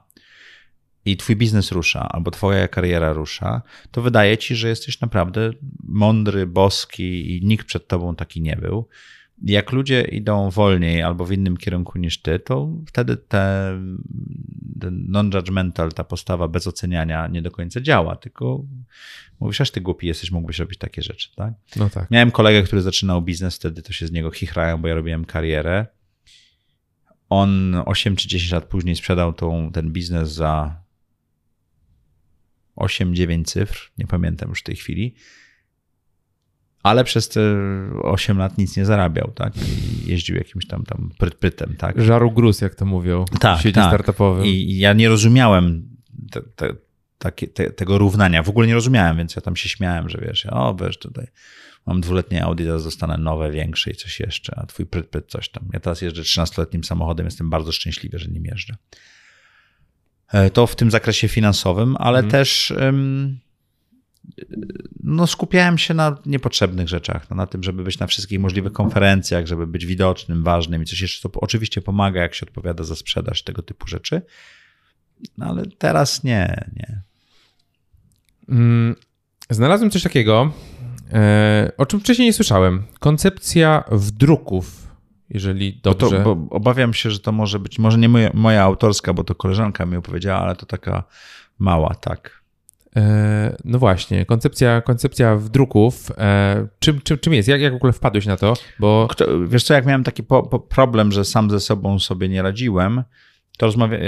i 1.06 1.18
twój 1.18 1.35
biznes 1.35 1.72
rusza, 1.72 2.10
albo 2.10 2.31
twoja 2.31 2.68
kariera 2.68 3.14
rusza, 3.14 3.61
to 3.91 4.02
wydaje 4.02 4.38
ci, 4.38 4.56
że 4.56 4.69
jesteś 4.69 5.02
naprawdę 5.02 5.52
mądry, 5.84 6.48
boski 6.48 7.38
i 7.38 7.45
nikt 7.45 7.68
przed 7.68 7.88
tobą 7.88 8.15
taki 8.15 8.41
nie 8.41 8.56
był. 8.56 8.88
Jak 9.44 9.72
ludzie 9.72 10.02
idą 10.02 10.49
wolniej 10.49 11.02
albo 11.02 11.26
w 11.26 11.31
innym 11.31 11.57
kierunku 11.57 11.99
niż 11.99 12.22
ty, 12.22 12.40
to 12.40 12.69
wtedy 12.88 13.18
te, 13.18 13.80
ten 14.80 15.06
non-judgmental, 15.10 15.91
ta 15.91 16.03
postawa 16.03 16.48
bez 16.48 16.68
oceniania 16.68 17.27
nie 17.27 17.41
do 17.41 17.52
końca 17.52 17.81
działa, 17.81 18.15
tylko 18.15 18.64
mówisz, 19.44 19.61
aż 19.61 19.72
ty 19.72 19.82
głupi 19.82 20.07
jesteś, 20.07 20.32
mógłbyś 20.32 20.60
robić 20.60 20.80
takie 20.80 21.02
rzeczy, 21.02 21.36
tak? 21.36 21.53
No 21.76 21.90
tak. 21.90 22.11
Miałem 22.11 22.32
kolegę, 22.32 22.64
który 22.64 22.82
zaczynał 22.82 23.22
biznes, 23.22 23.56
wtedy 23.56 23.82
to 23.82 23.94
się 23.94 24.07
z 24.07 24.11
niego 24.11 24.32
chichrałem, 24.32 24.82
bo 24.82 24.88
ja 24.88 24.95
robiłem 24.95 25.26
karierę. 25.26 25.86
On 27.30 27.76
8 27.86 28.15
czy 28.15 28.28
10 28.28 28.52
lat 28.52 28.65
później 28.65 28.95
sprzedał 28.95 29.34
tą, 29.34 29.72
ten 29.72 29.91
biznes 29.91 30.32
za 30.32 30.82
8-9 32.76 33.45
cyfr, 33.45 33.91
nie 33.98 34.07
pamiętam 34.07 34.49
już 34.49 34.60
w 34.60 34.64
tej 34.64 34.76
chwili 34.76 35.15
ale 36.84 37.03
przez 37.03 37.30
te 37.30 37.41
8 38.02 38.38
lat 38.38 38.57
nic 38.57 38.78
nie 38.78 38.86
zarabiał, 38.86 39.32
tak? 39.36 39.53
I 39.57 40.10
jeździł 40.10 40.36
jakimś 40.36 40.68
tam 40.68 40.84
tam 40.84 41.11
prytem, 41.40 41.76
tak? 41.78 42.02
Żaru 42.02 42.32
gruz, 42.32 42.61
jak 42.61 42.76
to 42.76 42.86
mówią 42.86 43.26
tak, 43.40 43.60
w 43.60 43.61
sieci 43.61 43.76
tak. 43.76 43.88
startupowym. 43.88 44.45
I 44.45 44.78
ja 44.78 44.94
nie 44.94 45.10
rozumiałem 45.10 45.90
te, 46.32 46.41
te, 46.41 46.76
takie, 47.24 47.48
te, 47.48 47.72
tego 47.72 47.98
równania. 47.98 48.44
W 48.44 48.50
ogóle 48.50 48.68
nie 48.68 48.74
rozumiałem, 48.74 49.18
więc 49.18 49.36
ja 49.36 49.41
tam 49.41 49.56
się 49.56 49.70
śmiałem, 49.70 50.10
że 50.10 50.18
wiesz, 50.18 50.45
o 50.45 50.76
wiesz, 50.76 50.98
tutaj 50.98 51.28
mam 51.86 52.02
dwuletnie 52.02 52.44
Audi, 52.44 52.64
teraz 52.64 52.84
dostanę 52.84 53.18
nowe, 53.18 53.52
większe 53.52 53.91
i 53.91 53.95
coś 53.95 54.20
jeszcze, 54.20 54.56
a 54.56 54.66
twój 54.66 54.86
pryt, 54.86 55.08
pryt 55.08 55.30
coś 55.30 55.50
tam. 55.50 55.70
Ja 55.74 55.80
teraz 55.80 56.02
jeżdżę 56.02 56.22
13-letnim 56.22 56.84
samochodem, 56.84 57.26
jestem 57.26 57.50
bardzo 57.50 57.72
szczęśliwy, 57.72 58.20
że 58.20 58.28
nim 58.28 58.45
jeżdżę. 58.45 58.76
E, 60.28 60.50
to 60.50 60.68
w 60.68 60.76
tym 60.76 60.91
zakresie 60.91 61.28
finansowym, 61.28 61.95
ale 62.00 62.20
mm. 62.20 62.32
też 62.32 62.74
um, 62.82 63.40
no, 65.04 65.28
skupiałem 65.28 65.78
się 65.78 65.94
na 65.94 66.18
niepotrzebnych 66.26 66.90
rzeczach, 66.90 67.30
no, 67.30 67.36
na 67.36 67.48
tym, 67.48 67.64
żeby 67.64 67.84
być 67.84 68.00
na 68.00 68.08
wszystkich 68.08 68.40
możliwych 68.40 68.74
konferencjach, 68.74 69.48
żeby 69.48 69.68
być 69.68 69.86
widocznym, 69.86 70.44
ważnym 70.44 70.84
i 70.84 70.86
coś 70.86 71.02
jeszcze, 71.02 71.30
to 71.30 71.40
oczywiście 71.40 71.82
pomaga, 71.82 72.22
jak 72.22 72.34
się 72.34 72.45
odpowiada 72.45 72.84
za 72.84 72.95
sprzedaż 72.95 73.44
tego 73.44 73.62
typu 73.62 73.88
rzeczy, 73.88 74.22
no, 75.38 75.45
ale 75.45 75.64
teraz 75.78 76.24
nie, 76.24 76.70
nie. 76.76 77.12
Mm, 78.49 78.95
znalazłem 79.49 79.91
coś 79.91 80.03
takiego, 80.03 80.52
e, 81.14 81.72
o 81.78 81.86
czym 81.86 81.99
wcześniej 81.99 82.28
nie 82.28 82.34
słyszałem. 82.34 82.84
Koncepcja 82.99 83.84
wdruków, 83.91 84.88
jeżeli 85.30 85.80
dobrze... 85.84 86.18
Bo 86.18 86.24
to, 86.24 86.36
bo 86.36 86.56
obawiam 86.56 86.94
się, 86.94 87.11
że 87.11 87.20
to 87.20 87.32
może 87.32 87.60
być, 87.60 87.80
może 87.80 87.98
nie 87.98 88.10
moja, 88.10 88.32
moja 88.34 88.64
autorska, 88.64 89.14
bo 89.14 89.24
to 89.24 89.36
koleżanka 89.36 89.86
mi 89.86 89.98
opowiedziała, 89.98 90.40
ale 90.40 90.56
to 90.56 90.65
taka 90.65 91.03
mała, 91.60 91.95
tak. 91.95 92.44
E, 92.95 93.56
no 93.65 93.80
właśnie, 93.80 94.26
koncepcja, 94.26 94.82
koncepcja 94.82 95.36
wdruków. 95.36 96.11
E, 96.18 96.68
czym, 96.80 97.02
czym, 97.02 97.18
czym 97.18 97.34
jest? 97.34 97.48
Jak, 97.48 97.61
jak 97.61 97.74
w 97.74 97.76
ogóle 97.76 97.94
wpadłeś 97.94 98.26
na 98.26 98.38
to? 98.38 98.53
Bo... 98.80 99.07
Kto, 99.10 99.48
wiesz 99.48 99.64
co, 99.64 99.74
jak 99.74 99.86
miałem 99.86 100.03
taki 100.03 100.24
po, 100.24 100.44
po 100.44 100.60
problem, 100.60 101.11
że 101.11 101.26
sam 101.26 101.49
ze 101.49 101.60
sobą 101.60 101.99
sobie 101.99 102.30
nie 102.30 102.41
radziłem, 102.41 103.03
to 103.57 103.65
rozmawiam, 103.65 104.01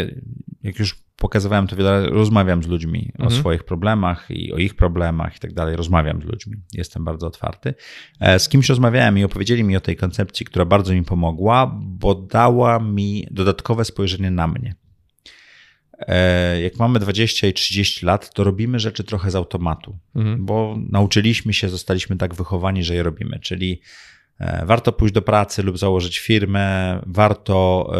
jak 0.63 0.79
już 0.79 1.05
pokazywałem 1.17 1.67
to 1.67 1.75
wiele 1.75 2.09
rozmawiam 2.09 2.63
z 2.63 2.67
ludźmi 2.67 3.11
mhm. 3.13 3.27
o 3.27 3.31
swoich 3.31 3.63
problemach 3.63 4.31
i 4.31 4.53
o 4.53 4.57
ich 4.57 4.73
problemach 4.73 5.35
i 5.35 5.39
tak 5.39 5.53
dalej. 5.53 5.75
Rozmawiam 5.75 6.21
z 6.21 6.25
ludźmi. 6.25 6.57
Jestem 6.73 7.03
bardzo 7.03 7.27
otwarty. 7.27 7.73
E, 8.19 8.39
z 8.39 8.49
kimś 8.49 8.69
rozmawiałem 8.69 9.17
i 9.17 9.23
opowiedzieli 9.23 9.63
mi 9.63 9.77
o 9.77 9.81
tej 9.81 9.95
koncepcji, 9.95 10.45
która 10.45 10.65
bardzo 10.65 10.93
mi 10.93 11.03
pomogła, 11.03 11.79
bo 11.81 12.15
dała 12.15 12.79
mi 12.79 13.27
dodatkowe 13.31 13.85
spojrzenie 13.85 14.31
na 14.31 14.47
mnie. 14.47 14.75
E, 15.99 16.61
jak 16.61 16.79
mamy 16.79 16.99
20 16.99 17.47
i 17.47 17.53
30 17.53 18.05
lat, 18.05 18.33
to 18.33 18.43
robimy 18.43 18.79
rzeczy 18.79 19.03
trochę 19.03 19.31
z 19.31 19.35
automatu, 19.35 19.97
mhm. 20.15 20.45
bo 20.45 20.77
nauczyliśmy 20.89 21.53
się, 21.53 21.69
zostaliśmy 21.69 22.17
tak 22.17 22.35
wychowani, 22.35 22.83
że 22.83 22.95
je 22.95 23.03
robimy. 23.03 23.39
Czyli 23.39 23.81
E, 23.81 24.14
warto 24.65 24.91
pójść 24.91 25.13
do 25.13 25.21
pracy 25.21 25.63
lub 25.63 25.77
założyć 25.77 26.19
firmę, 26.19 26.99
warto 27.05 27.91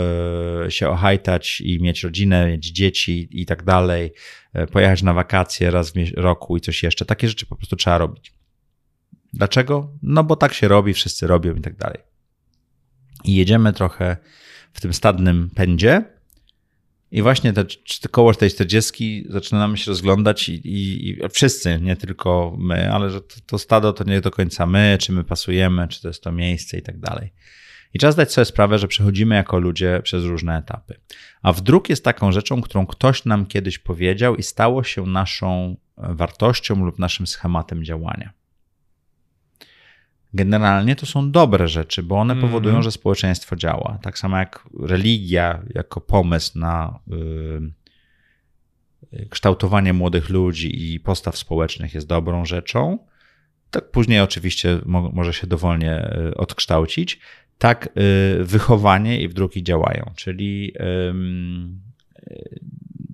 e, 0.66 0.72
się 0.72 0.90
ohajtać 0.90 1.62
i 1.62 1.82
mieć 1.82 2.03
rodzinę, 2.03 2.48
mieć 2.48 2.72
dzieci 2.72 3.28
i 3.32 3.45
tak 3.45 3.64
dalej, 3.64 4.14
e, 4.53 4.68
pojechać 4.68 5.03
na 5.03 5.14
wakacje 5.14 5.72
raz 5.72 5.91
w 5.91 5.95
roku 6.16 6.57
i 6.57 6.62
coś 6.62 6.84
jeszcze. 6.84 7.06
Takie 7.06 7.28
rzeczy 7.28 7.45
po 7.45 7.56
prostu 7.56 7.76
trzeba 7.76 7.98
robić. 7.98 8.34
Dlaczego? 9.34 9.94
No 10.02 10.24
bo 10.24 10.36
tak 10.36 10.53
się 10.53 10.68
robi, 10.68 10.94
wszyscy 10.94 11.28
robią 11.28 11.56
i 11.56 11.62
tak 11.62 11.76
dalej. 11.76 11.99
I 13.24 13.36
jedziemy 13.36 13.74
trochę 13.74 14.18
w 14.74 14.82
tym 14.82 14.94
stadnym 14.94 15.49
pędzie, 15.56 16.15
i 17.16 17.22
właśnie 17.22 17.54
te, 17.54 17.66
koło 18.12 18.34
tej 18.34 18.50
40 18.50 19.26
zaczynamy 19.30 19.78
się 19.78 19.92
rozglądać 19.92 20.50
i, 20.50 20.54
i, 20.54 21.10
i, 21.10 21.30
wszyscy, 21.30 21.80
nie 21.82 21.96
tylko 21.96 22.56
my, 22.60 22.92
ale 22.92 23.10
że 23.10 23.22
to, 23.22 23.36
to, 23.46 23.58
stado 23.58 23.94
to 23.94 24.04
nie 24.04 24.22
do 24.22 24.32
końca 24.32 24.66
my, 24.66 24.98
czy 25.00 25.12
my 25.12 25.24
pasujemy, 25.24 25.88
czy 25.88 26.02
to 26.02 26.08
jest 26.08 26.24
to 26.24 26.32
miejsce 26.32 26.78
i 26.78 26.82
tak 26.82 27.00
dalej. 27.00 27.34
I 27.94 28.00
czas 28.00 28.14
zdać 28.14 28.34
sobie 28.34 28.46
sprawę, 28.46 28.80
że 28.80 28.88
przechodzimy 28.88 29.36
jako 29.36 29.60
ludzie 29.60 30.02
przez 30.04 30.24
różne 30.24 30.58
etapy. 30.58 31.00
A 31.42 31.54
wdruk 31.54 31.90
jest 31.90 32.04
taką 32.04 32.32
rzeczą, 32.32 32.62
którą 32.62 32.86
ktoś 32.86 33.26
nam 33.26 33.46
kiedyś 33.46 33.80
powiedział 33.80 34.36
i 34.36 34.44
stało 34.44 34.84
się 34.84 35.06
naszą 35.06 35.78
wartością 35.98 36.86
lub 36.86 37.00
naszym 37.00 37.28
schematem 37.28 37.84
działania 37.84 38.34
generalnie 40.36 40.95
to 40.95 41.06
są 41.06 41.32
dobre 41.32 41.68
rzeczy, 41.68 42.03
bo 42.03 42.20
one 42.20 42.34
mm. 42.34 42.45
powodują, 42.45 42.82
że 42.82 42.91
społeczeństwo 42.91 43.56
działa. 43.56 43.99
Tak 44.02 44.20
samo 44.20 44.38
jak 44.38 44.64
religia 44.80 45.64
jako 45.76 46.02
pomysł 46.02 46.60
na 46.60 46.99
y, 49.14 49.30
kształtowanie 49.30 49.94
młodych 49.94 50.30
ludzi 50.30 50.94
i 50.94 50.99
postaw 50.99 51.38
społecznych 51.38 51.94
jest 51.94 52.07
dobrą 52.07 52.45
rzeczą, 52.45 52.99
tak 53.72 53.91
później 53.91 54.20
oczywiście 54.20 54.80
mo 54.86 55.12
może 55.14 55.34
się 55.34 55.48
dowolnie 55.48 56.18
y, 56.30 56.38
odkształcić, 56.38 57.20
tak 57.57 57.88
y, 57.88 58.44
wychowanie 58.44 59.22
i 59.22 59.28
wdruki 59.28 59.64
działają, 59.64 60.12
czyli 60.16 60.74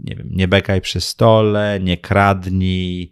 nie 0.03 0.15
wiem, 0.15 0.29
nie 0.31 0.47
bekaj 0.47 0.81
przy 0.81 1.01
stole, 1.01 1.79
nie 1.81 1.97
kradnij, 1.97 3.11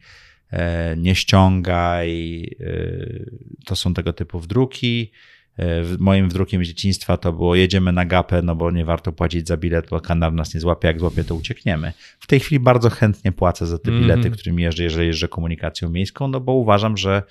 nie 0.97 1.15
ściągaj. 1.15 2.41
E, 2.59 3.65
to 3.65 3.75
są 3.75 3.93
tego 3.93 4.13
typu 4.13 4.39
wdruki. 4.39 5.11
E, 5.59 5.83
moim 5.99 6.29
wdrukiem 6.29 6.65
z 6.65 6.67
dzieciństwa 6.67 7.17
to 7.17 7.33
było 7.33 7.55
jedziemy 7.55 7.91
na 7.91 8.05
gapę, 8.05 8.41
no 8.41 8.55
bo 8.55 8.71
nie 8.71 8.85
warto 8.85 9.11
płacić 9.11 9.47
za 9.47 9.57
bilet, 9.57 9.89
bo 9.89 10.01
kanar 10.01 10.33
nas 10.33 10.53
nie 10.53 10.59
złapie, 10.59 10.87
jak 10.87 10.99
złapie 10.99 11.23
to 11.23 11.35
uciekniemy. 11.35 11.93
W 12.19 12.27
tej 12.27 12.39
chwili 12.39 12.59
bardzo 12.59 12.89
chętnie 12.89 13.31
płacę 13.31 13.67
za 13.67 13.77
te 13.77 13.91
bilety, 13.91 14.21
mm 14.21 14.31
którymi 14.31 14.63
jeżdżę, 14.63 14.83
jeżeli 14.83 15.07
jeżdżę 15.07 15.27
komunikacją 15.27 15.89
miejską, 15.89 16.27
no 16.27 16.39
bo 16.39 16.53
uważam, 16.53 16.97
że 16.97 17.23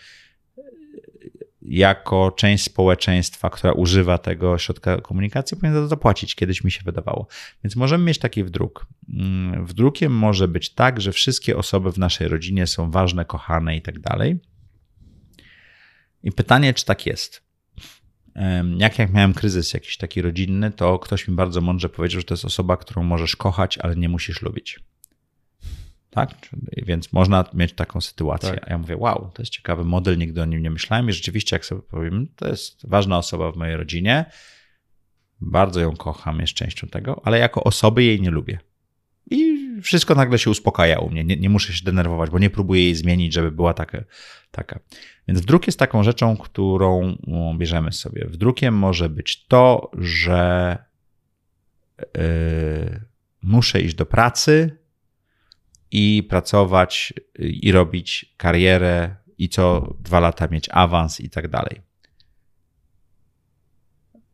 jako 1.62 2.32
część 2.36 2.64
społeczeństwa, 2.64 3.50
która 3.50 3.72
używa 3.72 4.18
tego 4.18 4.58
środka 4.58 5.00
komunikacji, 5.00 5.56
powinien 5.56 5.74
za 5.74 5.80
to 5.80 5.88
zapłacić. 5.88 6.34
Kiedyś 6.34 6.64
mi 6.64 6.70
się 6.70 6.80
wydawało. 6.84 7.26
Więc 7.64 7.76
możemy 7.76 8.04
mieć 8.04 8.18
taki 8.18 8.44
wdruk. 8.44 8.86
Mm, 9.08 9.66
wdrukiem 9.66 10.12
może 10.12 10.48
być 10.48 10.74
tak, 10.74 11.00
że 11.00 11.12
wszystkie 11.12 11.56
osoby 11.56 11.92
w 11.92 11.98
naszej 11.98 12.28
rodzinie 12.28 12.66
są 12.66 12.90
ważne, 12.90 13.24
kochane 13.24 13.76
i 13.76 13.82
tak 13.82 13.98
dalej. 14.00 14.40
I 16.22 16.32
pytanie, 16.32 16.74
czy 16.74 16.84
tak 16.84 17.06
jest. 17.06 17.48
Jak, 18.76 18.98
jak 18.98 19.12
miałem 19.12 19.34
kryzys 19.34 19.74
jakiś 19.74 19.96
taki 19.96 20.22
rodzinny, 20.22 20.70
to 20.70 20.98
ktoś 20.98 21.28
mi 21.28 21.34
bardzo 21.34 21.60
mądrze 21.60 21.88
powiedział, 21.88 22.20
że 22.20 22.24
to 22.24 22.34
jest 22.34 22.44
osoba, 22.44 22.76
którą 22.76 23.02
możesz 23.02 23.36
kochać, 23.36 23.78
ale 23.78 23.96
nie 23.96 24.08
musisz 24.08 24.42
lubić. 24.42 24.80
Tak? 26.10 26.30
Więc 26.76 27.12
można 27.12 27.44
mieć 27.54 27.72
taką 27.72 28.00
sytuację. 28.00 28.50
Tak. 28.50 28.68
A 28.68 28.70
ja 28.70 28.78
mówię, 28.78 28.96
wow, 28.96 29.30
to 29.34 29.42
jest 29.42 29.52
ciekawy 29.52 29.84
model, 29.84 30.18
nigdy 30.18 30.42
o 30.42 30.44
nim 30.44 30.62
nie 30.62 30.70
myślałem 30.70 31.08
i 31.08 31.12
rzeczywiście, 31.12 31.56
jak 31.56 31.64
sobie 31.64 31.82
powiem, 31.82 32.28
to 32.36 32.48
jest 32.48 32.88
ważna 32.88 33.18
osoba 33.18 33.52
w 33.52 33.56
mojej 33.56 33.76
rodzinie. 33.76 34.24
Bardzo 35.40 35.80
ją 35.80 35.96
kocham, 35.96 36.40
jest 36.40 36.52
częścią 36.52 36.88
tego, 36.88 37.20
ale 37.24 37.38
jako 37.38 37.64
osoby 37.64 38.04
jej 38.04 38.20
nie 38.20 38.30
lubię. 38.30 38.58
I 39.30 39.68
wszystko 39.82 40.14
nagle 40.14 40.38
się 40.38 40.50
uspokaja 40.50 40.98
u 40.98 41.10
mnie. 41.10 41.24
Nie, 41.24 41.36
nie 41.36 41.50
muszę 41.50 41.72
się 41.72 41.84
denerwować, 41.84 42.30
bo 42.30 42.38
nie 42.38 42.50
próbuję 42.50 42.82
jej 42.82 42.94
zmienić, 42.94 43.32
żeby 43.32 43.50
była 43.50 43.74
taka. 43.74 44.04
taka. 44.50 44.80
Więc 45.28 45.40
wdruk 45.40 45.66
jest 45.66 45.78
taką 45.78 46.02
rzeczą, 46.02 46.36
którą 46.36 47.16
no, 47.26 47.54
bierzemy 47.54 47.92
sobie. 47.92 48.26
Wdrukiem 48.28 48.74
może 48.74 49.08
być 49.08 49.46
to, 49.46 49.90
że 49.98 50.78
yy, 51.98 53.00
muszę 53.42 53.80
iść 53.80 53.94
do 53.94 54.06
pracy, 54.06 54.78
i 55.90 56.22
pracować 56.22 57.12
i 57.38 57.72
robić 57.72 58.34
karierę 58.36 59.16
i 59.38 59.48
co 59.48 59.94
dwa 60.00 60.20
lata 60.20 60.48
mieć 60.48 60.68
awans 60.72 61.20
i 61.20 61.30
tak 61.30 61.48
dalej. 61.48 61.80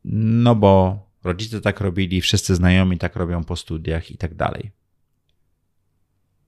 No 0.05 0.55
bo 0.55 0.99
rodzice 1.23 1.61
tak 1.61 1.81
robili, 1.81 2.21
wszyscy 2.21 2.55
znajomi 2.55 2.97
tak 2.97 3.15
robią 3.15 3.43
po 3.43 3.55
studiach 3.55 4.11
i 4.11 4.17
tak 4.17 4.35
dalej. 4.35 4.71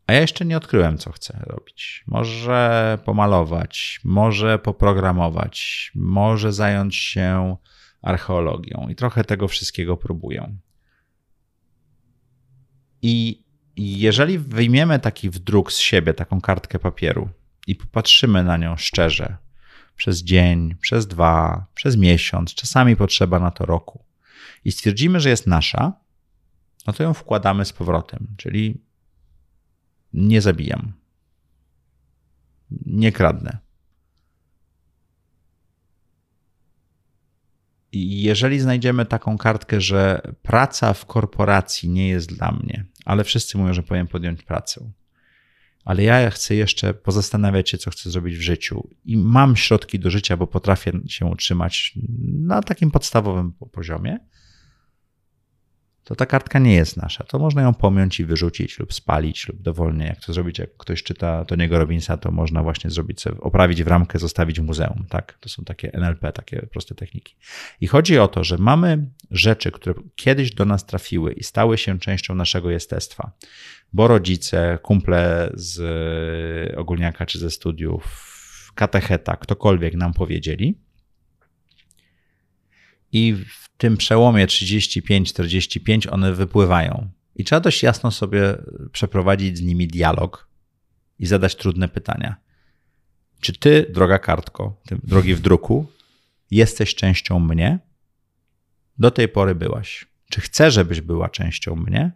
A 0.08 0.14
ja 0.14 0.22
jeszcze 0.22 0.46
nie 0.46 0.58
odkryłem, 0.58 0.98
co 0.98 1.12
chcę 1.12 1.40
robić. 1.46 2.04
Może 2.08 2.98
pomalować, 3.06 4.00
może 4.04 4.60
poprogramować, 4.60 5.92
może 5.96 6.54
zająć 6.54 6.96
się 6.96 7.58
archeologią 8.02 8.88
i 8.90 8.96
trochę 8.96 9.24
tego 9.24 9.48
wszystkiego 9.48 9.98
próbuję. 9.98 10.56
I 13.02 13.44
jeżeli 13.78 14.40
wyjmiemy 14.40 15.00
taki 15.00 15.30
wdruk 15.30 15.74
z 15.74 15.78
siebie, 15.78 16.14
taką 16.14 16.42
kartkę 16.42 16.80
papieru 16.80 17.30
i 17.68 17.76
popatrzymy 17.76 18.44
na 18.44 18.58
nią 18.58 18.78
szczerze, 18.78 19.38
przez 19.96 20.24
dzień, 20.24 20.76
przez 20.76 21.08
dwa, 21.08 21.66
przez 21.74 21.98
miesiąc, 21.98 22.54
czasami 22.54 22.96
potrzeba 22.96 23.40
na 23.40 23.52
to 23.52 23.66
roku, 23.66 24.04
i 24.66 24.72
stwierdzimy, 24.72 25.20
że 25.20 25.30
jest 25.30 25.48
nasza, 25.48 25.94
no 26.88 26.94
to 26.94 27.04
ją 27.04 27.14
wkładamy 27.14 27.66
z 27.66 27.74
powrotem, 27.74 28.28
czyli 28.38 28.82
nie 30.14 30.42
zabijam, 30.42 30.94
nie 32.86 33.12
kradnę, 33.12 33.58
jeżeli 38.22 38.60
znajdziemy 38.60 39.06
taką 39.06 39.38
kartkę, 39.38 39.82
że 39.82 40.22
praca 40.42 40.94
w 40.94 41.06
korporacji 41.06 41.90
nie 41.90 42.10
jest 42.10 42.36
dla 42.36 42.52
mnie, 42.52 42.86
ale 43.06 43.24
wszyscy 43.24 43.58
mówią, 43.58 43.74
że 43.74 43.84
powinien 43.84 44.08
podjąć 44.08 44.44
pracę, 44.44 44.92
ale 45.86 46.04
ja 46.04 46.30
chcę 46.30 46.56
jeszcze 46.56 46.94
pozastanawiać 46.94 47.70
się, 47.70 47.78
co 47.78 47.92
chcę 47.92 48.10
zrobić 48.10 48.38
w 48.38 48.42
życiu 48.42 48.90
i 49.06 49.18
mam 49.18 49.56
środki 49.56 50.00
do 50.00 50.10
życia, 50.10 50.38
bo 50.38 50.48
potrafię 50.48 50.92
się 51.08 51.26
utrzymać 51.26 51.94
na 52.24 52.62
takim 52.62 52.92
podstawowym 52.92 53.54
poziomie, 53.72 54.20
to 56.08 56.16
ta 56.16 56.26
kartka 56.26 56.60
nie 56.60 56.76
jest 56.76 56.98
nasza. 56.98 57.24
To 57.24 57.40
można 57.40 57.62
ją 57.62 57.74
pomiąć 57.74 58.20
i 58.20 58.26
wyrzucić 58.26 58.80
lub 58.80 58.94
spalić 58.94 59.48
lub 59.48 59.62
dowolnie. 59.62 60.06
Jak 60.06 60.20
to 60.20 60.34
zrobić, 60.34 60.60
jak 60.60 60.78
ktoś 60.78 61.04
czyta 61.04 61.46
Toniego 61.46 61.80
Robinsa, 61.80 62.18
to 62.18 62.32
można 62.32 62.64
właśnie 62.64 62.90
zrobić 62.90 63.28
oprawić 63.28 63.84
w 63.84 63.88
ramkę, 63.88 64.20
zostawić 64.20 64.60
w 64.60 64.64
muzeum. 64.64 65.06
Tak, 65.10 65.38
to 65.40 65.50
są 65.50 65.64
takie 65.64 65.94
NLP, 65.94 66.32
takie 66.32 66.68
proste 66.72 66.96
techniki. 66.96 67.36
I 67.82 67.88
chodzi 67.88 68.20
o 68.20 68.28
to, 68.28 68.44
że 68.44 68.58
mamy 68.58 69.10
rzeczy, 69.32 69.72
które 69.72 69.96
kiedyś 70.16 70.54
do 70.54 70.66
nas 70.66 70.86
trafiły 70.86 71.34
i 71.34 71.44
stały 71.44 71.78
się 71.78 72.00
częścią 72.00 72.36
naszego 72.36 72.70
jestestwa, 72.70 73.32
bo 73.94 74.08
rodzice, 74.08 74.80
kumple 74.82 75.52
z 75.54 76.78
ogólniaka 76.78 77.26
czy 77.26 77.40
ze 77.40 77.52
studiów, 77.52 78.04
katecheta, 78.76 79.36
ktokolwiek 79.36 79.94
nam 79.94 80.14
powiedzieli, 80.14 80.87
i 83.12 83.34
w 83.34 83.70
tym 83.78 83.98
przełomie 83.98 84.48
35-45 84.48 86.14
one 86.14 86.34
wypływają. 86.34 87.10
I 87.36 87.44
trzeba 87.44 87.60
dość 87.60 87.84
jasno 87.84 88.12
sobie 88.12 88.58
przeprowadzić 88.92 89.58
z 89.58 89.62
nimi 89.62 89.88
dialog 89.88 90.50
i 91.20 91.26
zadać 91.26 91.56
trudne 91.56 91.88
pytania. 91.88 92.36
Czy 93.40 93.54
ty, 93.54 93.86
droga 93.94 94.20
kartko, 94.20 94.82
ty, 94.88 94.98
drogi 95.04 95.36
w 95.36 95.42
druku, 95.42 95.86
jesteś 96.52 96.96
częścią 96.96 97.40
mnie? 97.40 97.80
Do 99.00 99.12
tej 99.12 99.28
pory 99.28 99.56
byłaś. 99.56 100.08
Czy 100.30 100.42
chcę, 100.42 100.72
żebyś 100.72 101.02
była 101.02 101.30
częścią 101.30 101.76
mnie? 101.76 102.12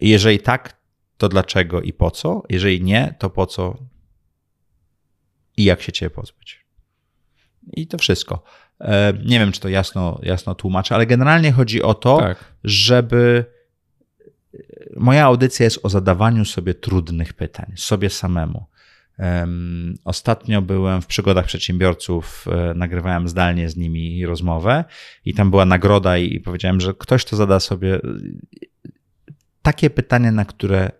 Jeżeli 0.00 0.38
tak, 0.40 0.82
to 1.16 1.28
dlaczego 1.28 1.82
i 1.82 1.92
po 1.92 2.10
co? 2.10 2.42
Jeżeli 2.48 2.82
nie, 2.82 3.14
to 3.18 3.30
po 3.30 3.46
co 3.46 3.78
i 5.56 5.64
jak 5.64 5.82
się 5.82 5.92
ciebie 5.92 6.10
pozbyć? 6.10 6.61
I 7.72 7.86
to 7.86 7.98
wszystko. 7.98 8.42
E, 8.80 9.12
nie 9.24 9.38
wiem, 9.38 9.52
czy 9.52 9.60
to 9.60 9.68
jasno, 9.68 10.20
jasno 10.22 10.54
tłumaczę, 10.54 10.94
ale 10.94 11.06
generalnie 11.06 11.52
chodzi 11.52 11.82
o 11.82 11.94
to, 11.94 12.18
tak. 12.18 12.44
żeby. 12.64 13.44
Moja 14.96 15.24
audycja 15.24 15.64
jest 15.64 15.80
o 15.82 15.88
zadawaniu 15.88 16.44
sobie 16.44 16.74
trudnych 16.74 17.32
pytań, 17.32 17.72
sobie 17.76 18.10
samemu. 18.10 18.66
Ostatnio 20.04 20.62
byłem 20.62 21.02
w 21.02 21.06
przygodach 21.06 21.46
przedsiębiorców, 21.46 22.46
e, 22.48 22.74
nagrywałem 22.74 23.28
zdalnie 23.28 23.68
z 23.68 23.76
nimi 23.76 24.26
rozmowę 24.26 24.84
i 25.24 25.34
tam 25.34 25.50
była 25.50 25.64
nagroda 25.64 26.18
i 26.18 26.40
powiedziałem, 26.40 26.80
że 26.80 26.94
ktoś 26.94 27.24
to 27.24 27.36
zada 27.36 27.60
sobie 27.60 28.00
takie 29.62 29.90
pytanie, 29.90 30.32
na 30.32 30.44
które 30.44 30.90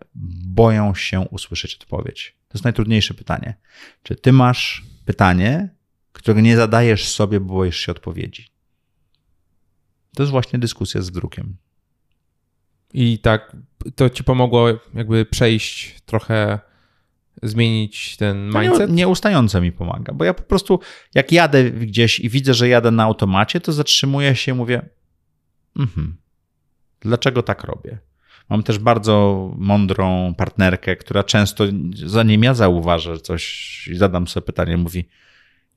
boją 0.45 0.95
się 0.95 1.19
usłyszeć 1.19 1.75
odpowiedź. 1.75 2.35
To 2.47 2.57
jest 2.57 2.63
najtrudniejsze 2.63 3.13
pytanie. 3.13 3.55
Czy 4.03 4.15
ty 4.15 4.31
masz 4.31 4.83
pytanie, 5.05 5.69
którego 6.13 6.41
nie 6.41 6.57
zadajesz 6.57 7.07
sobie, 7.09 7.39
bo 7.39 7.53
boisz 7.53 7.77
się 7.77 7.91
odpowiedzi. 7.91 8.47
To 10.15 10.23
jest 10.23 10.31
właśnie 10.31 10.59
dyskusja 10.59 11.01
z 11.01 11.11
drukiem. 11.11 11.57
I 12.93 13.19
tak 13.19 13.57
to 13.95 14.09
ci 14.09 14.23
pomogło 14.23 14.67
jakby 14.93 15.25
przejść 15.25 16.01
trochę, 16.05 16.59
zmienić 17.43 18.17
ten 18.17 18.45
mindset? 18.45 18.89
Nie, 18.89 18.95
nieustająco 18.95 19.61
mi 19.61 19.71
pomaga, 19.71 20.13
bo 20.13 20.25
ja 20.25 20.33
po 20.33 20.43
prostu 20.43 20.79
jak 21.15 21.31
jadę 21.31 21.71
gdzieś 21.71 22.19
i 22.19 22.29
widzę, 22.29 22.53
że 22.53 22.67
jadę 22.67 22.91
na 22.91 23.03
automacie, 23.03 23.59
to 23.59 23.71
zatrzymuję 23.71 24.35
się 24.35 24.51
i 24.51 24.55
mówię 24.55 24.89
mhm, 25.79 26.17
dlaczego 26.99 27.43
tak 27.43 27.63
robię? 27.63 27.97
Mam 28.49 28.63
też 28.63 28.79
bardzo 28.79 29.49
mądrą 29.57 30.33
partnerkę, 30.37 30.95
która 30.95 31.23
często, 31.23 31.63
zanim 32.05 32.43
ja 32.43 32.53
zauważę 32.53 33.19
coś 33.19 33.87
i 33.87 33.95
zadam 33.95 34.27
sobie 34.27 34.45
pytanie, 34.45 34.77
mówi, 34.77 35.07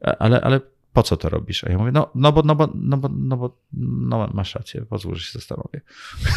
ale, 0.01 0.40
ale 0.40 0.60
po 0.93 1.02
co 1.02 1.16
to 1.16 1.28
robisz? 1.28 1.64
A 1.64 1.70
ja 1.70 1.78
mówię, 1.78 1.93
no, 1.93 2.10
no 2.14 2.32
bo, 2.32 2.43
no 2.43 2.55
bo, 2.55 2.68
no 2.74 2.97
bo, 2.97 3.09
no 3.09 3.36
bo, 3.36 3.56
no 3.73 4.31
masz 4.35 4.55
rację, 4.55 4.82
pozwól, 4.82 5.14
że 5.14 5.24
się 5.24 5.32
zastanowię. 5.32 5.81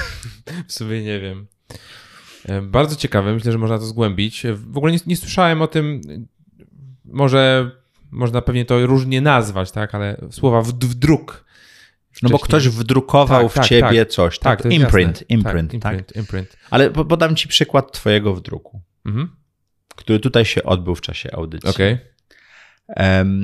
W 0.67 0.73
sumie 0.73 1.03
nie 1.03 1.19
wiem. 1.19 1.47
E, 2.45 2.61
bardzo 2.61 2.95
ciekawe, 2.95 3.33
myślę, 3.33 3.51
że 3.51 3.57
można 3.57 3.79
to 3.79 3.85
zgłębić. 3.85 4.43
W 4.53 4.77
ogóle 4.77 4.93
nie, 4.93 4.99
nie 5.07 5.17
słyszałem 5.17 5.61
o 5.61 5.67
tym, 5.67 6.01
może 7.05 7.71
można 8.11 8.41
pewnie 8.41 8.65
to 8.65 8.85
różnie 8.85 9.21
nazwać, 9.21 9.71
tak, 9.71 9.95
ale 9.95 10.17
słowa 10.31 10.61
w, 10.61 10.67
w 10.67 10.93
druk. 10.93 11.45
No 12.23 12.29
bo 12.29 12.39
ktoś 12.39 12.69
wdrukował 12.69 13.43
tak, 13.43 13.51
w 13.51 13.55
tak, 13.55 13.65
ciebie 13.65 14.05
tak, 14.05 14.09
coś. 14.09 14.39
Tak, 14.39 14.61
tak 14.63 14.71
imprint, 14.71 15.23
imprint, 15.29 15.71
tak, 15.71 15.93
imprint, 15.93 16.15
imprint. 16.15 16.57
Ale 16.69 16.89
podam 16.89 17.35
ci 17.35 17.47
przykład 17.47 17.91
twojego 17.91 18.33
wdruku, 18.33 18.81
mhm. 19.05 19.29
który 19.95 20.19
tutaj 20.19 20.45
się 20.45 20.63
odbył 20.63 20.95
w 20.95 21.01
czasie 21.01 21.31
audycji. 21.31 21.69
Okay. 21.69 21.99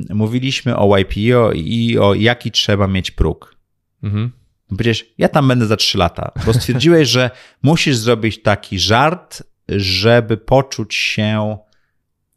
Mówiliśmy 0.09 0.77
o 0.77 0.97
YPO 0.97 1.51
i 1.51 1.97
o 1.97 2.13
jaki 2.13 2.51
trzeba 2.51 2.87
mieć 2.87 3.11
próg. 3.11 3.55
Mhm. 4.03 4.31
No 4.71 4.77
przecież 4.77 5.05
ja 5.17 5.29
tam 5.29 5.47
będę 5.47 5.65
za 5.65 5.77
3 5.77 5.97
lata, 5.97 6.31
bo 6.45 6.53
stwierdziłeś, 6.53 7.09
że 7.09 7.31
musisz 7.63 7.97
zrobić 7.97 8.41
taki 8.41 8.79
żart, 8.79 9.43
żeby 9.69 10.37
poczuć 10.37 10.95
się 10.95 11.57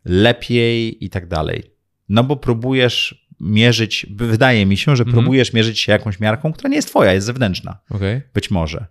lepiej 0.04 1.04
i 1.04 1.10
tak 1.10 1.28
dalej. 1.28 1.74
No 2.08 2.24
bo 2.24 2.36
próbujesz 2.36 3.28
mierzyć, 3.40 4.06
wydaje 4.10 4.66
mi 4.66 4.76
się, 4.76 4.96
że 4.96 5.02
mhm. 5.02 5.14
próbujesz 5.14 5.52
mierzyć 5.52 5.80
się 5.80 5.92
jakąś 5.92 6.20
miarką, 6.20 6.52
która 6.52 6.68
nie 6.68 6.76
jest 6.76 6.88
twoja, 6.88 7.12
jest 7.12 7.26
zewnętrzna. 7.26 7.78
Okay. 7.90 8.22
Być 8.34 8.50
może. 8.50 8.86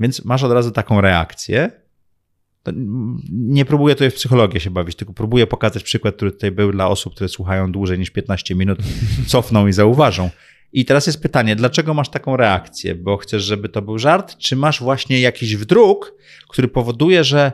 Więc 0.00 0.24
masz 0.24 0.42
od 0.42 0.52
razu 0.52 0.70
taką 0.70 1.00
reakcję. 1.00 1.70
Nie 3.32 3.64
próbuję 3.64 3.94
tutaj 3.94 4.10
w 4.10 4.14
psychologię 4.14 4.60
się 4.60 4.70
bawić, 4.70 4.96
tylko 4.96 5.12
próbuję 5.12 5.46
pokazać 5.46 5.82
przykład, 5.82 6.16
który 6.16 6.32
tutaj 6.32 6.50
był 6.50 6.72
dla 6.72 6.88
osób, 6.88 7.14
które 7.14 7.28
słuchają 7.28 7.72
dłużej 7.72 7.98
niż 7.98 8.10
15 8.10 8.54
minut, 8.54 8.78
cofną 9.26 9.66
i 9.66 9.72
zauważą. 9.72 10.30
I 10.72 10.84
teraz 10.84 11.06
jest 11.06 11.22
pytanie, 11.22 11.56
dlaczego 11.56 11.94
masz 11.94 12.08
taką 12.08 12.36
reakcję? 12.36 12.94
Bo 12.94 13.16
chcesz, 13.16 13.42
żeby 13.42 13.68
to 13.68 13.82
był 13.82 13.98
żart, 13.98 14.36
czy 14.38 14.56
masz 14.56 14.80
właśnie 14.80 15.20
jakiś 15.20 15.56
wdruk, 15.56 16.14
który 16.48 16.68
powoduje, 16.68 17.24
że 17.24 17.52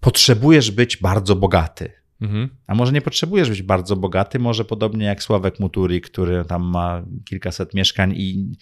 potrzebujesz 0.00 0.70
być 0.70 0.96
bardzo 0.96 1.36
bogaty? 1.36 1.92
Mhm. 2.20 2.48
A 2.66 2.74
może 2.74 2.92
nie 2.92 3.00
potrzebujesz 3.00 3.48
być 3.48 3.62
bardzo 3.62 3.96
bogaty, 3.96 4.38
może 4.38 4.64
podobnie 4.64 5.06
jak 5.06 5.22
Sławek 5.22 5.60
Muturi, 5.60 6.00
który 6.00 6.44
tam 6.44 6.62
ma 6.62 7.02
kilkaset 7.24 7.74
mieszkań 7.74 8.12
i, 8.16 8.52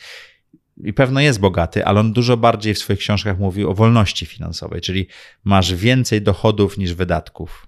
i 0.84 0.92
pewno 0.92 1.20
jest 1.20 1.40
bogaty, 1.40 1.84
ale 1.84 2.00
on 2.00 2.12
dużo 2.12 2.36
bardziej 2.36 2.74
w 2.74 2.78
swoich 2.78 2.98
książkach 2.98 3.38
mówi 3.38 3.64
o 3.64 3.74
wolności 3.74 4.26
finansowej, 4.26 4.80
czyli 4.80 5.06
masz 5.44 5.74
więcej 5.74 6.22
dochodów 6.22 6.78
niż 6.78 6.94
wydatków. 6.94 7.66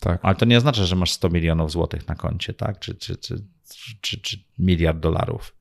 Tak. 0.00 0.20
Ale 0.22 0.34
to 0.34 0.44
nie 0.44 0.56
oznacza, 0.56 0.84
że 0.84 0.96
masz 0.96 1.12
100 1.12 1.28
milionów 1.28 1.70
złotych 1.70 2.08
na 2.08 2.14
koncie, 2.14 2.54
tak? 2.54 2.78
Czy, 2.78 2.94
czy, 2.94 3.16
czy, 3.16 3.44
czy, 4.00 4.20
czy 4.20 4.38
miliard 4.58 4.98
dolarów. 4.98 5.56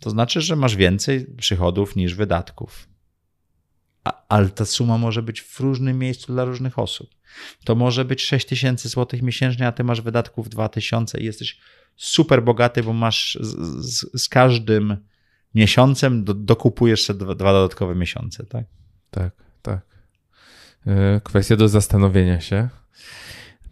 To 0.00 0.10
znaczy, 0.10 0.40
że 0.40 0.56
masz 0.56 0.76
więcej 0.76 1.26
przychodów 1.36 1.96
niż 1.96 2.14
wydatków. 2.14 2.88
A, 4.04 4.24
ale 4.28 4.48
ta 4.48 4.64
suma 4.64 4.98
może 4.98 5.22
być 5.22 5.40
w 5.40 5.60
różnym 5.60 5.98
miejscu 5.98 6.32
dla 6.32 6.44
różnych 6.44 6.78
osób. 6.78 7.10
To 7.64 7.74
może 7.74 8.04
być 8.04 8.22
6 8.22 8.46
tysięcy 8.46 8.88
złotych 8.88 9.22
miesięcznie, 9.22 9.66
a 9.66 9.72
ty 9.72 9.84
masz 9.84 10.00
wydatków 10.00 10.48
2000 10.48 11.20
i 11.20 11.24
jesteś 11.24 11.58
super 11.96 12.42
bogaty, 12.42 12.82
bo 12.82 12.92
masz 12.92 13.38
z, 13.40 13.84
z, 13.84 14.22
z 14.22 14.28
każdym 14.28 14.96
miesiącem 15.54 16.24
do, 16.24 16.34
dokupujesz 16.34 17.04
sobie 17.04 17.18
dwa, 17.18 17.34
dwa 17.34 17.52
dodatkowe 17.52 17.94
miesiące, 17.94 18.46
tak? 18.46 18.64
Tak, 19.10 19.32
tak. 19.62 19.80
E, 20.86 21.20
kwestia 21.24 21.56
do 21.56 21.68
zastanowienia 21.68 22.40
się. 22.40 22.68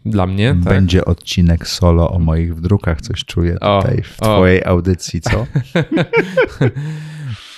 Dla 0.05 0.27
mnie. 0.27 0.49
Tak? 0.49 0.73
Będzie 0.73 1.05
odcinek 1.05 1.67
solo 1.67 2.11
o 2.11 2.19
moich 2.19 2.55
wdrukach, 2.55 3.01
coś 3.01 3.25
czuję 3.25 3.53
tutaj 3.53 3.99
o, 3.99 4.03
w 4.03 4.17
twojej 4.17 4.63
o. 4.63 4.67
audycji, 4.67 5.21
co? 5.21 5.45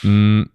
Mm, 0.06 0.49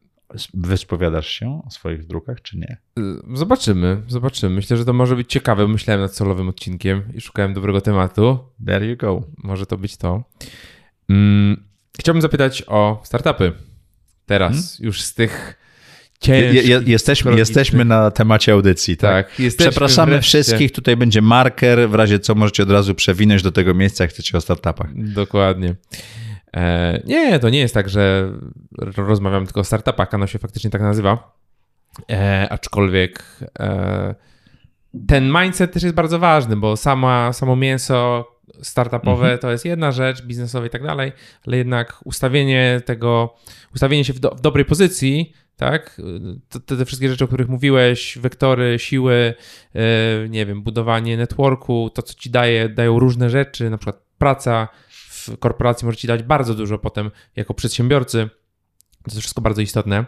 Wyspowiadasz 0.54 1.28
się 1.28 1.62
o 1.66 1.70
swoich 1.70 2.06
drukach, 2.06 2.42
czy 2.42 2.58
nie? 2.58 2.78
Y, 2.98 3.36
zobaczymy, 3.36 4.02
zobaczymy. 4.08 4.54
Myślę, 4.54 4.76
że 4.76 4.84
to 4.84 4.92
może 4.92 5.16
być 5.16 5.30
ciekawe. 5.30 5.68
Myślałem 5.68 6.00
nad 6.00 6.16
solowym 6.16 6.48
odcinkiem 6.48 7.02
i 7.14 7.20
szukałem 7.20 7.54
dobrego 7.54 7.80
tematu. 7.80 8.38
There 8.66 8.86
you 8.86 8.96
go. 8.96 9.22
Może 9.36 9.66
to 9.66 9.78
być 9.78 9.96
to. 9.96 10.24
Mm, 11.08 11.65
chciałbym 12.00 12.22
zapytać 12.22 12.62
o 12.66 13.00
startupy. 13.04 13.52
Teraz, 14.26 14.52
hmm? 14.52 14.68
już 14.80 15.02
z 15.02 15.14
tych 15.14 15.56
ciężkich... 16.20 16.68
Je, 16.68 16.80
jesteśmy, 16.86 17.38
jesteśmy 17.38 17.84
na 17.84 18.10
temacie 18.10 18.52
audycji, 18.52 18.96
tak? 18.96 19.30
tak 19.36 19.56
Przepraszamy 19.58 20.12
wreszcie. 20.12 20.28
wszystkich. 20.28 20.72
Tutaj 20.72 20.96
będzie 20.96 21.22
marker. 21.22 21.88
W 21.90 21.94
razie 21.94 22.18
co 22.18 22.34
możecie 22.34 22.62
od 22.62 22.70
razu 22.70 22.94
przewinąć 22.94 23.42
do 23.42 23.52
tego 23.52 23.74
miejsca, 23.74 24.04
jak 24.04 24.10
chcecie 24.10 24.38
o 24.38 24.40
startupach. 24.40 24.88
Dokładnie. 24.94 25.74
E, 26.56 27.02
nie, 27.04 27.38
to 27.38 27.48
nie 27.50 27.58
jest 27.58 27.74
tak, 27.74 27.88
że 27.88 28.32
rozmawiam 28.96 29.44
tylko 29.44 29.60
o 29.60 29.64
startupach, 29.64 30.14
ono 30.14 30.26
się 30.26 30.38
faktycznie 30.38 30.70
tak 30.70 30.82
nazywa. 30.82 31.36
E, 32.10 32.46
aczkolwiek 32.50 33.24
e, 33.58 34.14
ten 35.08 35.32
mindset 35.32 35.72
też 35.72 35.82
jest 35.82 35.94
bardzo 35.94 36.18
ważny, 36.18 36.56
bo 36.56 36.76
sama, 36.76 37.32
samo 37.32 37.56
mięso 37.56 38.24
startupowe 38.62 39.22
mhm. 39.22 39.38
to 39.38 39.50
jest 39.50 39.64
jedna 39.64 39.92
rzecz, 39.92 40.22
biznesowa 40.22 40.66
i 40.66 40.70
tak 40.70 40.82
dalej, 40.82 41.12
ale 41.46 41.56
jednak 41.56 42.00
ustawienie 42.04 42.80
tego, 42.84 43.36
ustawienie 43.74 44.04
się 44.04 44.12
w, 44.12 44.18
do, 44.18 44.30
w 44.30 44.40
dobrej 44.40 44.64
pozycji, 44.64 45.32
tak? 45.56 46.00
Te, 46.66 46.76
te, 46.76 46.84
wszystkie 46.84 47.08
rzeczy, 47.08 47.24
o 47.24 47.26
których 47.26 47.48
mówiłeś, 47.48 48.18
wektory, 48.18 48.78
siły, 48.78 49.34
nie 50.28 50.46
wiem, 50.46 50.62
budowanie 50.62 51.16
networku, 51.16 51.90
to 51.94 52.02
co 52.02 52.14
ci 52.14 52.30
daje, 52.30 52.68
dają 52.68 52.98
różne 52.98 53.30
rzeczy, 53.30 53.70
na 53.70 53.78
przykład 53.78 54.02
praca, 54.18 54.68
w 54.88 55.38
korporacji 55.38 55.86
może 55.86 55.96
ci 55.96 56.06
dać 56.06 56.22
bardzo 56.22 56.54
dużo 56.54 56.78
potem 56.78 57.10
jako 57.36 57.54
przedsiębiorcy. 57.54 58.28
To 58.90 59.10
jest 59.10 59.18
wszystko 59.18 59.40
bardzo 59.40 59.62
istotne. 59.62 60.04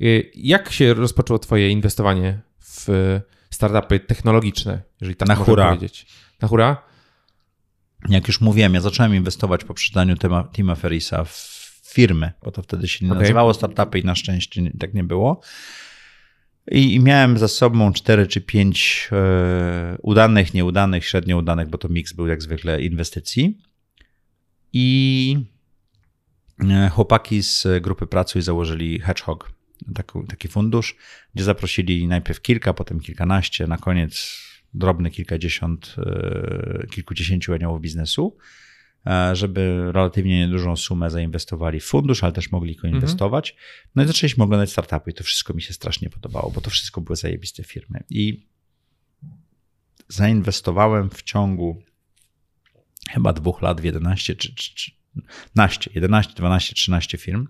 Y, 0.00 0.30
jak 0.34 0.72
się 0.72 0.94
rozpoczęło 0.94 1.38
Twoje 1.38 1.70
inwestowanie 1.70 2.40
w 2.58 2.88
startupy 3.50 4.00
technologiczne, 4.00 4.82
jeżeli 5.00 5.16
tak 5.16 5.28
Na 5.28 5.34
można 5.34 5.44
hura. 5.44 5.66
powiedzieć? 5.66 6.06
Na 6.40 6.48
hura? 6.48 6.82
Jak 8.08 8.28
już 8.28 8.40
mówiłem, 8.40 8.74
ja 8.74 8.80
zacząłem 8.80 9.14
inwestować 9.14 9.64
po 9.64 9.74
przydaniu 9.74 10.16
Tima 10.52 10.74
Ferisa 10.74 11.24
w 11.24 11.56
firmy, 11.84 12.32
bo 12.44 12.50
to 12.50 12.62
wtedy 12.62 12.88
się 12.88 13.04
nie 13.04 13.12
okay. 13.12 13.22
nazywało 13.22 13.54
startupy 13.54 13.98
i 13.98 14.04
na 14.04 14.14
szczęście 14.14 14.70
tak 14.78 14.94
nie 14.94 15.04
było. 15.04 15.40
I, 16.70 16.94
I, 16.94 17.00
miałem 17.00 17.38
za 17.38 17.48
sobą 17.48 17.92
cztery 17.92 18.26
czy 18.26 18.40
pięć 18.40 19.08
e, 19.12 19.96
udanych, 20.02 20.54
nieudanych, 20.54 21.04
średnio 21.04 21.38
udanych, 21.38 21.68
bo 21.68 21.78
to 21.78 21.88
miks 21.88 22.12
był 22.12 22.26
jak 22.26 22.42
zwykle 22.42 22.82
inwestycji. 22.82 23.58
I 24.72 25.38
e, 26.70 26.88
chłopaki 26.88 27.42
z 27.42 27.66
grupy 27.82 28.06
Pracuj 28.06 28.42
założyli 28.42 29.00
Hedgehog, 29.00 29.52
taki, 29.94 30.18
taki 30.28 30.48
fundusz, 30.48 30.96
gdzie 31.34 31.44
zaprosili 31.44 32.06
najpierw 32.06 32.40
kilka, 32.40 32.74
potem 32.74 33.00
kilkanaście, 33.00 33.66
na 33.66 33.78
koniec 33.78 34.45
drobne 34.76 35.10
kilkadziesiąt, 35.10 35.96
e, 35.98 36.86
kilkudziesięciu 36.90 37.52
aniołów 37.52 37.80
biznesu, 37.80 38.36
e, 39.06 39.36
żeby 39.36 39.92
relatywnie 39.92 40.38
niedużą 40.38 40.76
sumę 40.76 41.10
zainwestowali 41.10 41.80
w 41.80 41.84
fundusz, 41.84 42.24
ale 42.24 42.32
też 42.32 42.52
mogli 42.52 42.76
koinwestować. 42.76 43.50
Mhm. 43.50 43.90
No 43.94 44.02
i 44.02 44.06
zaczęliśmy 44.06 44.44
oglądać 44.44 44.70
startupy 44.72 45.10
i 45.10 45.14
to 45.14 45.24
wszystko 45.24 45.54
mi 45.54 45.62
się 45.62 45.72
strasznie 45.72 46.10
podobało, 46.10 46.50
bo 46.50 46.60
to 46.60 46.70
wszystko 46.70 47.00
były 47.00 47.16
zajebiste 47.16 47.64
firmy. 47.64 48.04
I 48.10 48.46
zainwestowałem 50.08 51.10
w 51.10 51.22
ciągu 51.22 51.82
chyba 53.10 53.32
dwóch 53.32 53.62
lat 53.62 53.80
w 53.80 53.84
11 53.84 54.36
czy, 54.36 54.54
czy, 54.54 54.74
czy 54.74 54.90
11, 55.56 55.90
11, 55.94 56.32
12, 56.34 56.74
13 56.74 57.18
firm. 57.18 57.48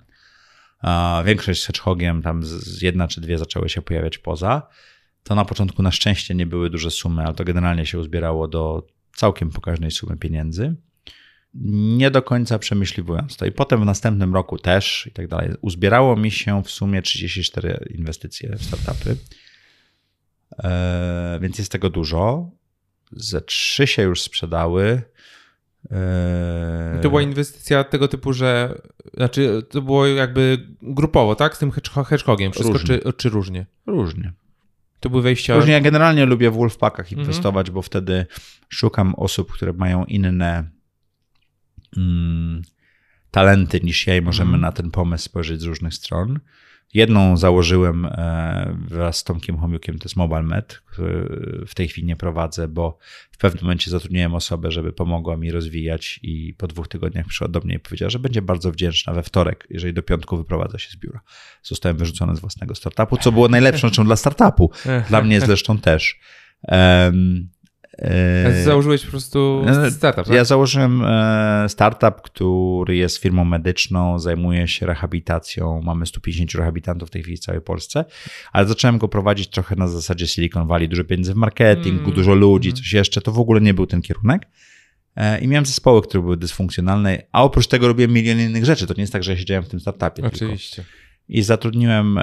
Większość 1.25 1.63
z 1.63 1.67
hedgehogiem, 1.67 2.23
tam 2.23 2.43
z 2.45 2.83
jedna 2.83 3.09
czy 3.09 3.21
dwie 3.21 3.39
zaczęły 3.39 3.69
się 3.69 3.83
pojawiać 3.83 4.19
poza. 4.19 4.69
To 5.27 5.35
na 5.35 5.45
początku 5.45 5.83
na 5.83 5.93
szczęście 5.93 6.35
nie 6.35 6.47
były 6.47 6.71
duże 6.71 6.91
sumy, 6.91 7.23
ale 7.23 7.35
to 7.35 7.45
generalnie 7.45 7.87
się 7.87 7.99
uzbierało 7.99 8.49
do 8.49 8.87
całkiem 9.17 9.51
pokaźnej 9.51 9.91
sumy 9.91 10.17
pieniędzy. 10.17 10.75
Nie 11.55 12.11
do 12.11 12.23
końca 12.23 12.59
przemyśliwując 12.59 13.37
to. 13.37 13.47
I 13.47 13.53
potem 13.53 13.83
w 13.83 13.85
następnym 13.85 14.35
roku 14.35 14.59
też 14.59 15.07
i 15.07 15.11
tak 15.11 15.29
dalej. 15.29 15.51
Uzbierało 15.61 16.17
mi 16.17 16.31
się 16.31 16.63
w 16.63 16.71
sumie 16.71 17.03
34 17.03 17.89
inwestycje 17.95 18.57
w 18.57 18.63
startupy. 18.63 19.17
Eee, 20.59 21.41
więc 21.41 21.59
jest 21.59 21.73
tego 21.73 21.91
dużo. 21.91 22.51
ze 23.13 23.41
trzy 23.41 23.87
się 23.87 24.03
już 24.03 24.23
sprzedały. 24.23 25.03
Eee... 25.91 27.03
To 27.03 27.09
była 27.09 27.23
inwestycja 27.23 27.85
tego 27.85 28.09
typu, 28.09 28.33
że 28.33 28.81
znaczy 29.15 29.63
to 29.71 29.83
było 29.83 30.07
jakby 30.07 30.67
grupowo, 30.83 31.35
tak? 31.35 31.57
Z 31.57 31.59
tym 31.59 31.71
hedgehogiem 32.07 32.53
wszystko, 32.53 32.73
różnie. 32.73 32.99
Czy, 32.99 33.13
czy 33.13 33.29
różnie? 33.29 33.67
Różnie. 33.87 34.33
To 35.07 35.11
były 35.11 35.23
wejścia. 35.23 35.57
Różnie. 35.57 35.73
Ja 35.73 35.81
generalnie 35.81 36.27
lubię 36.27 36.51
w 36.51 36.55
Wolfpackach 36.55 37.07
mhm. 37.07 37.21
inwestować, 37.21 37.71
bo 37.71 37.83
wtedy 37.83 38.27
szukam 38.69 39.15
osób, 39.15 39.53
które 39.53 39.73
mają 39.73 40.05
inne 40.05 40.71
mm, 41.97 42.63
talenty 43.37 43.81
niż 43.81 44.07
ja 44.07 44.17
i 44.17 44.21
możemy 44.21 44.49
mhm. 44.55 44.61
na 44.61 44.73
ten 44.73 44.91
pomysł 44.91 45.25
spojrzeć 45.25 45.61
z 45.61 45.65
różnych 45.65 45.95
stron. 45.95 46.39
Jedną 46.95 47.37
założyłem 47.37 48.07
e, 48.07 48.77
wraz 48.89 49.17
z 49.17 49.25
Tomkiem 49.25 49.59
Homiukiem, 49.59 49.99
to 49.99 50.05
jest 50.05 50.17
MobileMed, 50.17 50.83
który 50.87 51.29
w 51.67 51.75
tej 51.75 51.89
chwili 51.89 52.07
nie 52.07 52.17
prowadzę, 52.17 52.69
bo 52.69 52.99
w 53.31 53.39
pewnym 53.39 53.65
momencie 53.65 53.91
zatrudniłem 53.91 54.35
osobę, 54.35 54.71
żeby 54.71 54.93
pomogła 54.93 55.37
mi 55.37 55.51
rozwijać 55.51 56.21
i 56.23 56.55
po 56.59 56.67
dwóch 56.67 56.89
tygodniach 56.89 57.27
przyszła 57.27 57.49
do 57.49 57.61
mnie 57.61 57.75
i 57.75 57.79
powiedziała, 57.79 58.11
że 58.11 58.19
będzie 58.19 58.43
bardzo 58.43 58.73
wdzięczna 58.73 59.13
we 59.13 59.23
wtorek, 59.23 59.67
jeżeli 59.71 59.95
do 59.95 60.03
piątku 60.03 60.37
wyprowadza 60.37 60.79
się 60.79 60.91
z 60.91 60.97
biura. 60.97 61.21
Zostałem 61.63 61.97
wyrzucony 61.97 62.37
z 62.37 62.41
własnego 62.41 62.75
startupu, 62.75 63.17
co 63.17 63.33
było 63.33 63.49
najlepszą 63.49 63.89
rzeczą 63.89 64.05
dla 64.05 64.17
startupu. 64.17 64.71
Dla 65.09 65.23
mnie 65.23 65.41
zresztą 65.41 65.79
też. 65.79 66.21
Um, 66.63 67.49
E, 67.99 68.63
założyłeś 68.65 69.05
po 69.05 69.11
prostu 69.11 69.65
e, 69.67 69.91
startup, 69.91 70.25
tak? 70.25 70.35
Ja 70.35 70.45
założyłem 70.45 71.03
e, 71.05 71.69
startup, 71.69 72.23
który 72.23 72.97
jest 72.97 73.19
firmą 73.19 73.45
medyczną, 73.45 74.19
zajmuje 74.19 74.69
się 74.69 74.87
rehabilitacją. 74.87 75.83
Mamy 75.83 76.07
150 76.07 76.53
rehabilitantów 76.53 77.09
w 77.09 77.13
tej 77.13 77.23
chwili 77.23 77.37
w 77.37 77.41
całej 77.41 77.61
Polsce, 77.61 78.05
ale 78.53 78.67
zacząłem 78.67 78.99
go 78.99 79.09
prowadzić 79.09 79.49
trochę 79.49 79.77
na 79.77 79.89
zasadzie 79.89 80.27
Silicon 80.27 80.67
Valley. 80.67 80.89
Dużo 80.89 81.05
pieniędzy 81.05 81.33
w 81.33 81.37
marketing, 81.37 82.01
mm. 82.01 82.15
dużo 82.15 82.35
ludzi, 82.35 82.69
mm. 82.69 82.77
coś 82.77 82.93
jeszcze. 82.93 83.21
To 83.21 83.33
w 83.33 83.39
ogóle 83.39 83.61
nie 83.61 83.75
był 83.75 83.87
ten 83.87 84.03
kierunek. 84.03 84.43
I 85.41 85.49
miałem 85.49 85.67
zespoły, 85.67 86.03
które 86.03 86.23
były 86.23 86.37
dysfunkcjonalne, 86.37 87.23
a 87.33 87.43
oprócz 87.43 87.67
tego 87.67 87.89
robiłem 87.89 88.13
milion 88.13 88.41
innych 88.41 88.65
rzeczy. 88.65 88.87
To 88.87 88.95
nie 88.95 89.01
jest 89.01 89.13
tak, 89.13 89.25
że 89.25 89.33
ja 89.33 89.39
siedziałem 89.39 89.65
w 89.65 89.69
tym 89.69 89.81
startupie. 89.81 90.27
Oczywiście. 90.27 90.77
Tylko. 90.77 90.93
I 91.29 91.43
zatrudniłem 91.43 92.19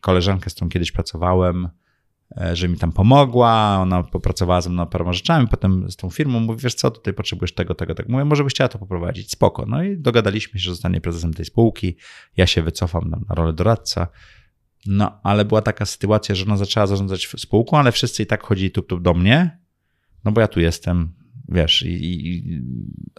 koleżankę, 0.00 0.50
z 0.50 0.54
którą 0.54 0.68
kiedyś 0.68 0.92
pracowałem, 0.92 1.68
E, 1.68 1.83
że 2.52 2.68
mi 2.68 2.76
tam 2.76 2.92
pomogła, 2.92 3.78
ona 3.80 4.02
popracowała 4.02 4.60
ze 4.60 4.70
mną 4.70 4.86
paroma 4.86 5.12
rzeczami, 5.12 5.48
potem 5.48 5.90
z 5.90 5.96
tą 5.96 6.10
firmą 6.10 6.40
mówi, 6.40 6.62
wiesz 6.62 6.74
co, 6.74 6.90
tutaj 6.90 7.14
potrzebujesz 7.14 7.54
tego, 7.54 7.74
tego, 7.74 7.94
tego. 7.94 8.12
Mówię, 8.12 8.24
może 8.24 8.44
byś 8.44 8.52
chciała 8.52 8.68
to 8.68 8.78
poprowadzić, 8.78 9.30
spoko. 9.30 9.66
No 9.66 9.82
i 9.82 9.96
dogadaliśmy 9.96 10.60
się, 10.60 10.64
że 10.64 10.70
zostanie 10.70 11.00
prezesem 11.00 11.34
tej 11.34 11.44
spółki, 11.44 11.96
ja 12.36 12.46
się 12.46 12.62
wycofam 12.62 13.10
na, 13.10 13.34
rolę 13.34 13.52
doradca. 13.52 14.08
No, 14.86 15.20
ale 15.22 15.44
była 15.44 15.62
taka 15.62 15.86
sytuacja, 15.86 16.34
że 16.34 16.44
ona 16.44 16.56
zaczęła 16.56 16.86
zarządzać 16.86 17.28
spółką, 17.36 17.78
ale 17.78 17.92
wszyscy 17.92 18.22
i 18.22 18.26
tak 18.26 18.42
chodzili 18.42 18.70
tup, 18.70 18.86
tup 18.86 19.02
do 19.02 19.14
mnie, 19.14 19.58
no 20.24 20.32
bo 20.32 20.40
ja 20.40 20.48
tu 20.48 20.60
jestem, 20.60 21.12
wiesz, 21.48 21.82
i, 21.82 22.28
i 22.28 22.62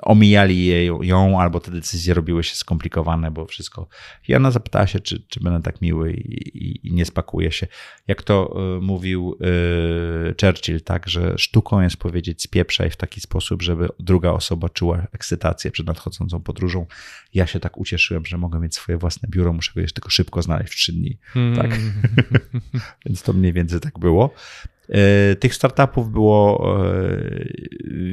omijali 0.01 0.65
jej, 0.65 0.89
ją, 1.01 1.41
albo 1.41 1.59
te 1.59 1.71
decyzje 1.71 2.13
robiły 2.13 2.43
się 2.43 2.55
skomplikowane, 2.55 3.31
bo 3.31 3.45
wszystko. 3.45 3.87
I 4.27 4.35
ona 4.35 4.51
zapytała 4.51 4.87
się, 4.87 4.99
czy, 4.99 5.23
czy 5.27 5.39
będę 5.39 5.61
tak 5.61 5.81
miły 5.81 6.13
i, 6.13 6.57
i, 6.57 6.87
i 6.87 6.93
nie 6.93 7.05
spakuje 7.05 7.51
się. 7.51 7.67
Jak 8.07 8.23
to 8.23 8.57
y, 8.77 8.81
mówił 8.81 9.37
y, 10.29 10.35
Churchill, 10.41 10.81
tak, 10.81 11.09
że 11.09 11.37
sztuką 11.37 11.81
jest 11.81 11.97
powiedzieć 11.97 12.41
spieprzaj 12.41 12.89
w 12.89 12.97
taki 12.97 13.21
sposób, 13.21 13.61
żeby 13.61 13.87
druga 13.99 14.29
osoba 14.31 14.69
czuła 14.69 15.07
ekscytację 15.11 15.71
przed 15.71 15.87
nadchodzącą 15.87 16.41
podróżą. 16.41 16.85
Ja 17.33 17.47
się 17.47 17.59
tak 17.59 17.77
ucieszyłem, 17.77 18.25
że 18.25 18.37
mogę 18.37 18.59
mieć 18.59 18.75
swoje 18.75 18.97
własne 18.97 19.29
biuro, 19.29 19.53
muszę 19.53 19.71
go 19.75 19.81
jeszcze 19.81 19.95
tylko 19.95 20.09
szybko 20.09 20.41
znaleźć 20.41 20.73
w 20.73 20.75
trzy 20.75 20.93
dni. 20.93 21.17
Mm. 21.35 21.55
Tak. 21.55 21.79
Więc 23.05 23.21
to 23.21 23.33
mniej 23.33 23.53
więcej 23.53 23.79
tak 23.79 23.99
było. 23.99 24.33
E, 24.89 25.35
tych 25.35 25.55
startupów 25.55 26.11
było 26.11 26.75
e, 26.85 26.99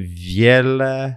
wiele. 0.05 1.17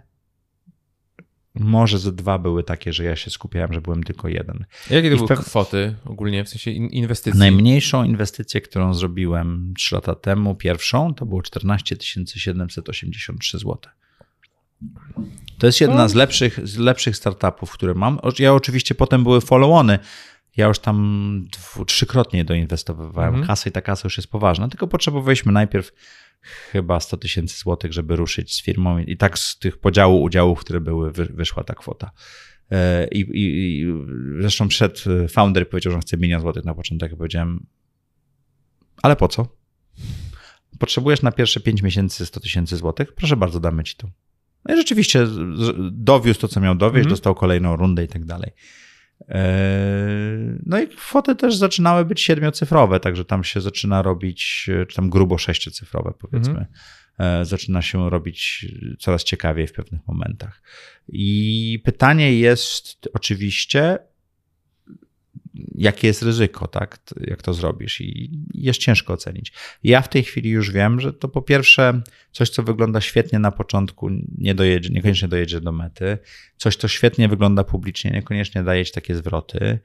Może 1.55 1.99
ze 1.99 2.11
dwa 2.11 2.39
były 2.39 2.63
takie, 2.63 2.93
że 2.93 3.03
ja 3.03 3.15
się 3.15 3.31
skupiałem, 3.31 3.73
że 3.73 3.81
byłem 3.81 4.03
tylko 4.03 4.27
jeden. 4.27 4.65
Jakie 4.89 5.09
to 5.09 5.15
były 5.15 5.27
pew... 5.27 5.39
kwoty 5.39 5.95
ogólnie, 6.05 6.45
w 6.45 6.49
sensie 6.49 6.71
inwestycji? 6.71 7.39
Najmniejszą 7.39 8.03
inwestycję, 8.03 8.61
którą 8.61 8.93
zrobiłem 8.93 9.73
3 9.77 9.95
lata 9.95 10.15
temu, 10.15 10.55
pierwszą, 10.55 11.13
to 11.13 11.25
było 11.25 11.41
14 11.41 11.95
783 12.35 13.57
zł. 13.57 13.77
To 15.57 15.65
jest 15.67 15.81
jedna 15.81 15.95
no. 15.95 16.09
z 16.09 16.15
lepszych, 16.15 16.67
z 16.67 16.77
lepszych 16.77 17.17
startupów, 17.17 17.71
które 17.71 17.93
mam. 17.93 18.19
Ja 18.39 18.53
oczywiście 18.53 18.95
potem 18.95 19.23
były 19.23 19.41
follow-ony, 19.41 19.99
ja 20.57 20.67
już 20.67 20.79
tam 20.79 21.47
dwu, 21.51 21.85
trzykrotnie 21.85 22.45
doinwestowywałem 22.45 23.29
mhm. 23.29 23.47
kasę 23.47 23.69
i 23.69 23.71
ta 23.71 23.81
kasa 23.81 24.01
już 24.03 24.17
jest 24.17 24.31
poważna, 24.31 24.67
tylko 24.67 24.87
potrzebowaliśmy 24.87 25.51
najpierw 25.51 25.91
chyba 26.71 26.99
100 26.99 27.17
tysięcy 27.17 27.59
złotych, 27.59 27.93
żeby 27.93 28.15
ruszyć 28.15 28.53
z 28.53 28.63
firmą 28.63 28.97
i 28.97 29.17
tak 29.17 29.39
z 29.39 29.59
tych 29.59 29.77
podziału 29.77 30.23
udziałów, 30.23 30.59
które 30.59 30.81
były, 30.81 31.11
wyszła 31.11 31.63
ta 31.63 31.73
kwota. 31.73 32.11
E, 32.71 33.07
I, 33.07 33.19
i, 33.19 33.79
i 33.81 33.85
zresztą 34.41 34.67
przed 34.67 35.03
founder 35.29 35.63
i 35.63 35.65
powiedział, 35.65 35.93
że 35.93 35.99
chce 35.99 36.17
milion 36.17 36.41
złotych 36.41 36.65
na 36.65 36.73
początek. 36.73 37.11
Ja 37.11 37.17
powiedziałem, 37.17 37.65
ale 39.01 39.15
po 39.15 39.27
co? 39.27 39.47
Potrzebujesz 40.79 41.21
na 41.21 41.31
pierwsze 41.31 41.59
5 41.59 41.81
miesięcy 41.81 42.25
100 42.25 42.39
tysięcy 42.39 42.77
złotych? 42.77 43.15
Proszę 43.15 43.37
bardzo, 43.37 43.59
damy 43.59 43.83
ci 43.83 43.95
to. 43.95 44.09
No 44.65 44.73
i 44.73 44.77
rzeczywiście 44.77 45.27
dowiózł 45.91 46.39
to, 46.39 46.47
co 46.47 46.59
miał 46.59 46.75
dowieść, 46.75 47.05
mm 47.05 47.09
dostał 47.09 47.35
kolejną 47.35 47.75
rundę 47.75 48.03
i 48.03 48.07
tak 48.07 48.25
dalej. 48.25 48.51
Eee, 49.29 50.59
no 50.65 50.79
i 50.79 50.87
kwoty 50.87 51.35
też 51.35 51.55
zaczynały 51.55 52.05
być 52.05 52.21
siedmiocyfrowe, 52.21 52.99
także 52.99 53.25
tam 53.25 53.43
się 53.43 53.61
zaczyna 53.61 54.01
robić, 54.01 54.69
czy 54.87 54.95
tam 54.95 55.09
grubo 55.09 55.37
sześciocyfrowe 55.37 56.13
powiedzmy. 56.19 56.49
Mhm. 56.49 56.67
Eee, 57.19 57.45
zaczyna 57.45 57.81
się 57.81 58.09
robić 58.09 58.65
coraz 58.99 59.23
ciekawiej 59.23 59.67
w 59.67 59.73
pewnych 59.73 60.07
momentach. 60.07 60.61
I 61.07 61.79
pytanie 61.83 62.39
jest 62.39 63.09
oczywiście, 63.13 63.97
jakie 65.75 66.07
jest 66.07 66.21
ryzyko, 66.21 66.67
tak? 66.67 66.99
Jak 67.19 67.41
to 67.41 67.53
zrobisz 67.53 68.01
i 68.01 68.31
jest 68.53 68.79
ciężko 68.79 69.13
ocenić. 69.13 69.53
Ja 69.83 70.01
w 70.01 70.09
tej 70.09 70.23
chwili 70.23 70.49
już 70.49 70.71
wiem, 70.71 70.99
że 70.99 71.13
to 71.13 71.27
po 71.27 71.41
pierwsze 71.41 72.01
coś, 72.31 72.49
co 72.49 72.63
wygląda 72.63 73.01
świetnie 73.01 73.39
na 73.39 73.51
początku, 73.51 74.09
nie 74.37 74.55
dojedzie, 74.55 74.89
niekoniecznie 74.89 75.27
dojedzie 75.27 75.61
do 75.61 75.71
mety. 75.71 76.17
Coś, 76.57 76.75
co 76.75 76.87
świetnie 76.87 77.27
wygląda 77.27 77.63
publicznie, 77.63 78.11
niekoniecznie 78.11 78.63
daje 78.63 78.85
ci 78.85 78.91
takie 78.91 79.15
zwroty. 79.15 79.79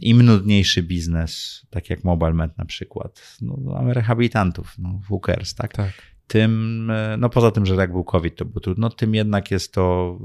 Im 0.00 0.22
nudniejszy 0.22 0.82
biznes, 0.82 1.62
tak 1.70 1.90
jak 1.90 2.04
MobileMed 2.04 2.58
na 2.58 2.64
przykład, 2.64 3.36
no, 3.40 3.56
mamy 3.56 3.94
rehabilitantów, 3.94 4.74
no, 4.78 5.00
WKers, 5.10 5.54
tak? 5.54 5.72
tak? 5.72 5.92
Tym, 6.26 6.90
e, 6.90 7.16
no 7.16 7.28
poza 7.28 7.50
tym, 7.50 7.66
że 7.66 7.74
jak 7.74 7.92
był 7.92 8.04
COVID, 8.04 8.36
to 8.36 8.44
było 8.44 8.60
trudno, 8.60 8.90
tym 8.90 9.14
jednak 9.14 9.50
jest 9.50 9.74
to 9.74 10.18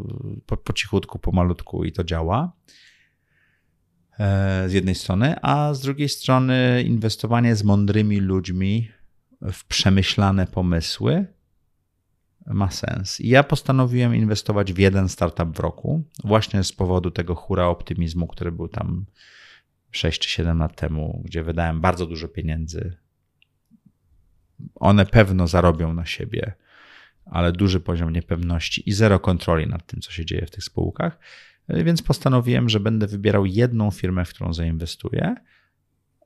po, 0.46 0.58
po 0.58 0.74
cichutku, 0.74 1.20
pomalutku 1.20 1.84
i 1.84 1.92
to 1.92 2.04
działa. 2.04 2.52
E, 4.20 4.70
z 4.70 4.74
jednej 4.74 4.96
strony, 4.96 5.36
a 5.42 5.74
z 5.74 5.82
drugiej 5.82 6.10
strony 6.10 6.84
inwestowanie 6.86 7.56
z 7.56 7.64
mądrymi 7.64 8.20
ludźmi 8.20 8.92
w 9.42 9.66
przemyślane 9.66 10.48
pomysły 10.48 11.26
ma 12.46 12.72
sens. 12.72 13.22
I 13.22 13.30
ja 13.30 13.44
postanowiłem 13.44 14.16
inwestować 14.16 14.74
w 14.74 14.78
jeden 14.78 15.10
startup 15.10 15.58
w 15.58 15.60
roku, 15.60 16.04
właśnie 16.24 16.64
z 16.64 16.72
powodu 16.72 17.12
tego 17.12 17.36
hura 17.36 17.66
optymizmu, 17.66 18.28
który 18.28 18.52
był 18.52 18.68
tam 18.68 19.06
6 19.92 20.22
czy 20.22 20.30
7 20.30 20.60
lat 20.60 20.76
temu, 20.76 21.22
gdzie 21.26 21.44
wydałem 21.44 21.82
bardzo 21.82 22.06
dużo 22.06 22.28
pieniędzy. 22.28 22.98
One 24.76 25.06
pewno 25.06 25.48
zarobią 25.48 25.94
na 25.94 26.06
siebie, 26.06 26.54
ale 27.26 27.52
duży 27.52 27.80
poziom 27.80 28.14
niepewności 28.14 28.90
i 28.90 28.94
zero 28.94 29.20
kontroli 29.20 29.68
nad 29.68 29.86
tym, 29.86 30.02
co 30.02 30.12
się 30.12 30.26
dzieje 30.26 30.46
w 30.46 30.52
tych 30.52 30.64
spółkach. 30.64 31.20
Więc 31.70 32.02
postanowiłem, 32.02 32.70
że 32.70 32.80
będę 32.80 33.08
wybierał 33.08 33.46
jedną 33.46 33.92
firmę, 33.92 34.26
w 34.26 34.30
którą 34.30 34.54
zainwestuję. 34.54 35.36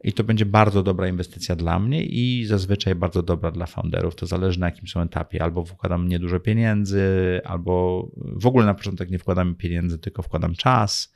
I 0.03 0.13
to 0.13 0.23
będzie 0.23 0.45
bardzo 0.45 0.83
dobra 0.83 1.07
inwestycja 1.07 1.55
dla 1.55 1.79
mnie 1.79 2.03
i 2.03 2.45
zazwyczaj 2.45 2.95
bardzo 2.95 3.23
dobra 3.23 3.51
dla 3.51 3.65
founderów. 3.65 4.15
To 4.15 4.25
zależy 4.25 4.59
na 4.59 4.65
jakim 4.65 4.87
są 4.87 5.01
etapie. 5.01 5.43
Albo 5.43 5.65
wkładam 5.65 6.07
niedużo 6.07 6.39
pieniędzy, 6.39 7.01
albo 7.45 8.07
w 8.17 8.47
ogóle 8.47 8.65
na 8.65 8.73
początek 8.73 9.09
nie 9.09 9.19
wkładam 9.19 9.55
pieniędzy, 9.55 9.99
tylko 9.99 10.21
wkładam 10.21 10.55
czas 10.55 11.13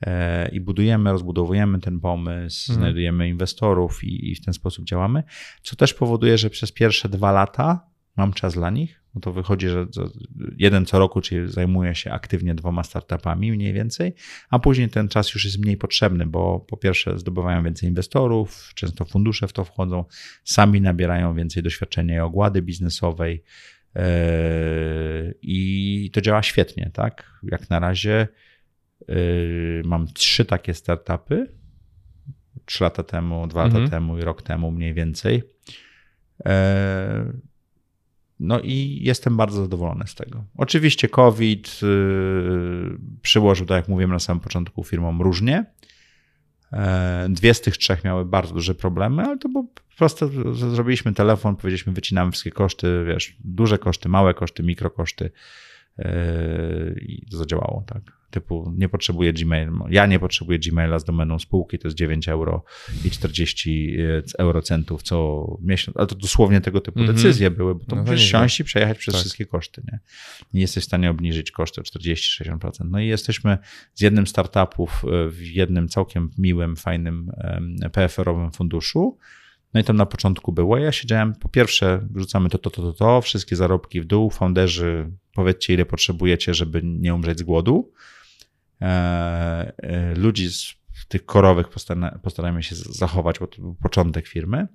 e, 0.00 0.48
i 0.48 0.60
budujemy, 0.60 1.12
rozbudowujemy 1.12 1.80
ten 1.80 2.00
pomysł, 2.00 2.72
mhm. 2.72 2.84
znajdujemy 2.84 3.28
inwestorów 3.28 4.04
i, 4.04 4.30
i 4.30 4.34
w 4.34 4.44
ten 4.44 4.54
sposób 4.54 4.84
działamy. 4.84 5.22
Co 5.62 5.76
też 5.76 5.94
powoduje, 5.94 6.38
że 6.38 6.50
przez 6.50 6.72
pierwsze 6.72 7.08
dwa 7.08 7.32
lata 7.32 7.86
mam 8.16 8.32
czas 8.32 8.54
dla 8.54 8.70
nich, 8.70 9.02
no 9.16 9.20
to 9.20 9.32
wychodzi, 9.32 9.68
że 9.68 9.86
jeden 10.56 10.86
co 10.86 10.98
roku, 10.98 11.20
czyli 11.20 11.52
zajmuje 11.52 11.94
się 11.94 12.12
aktywnie 12.12 12.54
dwoma 12.54 12.82
startupami 12.82 13.52
mniej 13.52 13.72
więcej, 13.72 14.14
a 14.50 14.58
później 14.58 14.88
ten 14.88 15.08
czas 15.08 15.34
już 15.34 15.44
jest 15.44 15.58
mniej 15.58 15.76
potrzebny, 15.76 16.26
bo 16.26 16.60
po 16.60 16.76
pierwsze 16.76 17.18
zdobywają 17.18 17.62
więcej 17.62 17.88
inwestorów, 17.88 18.70
często 18.74 19.04
fundusze 19.04 19.48
w 19.48 19.52
to 19.52 19.64
wchodzą, 19.64 20.04
sami 20.44 20.80
nabierają 20.80 21.34
więcej 21.34 21.62
doświadczenia 21.62 22.16
i 22.16 22.18
ogłady 22.18 22.62
biznesowej 22.62 23.42
yy, 23.94 24.02
i 25.42 26.10
to 26.12 26.20
działa 26.20 26.42
świetnie, 26.42 26.90
tak? 26.92 27.40
Jak 27.42 27.70
na 27.70 27.78
razie 27.78 28.28
yy, 29.08 29.82
mam 29.84 30.06
trzy 30.06 30.44
takie 30.44 30.74
startupy, 30.74 31.52
trzy 32.64 32.84
lata 32.84 33.02
temu, 33.02 33.46
dwa 33.46 33.64
mhm. 33.64 33.82
lata 33.82 33.96
temu 33.96 34.18
i 34.18 34.20
rok 34.20 34.42
temu 34.42 34.70
mniej 34.70 34.94
więcej 34.94 35.42
E, 36.44 37.32
no 38.40 38.60
i 38.60 38.98
jestem 39.02 39.36
bardzo 39.36 39.62
zadowolony 39.62 40.06
z 40.06 40.14
tego. 40.14 40.44
Oczywiście 40.56 41.08
COVID 41.08 41.80
y, 41.82 41.86
przyłożył, 43.22 43.66
tak 43.66 43.76
jak 43.76 43.88
mówiłem 43.88 44.10
na 44.10 44.18
samym 44.18 44.40
początku, 44.40 44.84
firmom 44.84 45.22
różnie. 45.22 45.64
E, 46.72 47.26
dwie 47.30 47.54
z 47.54 47.60
tych 47.60 47.76
trzech 47.76 48.04
miały 48.04 48.24
bardzo 48.24 48.54
duże 48.54 48.74
problemy, 48.74 49.22
ale 49.22 49.38
to 49.38 49.48
było 49.48 49.64
po 49.64 49.96
prostu, 49.98 50.54
zrobiliśmy 50.54 51.14
telefon, 51.14 51.56
powiedzieliśmy, 51.56 51.92
wycinamy 51.92 52.32
wszystkie 52.32 52.50
koszty, 52.50 53.04
wiesz, 53.06 53.36
duże 53.44 53.78
koszty, 53.78 54.08
małe 54.08 54.34
koszty, 54.34 54.62
mikrokoszty 54.62 55.30
e, 55.98 56.14
i 56.98 57.26
to 57.30 57.36
zadziałało, 57.36 57.84
tak 57.86 58.15
typu 58.30 58.72
nie 58.76 58.88
potrzebuję 58.88 59.32
Gmail, 59.32 59.70
ja 59.90 60.06
nie 60.06 60.18
potrzebuję 60.18 60.58
Gmaila 60.58 60.98
z 60.98 61.04
domeną 61.04 61.38
spółki, 61.38 61.78
to 61.78 61.88
jest 61.88 61.96
9 61.96 62.28
euro 62.28 62.64
i 63.04 63.10
40 63.10 63.96
e, 63.98 64.22
eurocentów 64.38 65.02
co 65.02 65.46
miesiąc, 65.62 65.96
ale 65.96 66.06
to 66.06 66.14
dosłownie 66.14 66.60
tego 66.60 66.80
typu 66.80 66.98
mm 66.98 67.10
-hmm. 67.10 67.16
decyzje 67.16 67.50
były, 67.50 67.74
bo 67.74 67.84
to 67.84 67.96
no 67.96 68.02
musisz 68.02 68.30
siąść 68.30 68.60
i 68.60 68.64
przejechać 68.64 68.98
przez 68.98 69.14
tak. 69.14 69.20
wszystkie 69.20 69.46
koszty, 69.46 69.82
nie? 69.92 70.00
Nie 70.54 70.60
jesteś 70.60 70.84
w 70.84 70.86
stanie 70.86 71.10
obniżyć 71.10 71.50
koszty 71.50 71.80
o 71.80 71.84
40-60%. 71.84 72.70
No 72.90 73.00
i 73.00 73.06
jesteśmy 73.06 73.58
z 73.94 74.00
jednym 74.00 74.26
startupów 74.26 75.04
e, 75.04 75.30
w 75.30 75.46
jednym 75.46 75.88
całkiem 75.88 76.30
miłym, 76.38 76.76
fajnym 76.76 77.30
PFR-owym 77.92 78.50
funduszu, 78.52 79.18
no 79.76 79.80
i 79.80 79.84
tam 79.84 79.96
na 79.96 80.06
początku 80.06 80.52
było. 80.52 80.78
Ja 80.78 80.92
siedziałem, 80.92 81.34
po 81.34 81.48
pierwsze, 81.48 82.06
wrzucamy 82.10 82.48
to, 82.48 82.58
to, 82.58 82.70
to, 82.70 82.82
to, 82.82 82.92
to, 82.92 83.20
wszystkie 83.20 83.56
zarobki 83.56 84.00
w 84.00 84.04
dół, 84.04 84.30
founderzy, 84.30 85.10
powiedzcie, 85.34 85.74
ile 85.74 85.86
potrzebujecie, 85.86 86.54
żeby 86.54 86.80
nie 86.84 87.14
umrzeć 87.14 87.38
z 87.38 87.42
głodu. 87.42 87.92
E, 88.82 88.86
e, 89.78 90.14
ludzi 90.14 90.50
z 90.50 90.76
tych 91.08 91.26
korowych 91.26 91.68
postarajmy 92.22 92.62
się 92.62 92.76
zachować, 92.76 93.38
bo 93.38 93.46
to 93.46 93.62
był 93.62 93.74
początek 93.74 94.26
firmy. 94.26 94.66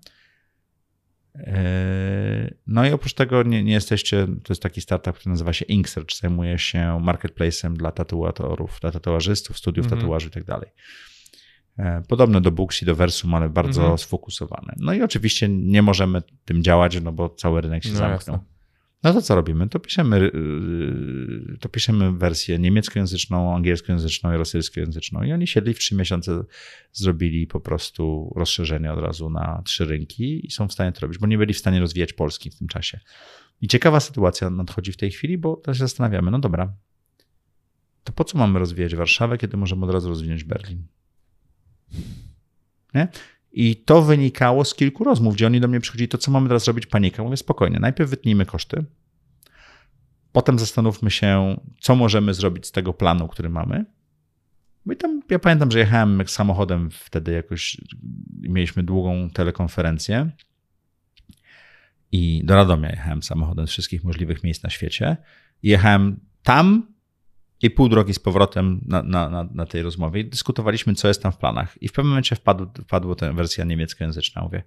E, 1.36 2.54
no 2.68 2.86
i 2.86 2.92
oprócz 2.92 3.14
tego 3.14 3.44
nie, 3.44 3.64
nie, 3.64 3.74
jesteście, 3.74 4.28
to 4.28 4.54
jest 4.54 4.62
taki 4.62 4.82
startup, 4.82 5.16
który 5.16 5.30
nazywa 5.30 5.54
się 5.54 5.66
Inksearch, 5.66 6.16
zajmuje 6.22 6.60
się 6.60 7.00
marketplacem 7.00 7.78
dla 7.78 7.92
tatuatorów, 7.92 8.78
dla 8.82 8.92
tatuażystów, 8.92 9.58
studiów 9.58 9.88
mm 9.88 9.98
-hmm. 9.98 10.02
tatuaży 10.02 10.28
i 10.28 10.32
tak 10.32 10.44
dalej. 10.44 10.70
Podobne 12.08 12.42
do 12.42 12.52
Booksy, 12.52 12.86
do 12.86 12.96
Versum, 12.96 13.34
ale 13.34 13.50
bardzo 13.50 13.82
mm 13.82 13.94
-hmm. 13.94 14.02
sfokusowane. 14.02 14.74
No 14.78 14.94
i 14.94 15.02
oczywiście 15.02 15.50
nie 15.50 15.82
możemy 15.82 16.22
tym 16.46 16.64
działać, 16.64 17.02
no 17.02 17.12
bo 17.12 17.30
cały 17.30 17.62
rynek 17.62 17.84
się 17.84 17.90
no 17.90 17.98
zamknął. 17.98 18.36
Jasne. 18.36 18.52
No 19.04 19.14
to 19.14 19.22
co 19.22 19.36
robimy? 19.36 19.70
To 19.70 19.80
piszemy, 19.80 20.18
y, 20.18 21.58
to 21.60 21.70
piszemy 21.70 22.12
wersję 22.12 22.60
niemieckojęzyczną, 22.60 23.56
angielskojęzyczną 23.56 24.34
i 24.34 24.38
rosyjskojęzyczną. 24.38 25.24
I 25.24 25.34
oni 25.34 25.48
siedli 25.48 25.74
w 25.74 25.80
trzy 25.80 25.96
miesiące, 25.96 26.44
zrobili 26.94 27.48
po 27.48 27.60
prostu 27.60 28.34
rozszerzenie 28.36 28.94
od 28.94 29.00
razu 29.00 29.30
na 29.30 29.62
trzy 29.66 29.86
rynki 29.86 30.46
i 30.46 30.52
są 30.52 30.68
w 30.68 30.74
stanie 30.74 30.92
to 30.92 31.00
robić, 31.00 31.18
bo 31.18 31.28
nie 31.28 31.38
byli 31.38 31.54
w 31.54 31.58
stanie 31.58 31.80
rozwijać 31.80 32.14
Polski 32.14 32.50
w 32.50 32.56
tym 32.56 32.68
czasie. 32.68 33.00
I 33.62 33.68
ciekawa 33.68 34.00
sytuacja 34.00 34.50
nadchodzi 34.50 34.92
w 34.92 34.98
tej 34.98 35.12
chwili, 35.12 35.38
bo 35.38 35.56
też 35.56 35.78
się 35.78 35.84
zastanawiamy, 35.84 36.32
no 36.32 36.40
dobra, 36.40 36.74
to 38.04 38.14
po 38.14 38.24
co 38.24 38.38
mamy 38.38 38.60
rozwijać 38.60 38.96
Warszawę, 38.96 39.38
kiedy 39.38 39.58
możemy 39.58 39.86
od 39.86 39.92
razu 39.92 40.10
rozwinąć 40.10 40.44
Berlin? 40.44 40.88
Nie? 42.94 43.08
I 43.54 43.76
to 43.76 44.02
wynikało 44.02 44.66
z 44.66 44.76
kilku 44.76 45.04
rozmów, 45.04 45.34
gdzie 45.34 45.48
oni 45.48 45.60
do 45.60 45.68
mnie 45.68 45.80
przychodzili, 45.80 46.08
to 46.08 46.18
co 46.18 46.32
mamy 46.32 46.48
teraz 46.48 46.68
robić, 46.68 46.86
panika. 46.86 47.24
Mówię, 47.24 47.38
spokojnie, 47.38 47.80
najpierw 47.80 48.10
wytnijmy 48.10 48.46
koszty, 48.46 48.86
potem 50.32 50.60
zastanówmy 50.60 51.12
się, 51.12 51.60
co 51.80 51.96
możemy 51.96 52.34
zrobić 52.34 52.66
z 52.66 52.72
tego 52.72 52.94
planu, 52.94 53.28
który 53.28 53.50
mamy. 53.50 53.86
I 54.92 54.96
tam, 54.96 55.22
ja 55.30 55.40
pamiętam, 55.40 55.72
że 55.72 55.80
jechałem 55.80 56.24
samochodem 56.28 56.90
wtedy 56.92 57.32
jakoś, 57.32 57.78
mieliśmy 58.42 58.84
długą 58.84 59.30
telekonferencję 59.30 60.32
i 62.12 62.42
do 62.46 62.56
Radomia 62.56 62.90
jechałem 62.90 63.24
samochodem 63.24 63.68
z 63.68 63.70
wszystkich 63.70 64.04
możliwych 64.04 64.44
miejsc 64.44 64.64
na 64.64 64.70
świecie. 64.70 65.18
I 65.64 65.70
jechałem 65.70 66.20
tam, 66.44 66.91
i 67.62 67.70
pół 67.70 67.90
drogi 67.90 68.14
z 68.14 68.20
powrotem 68.20 68.82
na, 68.86 69.04
na, 69.04 69.30
na, 69.30 69.44
na, 69.44 69.66
tej 69.66 69.82
rozmowie 69.82 70.22
i 70.22 70.26
dyskutowaliśmy, 70.26 70.96
co 70.96 71.08
jest 71.08 71.24
tam 71.24 71.32
w 71.32 71.38
planach. 71.38 71.82
I 71.82 71.88
w 71.88 71.92
pewnym 71.92 72.10
momencie 72.10 72.36
wpadł, 72.36 72.68
wpadła 72.84 73.16
ta 73.16 73.34
wersja 73.34 73.66
niemieckojęzyczna. 73.66 74.42
Mówię, 74.42 74.64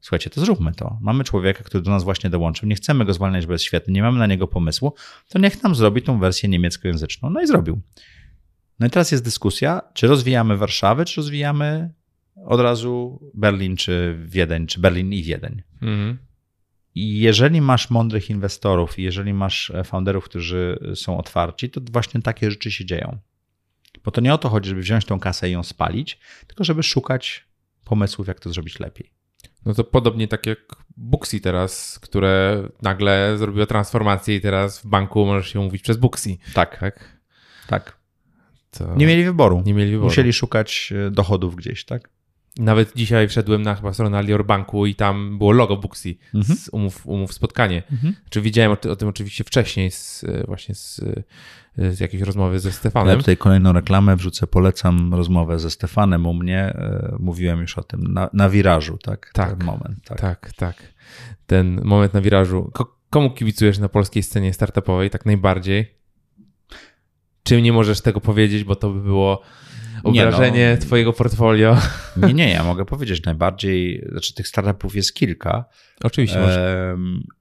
słuchajcie, 0.00 0.30
to 0.30 0.40
zróbmy 0.40 0.72
to. 0.72 0.98
Mamy 1.00 1.24
człowieka, 1.24 1.64
który 1.64 1.82
do 1.82 1.90
nas 1.90 2.04
właśnie 2.04 2.30
dołączył, 2.30 2.68
nie 2.68 2.74
chcemy 2.74 3.04
go 3.04 3.14
zwalniać, 3.14 3.46
bo 3.46 3.52
jest 3.52 3.64
świetny, 3.64 3.92
nie 3.92 4.02
mamy 4.02 4.18
na 4.18 4.26
niego 4.26 4.46
pomysłu, 4.46 4.94
to 5.28 5.38
niech 5.38 5.62
nam 5.62 5.74
zrobi 5.74 6.02
tą 6.02 6.18
wersję 6.18 6.48
niemieckojęzyczną. 6.48 7.30
No 7.30 7.42
i 7.42 7.46
zrobił. 7.46 7.80
No 8.80 8.86
i 8.86 8.90
teraz 8.90 9.12
jest 9.12 9.24
dyskusja, 9.24 9.82
czy 9.94 10.06
rozwijamy 10.06 10.56
Warszawę, 10.56 11.04
czy 11.04 11.16
rozwijamy 11.16 11.90
od 12.46 12.60
razu 12.60 13.20
Berlin, 13.34 13.76
czy 13.76 14.18
Wiedeń, 14.24 14.66
czy 14.66 14.80
Berlin 14.80 15.12
i 15.12 15.22
Wiedeń. 15.22 15.62
Mhm. 15.82 16.18
I 16.94 17.20
jeżeli 17.20 17.60
masz 17.60 17.90
mądrych 17.90 18.30
inwestorów 18.30 18.98
i 18.98 19.02
jeżeli 19.02 19.34
masz 19.34 19.70
e, 19.70 19.84
founderów, 19.84 20.24
którzy 20.24 20.78
są 20.94 21.18
otwarci, 21.18 21.70
to 21.70 21.80
właśnie 21.92 22.22
takie 22.22 22.50
rzeczy 22.50 22.70
się 22.70 22.84
dzieją. 22.84 23.18
Bo 24.04 24.10
to 24.10 24.20
nie 24.20 24.34
o 24.34 24.38
to 24.38 24.48
chodzi, 24.48 24.68
żeby 24.68 24.80
wziąć 24.80 25.04
tą 25.04 25.20
kasę 25.20 25.48
i 25.48 25.52
ją 25.52 25.62
spalić, 25.62 26.18
tylko 26.46 26.64
żeby 26.64 26.82
szukać 26.82 27.44
pomysłów, 27.84 28.28
jak 28.28 28.40
to 28.40 28.52
zrobić 28.52 28.80
lepiej. 28.80 29.10
No 29.66 29.74
to 29.74 29.84
podobnie 29.84 30.28
tak 30.28 30.46
jak 30.46 30.58
Booksy 30.96 31.40
teraz, 31.40 31.98
które 31.98 32.62
nagle 32.82 33.38
zrobiło 33.38 33.66
transformację 33.66 34.36
i 34.36 34.40
teraz 34.40 34.78
w 34.78 34.86
banku 34.86 35.26
możesz 35.26 35.52
się 35.52 35.60
mówić 35.60 35.82
przez 35.82 35.96
Booksy. 35.96 36.36
Tak. 36.54 36.78
Tak. 36.78 37.18
tak. 37.66 37.96
To... 38.70 38.94
Nie 38.96 39.06
mieli 39.06 39.24
wyboru. 39.24 39.62
Nie 39.66 39.74
mieli 39.74 39.90
wyboru. 39.90 40.08
Musieli 40.08 40.32
szukać 40.32 40.92
e, 41.06 41.10
dochodów 41.10 41.56
gdzieś, 41.56 41.84
tak? 41.84 42.10
Nawet 42.58 42.92
dzisiaj 42.96 43.28
wszedłem 43.28 43.62
na 43.62 43.74
chyba 43.74 43.92
stronę 43.92 44.18
Alior 44.18 44.46
Banku 44.46 44.86
i 44.86 44.94
tam 44.94 45.38
było 45.38 45.52
logo 45.52 45.76
Booksy 45.76 46.14
mhm. 46.34 46.58
z 46.58 46.68
umów, 46.68 47.06
umów 47.06 47.34
spotkanie. 47.34 47.82
Mhm. 47.92 48.14
Czy 48.30 48.40
widziałem 48.40 48.72
o, 48.72 48.90
o, 48.90 48.96
tym 48.96 49.08
oczywiście 49.08 49.44
wcześniej 49.44 49.90
z, 49.90 50.24
właśnie 50.46 50.74
z, 50.74 51.00
z 51.76 52.00
jakiejś 52.00 52.22
rozmowy 52.22 52.60
ze 52.60 52.72
Stefanem. 52.72 53.10
Ja 53.10 53.16
tutaj 53.16 53.36
kolejną 53.36 53.72
reklamę 53.72 54.16
wrzucę, 54.16 54.46
polecam 54.46 55.14
rozmowę 55.14 55.58
ze 55.58 55.70
Stefanem 55.70 56.26
u 56.26 56.34
mnie. 56.34 56.58
E, 56.58 57.16
mówiłem 57.18 57.60
już 57.60 57.78
o 57.78 57.82
tym 57.82 58.12
na, 58.12 58.30
na 58.32 58.48
wirażu, 58.48 58.98
tak? 58.98 59.30
Tak, 59.34 59.56
Ten 59.56 59.66
moment. 59.66 60.04
Tak. 60.04 60.20
tak, 60.20 60.52
tak. 60.52 60.76
Ten 61.46 61.80
moment 61.84 62.14
na 62.14 62.20
wirażu. 62.20 62.72
Komu 63.10 63.30
kibicujesz 63.30 63.78
na 63.78 63.88
polskiej 63.88 64.22
scenie 64.22 64.52
startupowej 64.52 65.10
tak 65.10 65.26
najbardziej? 65.26 65.94
Czym 67.42 67.62
nie 67.62 67.72
możesz 67.72 68.00
tego 68.00 68.20
powiedzieć, 68.20 68.64
bo 68.64 68.76
to 68.76 68.90
by 68.90 69.00
było 69.00 69.42
obrażenie 70.04 70.76
no, 70.80 70.86
twojego 70.86 71.12
portfolio. 71.12 71.76
Nie, 72.26 72.34
nie, 72.34 72.50
ja 72.50 72.64
mogę 72.64 72.84
powiedzieć 72.84 73.24
najbardziej, 73.24 74.04
znaczy 74.12 74.34
tych 74.34 74.48
startupów 74.48 74.96
jest 74.96 75.14
kilka. 75.14 75.64
Oczywiście. 76.04 76.40
E, 76.40 76.96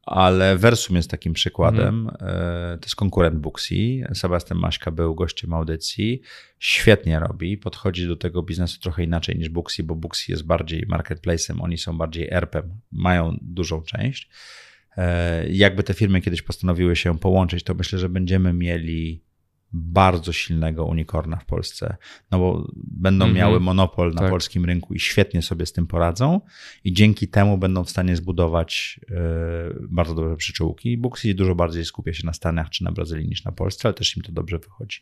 ale 0.05 0.57
Versum 0.57 0.95
jest 0.95 1.11
takim 1.11 1.33
przykładem. 1.33 2.09
Mhm. 2.09 2.29
E, 2.29 2.77
to 2.77 2.85
jest 2.85 2.95
konkurent 2.95 3.39
Booksy. 3.39 3.75
Sebastian 4.13 4.57
Maśka 4.57 4.91
był 4.91 5.15
gościem 5.15 5.53
audycji. 5.53 6.21
Świetnie 6.59 7.19
robi, 7.19 7.57
podchodzi 7.57 8.07
do 8.07 8.15
tego 8.15 8.43
biznesu 8.43 8.79
trochę 8.79 9.03
inaczej 9.03 9.37
niż 9.37 9.49
Booksy, 9.49 9.83
bo 9.83 9.95
Booksy 9.95 10.31
jest 10.31 10.45
bardziej 10.45 10.85
marketplacem, 10.87 11.61
oni 11.61 11.77
są 11.77 11.97
bardziej 11.97 12.29
ERP-em, 12.31 12.79
mają 12.91 13.37
dużą 13.41 13.81
część. 13.81 14.29
E, 14.97 15.49
jakby 15.49 15.83
te 15.83 15.93
firmy 15.93 16.21
kiedyś 16.21 16.41
postanowiły 16.41 16.95
się 16.95 17.19
połączyć, 17.19 17.63
to 17.63 17.73
myślę, 17.73 17.99
że 17.99 18.09
będziemy 18.09 18.53
mieli 18.53 19.28
bardzo 19.73 20.33
silnego 20.33 20.85
unikorna 20.85 21.37
w 21.37 21.45
Polsce, 21.45 21.97
no 22.31 22.39
bo 22.39 22.71
będą 22.75 23.25
mm 23.25 23.35
-hmm. 23.35 23.39
miały 23.39 23.59
monopol 23.59 24.13
na 24.13 24.21
tak. 24.21 24.29
polskim 24.29 24.65
rynku 24.65 24.93
i 24.93 24.99
świetnie 24.99 25.41
sobie 25.41 25.65
z 25.65 25.73
tym 25.73 25.87
poradzą 25.87 26.41
i 26.83 26.93
dzięki 26.93 27.27
temu 27.27 27.57
będą 27.57 27.83
w 27.83 27.89
stanie 27.89 28.15
zbudować 28.15 28.99
y, 29.03 29.15
bardzo 29.89 30.15
dobre 30.15 30.35
przyczółki. 30.35 30.97
Booksy 30.97 31.33
dużo 31.33 31.55
bardziej 31.55 31.85
skupia 31.85 32.13
się 32.13 32.25
na 32.25 32.33
Stanach 32.33 32.69
czy 32.69 32.83
na 32.83 32.91
Brazylii 32.91 33.27
niż 33.27 33.43
na 33.43 33.51
Polsce, 33.51 33.87
ale 33.87 33.93
też 33.93 34.17
im 34.17 34.23
to 34.23 34.31
dobrze 34.31 34.59
wychodzi. 34.59 34.99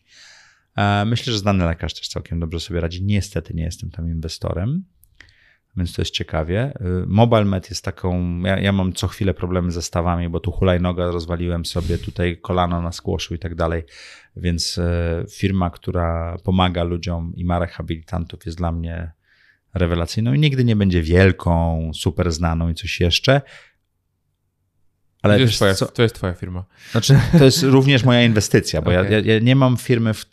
E, 0.77 1.05
myślę, 1.05 1.33
że 1.33 1.39
znany 1.39 1.65
lekarz 1.65 1.93
też 1.93 2.07
całkiem 2.07 2.39
dobrze 2.39 2.59
sobie 2.59 2.79
radzi. 2.79 3.03
Niestety 3.03 3.53
nie 3.53 3.63
jestem 3.63 3.91
tam 3.91 4.09
inwestorem, 4.09 4.83
więc 5.77 5.93
to 5.93 6.01
jest 6.01 6.11
ciekawie. 6.11 6.73
Y, 6.81 7.07
MobileMed 7.07 7.69
jest 7.69 7.83
taką, 7.83 8.39
ja, 8.39 8.59
ja, 8.59 8.71
mam 8.71 8.93
co 8.93 9.07
chwilę 9.07 9.33
problemy 9.33 9.71
ze 9.71 9.81
stawami, 9.81 10.29
bo 10.29 10.39
tu 10.39 10.51
hulajnoga 10.51 11.11
rozwaliłem 11.11 11.65
sobie, 11.65 11.97
tutaj 11.97 12.37
kolano 12.41 12.81
na 12.81 12.91
skłoszu 12.91 13.35
i 13.35 13.39
tak 13.39 13.55
dalej, 13.55 13.83
więc 14.35 14.77
e, 14.77 15.25
firma, 15.31 15.69
która 15.69 16.37
pomaga 16.43 16.83
ludziom 16.83 17.33
i 17.35 17.45
ma 17.45 17.59
rehabilitantów 17.59 18.45
jest 18.45 18.57
dla 18.57 18.71
mnie 18.71 19.11
rewelacyjną 19.73 20.33
i 20.33 20.39
nigdy 20.39 20.63
nie 20.63 20.75
będzie 20.75 21.01
wielką, 21.01 21.91
super 21.93 22.31
znaną 22.31 22.69
i 22.69 22.75
coś 22.75 22.99
jeszcze, 22.99 23.41
ale 25.21 25.35
to 25.35 25.41
jest, 25.41 25.55
twoja, 25.55 25.75
to 25.75 26.03
jest 26.03 26.15
twoja 26.15 26.33
firma. 26.33 26.65
Znaczy, 26.91 27.19
to 27.37 27.45
jest 27.45 27.63
również 27.63 28.03
moja 28.03 28.23
inwestycja, 28.23 28.81
bo 28.81 28.91
okay. 28.91 29.11
ja, 29.11 29.33
ja, 29.33 29.39
nie 29.39 29.55
mam 29.55 29.77
firmy 29.77 30.13
w, 30.13 30.25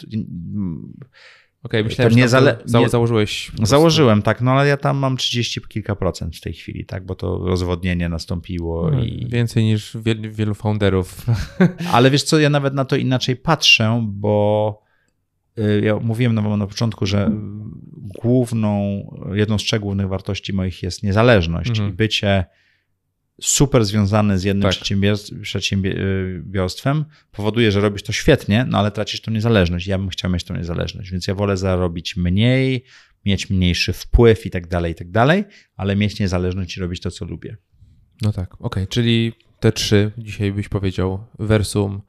Okej, 1.65 1.81
okay, 1.81 1.89
myślałem, 1.89 2.15
nie 2.15 2.23
że 2.23 2.29
zale... 2.29 2.57
nie... 2.81 2.89
założyłeś. 2.89 3.53
Założyłem, 3.63 4.23
tak, 4.23 4.41
no 4.41 4.51
ale 4.51 4.69
ja 4.69 4.77
tam 4.77 4.97
mam 4.97 5.17
30 5.17 5.61
kilka 5.69 5.97
procent 5.97 6.37
w 6.37 6.41
tej 6.41 6.53
chwili, 6.53 6.85
tak, 6.85 7.07
bo 7.07 7.15
to 7.15 7.39
rozwodnienie 7.39 8.09
nastąpiło 8.09 8.91
no, 8.91 9.05
i... 9.05 9.27
Więcej 9.29 9.65
niż 9.65 9.97
wielu, 10.05 10.33
wielu 10.33 10.55
founderów. 10.55 11.27
Ale 11.93 12.11
wiesz 12.11 12.23
co, 12.23 12.39
ja 12.39 12.51
nawet 12.51 12.75
na 12.75 12.85
to 12.85 12.97
inaczej 12.97 13.37
patrzę, 13.37 14.05
bo 14.09 14.83
y, 15.59 15.81
ja 15.85 15.97
mówiłem 15.97 16.35
na, 16.35 16.57
na 16.57 16.67
początku, 16.67 17.07
że 17.07 17.31
główną, 18.23 19.05
jedną 19.35 19.59
z 19.59 19.63
trzech 19.63 19.81
głównych 19.81 20.09
wartości 20.09 20.53
moich 20.53 20.83
jest 20.83 21.03
niezależność 21.03 21.71
mhm. 21.71 21.91
i 21.91 21.93
bycie 21.93 22.45
super 23.41 23.85
związany 23.85 24.39
z 24.39 24.45
jednym 24.45 24.63
Tak. 24.63 24.73
przedsiębior- 24.73 25.41
przedsiębiorstwem 25.41 27.05
powoduje, 27.33 27.73
że 27.73 27.81
robisz 27.81 28.03
to 28.03 28.13
świetnie, 28.13 28.67
no 28.69 28.79
ale 28.79 28.91
tracisz 28.91 29.21
tą 29.21 29.31
niezależność. 29.33 29.87
Ja 29.87 29.99
bym 29.99 30.09
chciał 30.09 30.31
mieć 30.31 30.45
tą 30.45 30.57
niezależność, 30.57 31.11
więc 31.11 31.27
ja 31.27 31.35
wolę 31.35 31.57
zarobić 31.57 32.17
mniej, 32.17 32.85
mieć 33.25 33.51
mniejszy 33.51 33.93
wpływ 33.93 34.47
i 34.47 34.51
tak 34.51 34.67
dalej, 34.67 34.93
i 34.93 34.95
tak 34.95 35.11
dalej, 35.11 35.45
ale 35.77 35.97
mieć 35.97 36.21
niezależność 36.21 36.77
i 36.77 36.81
robić 36.81 37.01
to, 37.01 37.11
co 37.11 37.25
lubię. 37.25 37.57
No 38.23 38.33
tak, 38.33 38.61
okej, 38.61 38.89
czyli 38.89 39.33
te 39.61 39.73
trzy 39.73 40.13
dzisiaj 40.19 40.53
byś 40.53 40.69
powiedział 40.69 41.27
Versum. 41.39 42.03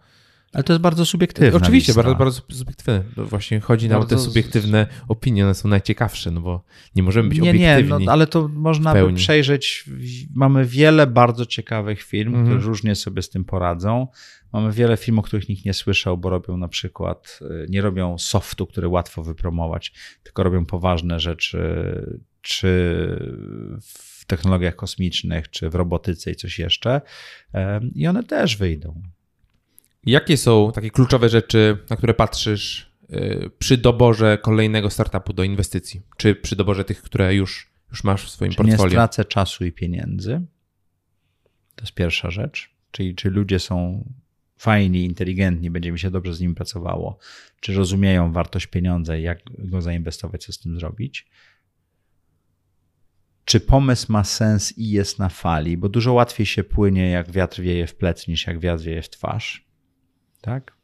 Ale 0.56 0.64
to 0.64 0.74
jest 0.74 0.82
bardzo 0.82 1.06
subiektywne. 1.06 1.58
Oczywiście, 1.58 1.90
lista. 1.92 2.04
bardzo, 2.04 2.16
bardzo 2.20 2.42
subiektywne. 2.52 3.04
No 3.18 3.26
właśnie 3.26 3.60
chodzi 3.60 3.90
nam 3.90 4.02
o 4.02 4.06
te 4.06 4.20
subiektywne 4.20 4.88
opinie, 5.08 5.44
one 5.46 5.54
są 5.56 5.70
najciekawsze, 5.70 6.32
no 6.32 6.42
bo 6.42 6.64
nie 6.96 7.04
możemy 7.04 7.30
być 7.30 7.40
Nie, 7.40 7.54
nie, 7.54 7.74
obiektywni. 7.76 8.06
no, 8.06 8.12
ale 8.12 8.28
to 8.28 8.48
można 8.48 8.94
by 8.94 9.14
przejrzeć. 9.14 9.86
Mamy 10.36 10.66
wiele 10.66 11.08
bardzo 11.08 11.46
ciekawych 11.46 12.02
firm, 12.02 12.30
Mhm. 12.36 12.46
które 12.46 12.68
różnie 12.68 12.96
sobie 12.96 13.22
z 13.22 13.30
tym 13.30 13.46
poradzą. 13.46 14.08
Mamy 14.54 14.72
wiele 14.72 14.98
firm, 14.98 15.20
o 15.20 15.22
których 15.22 15.50
nikt 15.50 15.66
nie 15.66 15.74
słyszał, 15.74 16.18
bo 16.18 16.30
robią 16.30 16.58
na 16.58 16.68
przykład, 16.68 17.40
y, 17.42 17.66
nie 17.70 17.82
robią 17.82 18.18
softu, 18.18 18.68
który 18.68 18.88
łatwo 18.88 19.24
wypromować, 19.24 19.94
tylko 20.24 20.44
robią 20.44 20.66
poważne 20.66 21.20
rzeczy, 21.20 21.60
czy 22.42 22.68
w 23.82 24.26
technologiach 24.26 24.76
kosmicznych, 24.76 25.50
czy 25.50 25.70
w 25.70 25.76
robotyce 25.76 26.32
i 26.32 26.36
coś 26.36 26.60
jeszcze. 26.60 27.02
I 27.96 28.08
one 28.08 28.24
też 28.24 28.58
wyjdą. 28.58 29.02
Jakie 30.06 30.38
są 30.38 30.72
takie 30.72 30.90
kluczowe 30.90 31.30
rzeczy, 31.30 31.78
na 31.90 31.96
które 31.96 32.14
patrzysz 32.14 32.92
y, 33.14 33.50
przy 33.60 33.78
doborze 33.78 34.38
kolejnego 34.38 34.90
startupu 34.90 35.34
do 35.34 35.44
inwestycji? 35.44 36.02
Czy 36.18 36.36
przy 36.36 36.56
doborze 36.56 36.84
tych, 36.86 37.02
które 37.02 37.36
już, 37.36 37.72
już 37.92 38.04
masz 38.04 38.26
w 38.26 38.30
swoim 38.30 38.52
Czy 38.52 38.64
nie 38.64 38.68
portfolio? 38.68 38.92
stracę 38.92 39.26
czasu 39.26 39.66
i 39.66 39.72
pieniędzy? 39.72 40.42
To 41.76 41.84
jest 41.84 41.94
pierwsza 41.94 42.32
rzecz. 42.32 42.70
Czyli 42.92 43.16
czy 43.16 43.30
ludzie 43.30 43.60
są 43.60 44.06
fajni, 44.58 45.06
inteligentni, 45.06 45.72
będzie 45.72 45.92
mi 45.92 46.00
się 46.00 46.12
dobrze 46.12 46.34
z 46.34 46.40
nimi 46.40 46.56
pracowało? 46.56 47.18
Czy 47.60 47.74
rozumieją 47.74 48.32
wartość 48.32 48.68
pieniądza 48.68 49.18
i 49.18 49.22
jak 49.22 49.40
go 49.58 49.82
zainwestować, 49.82 50.46
co 50.46 50.54
z 50.54 50.60
tym 50.60 50.80
zrobić? 50.80 51.28
Czy 53.46 53.60
pomysł 53.60 54.12
ma 54.12 54.24
sens 54.24 54.78
i 54.78 54.90
jest 54.90 55.20
na 55.20 55.30
fali? 55.30 55.78
Bo 55.78 55.90
dużo 55.90 56.14
łatwiej 56.14 56.46
się 56.46 56.64
płynie, 56.64 57.10
jak 57.10 57.32
wiatr 57.32 57.62
wieje 57.62 57.88
w 57.88 57.96
plec, 57.96 58.28
niż 58.28 58.48
jak 58.48 58.60
wiatr 58.60 58.84
wieje 58.84 59.02
w 59.02 59.10
twarz. 59.10 59.65
Tak? 60.46 60.78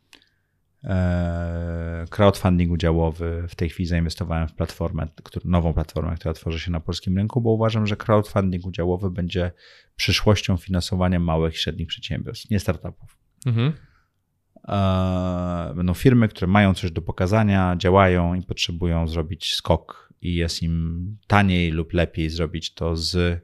Eee, 0.83 2.07
crowdfunding 2.09 2.71
udziałowy. 2.71 3.45
W 3.49 3.55
tej 3.55 3.69
chwili 3.69 3.87
zainwestowałem 3.87 4.47
w 4.47 4.53
platformę, 4.53 5.07
nową 5.45 5.73
platformę, 5.73 6.15
która 6.15 6.33
tworzy 6.33 6.59
się 6.59 6.71
na 6.71 6.79
polskim 6.79 7.17
rynku, 7.17 7.41
bo 7.41 7.49
uważam, 7.49 7.87
że 7.87 7.95
crowdfunding 7.95 8.65
udziałowy 8.65 9.11
będzie 9.11 9.51
przyszłością 9.95 10.57
finansowania 10.57 11.19
małych 11.19 11.53
i 11.53 11.57
średnich 11.57 11.87
przedsiębiorstw, 11.87 12.49
nie 12.49 12.59
startupów. 12.59 13.17
Mhm. 13.45 13.73
Eee, 14.67 15.75
Będą 15.75 15.93
firmy, 15.93 16.27
które 16.27 16.47
mają 16.47 16.73
coś 16.73 16.91
do 16.91 17.01
pokazania, 17.01 17.75
działają 17.77 18.33
i 18.33 18.41
potrzebują 18.41 19.07
zrobić 19.07 19.53
skok, 19.53 20.13
i 20.21 20.35
jest 20.35 20.63
im 20.63 21.17
taniej 21.27 21.71
lub 21.71 21.93
lepiej 21.93 22.29
zrobić 22.29 22.73
to 22.73 22.95
z 22.95 23.41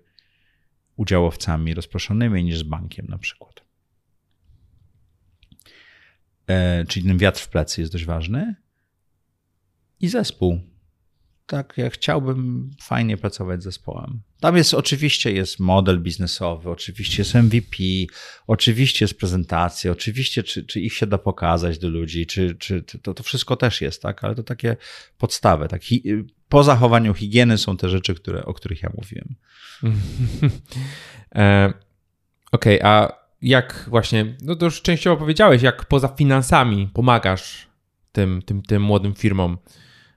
udziałowcami 0.95 1.73
rozproszonymi 1.73 2.43
niż 2.43 2.57
z 2.57 2.63
bankiem 2.63 3.05
na 3.09 3.17
przykład. 3.17 3.66
E, 6.47 6.85
czyli 6.85 7.07
ten 7.07 7.17
wiatr 7.17 7.41
w 7.41 7.49
plecy 7.49 7.81
jest 7.81 7.93
dość 7.93 8.05
ważny. 8.05 8.55
I 9.99 10.07
zespół. 10.07 10.59
Tak, 11.45 11.73
ja 11.77 11.89
chciałbym 11.89 12.71
fajnie 12.81 13.17
pracować 13.17 13.61
z 13.61 13.63
zespołem. 13.63 14.21
Tam 14.39 14.57
jest 14.57 14.73
oczywiście 14.73 15.31
jest 15.31 15.59
model 15.59 15.99
biznesowy, 15.99 16.69
oczywiście 16.69 17.21
jest 17.21 17.35
MVP, 17.35 17.77
oczywiście 18.47 19.05
jest 19.05 19.19
prezentacja, 19.19 19.91
oczywiście 19.91 20.43
czy, 20.43 20.65
czy 20.65 20.81
ich 20.81 20.93
się 20.93 21.07
da 21.07 21.17
pokazać 21.17 21.77
do 21.77 21.89
ludzi, 21.89 22.25
czy, 22.25 22.55
czy 22.55 22.83
to, 22.83 23.13
to 23.13 23.23
wszystko 23.23 23.55
też 23.55 23.81
jest, 23.81 24.01
tak, 24.01 24.23
ale 24.23 24.35
to 24.35 24.43
takie 24.43 24.77
podstawy. 25.17 25.67
Tak. 25.67 25.81
Po 26.49 26.63
zachowaniu 26.63 27.13
higieny 27.13 27.57
są 27.57 27.77
te 27.77 27.89
rzeczy, 27.89 28.15
które, 28.15 28.45
o 28.45 28.53
których 28.53 28.83
ja 28.83 28.91
mówiłem. 28.97 29.35
E, 31.35 31.73
Okej, 32.51 32.81
a 32.81 33.11
jak 33.41 33.85
właśnie, 33.89 34.35
no 34.41 34.55
to 34.55 34.65
już 34.65 34.81
częściowo 34.81 35.17
powiedziałeś, 35.17 35.61
jak 35.61 35.85
poza 35.85 36.07
finansami 36.07 36.89
pomagasz 36.93 37.67
tym, 38.11 38.41
tym, 38.41 38.61
tym 38.61 38.81
młodym 38.81 39.13
firmom, 39.13 39.57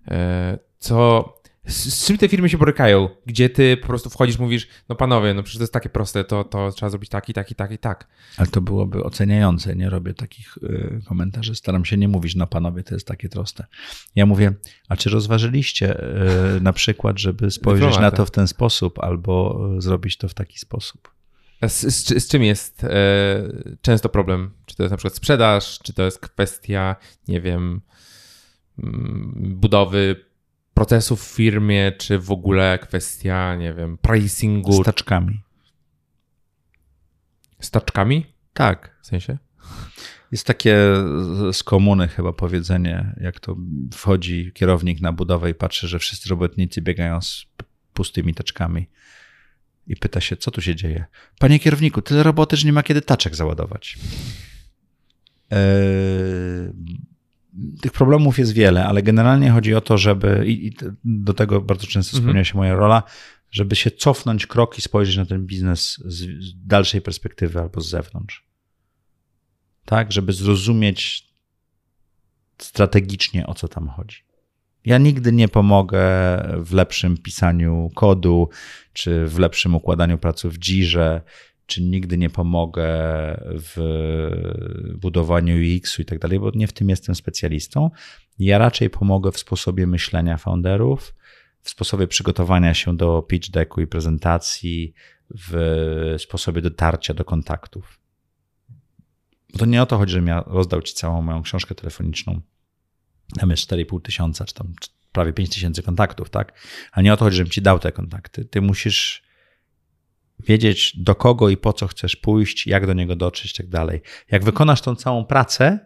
e, 0.09 0.59
co, 0.79 1.25
z, 1.67 2.07
czym 2.07 2.19
te 2.19 2.29
firmy 2.29 2.49
się 2.49 2.59
borykają? 2.59 3.09
Gdzie 3.27 3.51
ty 3.51 3.77
po 3.77 3.87
prostu 3.87 4.11
wchodzisz, 4.11 4.39
mówisz, 4.39 4.69
no 4.89 4.97
panowie, 4.97 5.35
no 5.35 5.43
przecież 5.43 5.59
to 5.59 5.63
jest 5.63 5.73
takie 5.73 5.89
proste, 5.89 6.25
to, 6.25 6.45
to 6.45 6.73
trzeba 6.73 6.91
zrobić 6.91 7.11
tak 7.11 7.29
i 7.29 7.33
tak 7.33 7.51
i 7.51 7.55
tak 7.55 7.73
i 7.73 7.79
tak. 7.79 8.09
Ale 8.37 8.49
to 8.49 8.61
byłoby 8.61 9.05
oceniające. 9.05 9.77
Nie 9.77 9.91
robię 9.91 10.15
takich 10.15 10.57
y, 10.57 11.01
komentarzy. 11.09 11.55
Staram 11.55 11.85
się 11.85 11.97
nie 11.97 12.09
mówić, 12.09 12.35
no 12.35 12.47
panowie, 12.47 12.83
to 12.83 12.95
jest 12.95 13.07
takie 13.07 13.29
proste. 13.29 13.67
Ja 14.15 14.27
mówię, 14.27 14.53
a 14.89 14.97
czy 14.97 15.11
rozważyliście 15.11 16.05
y, 16.57 16.61
na 16.61 16.73
przykład, 16.73 17.19
żeby 17.19 17.51
spojrzeć 17.51 17.99
na 17.99 18.11
to 18.11 18.27
w 18.27 18.31
ten 18.31 18.49
sposób 18.49 18.99
albo 18.99 19.61
zrobić 19.79 20.17
to 20.17 20.29
w 20.29 20.35
taki 20.35 20.59
sposób? 20.59 21.20
Z, 21.69 21.81
z, 21.95 22.25
z 22.25 22.29
czym 22.29 22.43
jest 22.43 22.85
e, 22.85 22.91
często 23.83 24.09
problem? 24.09 24.51
Czy 24.67 24.77
to 24.77 24.83
jest 24.83 24.91
na 24.91 24.97
przykład 24.97 25.15
sprzedaż, 25.17 25.79
czy 25.79 25.93
to 25.93 26.03
jest 26.03 26.19
kwestia, 26.19 26.97
nie 27.29 27.41
wiem, 27.41 27.81
mm, 28.79 29.33
budowy 29.57 30.25
procesów 30.75 31.25
w 31.25 31.35
firmie, 31.35 31.93
czy 31.93 32.19
w 32.19 32.31
ogóle 32.31 32.79
kwestia, 32.83 33.57
nie 33.57 33.75
wiem, 33.75 33.99
pricingu 33.99 34.83
Z 34.83 34.85
taczkami. 34.87 35.41
z 37.61 37.71
taczkami? 37.71 38.27
Tak. 38.53 38.97
W 39.03 39.07
sensie? 39.07 39.39
Jest 40.33 40.47
takie 40.47 40.77
z- 41.53 41.63
komuny 41.63 42.09
chyba 42.09 42.33
powiedzenie, 42.33 43.15
jak 43.21 43.41
to 43.41 43.57
wchodzi 43.93 44.53
kierownik 44.55 45.01
na 45.01 45.13
budowę 45.13 45.51
i 45.51 45.55
patrzy, 45.55 45.89
że 45.89 45.99
wszyscy 45.99 46.29
robotnicy 46.29 46.83
biegają 46.83 47.21
z 47.21 47.47
pustymi 47.93 48.35
taczkami 48.35 48.89
i 49.91 49.97
pyta 49.97 50.21
się, 50.21 50.37
co 50.37 50.51
tu 50.51 50.61
się 50.63 50.77
dzieje. 50.77 51.05
Panie 51.39 51.59
kierowniku, 51.59 52.03
tyle 52.03 52.23
roboty, 52.23 52.57
że 52.57 52.67
nie 52.67 52.73
ma 52.73 52.83
kiedy 52.83 53.03
taczek 53.03 53.37
załadować. 53.37 53.99
Eee, 55.51 55.61
tych 57.81 57.93
problemów 57.93 58.39
jest 58.39 58.53
wiele, 58.53 58.87
ale 58.87 59.03
generalnie 59.03 59.51
chodzi 59.51 59.75
o 59.75 59.81
to, 59.81 59.99
żeby, 59.99 60.45
i, 60.47 60.73
do 61.05 61.35
tego 61.35 61.61
bardzo 61.61 61.87
często 61.87 62.17
Mhm. 62.17 62.25
spełnia 62.25 62.45
się 62.45 62.57
moja 62.57 62.75
rola, 62.75 63.03
żeby 63.51 63.77
się 63.77 63.91
cofnąć 63.91 64.47
krok 64.47 64.79
i 64.79 64.83
spojrzeć 64.83 65.17
na 65.17 65.27
ten 65.27 65.47
biznes 65.47 66.03
z, 66.05 66.45
z 66.45 66.67
dalszej 66.67 67.01
perspektywy 67.01 67.61
albo 67.61 67.81
z 67.81 67.89
zewnątrz. 67.89 68.45
Tak, 69.85 70.13
żeby 70.13 70.33
zrozumieć 70.33 71.31
strategicznie, 72.59 73.47
o 73.47 73.55
co 73.55 73.69
tam 73.69 73.89
chodzi. 73.89 74.30
Ja 74.85 74.99
nigdy 74.99 75.33
nie 75.33 75.49
pomogę 75.49 76.01
w 76.59 76.73
lepszym 76.73 77.17
pisaniu 77.17 77.91
kodu, 77.95 78.49
czy 78.93 79.27
w 79.27 79.39
lepszym 79.39 79.75
układaniu 79.75 80.19
pracy 80.19 80.49
w 80.51 80.59
Jirze, 80.59 81.21
czy 81.67 81.83
nigdy 81.83 82.19
nie 82.19 82.31
pomogę 82.31 82.87
w 83.55 83.77
budowaniu 85.01 85.55
UX-u 85.55 86.03
i 86.03 86.05
tak 86.05 86.19
dalej, 86.19 86.41
bo 86.41 86.51
nie 86.55 86.67
w 86.67 86.73
tym 86.73 86.89
jestem 86.89 87.15
specjalistą. 87.15 87.91
Ja 88.39 88.59
raczej 88.59 88.91
pomogę 88.91 89.33
w 89.33 89.39
sposobie 89.39 89.87
myślenia 89.87 90.37
founderów, 90.37 91.15
w 91.63 91.71
sposobie 91.71 92.07
przygotowania 92.07 92.75
się 92.75 92.97
do 92.97 93.23
pitch 93.23 93.51
decku 93.51 93.81
i 93.81 93.87
prezentacji, 93.87 94.95
w 95.31 96.15
sposobie 96.19 96.63
dotarcia 96.63 97.15
do 97.15 97.25
kontaktów. 97.25 98.01
Bo 99.53 99.59
to 99.59 99.67
nie 99.67 99.83
o 99.83 99.87
to 99.87 99.99
chodzi, 99.99 100.13
żebym 100.13 100.29
ja 100.29 100.45
rozdał 100.47 100.83
ci 100.83 100.95
całą 100.95 101.23
moją 101.23 101.43
książkę 101.43 101.75
telefoniczną. 101.75 102.41
Tam 103.39 103.51
jest 103.51 103.71
4,5 103.71 104.03
tysiąca, 104.03 104.45
czy 104.45 104.55
tam 104.55 104.73
prawie 105.13 105.33
5 105.33 105.51
tysięcy 105.51 105.83
kontaktów, 105.83 106.31
tak? 106.31 106.53
Ale 106.93 107.05
nie 107.05 107.13
o 107.13 107.17
to 107.17 107.25
chodzi, 107.25 107.37
żebym 107.37 107.51
ci 107.51 107.63
dał 107.63 107.79
te 107.79 107.93
kontakty. 107.93 108.45
Ty 108.45 108.61
musisz 108.61 109.23
wiedzieć, 110.47 110.93
do 110.97 111.15
kogo 111.15 111.49
i 111.49 111.57
po 111.57 111.73
co 111.73 111.87
chcesz 111.87 112.17
pójść, 112.17 112.67
jak 112.67 112.87
do 112.87 112.93
niego 112.93 113.17
dotrzeć 113.17 113.51
i 113.55 113.57
tak 113.57 113.69
dalej. 113.69 114.01
Jak 114.31 114.45
wykonasz 114.45 114.81
tą 114.81 114.95
całą 114.97 115.25
pracę, 115.25 115.79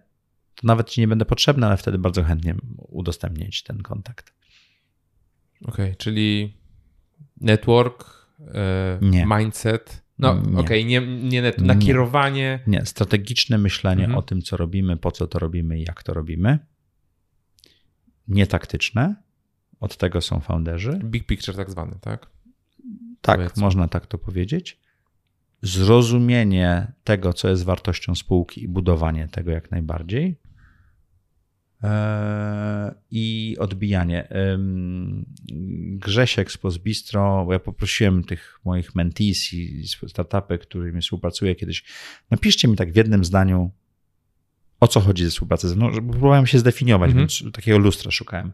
to 0.55 0.66
nawet 0.66 0.91
ci 0.91 1.01
nie 1.01 1.09
będę 1.09 1.25
potrzebny, 1.25 1.66
ale 1.66 1.77
wtedy 1.77 1.99
bardzo 1.99 2.25
chętnie 2.25 2.55
udostępnię 2.79 3.51
ci 3.51 3.65
ten 3.65 3.83
kontakt. 3.83 4.33
Okej, 5.65 5.97
czyli 5.97 6.57
network, 7.41 8.27
Nie. 9.01 9.27
mindset. 9.27 10.05
No, 10.19 10.43
Nie. 10.43 10.59
okej, 10.59 10.87
nie, 10.87 11.01
nie 11.01 11.43
net, 11.43 11.59
Nie. 11.59 11.66
nakierowanie. 11.66 12.61
Nie, 12.66 12.87
strategiczne 12.87 13.59
myślenie 13.59 14.05
Mhm. 14.05 14.19
o 14.19 14.23
tym, 14.23 14.43
co 14.43 14.57
robimy, 14.57 14.97
po 14.97 15.11
co 15.11 15.27
to 15.27 15.39
robimy 15.39 15.79
i 15.79 15.85
jak 15.85 16.03
to 16.03 16.15
robimy. 16.15 16.59
Nie 18.29 18.47
taktyczne. 18.47 19.15
Od 19.81 19.97
tego 19.97 20.21
są 20.21 20.41
founderzy. 20.41 21.01
Big 21.05 21.27
picture 21.27 21.57
tak 21.57 21.71
zwany, 21.71 21.97
tak? 22.01 22.27
Tak, 23.21 23.37
Powiedzmy. 23.37 23.61
można 23.63 23.89
tak 23.89 24.07
to 24.07 24.19
powiedzieć. 24.19 24.81
Zrozumienie 25.63 26.93
tego, 27.05 27.33
co 27.33 27.49
jest 27.49 27.65
wartością 27.65 28.15
spółki 28.15 28.63
i 28.63 28.69
budowanie 28.69 29.29
tego 29.29 29.51
jak 29.51 29.71
najbardziej. 29.71 30.39
e, 31.83 32.95
i 33.11 33.57
odbijanie. 33.59 34.29
Grzesiek 35.99 36.53
z 36.53 36.57
Pozbistro, 36.59 37.45
bo 37.47 37.53
ja 37.53 37.59
poprosiłem 37.59 38.25
tych 38.25 38.61
moich 38.65 38.95
mentees 38.95 39.53
i 39.53 39.85
startupy, 40.09 40.59
którymi 40.59 41.01
współpracuję 41.01 41.55
kiedyś, 41.55 41.85
napiszcie 42.31 42.69
mi 42.69 42.77
tak 42.77 42.93
w 42.93 42.97
jednym 42.97 43.25
zdaniu, 43.25 43.71
o 44.85 44.89
co 44.89 45.01
chodzi 45.01 45.24
ze 45.24 45.31
współpracą 45.31 45.69
ze 45.69 45.77
mną, 45.77 45.93
żeby 45.93 46.11
próbowałem 46.11 46.47
się 46.47 46.59
zdefiniować, 46.59 47.09
mhm. 47.09 47.19
więc 47.19 47.52
takiego 47.52 47.78
lustra 47.78 48.11
szukałem. 48.11 48.52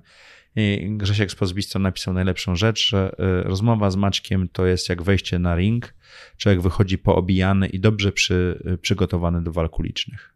I 0.56 0.88
Grzesiek 0.90 1.30
z 1.30 1.34
Pozbistro 1.34 1.80
napisał 1.80 2.14
najlepszą 2.14 2.56
rzecz, 2.56 2.88
że 2.88 3.12
y, 3.12 3.42
rozmowa 3.42 3.90
z 3.90 3.96
Maćkiem 3.96 4.48
to 4.48 4.66
jest 4.66 4.88
jak 4.88 5.02
wejście 5.02 5.38
na 5.38 5.56
ring. 5.56 5.94
Człowiek 6.36 6.60
wychodzi 6.60 6.98
poobijany 6.98 7.66
i 7.66 7.80
dobrze 7.80 8.12
przy, 8.12 8.62
y, 8.72 8.78
przygotowany 8.78 9.42
do 9.42 9.52
walk 9.52 9.78
ulicznych. 9.78 10.34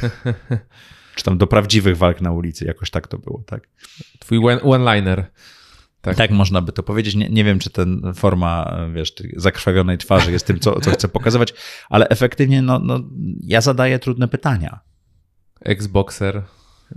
Czy 1.16 1.24
tam 1.24 1.38
do 1.38 1.46
prawdziwych 1.46 1.96
walk 1.96 2.20
na 2.20 2.32
ulicy, 2.32 2.64
jakoś 2.64 2.90
tak 2.90 3.08
to 3.08 3.18
było, 3.18 3.42
tak? 3.46 3.68
Twój 4.18 4.38
one-liner. 4.62 5.26
Tak. 6.00 6.16
tak 6.16 6.30
można 6.30 6.62
by 6.62 6.72
to 6.72 6.82
powiedzieć. 6.82 7.14
Nie, 7.14 7.28
nie 7.28 7.44
wiem, 7.44 7.58
czy 7.58 7.70
ten 7.70 8.02
forma, 8.14 8.78
wiesz, 8.94 9.14
zakrwawionej 9.36 9.98
twarzy 9.98 10.32
jest 10.32 10.46
tym, 10.46 10.60
co, 10.60 10.80
co 10.80 10.90
chcę 10.90 11.08
pokazywać, 11.08 11.54
ale 11.90 12.08
efektywnie 12.08 12.62
no, 12.62 12.78
no, 12.78 13.00
ja 13.42 13.60
zadaję 13.60 13.98
trudne 13.98 14.28
pytania. 14.28 14.80
Xboxer. 15.60 16.42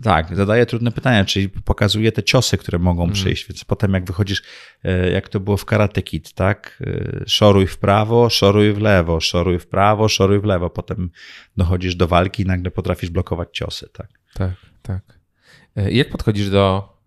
Tak, 0.04 0.36
zadaję 0.36 0.66
trudne 0.66 0.92
pytania, 0.92 1.26
czyli 1.26 1.50
pokazuje 1.50 2.12
te 2.12 2.24
ciosy, 2.24 2.58
które 2.58 2.80
mogą 2.80 3.04
mm. 3.04 3.14
przyjść, 3.14 3.48
więc 3.48 3.64
potem 3.64 3.94
jak 3.94 4.06
wychodzisz, 4.06 4.44
e, 4.84 5.10
jak 5.10 5.30
to 5.30 5.40
było 5.40 5.58
w 5.58 5.66
Karate 5.66 6.02
Kid, 6.02 6.34
tak? 6.34 6.84
E, 6.88 7.24
szoruj 7.28 7.68
w 7.68 7.78
prawo, 7.78 8.30
szoruj 8.30 8.74
w 8.74 8.78
lewo, 8.78 9.20
szoruj 9.20 9.60
w 9.60 9.68
prawo, 9.68 10.10
szoruj 10.10 10.40
w 10.40 10.44
lewo, 10.44 10.70
potem 10.70 11.10
dochodzisz 11.58 11.96
do 11.96 12.08
walki 12.08 12.44
i 12.44 12.46
nagle 12.46 12.72
potrafisz 12.72 13.10
blokować 13.10 13.50
ciosy, 13.52 13.90
tak? 13.94 14.10
Tak, 14.34 14.54
tak. 14.82 15.20
E, 15.76 15.92
jak 15.92 16.10
podchodzisz 16.10 16.50
do 16.50 17.00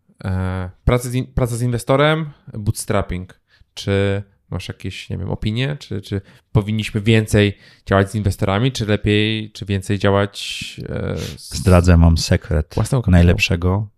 pracy 0.84 1.10
z, 1.10 1.34
pracy 1.34 1.56
z 1.56 1.62
inwestorem, 1.62 2.30
bootstrapping? 2.54 3.40
Czy 3.74 4.22
Masz 4.52 4.68
jakieś, 4.68 5.10
nie 5.10 5.18
wiem, 5.18 5.30
opinie? 5.30 5.76
Czy, 5.80 6.00
czy 6.00 6.20
powinniśmy 6.52 7.00
więcej 7.00 7.58
działać 7.86 8.10
z 8.10 8.14
inwestorami, 8.14 8.72
czy 8.72 8.86
lepiej, 8.86 9.52
czy 9.52 9.64
więcej 9.64 9.98
działać 9.98 10.80
e, 10.88 11.16
z... 11.16 11.54
Zdradzę 11.54 11.96
mam 11.96 12.18
sekret 12.18 12.74
najlepszego, 13.06 13.88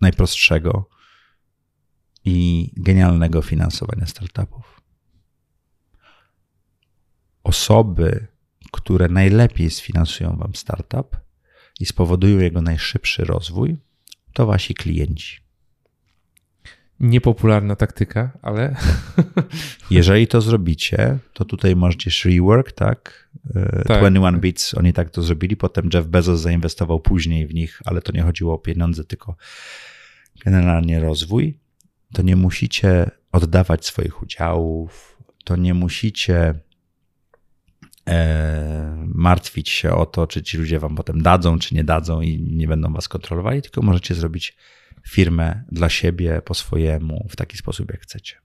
najprostszego 0.00 0.88
i 2.24 2.68
genialnego 2.76 3.42
finansowania 3.42 4.06
startupów. 4.06 4.80
Osoby, 7.44 8.26
które 8.72 9.08
najlepiej 9.08 9.70
sfinansują 9.70 10.36
wam 10.36 10.54
startup 10.54 11.16
i 11.80 11.86
spowodują 11.86 12.38
jego 12.38 12.62
najszybszy 12.62 13.24
rozwój, 13.24 13.76
to 14.32 14.46
wasi 14.46 14.74
klienci 14.74 15.45
niepopularna 17.00 17.76
taktyka, 17.76 18.30
ale. 18.42 18.76
Jeżeli 19.90 20.26
to 20.26 20.40
zrobicie, 20.40 21.18
to 21.32 21.44
tutaj 21.44 21.76
możecie 21.76 22.30
rework, 22.30 22.72
tak? 22.72 23.28
E, 23.54 23.84
tak 23.86 23.98
21 23.98 24.40
Bits, 24.40 24.74
oni 24.74 24.92
tak 24.92 25.10
to 25.10 25.22
zrobili. 25.22 25.56
Potem 25.56 25.88
Jeff 25.94 26.06
Bezos 26.06 26.40
zainwestował 26.40 27.00
później 27.00 27.46
w 27.46 27.54
nich, 27.54 27.82
ale 27.84 28.02
to 28.02 28.12
nie 28.12 28.22
chodziło 28.22 28.54
o 28.54 28.58
pieniądze, 28.58 29.04
tylko 29.04 29.36
generalnie 30.44 31.00
rozwój. 31.00 31.58
To 32.12 32.22
nie 32.22 32.36
musicie 32.36 33.10
oddawać 33.32 33.86
swoich 33.86 34.22
udziałów, 34.22 35.18
to 35.44 35.56
nie 35.56 35.74
musicie 35.74 36.54
e, 38.08 39.04
martwić 39.14 39.70
się 39.70 39.92
o 39.92 40.06
to, 40.06 40.26
czy 40.26 40.42
ci 40.42 40.58
ludzie 40.58 40.78
wam 40.78 40.96
potem 40.96 41.22
dadzą, 41.22 41.58
czy 41.58 41.74
nie 41.74 41.84
dadzą 41.84 42.20
i 42.20 42.42
nie 42.42 42.68
będą 42.68 42.92
was 42.92 43.08
kontrolowali, 43.08 43.62
tylko 43.62 43.82
możecie 43.82 44.14
zrobić 44.14 44.56
firmę 45.08 45.64
dla 45.72 45.88
siebie, 45.88 46.42
po 46.44 46.54
swojemu, 46.54 47.26
w 47.30 47.36
taki 47.36 47.56
sposób, 47.56 47.90
jak 47.90 48.00
chcecie. 48.00 48.36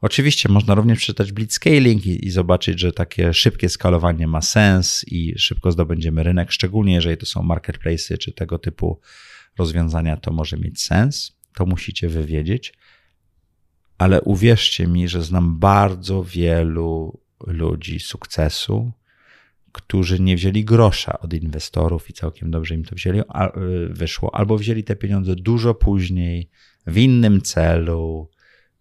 Oczywiście 0.00 0.48
można 0.48 0.74
również 0.74 0.98
przeczytać 0.98 1.32
blitzscaling 1.32 2.06
i, 2.06 2.26
i 2.26 2.30
zobaczyć, 2.30 2.80
że 2.80 2.92
takie 2.92 3.34
szybkie 3.34 3.68
skalowanie 3.68 4.26
ma 4.26 4.42
sens 4.42 5.04
i 5.08 5.38
szybko 5.38 5.72
zdobędziemy 5.72 6.22
rynek, 6.22 6.52
szczególnie 6.52 6.94
jeżeli 6.94 7.16
to 7.16 7.26
są 7.26 7.42
marketplace 7.42 8.18
czy 8.18 8.32
tego 8.32 8.58
typu 8.58 9.00
rozwiązania, 9.58 10.16
to 10.16 10.32
może 10.32 10.56
mieć 10.56 10.82
sens. 10.82 11.36
To 11.54 11.66
musicie 11.66 12.08
wywiedzieć. 12.08 12.74
Ale 13.98 14.20
uwierzcie 14.20 14.86
mi, 14.86 15.08
że 15.08 15.22
znam 15.22 15.58
bardzo 15.58 16.24
wielu 16.24 17.20
ludzi 17.46 18.00
sukcesu, 18.00 18.92
którzy 19.76 20.20
nie 20.20 20.36
wzięli 20.36 20.64
grosza 20.64 21.18
od 21.18 21.34
inwestorów 21.34 22.10
i 22.10 22.12
całkiem 22.12 22.50
dobrze 22.50 22.74
im 22.74 22.84
to 22.84 22.94
wzięli, 22.94 23.20
a, 23.28 23.58
y, 23.58 23.88
wyszło, 23.88 24.34
albo 24.34 24.58
wzięli 24.58 24.84
te 24.84 24.96
pieniądze 24.96 25.34
dużo 25.36 25.74
później, 25.74 26.50
w 26.86 26.98
innym 26.98 27.42
celu, 27.42 28.30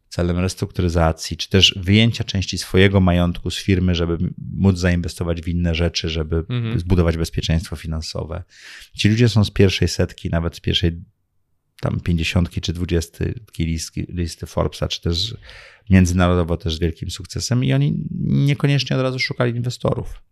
celem 0.10 0.40
restrukturyzacji, 0.40 1.38
czy 1.38 1.50
też 1.50 1.76
wyjęcia 1.82 2.24
części 2.24 2.58
swojego 2.58 3.00
majątku 3.00 3.52
z 3.52 3.58
firmy, 3.58 3.96
żeby 3.96 4.18
móc 4.38 4.78
zainwestować 4.78 5.42
w 5.42 5.48
inne 5.48 5.76
rzeczy, 5.76 6.10
żeby 6.10 6.36
mhm. 6.36 6.80
zbudować 6.80 7.18
bezpieczeństwo 7.18 7.76
finansowe. 7.76 8.44
Ci 8.94 9.10
ludzie 9.10 9.30
są 9.30 9.44
z 9.44 9.52
pierwszej 9.52 9.88
setki, 9.88 10.30
nawet 10.30 10.56
z 10.56 10.60
pierwszej 10.60 11.02
tam 11.82 12.00
pięćdziesiątki 12.00 12.62
czy 12.62 12.74
dwudziestki 12.74 13.66
listy, 13.66 14.06
listy 14.10 14.46
Forbesa, 14.46 14.88
czy 14.88 15.02
też 15.02 15.36
międzynarodowo 15.90 16.58
też 16.58 16.76
z 16.76 16.80
wielkim 16.80 17.12
sukcesem 17.12 17.64
i 17.64 17.74
oni 17.74 18.08
niekoniecznie 18.22 18.96
od 18.96 19.02
razu 19.02 19.20
szukali 19.20 19.56
inwestorów. 19.56 20.26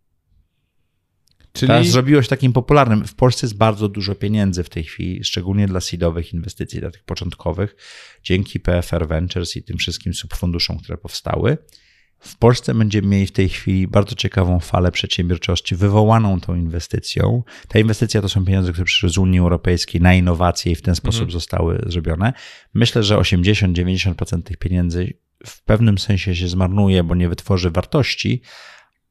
Czyli... 1.54 1.68
Teraz 1.68 1.88
zrobiło 1.88 2.22
się 2.22 2.28
takim 2.28 2.54
popularnym. 2.54 3.08
W 3.08 3.16
Polsce 3.16 3.46
jest 3.46 3.58
bardzo 3.58 3.90
dużo 3.90 4.16
pieniędzy 4.16 4.64
w 4.64 4.70
tej 4.70 4.84
chwili, 4.84 5.24
szczególnie 5.24 5.68
dla 5.68 5.82
seedowych 5.82 6.34
inwestycji, 6.34 6.80
dla 6.80 6.92
tych 6.92 7.04
początkowych, 7.04 7.76
dzięki 8.24 8.60
PFR 8.60 9.08
Ventures 9.08 9.56
i 9.56 9.64
tym 9.64 9.78
wszystkim 9.78 10.14
subfunduszom, 10.14 10.80
które 10.80 10.98
powstały. 10.98 11.58
W 12.20 12.38
Polsce 12.38 12.74
będziemy 12.74 13.08
mieli 13.08 13.28
w 13.28 13.32
tej 13.32 13.50
chwili 13.50 13.88
bardzo 13.88 14.16
ciekawą 14.16 14.60
falę 14.60 14.92
przedsiębiorczości 14.92 15.76
wywołaną 15.76 16.42
tą 16.42 16.56
inwestycją. 16.56 17.44
Ta 17.68 17.80
inwestycja 17.80 18.22
to 18.22 18.30
są 18.30 18.46
pieniądze, 18.46 18.72
które 18.72 18.86
przyszły 18.86 19.10
z 19.10 19.18
Unii 19.18 19.40
Europejskiej 19.40 20.02
na 20.02 20.14
innowacje 20.14 20.72
i 20.72 20.76
w 20.76 20.82
ten 20.82 20.96
sposób 20.96 21.22
mhm. 21.22 21.32
zostały 21.32 21.84
zrobione. 21.88 22.34
Myślę, 22.74 23.04
że 23.04 23.18
80-90% 23.18 24.44
tych 24.44 24.58
pieniędzy 24.58 25.14
w 25.46 25.64
pewnym 25.64 25.98
sensie 25.98 26.36
się 26.36 26.48
zmarnuje, 26.48 27.04
bo 27.04 27.16
nie 27.16 27.30
wytworzy 27.30 27.70
wartości, 27.70 28.42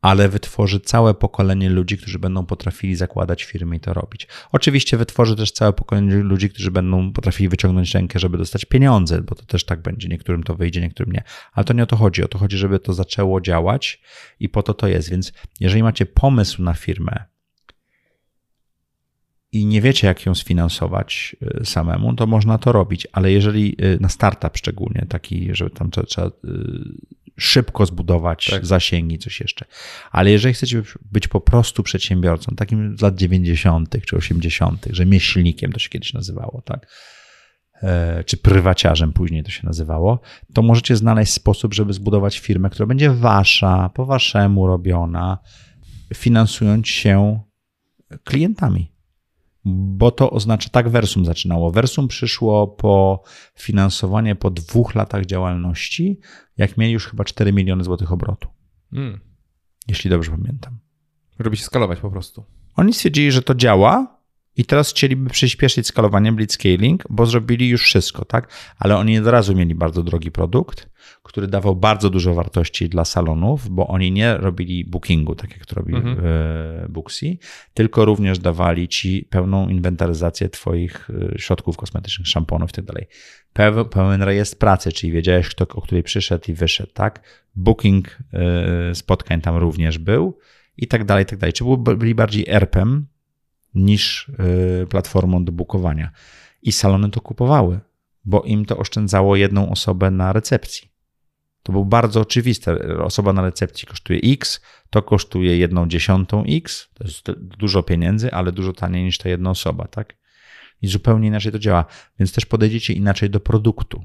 ale 0.02 0.28
wytworzy 0.28 0.80
całe 0.80 1.14
pokolenie 1.14 1.70
ludzi, 1.70 1.98
którzy 1.98 2.18
będą 2.18 2.46
potrafili 2.46 2.94
zakładać 2.94 3.44
firmy 3.44 3.76
i 3.76 3.80
to 3.80 3.94
robić. 3.94 4.28
Oczywiście 4.52 4.96
wytworzy 4.96 5.36
też 5.36 5.52
całe 5.52 5.72
pokolenie 5.72 6.14
ludzi, 6.14 6.50
którzy 6.50 6.70
będą 6.70 7.12
potrafili 7.12 7.48
wyciągnąć 7.48 7.94
rękę, 7.94 8.18
żeby 8.18 8.38
dostać 8.38 8.64
pieniądze, 8.64 9.22
bo 9.22 9.34
to 9.34 9.44
też 9.44 9.64
tak 9.64 9.82
będzie. 9.82 10.08
Niektórym 10.08 10.42
to 10.42 10.54
wyjdzie, 10.54 10.80
niektórym 10.80 11.12
nie. 11.12 11.22
Ale 11.52 11.64
to 11.64 11.72
nie 11.72 11.82
o 11.82 11.86
to 11.86 11.96
chodzi. 11.96 12.24
O 12.24 12.28
to 12.28 12.38
chodzi, 12.38 12.56
żeby 12.56 12.78
to 12.78 12.92
zaczęło 12.92 13.40
działać 13.40 14.02
i 14.40 14.48
po 14.48 14.62
to 14.62 14.74
to 14.74 14.88
jest. 14.88 15.10
Więc 15.10 15.32
jeżeli 15.60 15.82
macie 15.82 16.06
pomysł 16.06 16.62
na 16.62 16.74
firmę, 16.74 17.31
i 19.52 19.66
nie 19.66 19.80
wiecie, 19.80 20.06
jak 20.06 20.26
ją 20.26 20.34
sfinansować 20.34 21.36
y, 21.60 21.64
samemu, 21.64 22.14
to 22.14 22.26
można 22.26 22.58
to 22.58 22.72
robić, 22.72 23.06
ale 23.12 23.32
jeżeli 23.32 23.84
y, 23.84 23.98
na 24.00 24.08
startup 24.08 24.56
szczególnie, 24.56 25.06
taki, 25.08 25.48
żeby 25.52 25.70
tam 25.70 25.90
trzeba 25.90 26.26
y, 26.26 26.32
szybko 27.38 27.86
zbudować 27.86 28.46
tak. 28.50 28.66
zasięgi, 28.66 29.18
coś 29.18 29.40
jeszcze. 29.40 29.64
Ale 30.10 30.30
jeżeli 30.30 30.54
chcecie 30.54 30.82
być 31.12 31.28
po 31.28 31.40
prostu 31.40 31.82
przedsiębiorcą, 31.82 32.54
takim 32.56 32.98
z 32.98 33.00
lat 33.00 33.14
90. 33.14 33.96
czy 34.06 34.16
80., 34.16 34.86
rzemieślnikiem 34.90 35.72
to 35.72 35.78
się 35.78 35.88
kiedyś 35.88 36.12
nazywało, 36.12 36.62
tak? 36.64 36.86
E, 37.82 38.24
czy 38.24 38.36
prywaciarzem 38.36 39.12
później 39.12 39.44
to 39.44 39.50
się 39.50 39.66
nazywało, 39.66 40.20
to 40.54 40.62
możecie 40.62 40.96
znaleźć 40.96 41.32
sposób, 41.32 41.74
żeby 41.74 41.92
zbudować 41.92 42.38
firmę, 42.38 42.70
która 42.70 42.86
będzie 42.86 43.10
wasza, 43.10 43.90
po 43.94 44.06
waszemu 44.06 44.66
robiona, 44.66 45.38
finansując 46.14 46.88
się 46.88 47.40
klientami 48.24 48.92
bo 49.64 50.10
to 50.10 50.30
oznacza, 50.30 50.68
tak 50.68 50.88
Versum 50.88 51.24
zaczynało. 51.24 51.70
Versum 51.70 52.08
przyszło 52.08 52.68
po 52.68 53.22
finansowanie 53.54 54.34
po 54.34 54.50
dwóch 54.50 54.94
latach 54.94 55.26
działalności, 55.26 56.20
jak 56.56 56.76
mieli 56.76 56.92
już 56.92 57.06
chyba 57.06 57.24
4 57.24 57.52
miliony 57.52 57.84
złotych 57.84 58.12
obrotu. 58.12 58.48
Hmm. 58.90 59.20
Jeśli 59.88 60.10
dobrze 60.10 60.30
pamiętam. 60.30 60.78
Robi 61.38 61.56
się 61.56 61.64
skalować 61.64 62.00
po 62.00 62.10
prostu. 62.10 62.44
Oni 62.76 62.92
stwierdzili, 62.92 63.32
że 63.32 63.42
to 63.42 63.54
działa, 63.54 64.21
i 64.56 64.64
teraz 64.64 64.90
chcieliby 64.90 65.30
przyspieszyć 65.30 65.86
skalowanie 65.86 66.32
blitzscaling, 66.32 67.04
bo 67.10 67.26
zrobili 67.26 67.68
już 67.68 67.82
wszystko, 67.82 68.24
tak? 68.24 68.48
Ale 68.78 68.96
oni 68.96 69.18
od 69.18 69.26
razu 69.26 69.56
mieli 69.56 69.74
bardzo 69.74 70.02
drogi 70.02 70.30
produkt, 70.30 70.90
który 71.22 71.46
dawał 71.46 71.76
bardzo 71.76 72.10
dużo 72.10 72.34
wartości 72.34 72.88
dla 72.88 73.04
salonów, 73.04 73.68
bo 73.68 73.88
oni 73.88 74.12
nie 74.12 74.36
robili 74.36 74.84
bookingu, 74.84 75.34
tak 75.34 75.50
jak 75.50 75.66
to 75.66 75.76
robi 75.76 75.94
mhm. 75.94 76.18
E, 76.26 76.88
Booksy, 76.88 77.38
tylko 77.74 78.04
również 78.04 78.38
dawali 78.38 78.88
ci 78.88 79.28
pełną 79.30 79.68
inwentaryzację 79.68 80.48
twoich 80.48 81.10
e, 81.10 81.38
środków 81.38 81.76
kosmetycznych, 81.76 82.28
szamponów 82.28 82.70
i 82.70 82.72
tak 82.72 82.84
dalej. 82.84 83.06
Pełen 83.90 84.22
rejestr 84.22 84.58
pracy, 84.58 84.92
czyli 84.92 85.12
wiedziałeś, 85.12 85.48
kto 85.48 85.66
o 85.68 85.82
której 85.82 86.02
przyszedł 86.02 86.44
i 86.50 86.54
wyszedł, 86.54 86.92
tak? 86.92 87.44
Booking 87.54 88.18
e, 88.32 88.94
spotkań 88.94 89.40
tam 89.40 89.56
również 89.56 89.98
był 89.98 90.38
i 90.76 90.88
tak 90.88 91.04
dalej, 91.04 91.22
i 91.22 91.26
tak 91.26 91.38
dalej. 91.38 91.52
Czy 91.52 91.64
byli 91.96 92.14
bardziej 92.14 92.44
ERP-em, 92.48 93.06
niż 93.74 94.28
y, 94.82 94.86
platformą 94.86 95.44
do 95.44 95.52
bukowania. 95.52 96.10
I 96.62 96.72
salony 96.72 97.10
to 97.10 97.20
kupowały, 97.20 97.80
bo 98.24 98.42
im 98.42 98.64
to 98.64 98.78
oszczędzało 98.78 99.36
jedną 99.36 99.70
osobę 99.70 100.10
na 100.10 100.32
recepcji. 100.32 100.92
To 101.62 101.72
było 101.72 101.84
bardzo 101.84 102.20
oczywiste. 102.20 102.96
Osoba 102.98 103.32
na 103.32 103.42
recepcji 103.42 103.88
kosztuje 103.88 104.20
X, 104.24 104.60
to 104.90 105.02
kosztuje 105.02 105.56
jedną 105.56 105.88
dziesiątą 105.88 106.44
X. 106.48 106.88
To 106.94 107.04
jest 107.04 107.30
dużo 107.32 107.82
pieniędzy, 107.82 108.32
ale 108.32 108.52
dużo 108.52 108.72
taniej 108.72 109.04
niż 109.04 109.18
ta 109.18 109.28
jedna 109.28 109.50
osoba, 109.50 109.88
tak? 109.88 110.16
I 110.82 110.88
zupełnie 110.88 111.28
inaczej 111.28 111.52
to 111.52 111.58
działa. 111.58 111.84
Więc 112.18 112.32
też 112.32 112.46
podejdziecie 112.46 112.92
inaczej 112.92 113.30
do 113.30 113.40
produktu. 113.40 114.04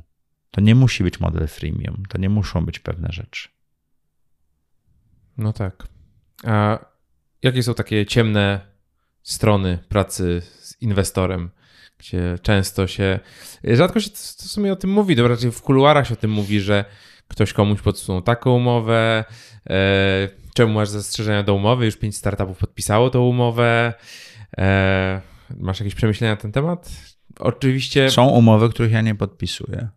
To 0.52 0.61
nie 0.61 0.76
musi 0.76 1.03
być 1.03 1.19
model 1.19 1.48
freemium, 1.48 2.03
to 2.10 2.18
nie 2.18 2.30
muszą 2.30 2.65
być 2.65 2.80
pewne 2.80 3.07
rzeczy. 3.11 3.49
No 5.38 5.53
tak. 5.53 5.88
A 6.44 6.85
jakie 7.44 7.64
są 7.64 7.73
takie 7.73 8.06
ciemne 8.06 8.77
strony 9.28 9.80
pracy 9.90 10.41
z 10.60 10.82
inwestorem, 10.82 11.49
gdzie 11.98 12.40
często 12.41 12.88
się, 12.88 13.20
rzadko 13.64 13.99
się 13.99 14.10
w 14.14 14.18
sumie 14.41 14.74
o 14.74 14.76
tym 14.76 14.90
mówi, 14.90 15.16
to 15.16 15.28
raczej 15.28 15.52
w 15.52 15.62
kuluarach 15.62 16.08
się 16.08 16.14
o 16.14 16.18
tym 16.18 16.32
mówi, 16.32 16.60
że 16.60 16.86
ktoś 17.28 17.54
komuś 17.54 17.82
podsunął 17.82 18.22
taką 18.22 18.52
umowę, 18.52 19.26
e, 19.70 20.30
czemu 20.54 20.74
masz 20.74 20.90
zastrzeżenia 20.90 21.44
do 21.44 21.54
umowy, 21.54 21.86
już 21.86 21.98
pięć 21.98 22.16
startupów 22.16 22.58
podpisało 22.58 23.10
tą 23.10 23.22
umowę, 23.22 23.94
e, 24.58 25.22
masz 25.58 25.80
jakieś 25.80 25.95
przemyślenia 25.95 26.34
na 26.34 26.41
ten 26.41 26.52
temat? 26.52 26.91
Oczywiście... 27.40 28.12
Są 28.12 28.28
umowy, 28.28 28.70
których 28.70 28.91
ja 28.91 29.02
nie 29.02 29.16
podpisuję. 29.16 29.90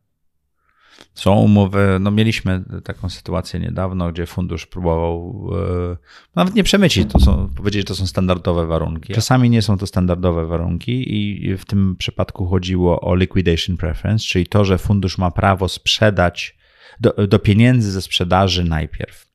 Są 1.15 1.35
umowy, 1.35 1.99
no 2.01 2.11
mieliśmy 2.11 2.65
taką 2.85 3.09
sytuację 3.09 3.61
niedawno, 3.61 4.13
gdzie 4.13 4.27
fundusz 4.27 4.67
próbował 4.67 5.47
e, 5.93 5.97
nawet 6.37 6.55
nie 6.55 6.65
przemycić, 6.65 7.13
to 7.13 7.21
są, 7.21 7.49
powiedzieć, 7.57 7.81
że 7.81 7.85
to 7.85 7.95
są 7.95 8.07
standardowe 8.07 8.67
warunki. 8.67 9.15
Czasami 9.15 9.51
nie 9.51 9.63
są 9.63 9.79
to 9.79 9.87
standardowe 9.87 10.47
warunki 10.47 11.15
i 11.17 11.57
w 11.57 11.65
tym 11.65 11.97
przypadku 11.97 12.47
chodziło 12.47 13.01
o 13.01 13.15
liquidation 13.15 13.77
preference, 13.77 14.25
czyli 14.25 14.47
to, 14.47 14.65
że 14.65 14.79
fundusz 14.79 15.19
ma 15.19 15.31
prawo 15.31 15.69
sprzedać 15.69 16.57
do, 17.01 17.27
do 17.27 17.39
pieniędzy 17.39 17.91
ze 17.91 18.03
sprzedaży 18.03 18.65
najpierw. 18.65 19.30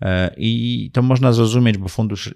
E, 0.00 0.34
I 0.36 0.90
to 0.92 1.02
można 1.02 1.32
zrozumieć, 1.32 1.78
bo 1.78 1.88
fundusz 1.88 2.34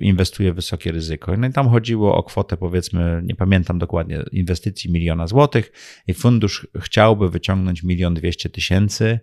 inwestuje 0.00 0.52
w 0.52 0.56
wysokie 0.56 0.92
ryzyko. 0.92 1.36
No 1.36 1.46
i 1.46 1.52
tam 1.52 1.68
chodziło 1.68 2.16
o 2.16 2.22
kwotę, 2.22 2.56
powiedzmy, 2.56 3.22
nie 3.24 3.34
pamiętam 3.34 3.78
dokładnie, 3.78 4.22
inwestycji 4.32 4.92
miliona 4.92 5.26
złotych, 5.26 5.72
i 6.06 6.14
fundusz 6.14 6.66
chciałby 6.80 7.30
wyciągnąć 7.30 7.82
milion 7.82 8.14
dwieście 8.14 8.50
tysięcy, 8.50 9.20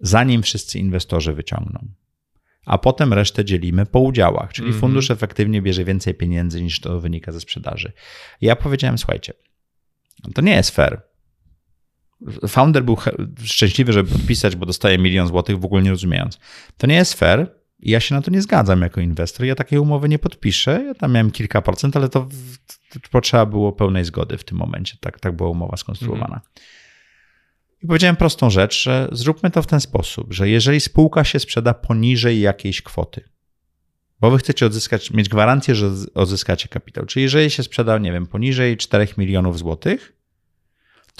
zanim 0.00 0.42
wszyscy 0.42 0.78
inwestorzy 0.78 1.32
wyciągną. 1.32 1.88
A 2.66 2.78
potem 2.78 3.12
resztę 3.12 3.44
dzielimy 3.44 3.86
po 3.86 4.00
udziałach, 4.00 4.52
czyli 4.52 4.68
mm 4.68 4.78
-hmm. 4.78 4.80
fundusz 4.80 5.10
efektywnie 5.10 5.62
bierze 5.62 5.84
więcej 5.84 6.14
pieniędzy 6.14 6.62
niż 6.62 6.80
to 6.80 7.00
wynika 7.00 7.32
ze 7.32 7.40
sprzedaży. 7.40 7.92
I 8.40 8.46
ja 8.46 8.56
powiedziałem, 8.56 8.98
słuchajcie, 8.98 9.32
to 10.34 10.42
nie 10.42 10.52
jest 10.52 10.70
fair. 10.70 11.09
Founder 12.48 12.84
był 12.84 12.96
szczęśliwy, 13.42 13.92
żeby 13.92 14.10
podpisać, 14.10 14.56
bo 14.56 14.66
dostaje 14.66 14.98
milion 14.98 15.28
złotych, 15.28 15.58
w 15.58 15.64
ogóle 15.64 15.82
nie 15.82 15.90
rozumiejąc. 15.90 16.38
To 16.76 16.86
nie 16.86 16.94
jest 16.94 17.14
fair 17.14 17.60
i 17.78 17.90
ja 17.90 18.00
się 18.00 18.14
na 18.14 18.22
to 18.22 18.30
nie 18.30 18.42
zgadzam 18.42 18.82
jako 18.82 19.00
inwestor. 19.00 19.46
Ja 19.46 19.54
takiej 19.54 19.78
umowy 19.78 20.08
nie 20.08 20.18
podpiszę. 20.18 20.82
Ja 20.86 20.94
tam 20.94 21.12
miałem 21.12 21.30
kilka 21.30 21.62
procent, 21.62 21.96
ale 21.96 22.08
to, 22.08 22.28
to 22.92 23.00
potrzeba 23.10 23.46
było 23.46 23.72
pełnej 23.72 24.04
zgody 24.04 24.38
w 24.38 24.44
tym 24.44 24.58
momencie. 24.58 24.96
Tak, 25.00 25.20
tak 25.20 25.36
była 25.36 25.50
umowa 25.50 25.76
skonstruowana. 25.76 26.24
Mhm. 26.24 26.42
I 27.82 27.86
powiedziałem 27.86 28.16
prostą 28.16 28.50
rzecz, 28.50 28.82
że 28.82 29.08
zróbmy 29.12 29.50
to 29.50 29.62
w 29.62 29.66
ten 29.66 29.80
sposób, 29.80 30.32
że 30.32 30.48
jeżeli 30.48 30.80
spółka 30.80 31.24
się 31.24 31.38
sprzeda 31.38 31.74
poniżej 31.74 32.40
jakiejś 32.40 32.82
kwoty, 32.82 33.24
bo 34.20 34.30
wy 34.30 34.38
chcecie 34.38 34.66
odzyskać, 34.66 35.10
mieć 35.10 35.28
gwarancję, 35.28 35.74
że 35.74 35.90
odzyskacie 36.14 36.68
kapitał. 36.68 37.06
Czyli 37.06 37.22
jeżeli 37.22 37.50
się 37.50 37.62
sprzeda, 37.62 37.98
nie 37.98 38.12
wiem, 38.12 38.26
poniżej 38.26 38.76
4 38.76 39.08
milionów 39.18 39.58
złotych, 39.58 40.19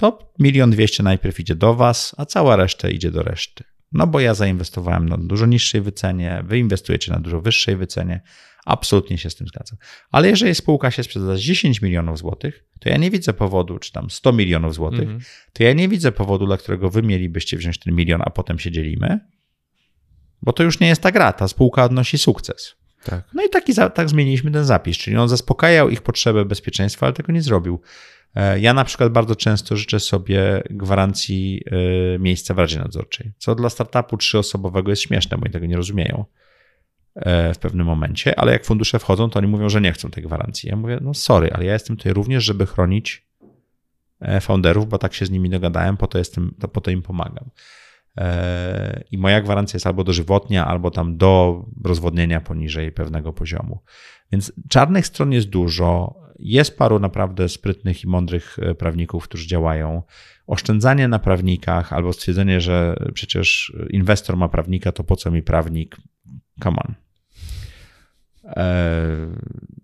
to 0.00 0.32
milion 0.38 0.70
dwieście 0.70 1.02
najpierw 1.02 1.40
idzie 1.40 1.54
do 1.54 1.74
Was, 1.74 2.14
a 2.18 2.26
cała 2.26 2.56
reszta 2.56 2.88
idzie 2.88 3.10
do 3.10 3.22
reszty. 3.22 3.64
No 3.92 4.06
bo 4.06 4.20
ja 4.20 4.34
zainwestowałem 4.34 5.08
na 5.08 5.16
dużo 5.18 5.46
niższej 5.46 5.80
wycenie, 5.80 6.42
wy 6.46 6.58
inwestujecie 6.58 7.12
na 7.12 7.20
dużo 7.20 7.40
wyższej 7.40 7.76
wycenie. 7.76 8.20
Absolutnie 8.66 9.18
się 9.18 9.30
z 9.30 9.34
tym 9.34 9.46
zgadzam. 9.46 9.78
Ale 10.10 10.28
jeżeli 10.28 10.54
spółka 10.54 10.90
się 10.90 11.02
sprzeda 11.02 11.26
za 11.26 11.36
10 11.36 11.82
milionów 11.82 12.18
złotych, 12.18 12.64
to 12.80 12.88
ja 12.88 12.96
nie 12.96 13.10
widzę 13.10 13.32
powodu, 13.32 13.78
czy 13.78 13.92
tam 13.92 14.10
100 14.10 14.32
milionów 14.32 14.74
złotych, 14.74 15.08
mm 15.08 15.18
-hmm. 15.18 15.50
to 15.52 15.62
ja 15.62 15.72
nie 15.72 15.88
widzę 15.88 16.12
powodu, 16.12 16.46
dla 16.46 16.56
którego 16.56 16.90
wy 16.90 17.02
mielibyście 17.02 17.56
wziąć 17.56 17.78
ten 17.78 17.94
milion, 17.94 18.22
a 18.24 18.30
potem 18.30 18.58
się 18.58 18.70
dzielimy, 18.70 19.20
bo 20.42 20.52
to 20.52 20.62
już 20.62 20.80
nie 20.80 20.88
jest 20.88 21.02
ta 21.02 21.12
gra. 21.12 21.32
Ta 21.32 21.48
spółka 21.48 21.84
odnosi 21.84 22.18
sukces. 22.18 22.74
Tak. 23.04 23.24
No 23.34 23.44
i 23.44 23.48
taki, 23.48 23.74
tak 23.74 24.08
zmieniliśmy 24.08 24.50
ten 24.50 24.64
zapis, 24.64 24.98
czyli 24.98 25.16
on 25.16 25.28
zaspokajał 25.28 25.90
ich 25.90 26.02
potrzebę 26.02 26.44
bezpieczeństwa, 26.44 27.06
ale 27.06 27.12
tego 27.12 27.32
nie 27.32 27.42
zrobił. 27.42 27.80
E, 28.34 28.60
ja 28.60 28.74
na 28.74 28.84
przykład 28.84 29.12
bardzo 29.12 29.36
często 29.36 29.76
życzę 29.76 30.00
sobie 30.00 30.62
gwarancji 30.70 31.62
e, 31.66 32.18
miejsca 32.18 32.54
w 32.54 32.58
Radzie 32.58 32.78
Nadzorczej, 32.78 33.32
co 33.38 33.54
dla 33.54 33.70
startupu 33.70 34.16
trzyosobowego 34.16 34.90
jest 34.90 35.02
śmieszne, 35.02 35.38
bo 35.38 35.44
oni 35.44 35.52
tego 35.52 35.66
nie 35.66 35.76
rozumieją 35.76 36.24
e, 37.14 37.54
w 37.54 37.58
pewnym 37.58 37.86
momencie, 37.86 38.38
ale 38.38 38.52
jak 38.52 38.64
fundusze 38.64 38.98
wchodzą, 38.98 39.30
to 39.30 39.38
oni 39.38 39.48
mówią, 39.48 39.68
że 39.68 39.80
nie 39.80 39.92
chcą 39.92 40.10
tej 40.10 40.24
gwarancji. 40.24 40.68
Ja 40.68 40.76
mówię, 40.76 40.98
no 41.00 41.14
sorry, 41.14 41.52
ale 41.52 41.64
ja 41.64 41.72
jestem 41.72 41.96
tutaj 41.96 42.12
również, 42.12 42.44
żeby 42.44 42.66
chronić 42.66 43.30
founderów, 44.40 44.88
bo 44.88 44.98
tak 44.98 45.14
się 45.14 45.26
z 45.26 45.30
nimi 45.30 45.50
dogadałem, 45.50 45.96
po 45.96 46.06
to, 46.06 46.18
jestem, 46.18 46.54
to, 46.58 46.68
po 46.68 46.80
to 46.80 46.90
im 46.90 47.02
pomagam. 47.02 47.50
I 49.10 49.18
moja 49.18 49.40
gwarancja 49.40 49.76
jest 49.76 49.86
albo 49.86 50.04
dożywotnia, 50.04 50.66
albo 50.66 50.90
tam 50.90 51.16
do 51.16 51.64
rozwodnienia 51.84 52.40
poniżej 52.40 52.92
pewnego 52.92 53.32
poziomu. 53.32 53.78
Więc 54.32 54.52
czarnych 54.68 55.06
stron 55.06 55.32
jest 55.32 55.48
dużo. 55.48 56.14
Jest 56.42 56.78
paru 56.78 56.98
naprawdę 56.98 57.48
sprytnych 57.48 58.04
i 58.04 58.06
mądrych 58.06 58.58
e, 58.58 58.74
prawników, 58.74 59.24
którzy 59.24 59.46
działają. 59.46 60.02
Oszczędzanie 60.46 61.08
na 61.08 61.18
prawnikach 61.18 61.92
albo 61.92 62.12
stwierdzenie, 62.12 62.60
że 62.60 62.96
przecież 63.14 63.72
inwestor 63.90 64.36
ma 64.36 64.48
prawnika, 64.48 64.92
to 64.92 65.04
po 65.04 65.16
co 65.16 65.30
mi 65.30 65.42
prawnik? 65.42 65.96
Come 66.62 66.76
on. 66.86 66.94
E, 68.44 69.06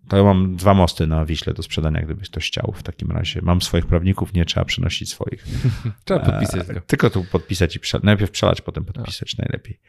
to 0.08 0.24
mam 0.24 0.56
dwa 0.56 0.74
mosty 0.74 1.06
na 1.06 1.24
Wiśle 1.24 1.54
do 1.54 1.62
sprzedania, 1.62 2.02
gdybyś 2.02 2.30
to 2.30 2.40
chciał 2.40 2.74
w 2.76 2.82
takim 2.82 3.10
razie. 3.10 3.40
Mam 3.42 3.62
swoich 3.62 3.86
prawników, 3.86 4.34
nie 4.34 4.44
trzeba 4.44 4.64
przynosić 4.64 5.10
swoich. 5.10 5.46
trzeba 6.04 6.20
podpisać 6.20 6.66
go. 6.66 6.80
Tylko 6.80 7.10
tu 7.10 7.24
podpisać 7.24 7.76
i 7.76 7.80
przelać. 7.80 8.04
Najpierw 8.04 8.30
przelać, 8.30 8.60
potem 8.60 8.84
podpisać 8.84 9.34
A. 9.38 9.42
najlepiej. 9.42 9.80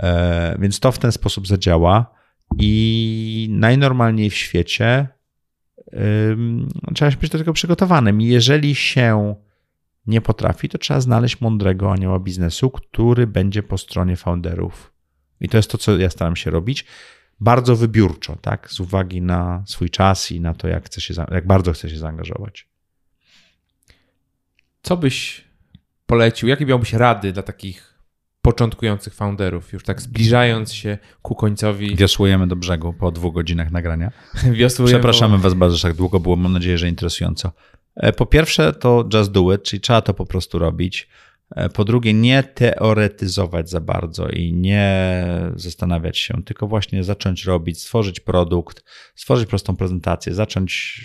E, 0.00 0.56
więc 0.58 0.80
to 0.80 0.92
w 0.92 0.98
ten 0.98 1.12
sposób 1.12 1.46
zadziała 1.46 2.14
i 2.58 3.48
najnormalniej 3.50 4.30
w 4.30 4.34
świecie 4.34 5.08
trzeba 6.94 7.10
być 7.10 7.30
do 7.30 7.38
tego 7.38 7.52
przygotowanym. 7.52 8.20
Jeżeli 8.20 8.74
się 8.74 9.34
nie 10.06 10.20
potrafi, 10.20 10.68
to 10.68 10.78
trzeba 10.78 11.00
znaleźć 11.00 11.40
mądrego 11.40 11.92
anioła 11.92 12.18
biznesu, 12.18 12.70
który 12.70 13.26
będzie 13.26 13.62
po 13.62 13.78
stronie 13.78 14.16
founderów. 14.16 14.92
I 15.40 15.48
to 15.48 15.56
jest 15.56 15.70
to, 15.70 15.78
co 15.78 15.98
ja 15.98 16.10
staram 16.10 16.36
się 16.36 16.50
robić. 16.50 16.84
Bardzo 17.40 17.76
wybiórczo, 17.76 18.36
tak? 18.36 18.70
Z 18.70 18.80
uwagi 18.80 19.22
na 19.22 19.62
swój 19.66 19.90
czas 19.90 20.32
i 20.32 20.40
na 20.40 20.54
to, 20.54 20.68
jak, 20.68 20.86
chce 20.86 21.00
się, 21.00 21.14
jak 21.30 21.46
bardzo 21.46 21.72
chcę 21.72 21.90
się 21.90 21.98
zaangażować. 21.98 22.68
Co 24.82 24.96
byś 24.96 25.44
polecił? 26.06 26.48
Jakie 26.48 26.66
miałbyś 26.66 26.92
rady 26.92 27.32
dla 27.32 27.42
takich 27.42 27.89
początkujących 28.42 29.14
founderów, 29.14 29.72
już 29.72 29.84
tak 29.84 30.02
zbliżając 30.02 30.72
się 30.72 30.98
ku 31.22 31.34
końcowi. 31.34 31.96
Wiosłujemy 31.96 32.46
do 32.46 32.56
brzegu 32.56 32.92
po 32.92 33.10
dwóch 33.10 33.34
godzinach 33.34 33.70
nagrania. 33.70 34.10
Wiosłujemy. 34.52 34.98
Przepraszamy 34.98 35.38
Was 35.38 35.54
bardzo, 35.54 35.76
że 35.76 35.88
tak 35.88 35.96
długo 35.96 36.20
było. 36.20 36.36
Mam 36.36 36.52
nadzieję, 36.52 36.78
że 36.78 36.88
interesująco. 36.88 37.52
E, 37.96 38.12
po 38.12 38.26
pierwsze, 38.26 38.72
to 38.72 39.08
just 39.14 39.30
do 39.30 39.54
it, 39.54 39.62
czyli 39.62 39.80
trzeba 39.80 40.02
to 40.02 40.14
po 40.14 40.26
prostu 40.26 40.58
robić. 40.58 41.08
E, 41.50 41.68
po 41.68 41.84
drugie, 41.84 42.14
nie 42.14 42.42
teoretyzować 42.42 43.70
za 43.70 43.80
bardzo 43.80 44.28
i 44.28 44.52
nie 44.52 45.24
zastanawiać 45.56 46.18
się, 46.18 46.42
tylko 46.42 46.66
właśnie 46.66 47.04
zacząć 47.04 47.44
robić, 47.44 47.82
stworzyć 47.82 48.20
produkt, 48.20 48.84
stworzyć 49.14 49.48
prostą 49.48 49.76
prezentację, 49.76 50.34
zacząć 50.34 51.00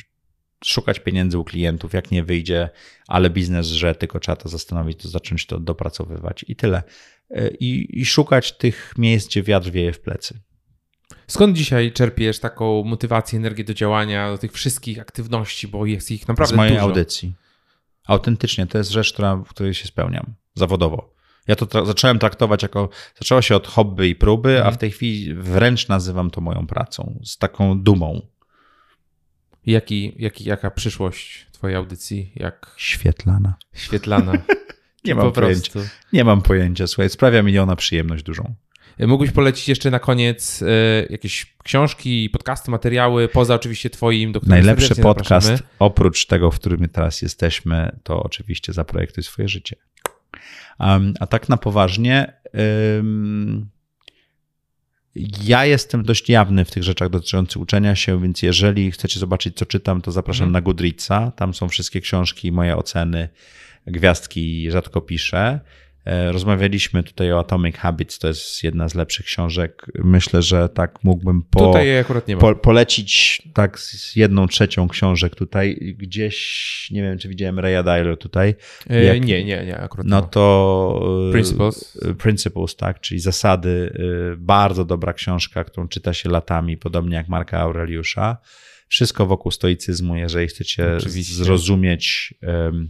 szukać 0.66 1.00
pieniędzy 1.00 1.38
u 1.38 1.44
klientów, 1.44 1.94
jak 1.94 2.12
nie 2.12 2.24
wyjdzie, 2.24 2.70
ale 3.08 3.30
biznes, 3.30 3.68
że 3.68 3.96
tylko 3.96 4.20
trzeba 4.20 4.36
to 4.36 4.50
zastanowić, 4.50 5.02
to 5.02 5.10
zacząć 5.10 5.46
to 5.46 5.60
dopracowywać 5.60 6.46
i 6.48 6.56
tyle. 6.56 6.84
E, 7.30 7.48
i, 7.48 8.00
i 8.02 8.06
szukać 8.06 8.58
tych 8.58 8.94
miejsc, 8.98 9.28
gdzie 9.28 9.44
wiatr 9.44 9.70
wieje 9.72 9.94
w 9.94 10.00
plecy. 10.00 10.40
Skąd 11.28 11.58
dzisiaj 11.58 11.92
czerpiesz 11.92 12.40
taką 12.40 12.84
motywację, 12.84 13.40
energię 13.40 13.64
do 13.64 13.74
działania, 13.74 14.32
do 14.32 14.38
tych 14.38 14.52
wszystkich 14.52 15.00
aktywności, 15.00 15.68
bo 15.68 15.86
jest 15.86 16.12
ich 16.12 16.28
naprawdę 16.28 16.56
Z 16.56 16.58
mojej 16.58 16.74
dużo. 16.74 16.86
audycji. 16.86 17.34
Autentycznie, 18.08 18.68
to 18.68 18.78
jest 18.78 18.90
rzecz, 18.90 19.14
która, 19.14 19.36
w 19.36 19.48
której 19.50 19.74
się 19.74 19.88
spełniam 19.88 20.34
zawodowo. 20.56 21.16
Ja 21.48 21.56
to 21.56 21.66
tra 21.66 21.86
zacząłem 21.86 22.20
traktować 22.20 22.64
jako, 22.64 22.90
zaczęło 23.16 23.42
się 23.42 23.56
od 23.56 23.68
hobby 23.68 24.10
i 24.10 24.16
próby, 24.16 24.50
mhm. 24.50 24.68
a 24.68 24.72
w 24.72 24.78
tej 24.78 24.92
chwili 24.92 25.34
wręcz 25.34 25.88
nazywam 25.88 26.32
to 26.32 26.42
moją 26.42 26.68
pracą, 26.68 27.20
z 27.24 27.38
taką 27.38 27.82
dumą. 27.82 28.22
Jaki, 29.66 30.14
jaki, 30.18 30.44
jaka 30.44 30.72
przyszłość 30.72 31.48
twojej 31.52 31.78
audycji? 31.78 32.32
Jak... 32.36 32.74
Świetlana. 32.78 33.56
Świetlana. 33.74 34.34
Nie 35.06 35.16
mam 35.16 35.32
pojęcia. 35.32 35.80
Nie 36.14 36.24
mam 36.24 36.42
pojęcia, 36.42 36.88
słuchaj, 36.88 37.10
sprawia 37.10 37.44
mi 37.44 37.60
ona 37.60 37.76
przyjemność 37.76 38.24
dużą. 38.24 38.56
Mógłbyś 39.00 39.32
polecić 39.32 39.70
jeszcze 39.70 39.92
na 39.92 40.00
koniec 40.00 40.62
e, 40.62 40.66
jakieś 41.10 41.56
książki, 41.64 42.30
podcasty, 42.30 42.72
materiały, 42.72 43.28
poza 43.28 43.56
oczywiście 43.56 43.90
twoim, 43.90 44.32
do 44.32 44.40
Najlepszy 44.44 44.96
podcast, 44.96 45.48
zapraszamy. 45.48 45.70
oprócz 45.80 46.26
tego, 46.26 46.52
w 46.52 46.60
którym 46.60 46.90
teraz 46.90 47.22
jesteśmy, 47.22 48.00
to 48.04 48.24
oczywiście 48.24 48.74
Zaprojektuj 48.74 49.24
swoje 49.24 49.48
życie. 49.48 49.76
Um, 50.80 51.14
a 51.20 51.28
tak 51.28 51.50
na 51.50 51.58
poważnie... 51.58 52.34
Um, 52.98 53.70
ja 55.44 55.66
jestem 55.66 56.04
dość 56.04 56.30
jawny 56.30 56.66
w 56.66 56.72
tych 56.72 56.84
rzeczach 56.84 57.10
dotyczących 57.10 57.62
uczenia 57.62 57.96
się, 57.96 58.22
więc 58.22 58.42
jeżeli 58.42 58.92
chcecie 58.92 59.20
zobaczyć, 59.20 59.58
co 59.58 59.66
czytam, 59.66 60.02
to 60.02 60.12
zapraszam 60.12 60.44
mm. 60.44 60.54
na 60.54 60.62
Goodreadsa. 60.62 61.32
Tam 61.32 61.54
są 61.54 61.70
wszystkie 61.70 62.02
książki, 62.02 62.52
moje 62.52 62.78
oceny, 62.78 63.30
gwiazdki, 63.88 64.72
rzadko 64.72 65.02
piszę. 65.02 65.60
E, 66.06 66.32
rozmawialiśmy 66.32 67.04
tutaj 67.04 67.32
o 67.32 67.40
Atomic 67.40 67.76
Habits, 67.76 68.20
to 68.20 68.28
jest 68.28 68.64
jedna 68.64 68.90
z 68.90 68.96
lepszych 68.96 69.26
książek. 69.26 69.86
Myślę, 70.04 70.42
że 70.42 70.70
tak 70.70 71.04
mógłbym 71.04 71.42
po, 71.44 71.60
tutaj 71.60 72.00
akurat 72.00 72.28
nie 72.28 72.38
po, 72.38 72.56
polecić 72.56 73.42
tak 73.54 73.80
z 73.80 74.16
jedną 74.16 74.48
trzecią 74.48 74.88
książek 74.88 75.36
tutaj. 75.36 75.96
Gdzieś, 75.98 76.88
nie 76.92 77.02
wiem, 77.02 77.18
czy 77.18 77.30
widziałem 77.30 77.60
Raya 77.60 77.84
Dalio 77.84 78.18
tutaj. 78.18 78.56
E, 78.90 79.04
Jak, 79.04 79.26
nie, 79.26 79.44
nie, 79.44 79.66
nie, 79.66 79.78
akurat 79.78 80.06
No 80.08 80.22
to 80.22 81.26
e, 81.30 81.32
Principles. 81.32 81.98
Principles, 82.18 82.76
tak, 82.76 83.02
czyli 83.02 83.20
zasady. 83.20 83.94
Bardzo 84.38 84.86
dobra 84.86 85.14
książka, 85.14 85.64
którą 85.64 85.88
czyta 85.88 86.14
się 86.14 86.30
latami, 86.30 86.78
podobnie 86.78 87.16
jak 87.16 87.28
Marka 87.28 87.60
Aureliusza. 87.60 88.38
Wszystko 88.88 89.26
wokół 89.26 89.52
stoicyzmu, 89.52 90.16
jeżeli 90.16 90.48
chcecie 90.48 90.96
Oczywiście. 90.98 91.34
zrozumieć 91.34 92.34
um, 92.42 92.90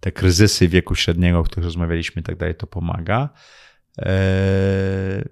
te 0.00 0.12
kryzysy 0.12 0.68
wieku 0.68 0.94
średniego, 0.94 1.38
o 1.38 1.44
których 1.44 1.64
rozmawialiśmy 1.64 2.20
i 2.20 2.22
tak 2.22 2.36
dalej, 2.36 2.54
to 2.54 2.66
pomaga. 2.66 3.28
E, 3.98 5.24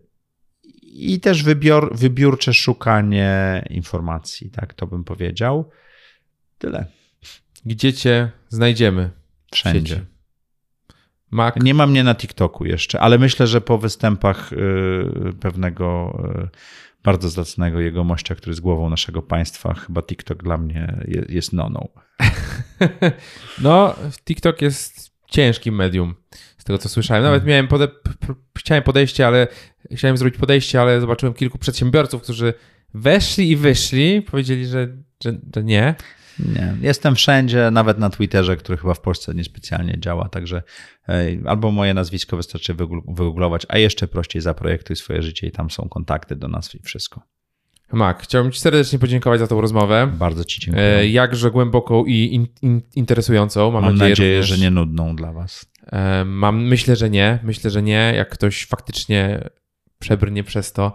I 0.83 1.21
też 1.21 1.43
wybior, 1.43 1.97
wybiórcze 1.97 2.55
szukanie 2.55 3.65
informacji, 3.71 4.51
tak 4.51 4.75
to 4.75 4.87
bym 4.87 5.05
powiedział. 5.05 5.71
Tyle. 6.59 6.87
Gdzie 7.65 7.93
cię 7.93 8.31
znajdziemy? 8.49 9.11
Wszędzie. 9.53 10.05
Mac. 11.31 11.55
Nie 11.63 11.75
mam 11.75 11.91
mnie 11.91 12.05
na 12.05 12.15
TikToku 12.15 12.65
jeszcze, 12.65 13.01
ale 13.01 13.19
myślę, 13.19 13.47
że 13.47 13.61
po 13.61 13.79
występach 13.79 14.53
y, 14.53 14.57
pewnego 15.41 16.19
y, 16.45 16.49
bardzo 17.07 17.29
zacnego 17.29 17.81
jegomościa, 17.81 18.35
który 18.35 18.51
jest 18.51 18.61
głową 18.61 18.91
naszego 18.91 19.23
państwa, 19.23 19.75
chyba 19.75 20.03
TikTok 20.03 20.43
dla 20.43 20.59
mnie 20.59 21.05
jest 21.29 21.53
noną. 21.53 21.89
No, 23.63 23.95
TikTok 24.25 24.63
jest 24.63 25.11
ciężkim 25.31 25.75
medium, 25.75 26.15
z 26.59 26.65
tego 26.65 26.79
co 26.79 26.89
słyszałem. 26.89 27.23
Nawet 27.23 27.41
hmm. 27.41 27.51
miałem 27.51 27.69
pode 27.69 27.89
chciałem 28.59 28.85
podejście, 28.85 29.27
ale 29.27 29.49
chciałem 29.93 30.17
zrobić 30.17 30.39
podejście, 30.39 30.81
ale 30.81 31.01
zobaczyłem 31.01 31.35
kilku 31.35 31.59
przedsiębiorców, 31.59 32.23
którzy 32.23 32.55
weszli 32.95 33.51
i 33.51 33.57
wyszli, 33.57 34.23
powiedzieli, 34.23 34.67
że, 34.67 34.89
że, 35.25 35.39
że 35.57 35.65
nie. 35.65 35.95
Nie, 36.39 36.75
jestem 36.81 37.15
wszędzie, 37.15 37.71
nawet 37.71 37.99
na 37.99 38.11
Twitterze, 38.11 38.57
który 38.57 38.79
chyba 38.79 38.95
w 38.95 39.01
Polsce 39.01 39.35
niespecjalnie 39.35 39.95
działa, 39.99 40.29
także 40.29 40.63
albo 41.47 41.71
moje 41.71 41.95
nazwisko 41.95 42.37
wystarczy 42.37 42.75
wygooglować, 43.09 43.67
a 43.69 43.79
jeszcze 43.79 44.09
prościej 44.09 44.43
zaprojektuj 44.43 44.97
swoje 44.97 45.23
życie 45.23 45.47
i 45.47 45.51
tam 45.53 45.71
są 45.71 45.89
kontakty 45.89 46.37
do 46.37 46.49
nas 46.49 46.75
i 46.75 46.83
wszystko. 46.83 47.23
Mak, 47.93 48.23
chciałbym 48.23 48.53
Ci 48.53 48.61
serdecznie 48.61 48.99
podziękować 48.99 49.41
za 49.41 49.47
tą 49.47 49.61
rozmowę. 49.61 50.11
Bardzo 50.19 50.45
Ci 50.45 50.61
dziękuję. 50.61 50.87
E, 50.87 51.09
jakże 51.09 51.51
głęboką 51.51 52.05
i 52.05 52.35
in, 52.35 52.47
in, 52.63 52.83
interesującą. 52.95 53.71
Mam, 53.71 53.83
mam 53.85 53.93
nadzieję, 53.93 54.11
nadzieję 54.11 54.39
również, 54.39 54.59
że 54.59 54.65
nie 54.65 54.71
nudną 54.71 55.17
dla 55.17 55.33
Was. 55.33 55.67
E, 55.87 56.25
mam, 56.25 56.65
myślę, 56.65 56.97
że 56.97 57.11
nie. 57.11 57.39
Myślę, 57.43 57.71
że 57.71 57.83
nie. 57.83 58.13
Jak 58.17 58.29
ktoś 58.29 58.67
faktycznie 58.67 59.49
przebrnie 59.99 60.45
przez 60.45 60.73
to. 60.73 60.95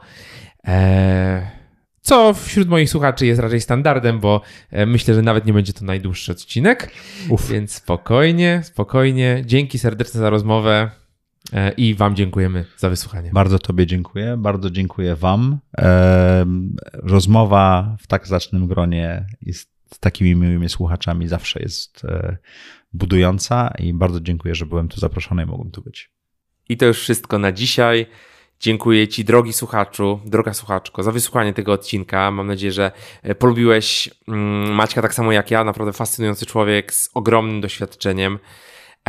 E, 0.68 1.61
co 2.02 2.34
wśród 2.34 2.68
moich 2.68 2.90
słuchaczy 2.90 3.26
jest 3.26 3.42
raczej 3.42 3.62
standardem, 3.62 4.20
bo 4.20 4.42
e, 4.72 4.86
myślę, 4.86 5.14
że 5.14 5.22
nawet 5.22 5.46
nie 5.46 5.54
będzie 5.54 5.74
to 5.74 5.86
najdłuższy 5.86 6.32
odcinek. 6.32 6.92
Uf. 7.30 7.50
Więc 7.50 7.74
spokojnie, 7.74 8.62
spokojnie. 8.64 9.44
Dzięki 9.46 9.80
serdecznie 9.80 10.20
za 10.20 10.30
rozmowę. 10.30 10.92
E, 11.54 11.72
I 11.72 11.96
Wam 11.96 12.16
dziękujemy 12.16 12.66
za 12.78 12.90
wysłuchanie. 12.90 13.30
Bardzo 13.34 13.60
Tobie 13.60 13.88
dziękuję, 13.88 14.36
bardzo 14.38 14.70
dziękuję 14.70 15.16
Wam. 15.16 15.60
E, 15.78 16.46
rozmowa 16.94 17.98
w 18.00 18.08
tak 18.08 18.28
zacnym 18.28 18.68
gronie 18.68 19.26
jest 19.42 19.72
z 19.94 20.00
takimi 20.00 20.36
miłymi 20.36 20.70
słuchaczami 20.70 21.28
zawsze 21.28 21.60
jest 21.60 22.02
budująca 22.94 23.74
i 23.80 23.94
bardzo 23.94 24.22
dziękuję, 24.22 24.56
że 24.56 24.66
byłem 24.66 24.88
tu 24.88 25.00
zaproszony 25.00 25.44
i 25.44 25.46
mogłem 25.46 25.72
tu 25.72 25.82
być. 25.82 26.12
I 26.70 26.78
to 26.78 26.86
już 26.86 27.00
wszystko 27.00 27.40
na 27.40 27.52
dzisiaj. 27.52 28.06
Dziękuję 28.62 29.08
Ci, 29.08 29.26
drogi 29.26 29.54
słuchaczu, 29.54 30.20
droga 30.26 30.54
słuchaczko, 30.54 31.04
za 31.04 31.12
wysłuchanie 31.12 31.54
tego 31.54 31.74
odcinka. 31.74 32.32
Mam 32.32 32.48
nadzieję, 32.48 32.72
że 32.72 32.92
e, 33.24 33.36
polubiłeś 33.36 34.10
mm, 34.28 34.74
Maćka 34.74 35.02
tak 35.02 35.14
samo 35.14 35.32
jak 35.32 35.52
ja. 35.52 35.64
Naprawdę 35.64 35.94
fascynujący 35.94 36.46
człowiek 36.46 36.94
z 36.94 37.10
ogromnym 37.14 37.62
doświadczeniem. 37.62 38.40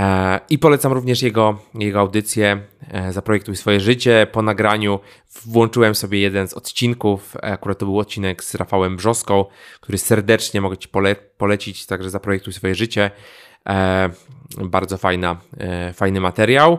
E, 0.00 0.40
I 0.50 0.58
polecam 0.58 0.92
również 0.92 1.22
jego, 1.22 1.58
jego 1.74 2.00
audycję 2.00 2.62
e, 2.88 3.12
Zaprojektuj 3.12 3.56
swoje 3.56 3.80
życie. 3.80 4.26
Po 4.32 4.42
nagraniu 4.42 5.00
włączyłem 5.46 5.94
sobie 5.94 6.20
jeden 6.20 6.48
z 6.48 6.54
odcinków, 6.54 7.36
akurat 7.42 7.78
to 7.78 7.86
był 7.86 7.98
odcinek 7.98 8.44
z 8.44 8.54
Rafałem 8.54 8.96
Brzoską, 8.96 9.44
który 9.80 9.98
serdecznie 9.98 10.60
mogę 10.60 10.76
Ci 10.76 10.88
pole 10.88 11.16
polecić, 11.16 11.86
także 11.86 12.10
Zaprojektuj 12.10 12.52
swoje 12.52 12.74
życie. 12.74 13.10
Bardzo 14.58 14.98
fajna, 14.98 15.36
fajny 15.94 16.20
materiał. 16.20 16.78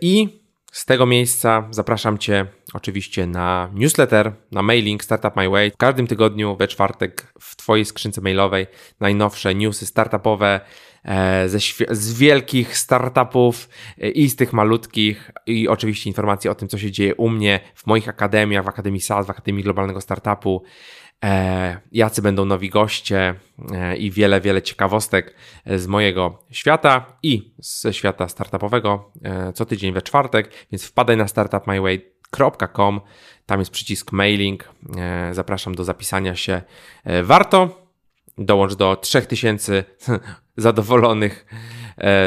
I 0.00 0.43
z 0.74 0.84
tego 0.84 1.06
miejsca 1.06 1.68
zapraszam 1.70 2.18
Cię 2.18 2.46
oczywiście 2.72 3.26
na 3.26 3.70
newsletter, 3.74 4.32
na 4.52 4.62
mailing 4.62 5.04
Startup 5.04 5.36
My 5.36 5.48
Way. 5.48 5.70
W 5.70 5.76
każdym 5.76 6.06
tygodniu 6.06 6.56
we 6.56 6.68
czwartek 6.68 7.32
w 7.40 7.56
Twojej 7.56 7.84
skrzynce 7.84 8.20
mailowej 8.20 8.66
najnowsze 9.00 9.54
newsy 9.54 9.86
startupowe 9.86 10.60
e, 11.04 11.48
ze, 11.48 11.58
z 11.90 12.18
wielkich 12.18 12.78
startupów 12.78 13.68
e, 13.98 14.08
i 14.08 14.28
z 14.28 14.36
tych 14.36 14.52
malutkich 14.52 15.30
i 15.46 15.68
oczywiście 15.68 16.10
informacje 16.10 16.50
o 16.50 16.54
tym, 16.54 16.68
co 16.68 16.78
się 16.78 16.90
dzieje 16.90 17.14
u 17.14 17.28
mnie 17.28 17.60
w 17.74 17.86
moich 17.86 18.08
akademiach, 18.08 18.64
w 18.64 18.68
Akademii 18.68 19.00
SAS, 19.00 19.26
w 19.26 19.30
Akademii 19.30 19.64
Globalnego 19.64 20.00
Startupu, 20.00 20.62
jacy 21.92 22.22
będą 22.22 22.44
nowi 22.44 22.70
goście 22.70 23.34
e, 23.72 23.96
i 23.96 24.10
wiele, 24.10 24.40
wiele 24.40 24.62
ciekawostek 24.62 25.34
z 25.66 25.86
mojego 25.86 26.44
świata 26.50 27.06
i 27.22 27.54
ze 27.58 27.94
świata 27.94 28.28
startupowego 28.28 29.10
e, 29.24 29.52
co 29.52 29.66
tydzień 29.66 29.92
we 29.92 30.02
czwartek, 30.02 30.50
więc 30.72 30.84
wpadaj 30.84 31.16
na 31.16 31.28
startupmyway.com, 31.28 33.00
tam 33.46 33.58
jest 33.58 33.70
przycisk 33.70 34.12
mailing, 34.12 34.68
zapraszam 35.32 35.74
do 35.74 35.84
zapisania 35.84 36.36
się. 36.36 36.62
Warto, 37.22 37.88
dołącz 38.38 38.74
do 38.74 38.96
3000 38.96 39.84
zadowolonych 40.56 41.46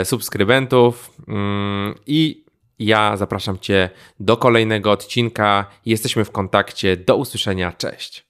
subskrybentów 0.04 1.12
mm, 1.28 1.96
i 2.08 2.46
ja 2.80 3.18
zapraszam 3.18 3.60
Cię 3.60 3.90
do 4.20 4.38
kolejnego 4.38 4.92
odcinka. 4.92 5.66
Jesteśmy 5.86 6.26
w 6.26 6.32
kontakcie. 6.32 6.98
Do 6.98 7.16
usłyszenia. 7.16 7.72
Cześć. 7.72 8.27